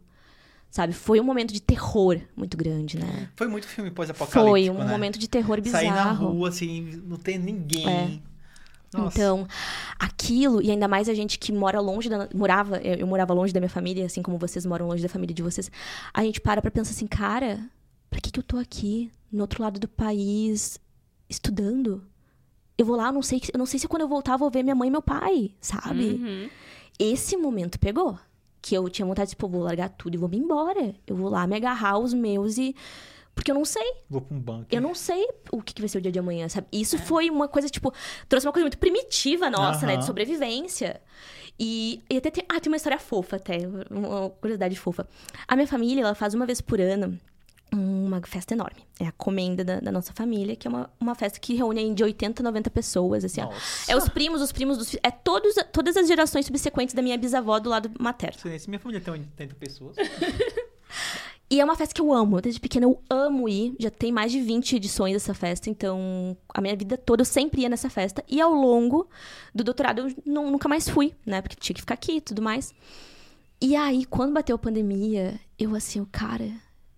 Sabe? 0.71 0.93
Foi 0.93 1.19
um 1.19 1.23
momento 1.23 1.53
de 1.53 1.61
terror 1.61 2.17
muito 2.33 2.55
grande, 2.55 2.97
né? 2.97 3.29
Foi 3.35 3.45
muito 3.47 3.67
filme 3.67 3.91
pós-apocalíptico, 3.91 4.49
Foi 4.49 4.69
um 4.69 4.77
né? 4.77 4.89
momento 4.89 5.19
de 5.19 5.27
terror 5.27 5.59
bizarro. 5.59 5.85
Sair 5.85 5.93
na 5.93 6.11
rua, 6.13 6.47
assim, 6.47 7.03
não 7.05 7.17
tem 7.17 7.37
ninguém. 7.37 7.87
É. 7.87 8.31
Nossa. 8.97 9.17
Então, 9.17 9.47
aquilo, 9.99 10.61
e 10.61 10.71
ainda 10.71 10.87
mais 10.87 11.09
a 11.09 11.13
gente 11.13 11.37
que 11.37 11.51
mora 11.51 11.79
longe 11.79 12.09
da. 12.09 12.29
Morava, 12.33 12.77
eu, 12.77 12.95
eu 12.95 13.07
morava 13.07 13.33
longe 13.33 13.53
da 13.53 13.59
minha 13.59 13.69
família, 13.69 14.05
assim 14.05 14.21
como 14.21 14.37
vocês 14.37 14.65
moram 14.65 14.87
longe 14.87 15.03
da 15.03 15.09
família 15.09 15.33
de 15.33 15.43
vocês. 15.43 15.69
A 16.13 16.23
gente 16.23 16.39
para 16.39 16.61
pra 16.61 16.71
pensar 16.71 16.91
assim, 16.91 17.07
cara, 17.07 17.59
pra 18.09 18.21
que, 18.21 18.31
que 18.31 18.39
eu 18.39 18.43
tô 18.43 18.57
aqui, 18.57 19.11
no 19.31 19.41
outro 19.41 19.61
lado 19.61 19.77
do 19.77 19.89
país, 19.89 20.79
estudando? 21.29 22.01
Eu 22.77 22.85
vou 22.85 22.95
lá, 22.95 23.07
eu 23.07 23.13
não 23.13 23.21
sei, 23.21 23.41
eu 23.53 23.57
não 23.57 23.65
sei 23.65 23.79
se 23.79 23.87
quando 23.89 24.01
eu 24.03 24.07
voltar 24.07 24.33
eu 24.33 24.39
vou 24.39 24.49
ver 24.49 24.63
minha 24.63 24.75
mãe 24.75 24.87
e 24.87 24.91
meu 24.91 25.01
pai, 25.01 25.51
sabe? 25.59 26.13
Uhum. 26.13 26.49
Esse 26.97 27.35
momento 27.35 27.77
pegou. 27.79 28.17
Que 28.61 28.75
eu 28.75 28.87
tinha 28.89 29.05
vontade 29.05 29.29
de, 29.29 29.31
tipo, 29.31 29.47
vou 29.47 29.63
largar 29.63 29.89
tudo 29.89 30.15
e 30.15 30.17
vou 30.17 30.29
me 30.29 30.37
embora. 30.37 30.93
Eu 31.07 31.15
vou 31.15 31.29
lá 31.29 31.45
me 31.47 31.55
agarrar 31.55 31.91
aos 31.91 32.13
meus 32.13 32.57
e. 32.57 32.75
Porque 33.33 33.49
eu 33.49 33.55
não 33.55 33.65
sei. 33.65 33.93
Vou 34.09 34.21
pra 34.21 34.35
um 34.35 34.39
banco. 34.39 34.67
Eu 34.69 34.81
não 34.81 34.93
sei 34.93 35.25
o 35.51 35.61
que 35.61 35.79
vai 35.81 35.87
ser 35.87 35.97
o 35.97 36.01
dia 36.01 36.11
de 36.11 36.19
amanhã, 36.19 36.49
sabe? 36.49 36.67
Isso 36.71 36.97
foi 36.97 37.29
uma 37.29 37.47
coisa, 37.47 37.69
tipo, 37.69 37.91
trouxe 38.27 38.45
uma 38.45 38.51
coisa 38.53 38.65
muito 38.65 38.77
primitiva 38.77 39.49
nossa, 39.49 39.87
né? 39.87 39.97
De 39.97 40.05
sobrevivência. 40.05 41.01
E, 41.59 42.01
e 42.09 42.17
até 42.17 42.29
tem. 42.29 42.43
Ah, 42.49 42.59
tem 42.59 42.71
uma 42.71 42.77
história 42.77 42.99
fofa 42.99 43.37
até, 43.37 43.59
uma 43.89 44.29
curiosidade 44.29 44.75
fofa. 44.75 45.07
A 45.47 45.55
minha 45.55 45.67
família, 45.67 46.01
ela 46.01 46.15
faz 46.15 46.33
uma 46.33 46.45
vez 46.45 46.59
por 46.59 46.79
ano 46.81 47.19
uma 47.73 48.21
festa 48.21 48.53
enorme. 48.53 48.85
É 48.99 49.07
a 49.07 49.11
comenda 49.13 49.63
da, 49.63 49.79
da 49.79 49.91
nossa 49.91 50.11
família, 50.13 50.55
que 50.55 50.67
é 50.67 50.69
uma, 50.69 50.89
uma 50.99 51.15
festa 51.15 51.39
que 51.39 51.53
reúne 51.55 51.93
de 51.93 52.03
80 52.03 52.41
a 52.41 52.43
90 52.43 52.69
pessoas, 52.69 53.23
assim. 53.23 53.41
É 53.87 53.95
os 53.95 54.09
primos, 54.09 54.41
os 54.41 54.51
primos 54.51 54.77
dos 54.77 54.95
É 55.01 55.09
todos, 55.11 55.55
todas 55.71 55.95
as 55.97 56.07
gerações 56.07 56.45
subsequentes 56.45 56.93
da 56.93 57.01
minha 57.01 57.17
bisavó 57.17 57.59
do 57.59 57.69
lado 57.69 57.91
materno. 57.99 58.37
Se 58.59 58.69
minha 58.69 58.79
família 58.79 59.01
tem 59.01 59.13
80 59.13 59.55
pessoas. 59.55 59.95
E 61.49 61.59
é 61.59 61.65
uma 61.65 61.75
festa 61.75 61.93
que 61.93 61.99
eu 61.99 62.13
amo. 62.13 62.39
Desde 62.39 62.61
pequena 62.61 62.85
eu 62.85 63.01
amo 63.09 63.49
ir. 63.49 63.75
Já 63.77 63.91
tem 63.91 64.09
mais 64.09 64.31
de 64.31 64.39
20 64.39 64.77
edições 64.77 65.11
dessa 65.11 65.33
festa. 65.33 65.69
Então, 65.69 66.37
a 66.53 66.61
minha 66.61 66.73
vida 66.77 66.97
toda 66.97 67.21
eu 67.21 67.25
sempre 67.25 67.61
ia 67.63 67.67
nessa 67.67 67.89
festa. 67.89 68.23
E 68.25 68.39
ao 68.39 68.53
longo 68.53 69.09
do 69.53 69.61
doutorado 69.61 69.99
eu 69.99 70.15
nu- 70.25 70.49
nunca 70.49 70.69
mais 70.69 70.87
fui, 70.87 71.13
né? 71.25 71.41
Porque 71.41 71.57
tinha 71.57 71.73
que 71.75 71.81
ficar 71.81 71.95
aqui 71.95 72.13
e 72.17 72.21
tudo 72.21 72.41
mais. 72.41 72.73
E 73.59 73.75
aí, 73.75 74.05
quando 74.05 74.31
bateu 74.33 74.55
a 74.55 74.59
pandemia, 74.59 75.37
eu 75.59 75.75
assim, 75.75 75.99
eu, 75.99 76.07
cara, 76.09 76.49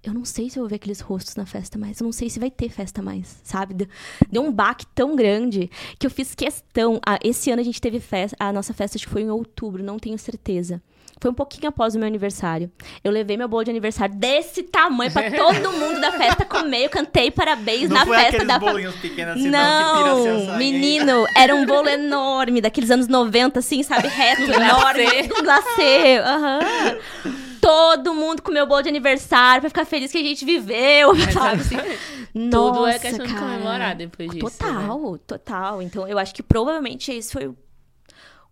eu 0.03 0.13
não 0.13 0.25
sei 0.25 0.49
se 0.49 0.59
eu 0.59 0.63
vou 0.63 0.69
ver 0.69 0.75
aqueles 0.75 0.99
rostos 0.99 1.35
na 1.35 1.45
festa 1.45 1.77
mais. 1.77 1.99
Eu 1.99 2.05
não 2.05 2.11
sei 2.11 2.29
se 2.29 2.39
vai 2.39 2.51
ter 2.51 2.69
festa 2.69 3.01
mais, 3.01 3.39
sabe? 3.43 3.87
Deu, 4.29 4.43
um 4.43 4.51
baque 4.51 4.85
tão 4.93 5.15
grande 5.15 5.69
que 5.97 6.05
eu 6.05 6.11
fiz 6.11 6.35
questão. 6.35 6.99
Ah, 7.05 7.17
esse 7.23 7.49
ano 7.51 7.61
a 7.61 7.65
gente 7.65 7.79
teve 7.79 7.99
festa. 7.99 8.35
A 8.39 8.51
nossa 8.51 8.73
festa 8.73 8.97
acho 8.97 9.05
que 9.07 9.11
foi 9.13 9.21
em 9.21 9.29
outubro, 9.29 9.81
não 9.81 9.97
tenho 9.97 10.17
certeza. 10.17 10.81
Foi 11.21 11.31
um 11.31 11.33
pouquinho 11.33 11.69
após 11.69 11.95
o 11.95 11.99
meu 11.99 12.07
aniversário. 12.07 12.69
Eu 13.01 13.09
levei 13.09 13.37
meu 13.37 13.47
bolo 13.47 13.63
de 13.63 13.69
aniversário 13.69 14.13
desse 14.13 14.61
tamanho 14.63 15.09
pra 15.11 15.31
todo 15.31 15.71
mundo 15.71 16.01
da 16.01 16.11
festa 16.11 16.43
comer. 16.43 16.83
Eu 16.85 16.89
cantei 16.89 17.31
parabéns 17.31 17.87
não 17.87 17.95
na 17.95 18.05
foi 18.05 18.17
festa 18.17 18.43
da 18.43 18.59
família. 18.59 18.89
assim, 18.89 19.09
não, 19.15 19.31
assim, 19.31 19.49
Não, 19.49 20.43
açaí. 20.43 20.57
menino, 20.57 21.25
era 21.33 21.55
um 21.55 21.65
bolo 21.65 21.87
enorme, 21.87 22.59
daqueles 22.59 22.91
anos 22.91 23.07
90, 23.07 23.59
assim, 23.59 23.83
sabe? 23.83 24.09
Reto, 24.09 24.41
enorme, 24.51 25.05
glacê. 25.41 26.17
aham. 26.25 26.59
Todo 27.63 28.13
mundo 28.13 28.41
comeu 28.41 28.67
bolo 28.67 28.81
de 28.81 28.89
aniversário 28.89 29.61
pra 29.61 29.69
ficar 29.69 29.85
feliz 29.85 30.11
que 30.11 30.17
a 30.17 30.21
gente 30.23 30.43
viveu, 30.43 31.15
sabe? 31.31 31.61
Assim. 31.61 31.77
Tudo 32.51 32.79
Nossa, 32.81 32.89
é 32.89 32.99
questão 32.99 33.25
de 33.25 33.33
cara. 33.33 33.45
comemorar 33.45 33.95
depois 33.95 34.29
disso. 34.31 34.43
né? 34.45 34.51
Total, 34.51 35.17
total. 35.19 35.81
Então, 35.81 36.07
eu 36.07 36.19
acho 36.19 36.35
que 36.35 36.43
provavelmente 36.43 37.11
esse 37.11 37.31
foi 37.31 37.47
o 37.47 37.55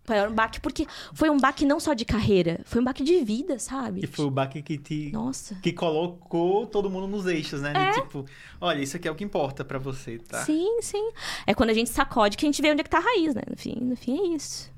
maior 0.08 0.30
baque, 0.30 0.60
porque 0.62 0.88
foi 1.14 1.30
um 1.30 1.38
baque 1.38 1.66
não 1.66 1.80
só 1.80 1.94
de 1.94 2.06
carreira, 2.06 2.62
foi 2.66 2.80
um 2.82 2.84
baque 2.84 3.04
de 3.04 3.24
vida, 3.24 3.60
sabe? 3.60 4.02
E 4.04 4.08
foi 4.08 4.26
o 4.26 4.32
baque 4.32 4.62
que 4.62 4.78
te... 4.78 5.10
Nossa. 5.12 5.56
Que 5.62 5.74
colocou 5.74 6.66
todo 6.66 6.90
mundo 6.90 7.08
nos 7.08 7.26
eixos, 7.28 7.62
né? 7.62 7.72
De 7.74 7.80
É. 7.80 7.92
tipo, 7.94 8.26
olha, 8.60 8.82
isso 8.82 8.96
aqui 8.98 9.08
é 9.08 9.12
o 9.12 9.16
que 9.16 9.24
importa 9.24 9.64
pra 9.66 9.78
você, 9.78 10.18
tá? 10.20 10.44
Sim, 10.46 10.80
sim. 10.82 11.12
É 11.46 11.54
quando 11.54 11.70
a 11.70 11.74
gente 11.74 11.90
sacode 11.90 12.38
que 12.38 12.46
a 12.46 12.48
gente 12.50 12.62
vê 12.62 12.72
onde 12.72 12.80
é 12.82 12.84
que 12.84 12.90
tá 12.90 12.98
a 13.00 13.02
raiz, 13.02 13.36
né? 13.36 13.42
No 13.50 13.58
fim, 13.58 13.76
no 13.82 13.96
fim 13.98 14.18
é 14.32 14.36
isso. 14.36 14.71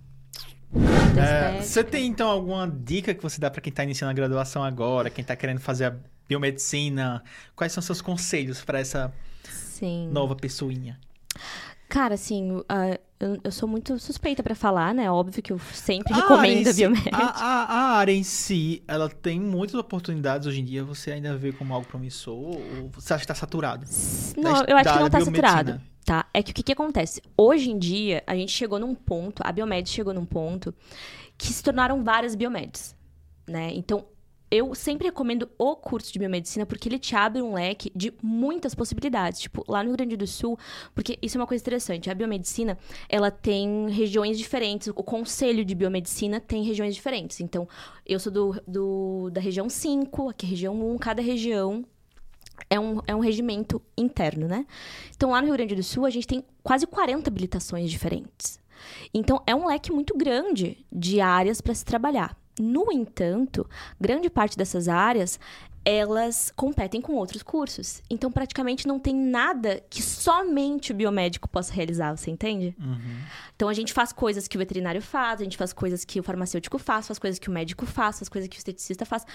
É, 1.17 1.61
você 1.61 1.83
tem, 1.83 2.07
então, 2.07 2.27
alguma 2.29 2.67
dica 2.67 3.13
que 3.13 3.21
você 3.21 3.39
dá 3.39 3.49
pra 3.49 3.61
quem 3.61 3.71
tá 3.71 3.83
iniciando 3.83 4.11
a 4.11 4.13
graduação 4.13 4.63
agora, 4.63 5.09
quem 5.09 5.23
tá 5.23 5.35
querendo 5.35 5.59
fazer 5.59 5.85
a 5.85 5.95
biomedicina? 6.27 7.23
Quais 7.55 7.71
são 7.71 7.81
seus 7.83 8.01
conselhos 8.01 8.63
pra 8.63 8.79
essa 8.79 9.13
Sim. 9.43 10.09
nova 10.11 10.35
pessoinha? 10.35 10.99
Cara, 11.87 12.15
assim, 12.15 12.63
ah, 12.67 12.97
eu, 13.19 13.37
eu 13.43 13.51
sou 13.51 13.69
muito 13.69 13.99
suspeita 13.99 14.41
pra 14.41 14.55
falar, 14.55 14.95
né? 14.95 15.11
Óbvio 15.11 15.43
que 15.43 15.53
eu 15.53 15.59
sempre 15.59 16.11
A 16.11 16.15
recomendo 16.15 16.67
a 16.67 16.73
si-. 16.73 16.83
A, 17.11 17.17
a- 17.19 17.65
a 17.65 17.97
área 17.97 18.11
em 18.11 18.23
si, 18.23 18.81
ela 18.87 19.07
tem 19.07 19.39
muitas 19.39 19.75
oportunidades 19.75 20.47
hoje 20.47 20.59
em 20.61 20.65
dia. 20.65 20.83
Você 20.83 21.11
ainda 21.11 21.37
vê 21.37 21.51
como 21.51 21.71
algo 21.71 21.85
promissor? 21.85 22.33
Ou 22.35 22.89
você 22.93 23.13
acha 23.13 23.21
que 23.21 23.27
tá 23.27 23.35
saturado? 23.35 23.85
Não, 24.35 24.53
da- 24.53 24.65
eu 24.67 24.75
acho 24.77 24.91
que 24.91 24.99
não 24.99 25.09
tá 25.09 25.17
biomedicina. 25.19 25.47
saturado, 25.49 25.81
tá? 26.03 26.25
É 26.33 26.43
que 26.43 26.51
o 26.51 26.53
que, 26.53 26.63
que 26.63 26.71
acontece? 26.71 27.21
Hoje 27.37 27.71
em 27.71 27.77
dia, 27.79 28.23
a 28.27 28.35
gente 28.35 28.51
chegou 28.51 28.79
num 28.79 28.95
ponto, 28.95 29.41
a 29.45 29.51
Biomed 29.51 29.89
chegou 29.89 30.13
num 30.13 30.25
ponto 30.25 30.73
que 31.37 31.47
se 31.47 31.63
tornaram 31.63 32.03
várias 32.03 32.35
biomedes, 32.35 32.95
né? 33.47 33.71
Então, 33.73 34.05
eu 34.51 34.75
sempre 34.75 35.07
recomendo 35.07 35.49
o 35.57 35.75
curso 35.75 36.13
de 36.13 36.19
biomedicina 36.19 36.63
porque 36.63 36.87
ele 36.87 36.99
te 36.99 37.15
abre 37.15 37.41
um 37.41 37.55
leque 37.55 37.91
de 37.95 38.13
muitas 38.21 38.75
possibilidades. 38.75 39.39
Tipo, 39.41 39.65
lá 39.67 39.81
no 39.81 39.89
Rio 39.89 39.97
Grande 39.97 40.15
do 40.15 40.27
Sul, 40.27 40.59
porque 40.93 41.17
isso 41.23 41.37
é 41.37 41.41
uma 41.41 41.47
coisa 41.47 41.63
interessante. 41.63 42.07
A 42.11 42.13
biomedicina, 42.13 42.77
ela 43.09 43.31
tem 43.31 43.89
regiões 43.89 44.37
diferentes. 44.37 44.89
O 44.89 45.03
conselho 45.03 45.65
de 45.65 45.73
biomedicina 45.73 46.39
tem 46.39 46.63
regiões 46.63 46.93
diferentes. 46.93 47.39
Então, 47.41 47.67
eu 48.05 48.19
sou 48.19 48.31
do, 48.31 48.61
do- 48.67 49.29
da 49.31 49.41
região 49.41 49.67
5, 49.67 50.29
aqui 50.29 50.45
é 50.45 50.49
região 50.49 50.79
1, 50.79 50.97
cada 50.99 51.21
região 51.21 51.83
é 52.69 52.79
um, 52.79 53.01
é 53.07 53.15
um 53.15 53.19
regimento 53.19 53.81
interno, 53.97 54.47
né? 54.47 54.65
Então, 55.15 55.31
lá 55.31 55.41
no 55.41 55.47
Rio 55.47 55.57
Grande 55.57 55.75
do 55.75 55.83
Sul, 55.83 56.05
a 56.05 56.09
gente 56.09 56.27
tem 56.27 56.43
quase 56.61 56.85
40 56.87 57.29
habilitações 57.29 57.89
diferentes. 57.89 58.59
Então, 59.13 59.41
é 59.45 59.55
um 59.55 59.67
leque 59.67 59.91
muito 59.91 60.17
grande 60.17 60.85
de 60.91 61.21
áreas 61.21 61.61
para 61.61 61.73
se 61.73 61.85
trabalhar. 61.85 62.35
No 62.59 62.91
entanto, 62.91 63.67
grande 63.99 64.29
parte 64.29 64.57
dessas 64.57 64.87
áreas 64.87 65.39
elas 65.85 66.51
competem 66.55 67.01
com 67.01 67.13
outros 67.13 67.43
cursos. 67.43 68.01
Então, 68.09 68.31
praticamente 68.31 68.87
não 68.87 68.99
tem 68.99 69.15
nada 69.15 69.83
que 69.89 70.01
somente 70.01 70.91
o 70.91 70.95
biomédico 70.95 71.49
possa 71.49 71.73
realizar, 71.73 72.15
você 72.15 72.31
entende? 72.31 72.75
Uhum. 72.79 72.97
Então, 73.55 73.67
a 73.69 73.73
gente 73.73 73.91
faz 73.93 74.11
coisas 74.13 74.47
que 74.47 74.57
o 74.57 74.59
veterinário 74.59 75.01
faz, 75.01 75.41
a 75.41 75.43
gente 75.43 75.57
faz 75.57 75.73
coisas 75.73 76.05
que 76.05 76.19
o 76.19 76.23
farmacêutico 76.23 76.77
faz, 76.77 77.07
faz 77.07 77.19
coisas 77.19 77.39
que 77.39 77.49
o 77.49 77.51
médico 77.51 77.85
faz, 77.85 78.19
faz 78.19 78.29
coisas 78.29 78.47
que 78.49 78.57
o 78.57 78.59
esteticista 78.59 79.05
faz. 79.05 79.25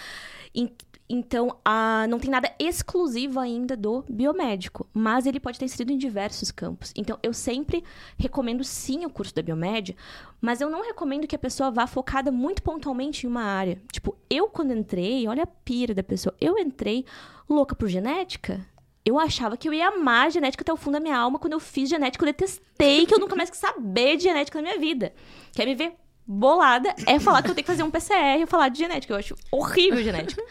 En- 0.55 0.71
Então, 1.11 1.57
a- 1.65 2.07
não 2.07 2.19
tem 2.19 2.31
nada 2.31 2.53
exclusivo 2.59 3.41
ainda 3.41 3.75
do 3.75 4.05
biomédico, 4.11 4.87
mas 4.93 5.25
ele 5.25 5.41
pode 5.41 5.59
ter 5.59 5.65
inserido 5.65 5.91
em 5.91 5.97
diversos 5.97 6.51
campos. 6.51 6.93
Então, 6.95 7.19
eu 7.23 7.33
sempre 7.33 7.83
recomendo 8.19 8.63
sim 8.63 9.07
o 9.07 9.11
curso 9.11 9.35
da 9.35 9.41
biomédia, 9.41 9.97
mas 10.39 10.61
eu 10.61 10.69
não 10.69 10.85
recomendo 10.85 11.27
que 11.27 11.35
a 11.35 11.39
pessoa 11.39 11.71
vá 11.71 11.87
focada 11.87 12.31
muito 12.31 12.63
pontualmente 12.63 13.25
em 13.25 13.31
uma 13.31 13.43
área. 13.43 13.81
Tipo, 13.91 14.19
eu 14.29 14.49
quando 14.49 14.75
entrei, 14.75 15.27
olha 15.27 15.45
a 15.45 15.47
pira 15.47 15.95
da 15.95 16.03
pessoa, 16.03 16.35
eu 16.41 16.59
entrei 16.59 17.05
louca 17.49 17.74
por 17.74 17.89
genética. 17.89 18.64
Eu 19.05 19.18
achava 19.18 19.57
que 19.57 19.68
eu 19.68 19.72
ia 19.72 19.89
amar 19.89 20.30
genética 20.30 20.62
até 20.62 20.72
o 20.72 20.76
fundo 20.76 20.95
da 20.95 21.01
minha 21.01 21.16
alma. 21.16 21.39
Quando 21.39 21.55
eu 21.55 21.61
fiz 21.61 21.89
genética, 21.89 22.22
eu 22.22 22.26
detestei 22.26 23.07
que 23.07 23.14
eu 23.14 23.18
nunca 23.18 23.34
mais 23.34 23.49
quis 23.49 23.59
saber 23.59 24.16
de 24.16 24.24
genética 24.24 24.59
na 24.59 24.68
minha 24.68 24.78
vida. 24.78 25.14
Quer 25.53 25.64
me 25.64 25.74
ver 25.74 25.95
bolada 26.26 26.95
é 27.07 27.18
falar 27.18 27.43
que 27.43 27.51
eu 27.51 27.55
tenho 27.55 27.64
que 27.64 27.72
fazer 27.72 27.82
um 27.82 27.91
PCR 27.91 28.43
e 28.43 28.47
falar 28.47 28.68
de 28.68 28.78
genética. 28.78 29.14
Eu 29.14 29.18
acho 29.18 29.34
horrível 29.51 30.03
genética. 30.03 30.43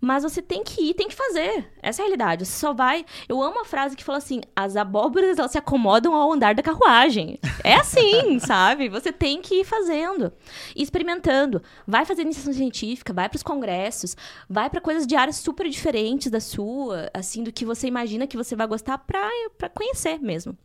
Mas 0.00 0.22
você 0.22 0.40
tem 0.40 0.62
que 0.62 0.90
ir, 0.90 0.94
tem 0.94 1.08
que 1.08 1.14
fazer. 1.14 1.72
Essa 1.82 2.02
é 2.02 2.04
a 2.04 2.06
realidade. 2.06 2.46
Você 2.46 2.58
só 2.58 2.72
vai. 2.72 3.04
Eu 3.28 3.42
amo 3.42 3.60
a 3.60 3.64
frase 3.64 3.96
que 3.96 4.04
fala 4.04 4.18
assim: 4.18 4.40
as 4.54 4.76
abóboras 4.76 5.38
elas 5.38 5.50
se 5.50 5.58
acomodam 5.58 6.14
ao 6.14 6.32
andar 6.32 6.54
da 6.54 6.62
carruagem. 6.62 7.38
É 7.64 7.74
assim, 7.74 8.38
sabe? 8.40 8.88
Você 8.88 9.12
tem 9.12 9.42
que 9.42 9.60
ir 9.60 9.64
fazendo, 9.64 10.32
experimentando. 10.76 11.62
Vai 11.86 12.04
fazer 12.04 12.22
iniciação 12.22 12.52
científica, 12.52 13.12
vai 13.12 13.28
para 13.28 13.36
os 13.36 13.42
congressos, 13.42 14.16
vai 14.48 14.70
para 14.70 14.80
coisas 14.80 15.06
de 15.06 15.16
áreas 15.16 15.36
super 15.36 15.68
diferentes 15.68 16.30
da 16.30 16.40
sua, 16.40 17.10
assim, 17.12 17.42
do 17.42 17.52
que 17.52 17.64
você 17.64 17.86
imagina 17.86 18.26
que 18.26 18.36
você 18.36 18.54
vai 18.54 18.66
gostar 18.66 18.98
pra 18.98 19.28
conhecer 19.74 20.20
mesmo. 20.20 20.56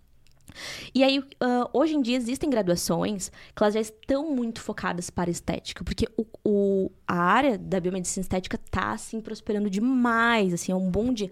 E 0.93 1.04
aí, 1.04 1.24
ah, 1.39 1.70
hoje 1.74 1.95
em 1.95 2.01
dia, 2.01 2.18
existem 2.18 2.49
graduações 2.49 3.32
que 3.56 3.64
elas 3.64 3.74
já 3.74 3.82
estão 3.82 4.30
muito 4.36 4.62
focadas 4.62 5.10
para 5.10 5.30
estética, 5.30 5.84
porque 5.84 6.08
o, 6.18 6.26
o- 6.43 6.91
a 7.08 7.16
área 7.16 7.58
da 7.58 7.80
biomedicina 7.80 8.22
estética 8.22 8.58
tá, 8.70 8.91
assim, 8.91 9.20
prosperando 9.22 9.70
demais, 9.70 10.54
assim, 10.54 10.72
é 10.72 10.76
um 10.76 10.89
boom 10.89 11.14
de 11.14 11.30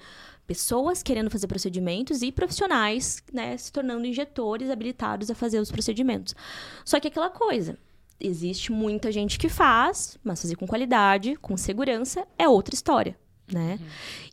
pessoas 0.47 1.01
querendo 1.01 1.29
fazer 1.29 1.47
procedimentos 1.47 2.21
e 2.21 2.31
profissionais, 2.31 3.23
né, 3.31 3.55
se 3.55 3.71
tornando 3.71 4.05
injetores 4.05 4.69
habilitados 4.69 5.29
a 5.31 5.35
fazer 5.35 5.59
os 5.59 5.71
procedimentos. 5.71 6.35
Só 6.83 6.99
que 6.99 7.07
aquela 7.07 7.29
coisa, 7.29 7.77
existe 8.19 8.71
muita 8.71 9.11
gente 9.11 9.39
que 9.39 9.47
faz, 9.47 10.17
mas 10.23 10.41
fazer 10.41 10.55
com 10.55 10.67
qualidade, 10.67 11.35
com 11.37 11.55
segurança, 11.55 12.27
é 12.37 12.49
outra 12.49 12.75
história, 12.75 13.17
né? 13.51 13.79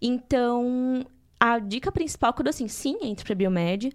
Então, 0.02 1.06
a 1.38 1.58
dica 1.58 1.90
principal 1.92 2.32
que 2.32 2.40
eu 2.40 2.44
dou 2.44 2.50
assim, 2.50 2.68
sim, 2.68 2.98
entre 3.02 3.24
para 3.24 3.34
biomed, 3.34 3.92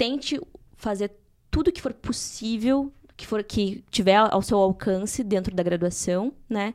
tente 0.00 0.40
fazer 0.78 1.12
tudo 1.50 1.70
que 1.70 1.82
for 1.82 1.92
possível, 1.92 2.90
que 3.18 3.26
for 3.26 3.44
que 3.44 3.84
tiver 3.90 4.16
ao 4.16 4.40
seu 4.40 4.56
alcance 4.56 5.22
dentro 5.22 5.54
da 5.54 5.62
graduação, 5.62 6.32
né? 6.48 6.72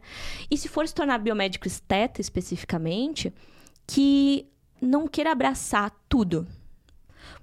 E 0.51 0.55
se 0.55 0.69
for 0.69 0.87
se 0.87 0.93
tornar 0.93 1.17
biomédico 1.17 1.65
esteta 1.65 2.21
especificamente, 2.21 3.33
que 3.87 4.47
não 4.79 5.07
queira 5.07 5.31
abraçar 5.31 5.91
tudo. 6.07 6.45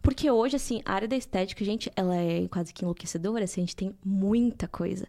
Porque 0.00 0.30
hoje, 0.30 0.54
assim, 0.54 0.82
a 0.84 0.92
área 0.92 1.08
da 1.08 1.16
estética, 1.16 1.64
gente, 1.64 1.90
ela 1.96 2.14
é 2.14 2.46
quase 2.46 2.72
que 2.72 2.84
enlouquecedora, 2.84 3.42
assim, 3.42 3.62
a 3.62 3.64
gente 3.64 3.74
tem 3.74 3.92
muita 4.04 4.68
coisa. 4.68 5.08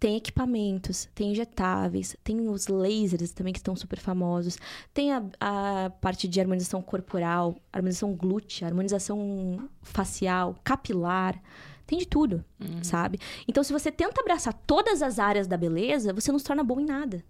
Tem 0.00 0.16
equipamentos, 0.16 1.08
tem 1.14 1.32
injetáveis, 1.32 2.16
tem 2.24 2.48
os 2.48 2.66
lasers 2.68 3.32
também 3.32 3.52
que 3.52 3.58
estão 3.58 3.76
super 3.76 3.98
famosos, 3.98 4.58
tem 4.94 5.12
a, 5.12 5.22
a 5.38 5.90
parte 6.00 6.26
de 6.26 6.40
harmonização 6.40 6.80
corporal, 6.80 7.54
harmonização 7.70 8.14
glútea, 8.14 8.66
harmonização 8.66 9.68
facial, 9.82 10.56
capilar, 10.64 11.38
tem 11.86 11.98
de 11.98 12.06
tudo, 12.06 12.42
sabe? 12.82 13.20
Então, 13.46 13.62
se 13.62 13.72
você 13.72 13.92
tenta 13.92 14.20
abraçar 14.22 14.54
todas 14.66 15.02
as 15.02 15.18
áreas 15.18 15.46
da 15.46 15.56
beleza, 15.56 16.14
você 16.14 16.32
não 16.32 16.38
se 16.38 16.46
torna 16.46 16.64
bom 16.64 16.80
em 16.80 16.86
nada. 16.86 17.22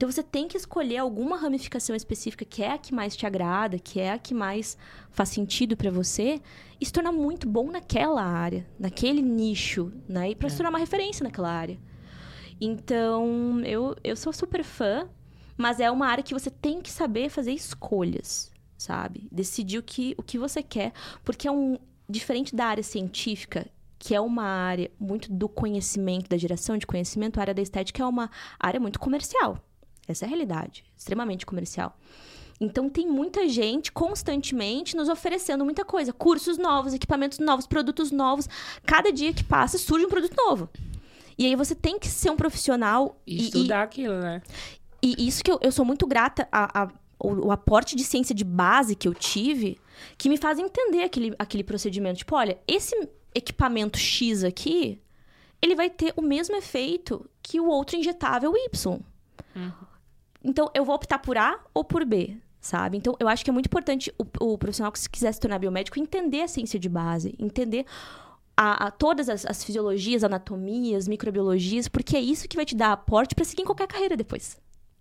Então 0.00 0.10
você 0.10 0.22
tem 0.22 0.48
que 0.48 0.56
escolher 0.56 0.96
alguma 0.96 1.36
ramificação 1.36 1.94
específica 1.94 2.42
que 2.42 2.62
é 2.62 2.72
a 2.72 2.78
que 2.78 2.94
mais 2.94 3.14
te 3.14 3.26
agrada, 3.26 3.78
que 3.78 4.00
é 4.00 4.12
a 4.12 4.18
que 4.18 4.32
mais 4.32 4.78
faz 5.10 5.28
sentido 5.28 5.76
pra 5.76 5.90
você, 5.90 6.40
e 6.80 6.86
se 6.86 6.90
tornar 6.90 7.12
muito 7.12 7.46
bom 7.46 7.70
naquela 7.70 8.22
área, 8.22 8.66
naquele 8.78 9.20
nicho, 9.20 9.92
né? 10.08 10.30
E 10.30 10.34
pra 10.34 10.48
se 10.48 10.56
tornar 10.56 10.70
uma 10.70 10.78
referência 10.78 11.22
naquela 11.22 11.50
área. 11.50 11.78
Então, 12.58 13.60
eu, 13.60 13.94
eu 14.02 14.16
sou 14.16 14.32
super 14.32 14.64
fã, 14.64 15.06
mas 15.54 15.80
é 15.80 15.90
uma 15.90 16.06
área 16.06 16.24
que 16.24 16.32
você 16.32 16.48
tem 16.48 16.80
que 16.80 16.90
saber 16.90 17.28
fazer 17.28 17.52
escolhas, 17.52 18.50
sabe? 18.78 19.28
Decidir 19.30 19.76
o 19.76 19.82
que, 19.82 20.14
o 20.16 20.22
que 20.22 20.38
você 20.38 20.62
quer, 20.62 20.94
porque 21.22 21.46
é 21.46 21.52
um 21.52 21.78
diferente 22.08 22.56
da 22.56 22.64
área 22.64 22.82
científica, 22.82 23.66
que 23.98 24.14
é 24.14 24.20
uma 24.20 24.44
área 24.44 24.90
muito 24.98 25.30
do 25.30 25.46
conhecimento, 25.46 26.30
da 26.30 26.38
geração 26.38 26.78
de 26.78 26.86
conhecimento, 26.86 27.36
a 27.36 27.42
área 27.42 27.52
da 27.52 27.60
estética 27.60 28.02
é 28.02 28.06
uma 28.06 28.30
área 28.58 28.80
muito 28.80 28.98
comercial. 28.98 29.62
Essa 30.08 30.24
é 30.24 30.26
a 30.26 30.28
realidade, 30.28 30.84
extremamente 30.96 31.46
comercial. 31.46 31.96
Então 32.60 32.90
tem 32.90 33.06
muita 33.08 33.48
gente 33.48 33.90
constantemente 33.90 34.94
nos 34.94 35.08
oferecendo 35.08 35.64
muita 35.64 35.84
coisa, 35.84 36.12
cursos 36.12 36.58
novos, 36.58 36.92
equipamentos 36.92 37.38
novos, 37.38 37.66
produtos 37.66 38.10
novos. 38.10 38.46
Cada 38.84 39.10
dia 39.12 39.32
que 39.32 39.42
passa 39.44 39.78
surge 39.78 40.04
um 40.04 40.08
produto 40.10 40.34
novo. 40.36 40.68
E 41.38 41.46
aí 41.46 41.56
você 41.56 41.74
tem 41.74 41.98
que 41.98 42.06
ser 42.08 42.28
um 42.30 42.36
profissional 42.36 43.18
E 43.26 43.34
e- 43.36 43.40
e, 43.40 43.44
estudar 43.46 43.82
aquilo, 43.82 44.18
né? 44.20 44.42
e 45.02 45.26
isso 45.26 45.42
que 45.42 45.50
eu, 45.50 45.58
eu 45.62 45.72
sou 45.72 45.86
muito 45.86 46.06
grata 46.06 46.46
a, 46.52 46.82
a- 46.82 46.88
o, 47.18 47.46
o 47.46 47.52
aporte 47.52 47.96
de 47.96 48.04
ciência 48.04 48.34
de 48.34 48.44
base 48.44 48.94
que 48.94 49.08
eu 49.08 49.14
tive, 49.14 49.78
que 50.18 50.28
me 50.28 50.36
faz 50.36 50.58
entender 50.58 51.02
aquele, 51.02 51.34
aquele 51.38 51.64
procedimento. 51.64 52.18
Tipo, 52.18 52.34
olha, 52.36 52.58
esse 52.68 52.94
equipamento 53.34 53.98
X 53.98 54.44
aqui, 54.44 55.00
ele 55.62 55.74
vai 55.74 55.88
ter 55.88 56.12
o 56.16 56.20
mesmo 56.22 56.56
efeito 56.56 57.24
que 57.42 57.58
o 57.60 57.66
outro 57.68 57.96
injetável 57.96 58.52
Y. 58.54 59.00
Então, 60.42 60.70
eu 60.74 60.84
vou 60.84 60.94
optar 60.94 61.18
por 61.18 61.36
A 61.36 61.58
ou 61.74 61.84
por 61.84 62.04
B, 62.04 62.36
sabe? 62.60 62.96
Então, 62.96 63.14
eu 63.18 63.28
acho 63.28 63.44
que 63.44 63.50
é 63.50 63.52
muito 63.52 63.66
importante 63.66 64.12
o, 64.18 64.52
o 64.52 64.58
profissional 64.58 64.90
que 64.90 64.98
se 64.98 65.08
quiser 65.08 65.32
se 65.32 65.40
tornar 65.40 65.58
biomédico 65.58 65.98
entender 65.98 66.42
a 66.42 66.48
ciência 66.48 66.78
de 66.78 66.88
base, 66.88 67.34
entender 67.38 67.84
a, 68.56 68.86
a 68.86 68.90
todas 68.90 69.28
as, 69.28 69.46
as 69.46 69.64
fisiologias, 69.64 70.22
anatomias, 70.22 71.08
microbiologias, 71.08 71.88
porque 71.88 72.16
é 72.16 72.20
isso 72.20 72.48
que 72.48 72.56
vai 72.56 72.64
te 72.64 72.74
dar 72.74 72.92
aporte 72.92 73.34
para 73.34 73.44
seguir 73.44 73.62
em 73.62 73.66
qualquer 73.66 73.88
carreira 73.88 74.16
depois, 74.16 74.58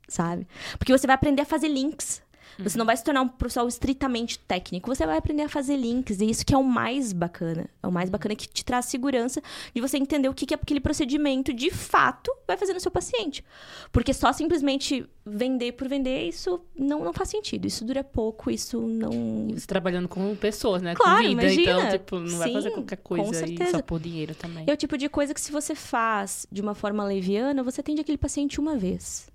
sabe? 0.07 0.47
Porque 0.77 0.91
você 0.91 1.05
vai 1.05 1.15
aprender 1.15 1.41
a 1.41 1.45
fazer 1.45 1.67
links. 1.67 2.21
Você 2.63 2.77
não 2.77 2.85
vai 2.85 2.97
se 2.97 3.03
tornar 3.03 3.21
um 3.21 3.27
profissional 3.27 3.67
estritamente 3.67 4.37
técnico, 4.39 4.93
você 4.93 5.05
vai 5.05 5.17
aprender 5.17 5.43
a 5.43 5.49
fazer 5.49 5.77
links, 5.77 6.19
e 6.19 6.29
isso 6.29 6.45
que 6.45 6.53
é 6.53 6.57
o 6.57 6.63
mais 6.63 7.13
bacana. 7.13 7.69
É 7.81 7.87
o 7.87 7.91
mais 7.91 8.09
bacana 8.09 8.35
que 8.35 8.47
te 8.47 8.65
traz 8.65 8.85
segurança 8.85 9.41
de 9.73 9.81
você 9.81 9.97
entender 9.97 10.27
o 10.27 10.33
que, 10.33 10.45
que 10.45 10.53
aquele 10.53 10.79
procedimento 10.79 11.53
de 11.53 11.71
fato 11.71 12.31
vai 12.47 12.57
fazer 12.57 12.73
no 12.73 12.79
seu 12.79 12.91
paciente. 12.91 13.43
Porque 13.91 14.13
só 14.13 14.33
simplesmente 14.33 15.07
vender 15.25 15.73
por 15.73 15.87
vender, 15.87 16.27
isso 16.27 16.59
não, 16.77 17.03
não 17.03 17.13
faz 17.13 17.29
sentido. 17.29 17.65
Isso 17.65 17.85
dura 17.85 18.03
pouco, 18.03 18.49
isso 18.49 18.81
não. 18.81 19.47
Você 19.53 19.67
trabalhando 19.67 20.07
com 20.07 20.35
pessoas, 20.35 20.81
né? 20.81 20.95
Claro, 20.95 21.23
com 21.23 21.29
vida. 21.29 21.43
imagina. 21.43 21.71
Então, 21.71 21.91
tipo, 21.91 22.19
não 22.19 22.37
vai 22.37 22.47
Sim, 22.49 22.53
fazer 22.53 22.71
qualquer 22.71 22.97
coisa 22.97 23.33
certeza. 23.33 23.71
só 23.71 23.81
por 23.81 23.99
dinheiro 23.99 24.35
também. 24.35 24.65
É 24.67 24.73
o 24.73 24.77
tipo 24.77 24.97
de 24.97 25.07
coisa 25.07 25.33
que 25.33 25.41
se 25.41 25.51
você 25.51 25.75
faz 25.75 26.45
de 26.51 26.61
uma 26.61 26.75
forma 26.75 27.03
leviana, 27.03 27.63
você 27.63 27.81
atende 27.81 28.01
aquele 28.01 28.17
paciente 28.17 28.59
uma 28.59 28.75
vez. 28.75 29.29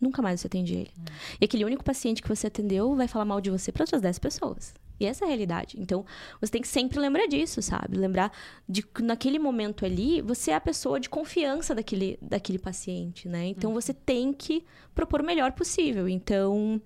Nunca 0.00 0.22
mais 0.22 0.40
você 0.40 0.46
atende 0.46 0.74
ele. 0.74 0.90
E 1.40 1.44
aquele 1.44 1.64
único 1.64 1.84
paciente 1.84 2.22
que 2.22 2.28
você 2.28 2.46
atendeu 2.46 2.94
vai 2.96 3.06
falar 3.06 3.24
mal 3.24 3.40
de 3.40 3.50
você 3.50 3.70
para 3.70 3.82
outras 3.82 4.00
10 4.00 4.18
pessoas. 4.18 4.74
E 5.00 5.06
essa 5.06 5.24
é 5.24 5.26
a 5.26 5.28
realidade. 5.28 5.76
Então, 5.80 6.04
você 6.38 6.52
tem 6.52 6.60
que 6.60 6.68
sempre 6.68 7.00
lembrar 7.00 7.26
disso, 7.26 7.62
sabe? 7.62 7.96
Lembrar 7.96 8.30
de 8.68 8.82
que 8.82 9.02
naquele 9.02 9.38
momento 9.38 9.86
ali, 9.86 10.20
você 10.20 10.50
é 10.50 10.54
a 10.54 10.60
pessoa 10.60 11.00
de 11.00 11.08
confiança 11.08 11.74
daquele, 11.74 12.18
daquele 12.20 12.58
paciente, 12.58 13.26
né? 13.26 13.46
Então, 13.46 13.72
você 13.72 13.94
tem 13.94 14.30
que 14.30 14.62
propor 14.94 15.22
o 15.22 15.24
melhor 15.24 15.52
possível. 15.52 16.06
Então, 16.06 16.80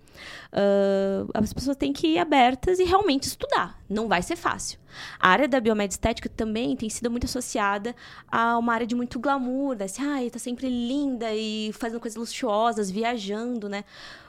ah, 0.53 1.27
as 1.35 1.53
pessoas 1.53 1.77
têm 1.77 1.93
que 1.93 2.07
ir 2.07 2.19
abertas 2.19 2.79
e 2.79 2.85
realmente 2.85 3.25
estudar. 3.25 3.83
Não 3.89 4.07
vai 4.07 4.23
ser 4.23 4.37
fácil. 4.37 4.79
A 5.19 5.31
área 5.31 5.49
da 5.49 5.59
biomedestética 5.59 6.29
também 6.29 6.77
tem 6.77 6.89
sido 6.89 7.11
muito 7.11 7.25
associada 7.25 7.97
a 8.31 8.57
uma 8.57 8.73
área 8.75 8.87
de 8.87 8.95
muito 8.95 9.19
glamour, 9.19 9.77
né? 9.77 9.87
Assim, 9.87 10.03
ai, 10.03 10.31
tá 10.31 10.39
sempre 10.39 10.69
linda 10.69 11.35
e 11.35 11.73
fazendo 11.73 11.99
coisas 11.99 12.17
luxuosas, 12.17 12.91
viajando, 12.93 13.69
né? 13.69 13.85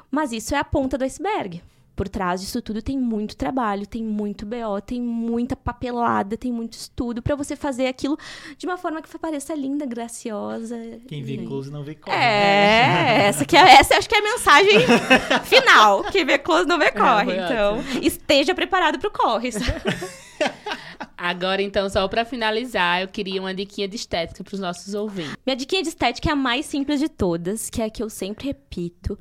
Mas 0.10 0.32
isso 0.32 0.56
é 0.56 0.58
a 0.58 0.64
ponta 0.64 0.98
do 0.98 1.04
iceberg. 1.04 1.62
Por 1.96 2.10
trás 2.10 2.42
disso 2.42 2.62
tudo 2.62 2.82
tem 2.82 3.00
muito 3.00 3.36
trabalho, 3.38 3.88
tem 3.88 4.04
muito 4.04 4.46
BO, 4.46 4.82
tem 4.86 5.02
muita 5.02 5.56
papelada, 5.56 6.36
tem 6.36 6.52
muito 6.52 6.74
estudo 6.74 7.22
pra 7.22 7.36
você 7.36 7.56
fazer 7.56 7.88
aquilo 7.88 8.18
de 8.58 8.66
uma 8.66 8.78
forma 8.78 9.02
que 9.02 9.10
pareça 9.18 9.56
linda, 9.56 9.86
graciosa. 9.86 10.78
Quem 11.08 11.24
vê 11.24 11.38
close 11.38 11.72
não 11.72 11.84
vê 11.84 11.96
corre. 11.96 12.16
É, 12.16 13.28
essa, 13.28 13.46
que 13.46 13.56
é, 13.56 13.62
essa 13.62 13.94
eu 13.94 13.98
acho 14.00 14.10
que 14.10 14.16
é 14.16 14.20
a 14.20 14.22
mensagem 14.22 14.80
final. 15.46 16.04
Quem 16.06 16.26
vê 16.26 16.38
close 16.38 16.68
não 16.68 16.78
vê 16.78 16.92
corre. 16.92 17.26
foi 17.26 17.36
então, 17.36 17.84
esteja 18.02 18.54
preparado 18.54 19.00
pro 19.00 19.10
corre. 19.10 19.50
Agora, 21.18 21.62
então, 21.62 21.90
só 21.90 22.08
pra 22.08 22.26
finalizar, 22.26 23.02
eu 23.02 23.08
queria 23.08 23.42
uma 23.42 23.54
diquinha 23.54 23.88
de 23.88 23.96
estética 23.96 24.44
pros 24.44 24.60
nossos 24.60 24.94
ouvintes. 24.94 25.36
Minha 25.46 25.56
diquinha 25.56 25.82
de 25.82 25.90
estética 25.90 26.30
é 26.30 26.34
a 26.34 26.36
mais 26.36 26.66
simples 26.66 27.00
de 27.00 27.10
todas, 27.10 27.70
que 27.70 27.82
é 27.82 27.86
a 27.86 27.90
que 27.90 28.04
eu 28.04 28.10
sempre 28.10 28.48
repito. 28.48 29.18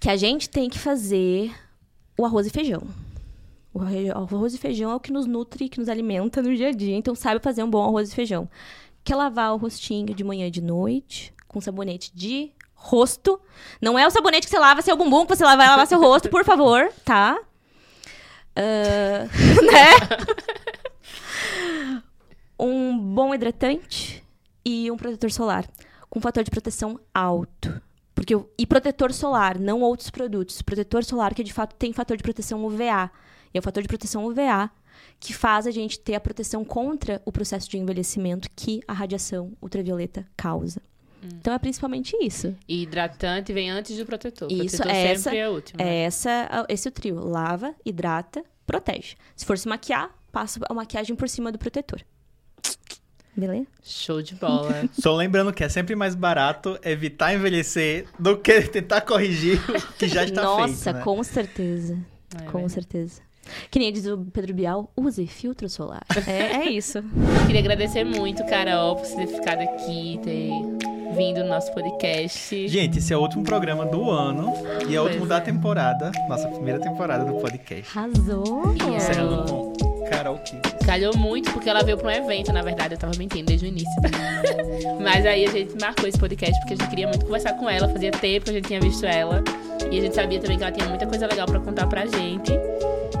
que 0.00 0.10
a 0.10 0.16
gente 0.16 0.50
tem 0.50 0.68
que 0.68 0.78
fazer 0.78 1.50
o 2.16 2.24
arroz 2.24 2.46
e 2.46 2.50
feijão. 2.50 2.82
O 3.72 3.80
arroz 3.80 4.54
e 4.54 4.58
feijão 4.58 4.90
é 4.92 4.94
o 4.94 5.00
que 5.00 5.12
nos 5.12 5.26
nutre, 5.26 5.68
que 5.68 5.80
nos 5.80 5.88
alimenta 5.88 6.40
no 6.40 6.54
dia 6.54 6.68
a 6.68 6.72
dia. 6.72 6.96
Então, 6.96 7.14
sabe 7.14 7.40
fazer 7.42 7.62
um 7.62 7.70
bom 7.70 7.82
arroz 7.82 8.12
e 8.12 8.14
feijão. 8.14 8.48
Quer 9.02 9.16
lavar 9.16 9.52
o 9.52 9.56
rostinho 9.56 10.14
de 10.14 10.22
manhã 10.22 10.46
e 10.46 10.50
de 10.50 10.62
noite, 10.62 11.34
com 11.48 11.60
sabonete 11.60 12.12
de 12.14 12.52
rosto. 12.74 13.40
Não 13.80 13.98
é 13.98 14.06
o 14.06 14.10
sabonete 14.10 14.46
que 14.46 14.50
você 14.50 14.58
lava 14.58 14.80
seu 14.80 14.96
bumbum, 14.96 15.26
que 15.26 15.34
você 15.34 15.42
vai 15.42 15.56
lavar 15.56 15.86
seu 15.86 16.00
rosto, 16.00 16.28
por 16.28 16.44
favor, 16.44 16.88
tá? 17.04 17.36
Ah, 18.54 19.26
né? 19.66 19.90
um 22.58 22.96
bom 22.96 23.34
hidratante 23.34 24.24
e 24.64 24.90
um 24.90 24.96
protetor 24.96 25.30
solar 25.32 25.68
com 26.08 26.20
fator 26.20 26.44
de 26.44 26.50
proteção 26.50 27.00
alto. 27.12 27.82
Porque, 28.14 28.34
o- 28.34 28.48
e 28.58 28.64
protetor 28.66 29.12
solar, 29.12 29.58
não 29.58 29.80
outros 29.80 30.10
produtos. 30.10 30.62
Protetor 30.62 31.04
solar 31.04 31.34
que 31.34 31.42
de 31.42 31.52
fato 31.52 31.74
tem 31.74 31.92
fator 31.92 32.16
de 32.16 32.22
proteção 32.22 32.64
UVA. 32.64 33.10
E 33.52 33.58
é 33.58 33.60
o 33.60 33.62
fator 33.62 33.82
de 33.82 33.88
proteção 33.88 34.24
UVA 34.24 34.70
que 35.18 35.32
faz 35.32 35.66
a 35.66 35.70
gente 35.70 35.98
ter 35.98 36.14
a 36.14 36.20
proteção 36.20 36.64
contra 36.64 37.20
o 37.24 37.32
processo 37.32 37.68
de 37.68 37.78
envelhecimento 37.78 38.48
que 38.54 38.80
a 38.86 38.92
radiação 38.92 39.52
ultravioleta 39.60 40.26
causa. 40.36 40.80
Então 41.22 41.54
é 41.54 41.58
principalmente 41.58 42.14
isso. 42.20 42.54
E 42.68 42.82
hidratante 42.82 43.52
vem 43.52 43.70
antes 43.70 43.96
do 43.96 44.04
protetor. 44.04 44.52
Isso, 44.52 44.76
protetor 44.76 44.92
essa- 44.94 45.22
sempre 45.30 45.38
é 45.38 45.48
o 45.48 45.54
último. 45.54 45.80
É 45.82 45.96
essa, 46.04 46.66
esse 46.68 46.86
é 46.86 46.90
o 46.90 46.92
trio. 46.92 47.18
Lava, 47.18 47.74
hidrata, 47.84 48.44
protege. 48.66 49.16
Se 49.34 49.44
for 49.46 49.56
se 49.56 49.66
maquiar, 49.66 50.10
passa 50.30 50.60
a 50.68 50.74
maquiagem 50.74 51.16
por 51.16 51.28
cima 51.28 51.50
do 51.50 51.58
protetor. 51.58 52.02
Beleza? 53.36 53.66
Show 53.82 54.22
de 54.22 54.34
bola. 54.34 54.88
Só 54.98 55.14
lembrando 55.14 55.52
que 55.52 55.64
é 55.64 55.68
sempre 55.68 55.94
mais 55.96 56.14
barato 56.14 56.78
evitar 56.84 57.34
envelhecer 57.34 58.06
do 58.18 58.36
que 58.38 58.60
tentar 58.68 59.00
corrigir 59.02 59.60
o 59.68 59.92
que 59.98 60.08
já 60.08 60.24
está 60.24 60.42
Nossa, 60.42 60.92
feito. 60.92 60.96
né? 60.96 61.02
com 61.02 61.22
certeza. 61.22 61.98
É 62.36 62.42
com 62.44 62.52
verdade. 62.52 62.72
certeza. 62.72 63.22
Que 63.70 63.78
nem 63.78 63.92
diz 63.92 64.06
o 64.06 64.18
Pedro 64.32 64.54
Bial, 64.54 64.90
use 64.96 65.26
filtro 65.26 65.68
solar. 65.68 66.02
É, 66.26 66.66
é 66.66 66.70
isso. 66.70 66.98
Eu 66.98 67.46
queria 67.46 67.60
agradecer 67.60 68.04
muito, 68.04 68.44
Carol, 68.46 68.96
por 68.96 69.04
você 69.04 69.16
ter 69.16 69.26
ficado 69.26 69.60
aqui, 69.60 70.18
ter 70.22 70.50
vindo 71.14 71.42
no 71.42 71.48
nosso 71.50 71.72
podcast. 71.72 72.66
Gente, 72.68 72.98
esse 72.98 73.12
é 73.12 73.16
o 73.16 73.20
último 73.20 73.44
programa 73.44 73.84
do 73.84 74.10
ano 74.10 74.52
e 74.88 74.96
é 74.96 75.00
o 75.00 75.04
último 75.04 75.26
é. 75.26 75.28
da 75.28 75.40
temporada, 75.40 76.10
nossa 76.28 76.48
primeira 76.48 76.80
temporada 76.80 77.24
do 77.24 77.34
podcast. 77.34 77.96
Arrasou. 77.96 78.74
É- 78.90 78.96
Encerrando 78.96 79.44
com 79.44 79.93
Carol. 80.10 80.40
Calhou 80.84 81.16
muito 81.16 81.50
porque 81.52 81.68
ela 81.68 81.82
veio 81.82 81.96
pra 81.96 82.08
um 82.08 82.10
evento, 82.10 82.52
na 82.52 82.62
verdade, 82.62 82.94
eu 82.94 82.98
tava 82.98 83.12
mentindo 83.18 83.46
desde 83.46 83.66
o 83.66 83.68
início. 83.68 83.90
Mas 85.02 85.24
aí 85.26 85.44
a 85.46 85.50
gente 85.50 85.74
marcou 85.80 86.08
esse 86.08 86.18
podcast 86.18 86.58
porque 86.60 86.74
a 86.74 86.76
gente 86.76 86.88
queria 86.90 87.06
muito 87.08 87.24
conversar 87.24 87.54
com 87.54 87.68
ela, 87.68 87.88
fazia 87.88 88.10
tempo 88.10 88.44
que 88.44 88.50
a 88.50 88.54
gente 88.54 88.66
tinha 88.66 88.80
visto 88.80 89.04
ela. 89.06 89.42
E 89.90 89.98
a 89.98 90.00
gente 90.02 90.14
sabia 90.14 90.40
também 90.40 90.56
que 90.58 90.64
ela 90.64 90.72
tinha 90.72 90.88
muita 90.88 91.06
coisa 91.06 91.26
legal 91.26 91.46
pra 91.46 91.60
contar 91.60 91.86
pra 91.86 92.06
gente. 92.06 92.52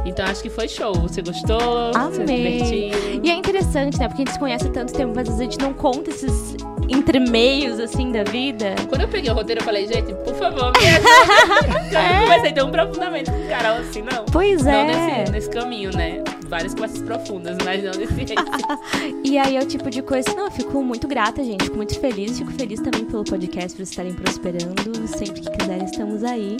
Então 0.04 0.24
acho 0.26 0.42
que 0.42 0.50
foi 0.50 0.68
show. 0.68 0.94
Você 0.94 1.22
gostou? 1.22 1.92
Você 1.94 2.14
se 2.16 2.22
Amei. 2.22 2.62
divertiu? 2.62 3.20
E 3.22 3.30
é 3.30 3.34
interessante, 3.34 3.98
né? 3.98 4.06
Porque 4.08 4.22
a 4.22 4.24
gente 4.24 4.32
se 4.34 4.38
conhece 4.38 4.66
há 4.66 4.70
tanto 4.70 4.92
tempo, 4.92 5.12
mas 5.14 5.28
às 5.28 5.38
vezes 5.38 5.40
a 5.40 5.44
gente 5.44 5.58
não 5.58 5.72
conta 5.72 6.10
esses 6.10 6.54
entremeios, 6.88 7.80
assim, 7.80 8.12
da 8.12 8.22
vida. 8.24 8.74
Quando 8.88 9.02
eu 9.02 9.08
peguei 9.08 9.30
o 9.30 9.34
roteiro, 9.34 9.60
eu 9.60 9.64
falei, 9.64 9.86
gente, 9.86 10.12
por 10.14 10.34
favor, 10.34 10.72
me 10.78 10.86
ajuda. 10.86 11.94
Eu 11.94 12.14
não 12.14 12.20
conversei 12.22 12.52
tão 12.52 12.70
profundamente 12.70 13.30
com 13.30 13.38
o 13.38 13.48
Carol 13.48 13.76
assim, 13.78 14.02
não. 14.02 14.24
Pois 14.26 14.64
Não 14.64 14.72
é. 14.72 14.84
nesse, 15.20 15.32
nesse 15.32 15.50
caminho, 15.50 15.90
né? 15.96 16.22
Várias 16.54 16.72
conversas 16.72 17.02
profundas, 17.02 17.58
mas 17.64 17.82
não 17.82 17.90
desse 17.90 18.14
jeito. 18.14 18.44
E 19.24 19.36
aí 19.36 19.56
é 19.56 19.60
o 19.60 19.66
tipo 19.66 19.90
de 19.90 20.00
coisa. 20.02 20.32
Não, 20.36 20.44
eu 20.44 20.50
fico 20.52 20.80
muito 20.84 21.08
grata, 21.08 21.42
gente. 21.42 21.64
Fico 21.64 21.76
muito 21.76 21.98
feliz. 21.98 22.38
Fico 22.38 22.52
feliz 22.52 22.78
também 22.78 23.04
pelo 23.04 23.24
podcast, 23.24 23.70
por 23.70 23.78
vocês 23.78 23.90
estarem 23.90 24.14
prosperando. 24.14 25.08
Sempre 25.08 25.40
que 25.40 25.50
quiserem, 25.50 25.84
estamos 25.84 26.22
aí. 26.22 26.56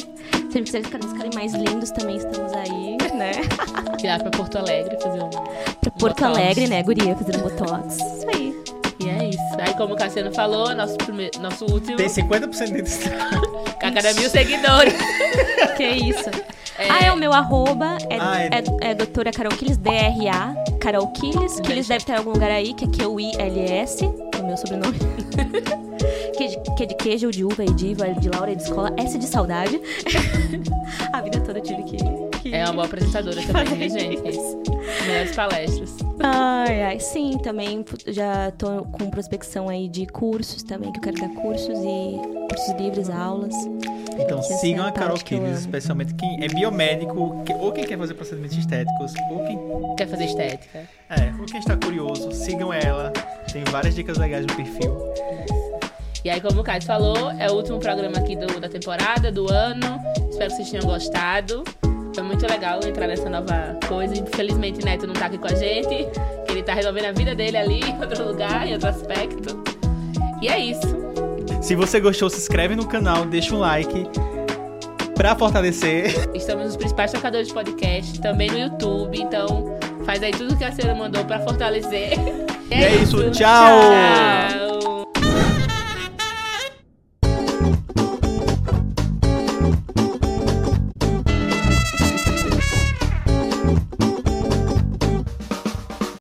Sempre 0.50 0.62
que 0.62 0.70
vocês 0.70 0.86
ficarem, 0.88 1.30
mais 1.32 1.54
lindos, 1.54 1.92
também 1.92 2.16
estamos 2.16 2.52
aí, 2.54 2.98
né? 3.16 3.30
Ir 4.02 4.08
lá 4.08 4.18
pra 4.18 4.30
Porto 4.30 4.58
Alegre 4.58 4.98
fazer 5.00 5.22
um. 5.22 5.30
Pra 5.30 5.90
Porto 5.92 6.00
Botox. 6.00 6.22
Alegre, 6.22 6.66
né, 6.66 6.82
guria? 6.82 7.14
Fazendo 7.14 7.38
botox. 7.38 7.94
Isso 7.94 8.26
aí. 8.34 8.64
E 8.98 9.08
é 9.08 9.28
isso. 9.28 9.60
Aí, 9.60 9.74
como 9.74 9.94
o 9.94 9.96
Cassiano 9.96 10.34
falou, 10.34 10.74
nosso, 10.74 10.96
primeiro, 10.96 11.38
nosso 11.40 11.66
último. 11.66 11.96
Tem 11.96 12.08
50% 12.08 12.72
de 12.72 12.82
desconto. 12.82 13.14
Com 13.78 13.86
a 13.86 13.92
cada 13.92 14.12
mil 14.14 14.28
seguidores. 14.28 14.94
Que 15.76 15.86
isso. 15.86 16.30
É, 16.78 16.90
Ah, 16.90 17.04
é 17.06 17.12
o 17.12 17.16
meu 17.16 17.32
arroba. 17.32 17.96
É, 18.10 18.18
Ah, 18.20 18.40
é- 18.42 18.48
é, 18.82 18.90
é 18.90 18.94
doutora 18.94 19.30
Carol 19.30 19.52
Quiles, 19.56 19.76
D-R-A. 19.76 20.54
Carol 20.80 21.06
Quiles. 21.08 21.60
Quiles 21.60 21.86
deve 21.88 21.98
estar 21.98 22.14
em 22.14 22.18
algum 22.18 22.32
lugar 22.32 22.50
aí, 22.50 22.74
que 22.74 22.84
é 22.84 22.88
Q-I-L-S. 22.88 24.04
É 24.04 24.38
o 24.38 24.46
meu 24.46 24.56
sobrenome. 24.56 24.98
que, 26.36 26.48
de, 26.48 26.74
que 26.76 26.82
é 26.82 26.86
de 26.86 26.94
queijo, 26.96 27.30
de 27.30 27.44
uva, 27.44 27.64
e 27.64 27.70
de 27.72 27.86
Iva, 27.88 28.08
de 28.14 28.28
Laura, 28.28 28.52
e 28.52 28.56
de 28.56 28.62
escola. 28.62 28.92
S 28.96 29.16
de 29.16 29.26
saudade. 29.26 29.80
A 31.12 31.20
vida 31.20 31.40
toda 31.40 31.58
eu 31.58 31.62
tive 31.62 31.82
que... 31.84 31.96
É 32.52 32.64
uma 32.64 32.72
boa 32.74 32.86
apresentadora 32.86 33.36
também, 33.46 33.78
né, 33.78 33.88
gente? 33.88 34.28
Isso. 34.28 34.60
Melhores 35.06 35.34
palestras. 35.34 35.96
Ai, 36.20 36.82
ai, 36.82 37.00
sim, 37.00 37.38
também 37.42 37.84
já 38.08 38.50
tô 38.52 38.84
com 38.84 39.10
prospecção 39.10 39.68
aí 39.68 39.88
de 39.88 40.06
cursos 40.06 40.62
também, 40.62 40.92
que 40.92 40.98
eu 40.98 41.02
quero 41.02 41.16
dar 41.16 41.28
cursos 41.40 41.78
e 41.78 42.18
cursos 42.48 42.74
livres, 42.80 43.10
aulas. 43.10 43.54
Então 44.16 44.38
Que 44.38 44.44
essa 44.44 44.54
sigam 44.58 44.84
é 44.84 44.86
a 44.86 44.90
a 44.90 44.92
Carol 44.92 45.16
Kids, 45.18 45.60
especialmente 45.60 46.14
quem 46.14 46.44
é 46.44 46.48
biomédico, 46.48 47.42
que- 47.44 47.52
ou 47.54 47.72
quem 47.72 47.84
quer 47.84 47.98
fazer 47.98 48.14
procedimentos 48.14 48.56
estéticos, 48.56 49.12
ou 49.30 49.44
quem, 49.44 49.58
Quer 49.96 50.06
fazer 50.06 50.24
estética? 50.26 50.78
é, 51.10 51.32
ou 51.40 51.46
quem 51.46 51.58
está 51.58 51.76
curioso, 51.76 52.30
sigam 52.32 52.72
ela. 52.72 53.12
Tem 53.52 53.64
várias 53.64 53.94
dicas 53.94 54.16
legais 54.18 54.46
no 54.46 54.54
perfil. 54.54 54.96
E 56.24 56.30
aí, 56.30 56.40
como 56.40 56.60
o 56.60 56.64
Caio 56.64 56.82
falou, 56.82 57.30
é 57.32 57.50
o 57.50 57.54
último 57.54 57.78
programa 57.78 58.16
aqui 58.18 58.34
do- 58.36 58.58
da 58.60 58.68
temporada, 58.68 59.30
do 59.32 59.50
ano. 59.52 60.00
Espero 60.30 60.50
que 60.50 60.56
vocês 60.56 60.70
tenham 60.70 60.86
gostado. 60.86 61.64
Foi 62.14 62.22
muito 62.22 62.46
legal 62.48 62.78
entrar 62.86 63.08
nessa 63.08 63.28
nova 63.28 63.76
coisa. 63.88 64.14
Infelizmente, 64.16 64.84
Neto 64.84 65.06
não 65.06 65.14
tá 65.14 65.26
aqui 65.26 65.36
com 65.36 65.48
a 65.48 65.54
gente. 65.54 65.88
que 66.46 66.52
Ele 66.52 66.62
tá 66.62 66.72
resolvendo 66.72 67.06
a 67.06 67.12
vida 67.12 67.34
dele 67.34 67.56
ali, 67.56 67.80
em 67.90 68.00
outro 68.00 68.28
lugar, 68.28 68.66
em 68.66 68.74
outro 68.74 68.88
aspecto. 68.88 69.62
E 70.40 70.48
é 70.48 70.58
isso. 70.58 70.94
Se 71.60 71.74
você 71.74 71.98
gostou, 71.98 72.30
se 72.30 72.36
inscreve 72.36 72.76
no 72.76 72.86
canal, 72.86 73.24
deixa 73.24 73.54
um 73.54 73.58
like 73.58 74.06
pra 75.14 75.34
fortalecer. 75.34 76.12
Estamos 76.34 76.66
nos 76.66 76.76
principais 76.76 77.10
tocadores 77.10 77.48
de 77.48 77.54
podcast, 77.54 78.20
também 78.20 78.50
no 78.50 78.58
YouTube. 78.58 79.20
Então, 79.20 79.76
faz 80.04 80.22
aí 80.22 80.30
tudo 80.30 80.56
que 80.56 80.64
a 80.64 80.70
senhora 80.70 80.94
mandou 80.94 81.24
pra 81.24 81.40
fortalecer. 81.40 82.12
E 82.70 82.82
é 82.82 82.96
isso, 82.96 83.30
tchau! 83.30 83.78
Tchau! 83.78 84.73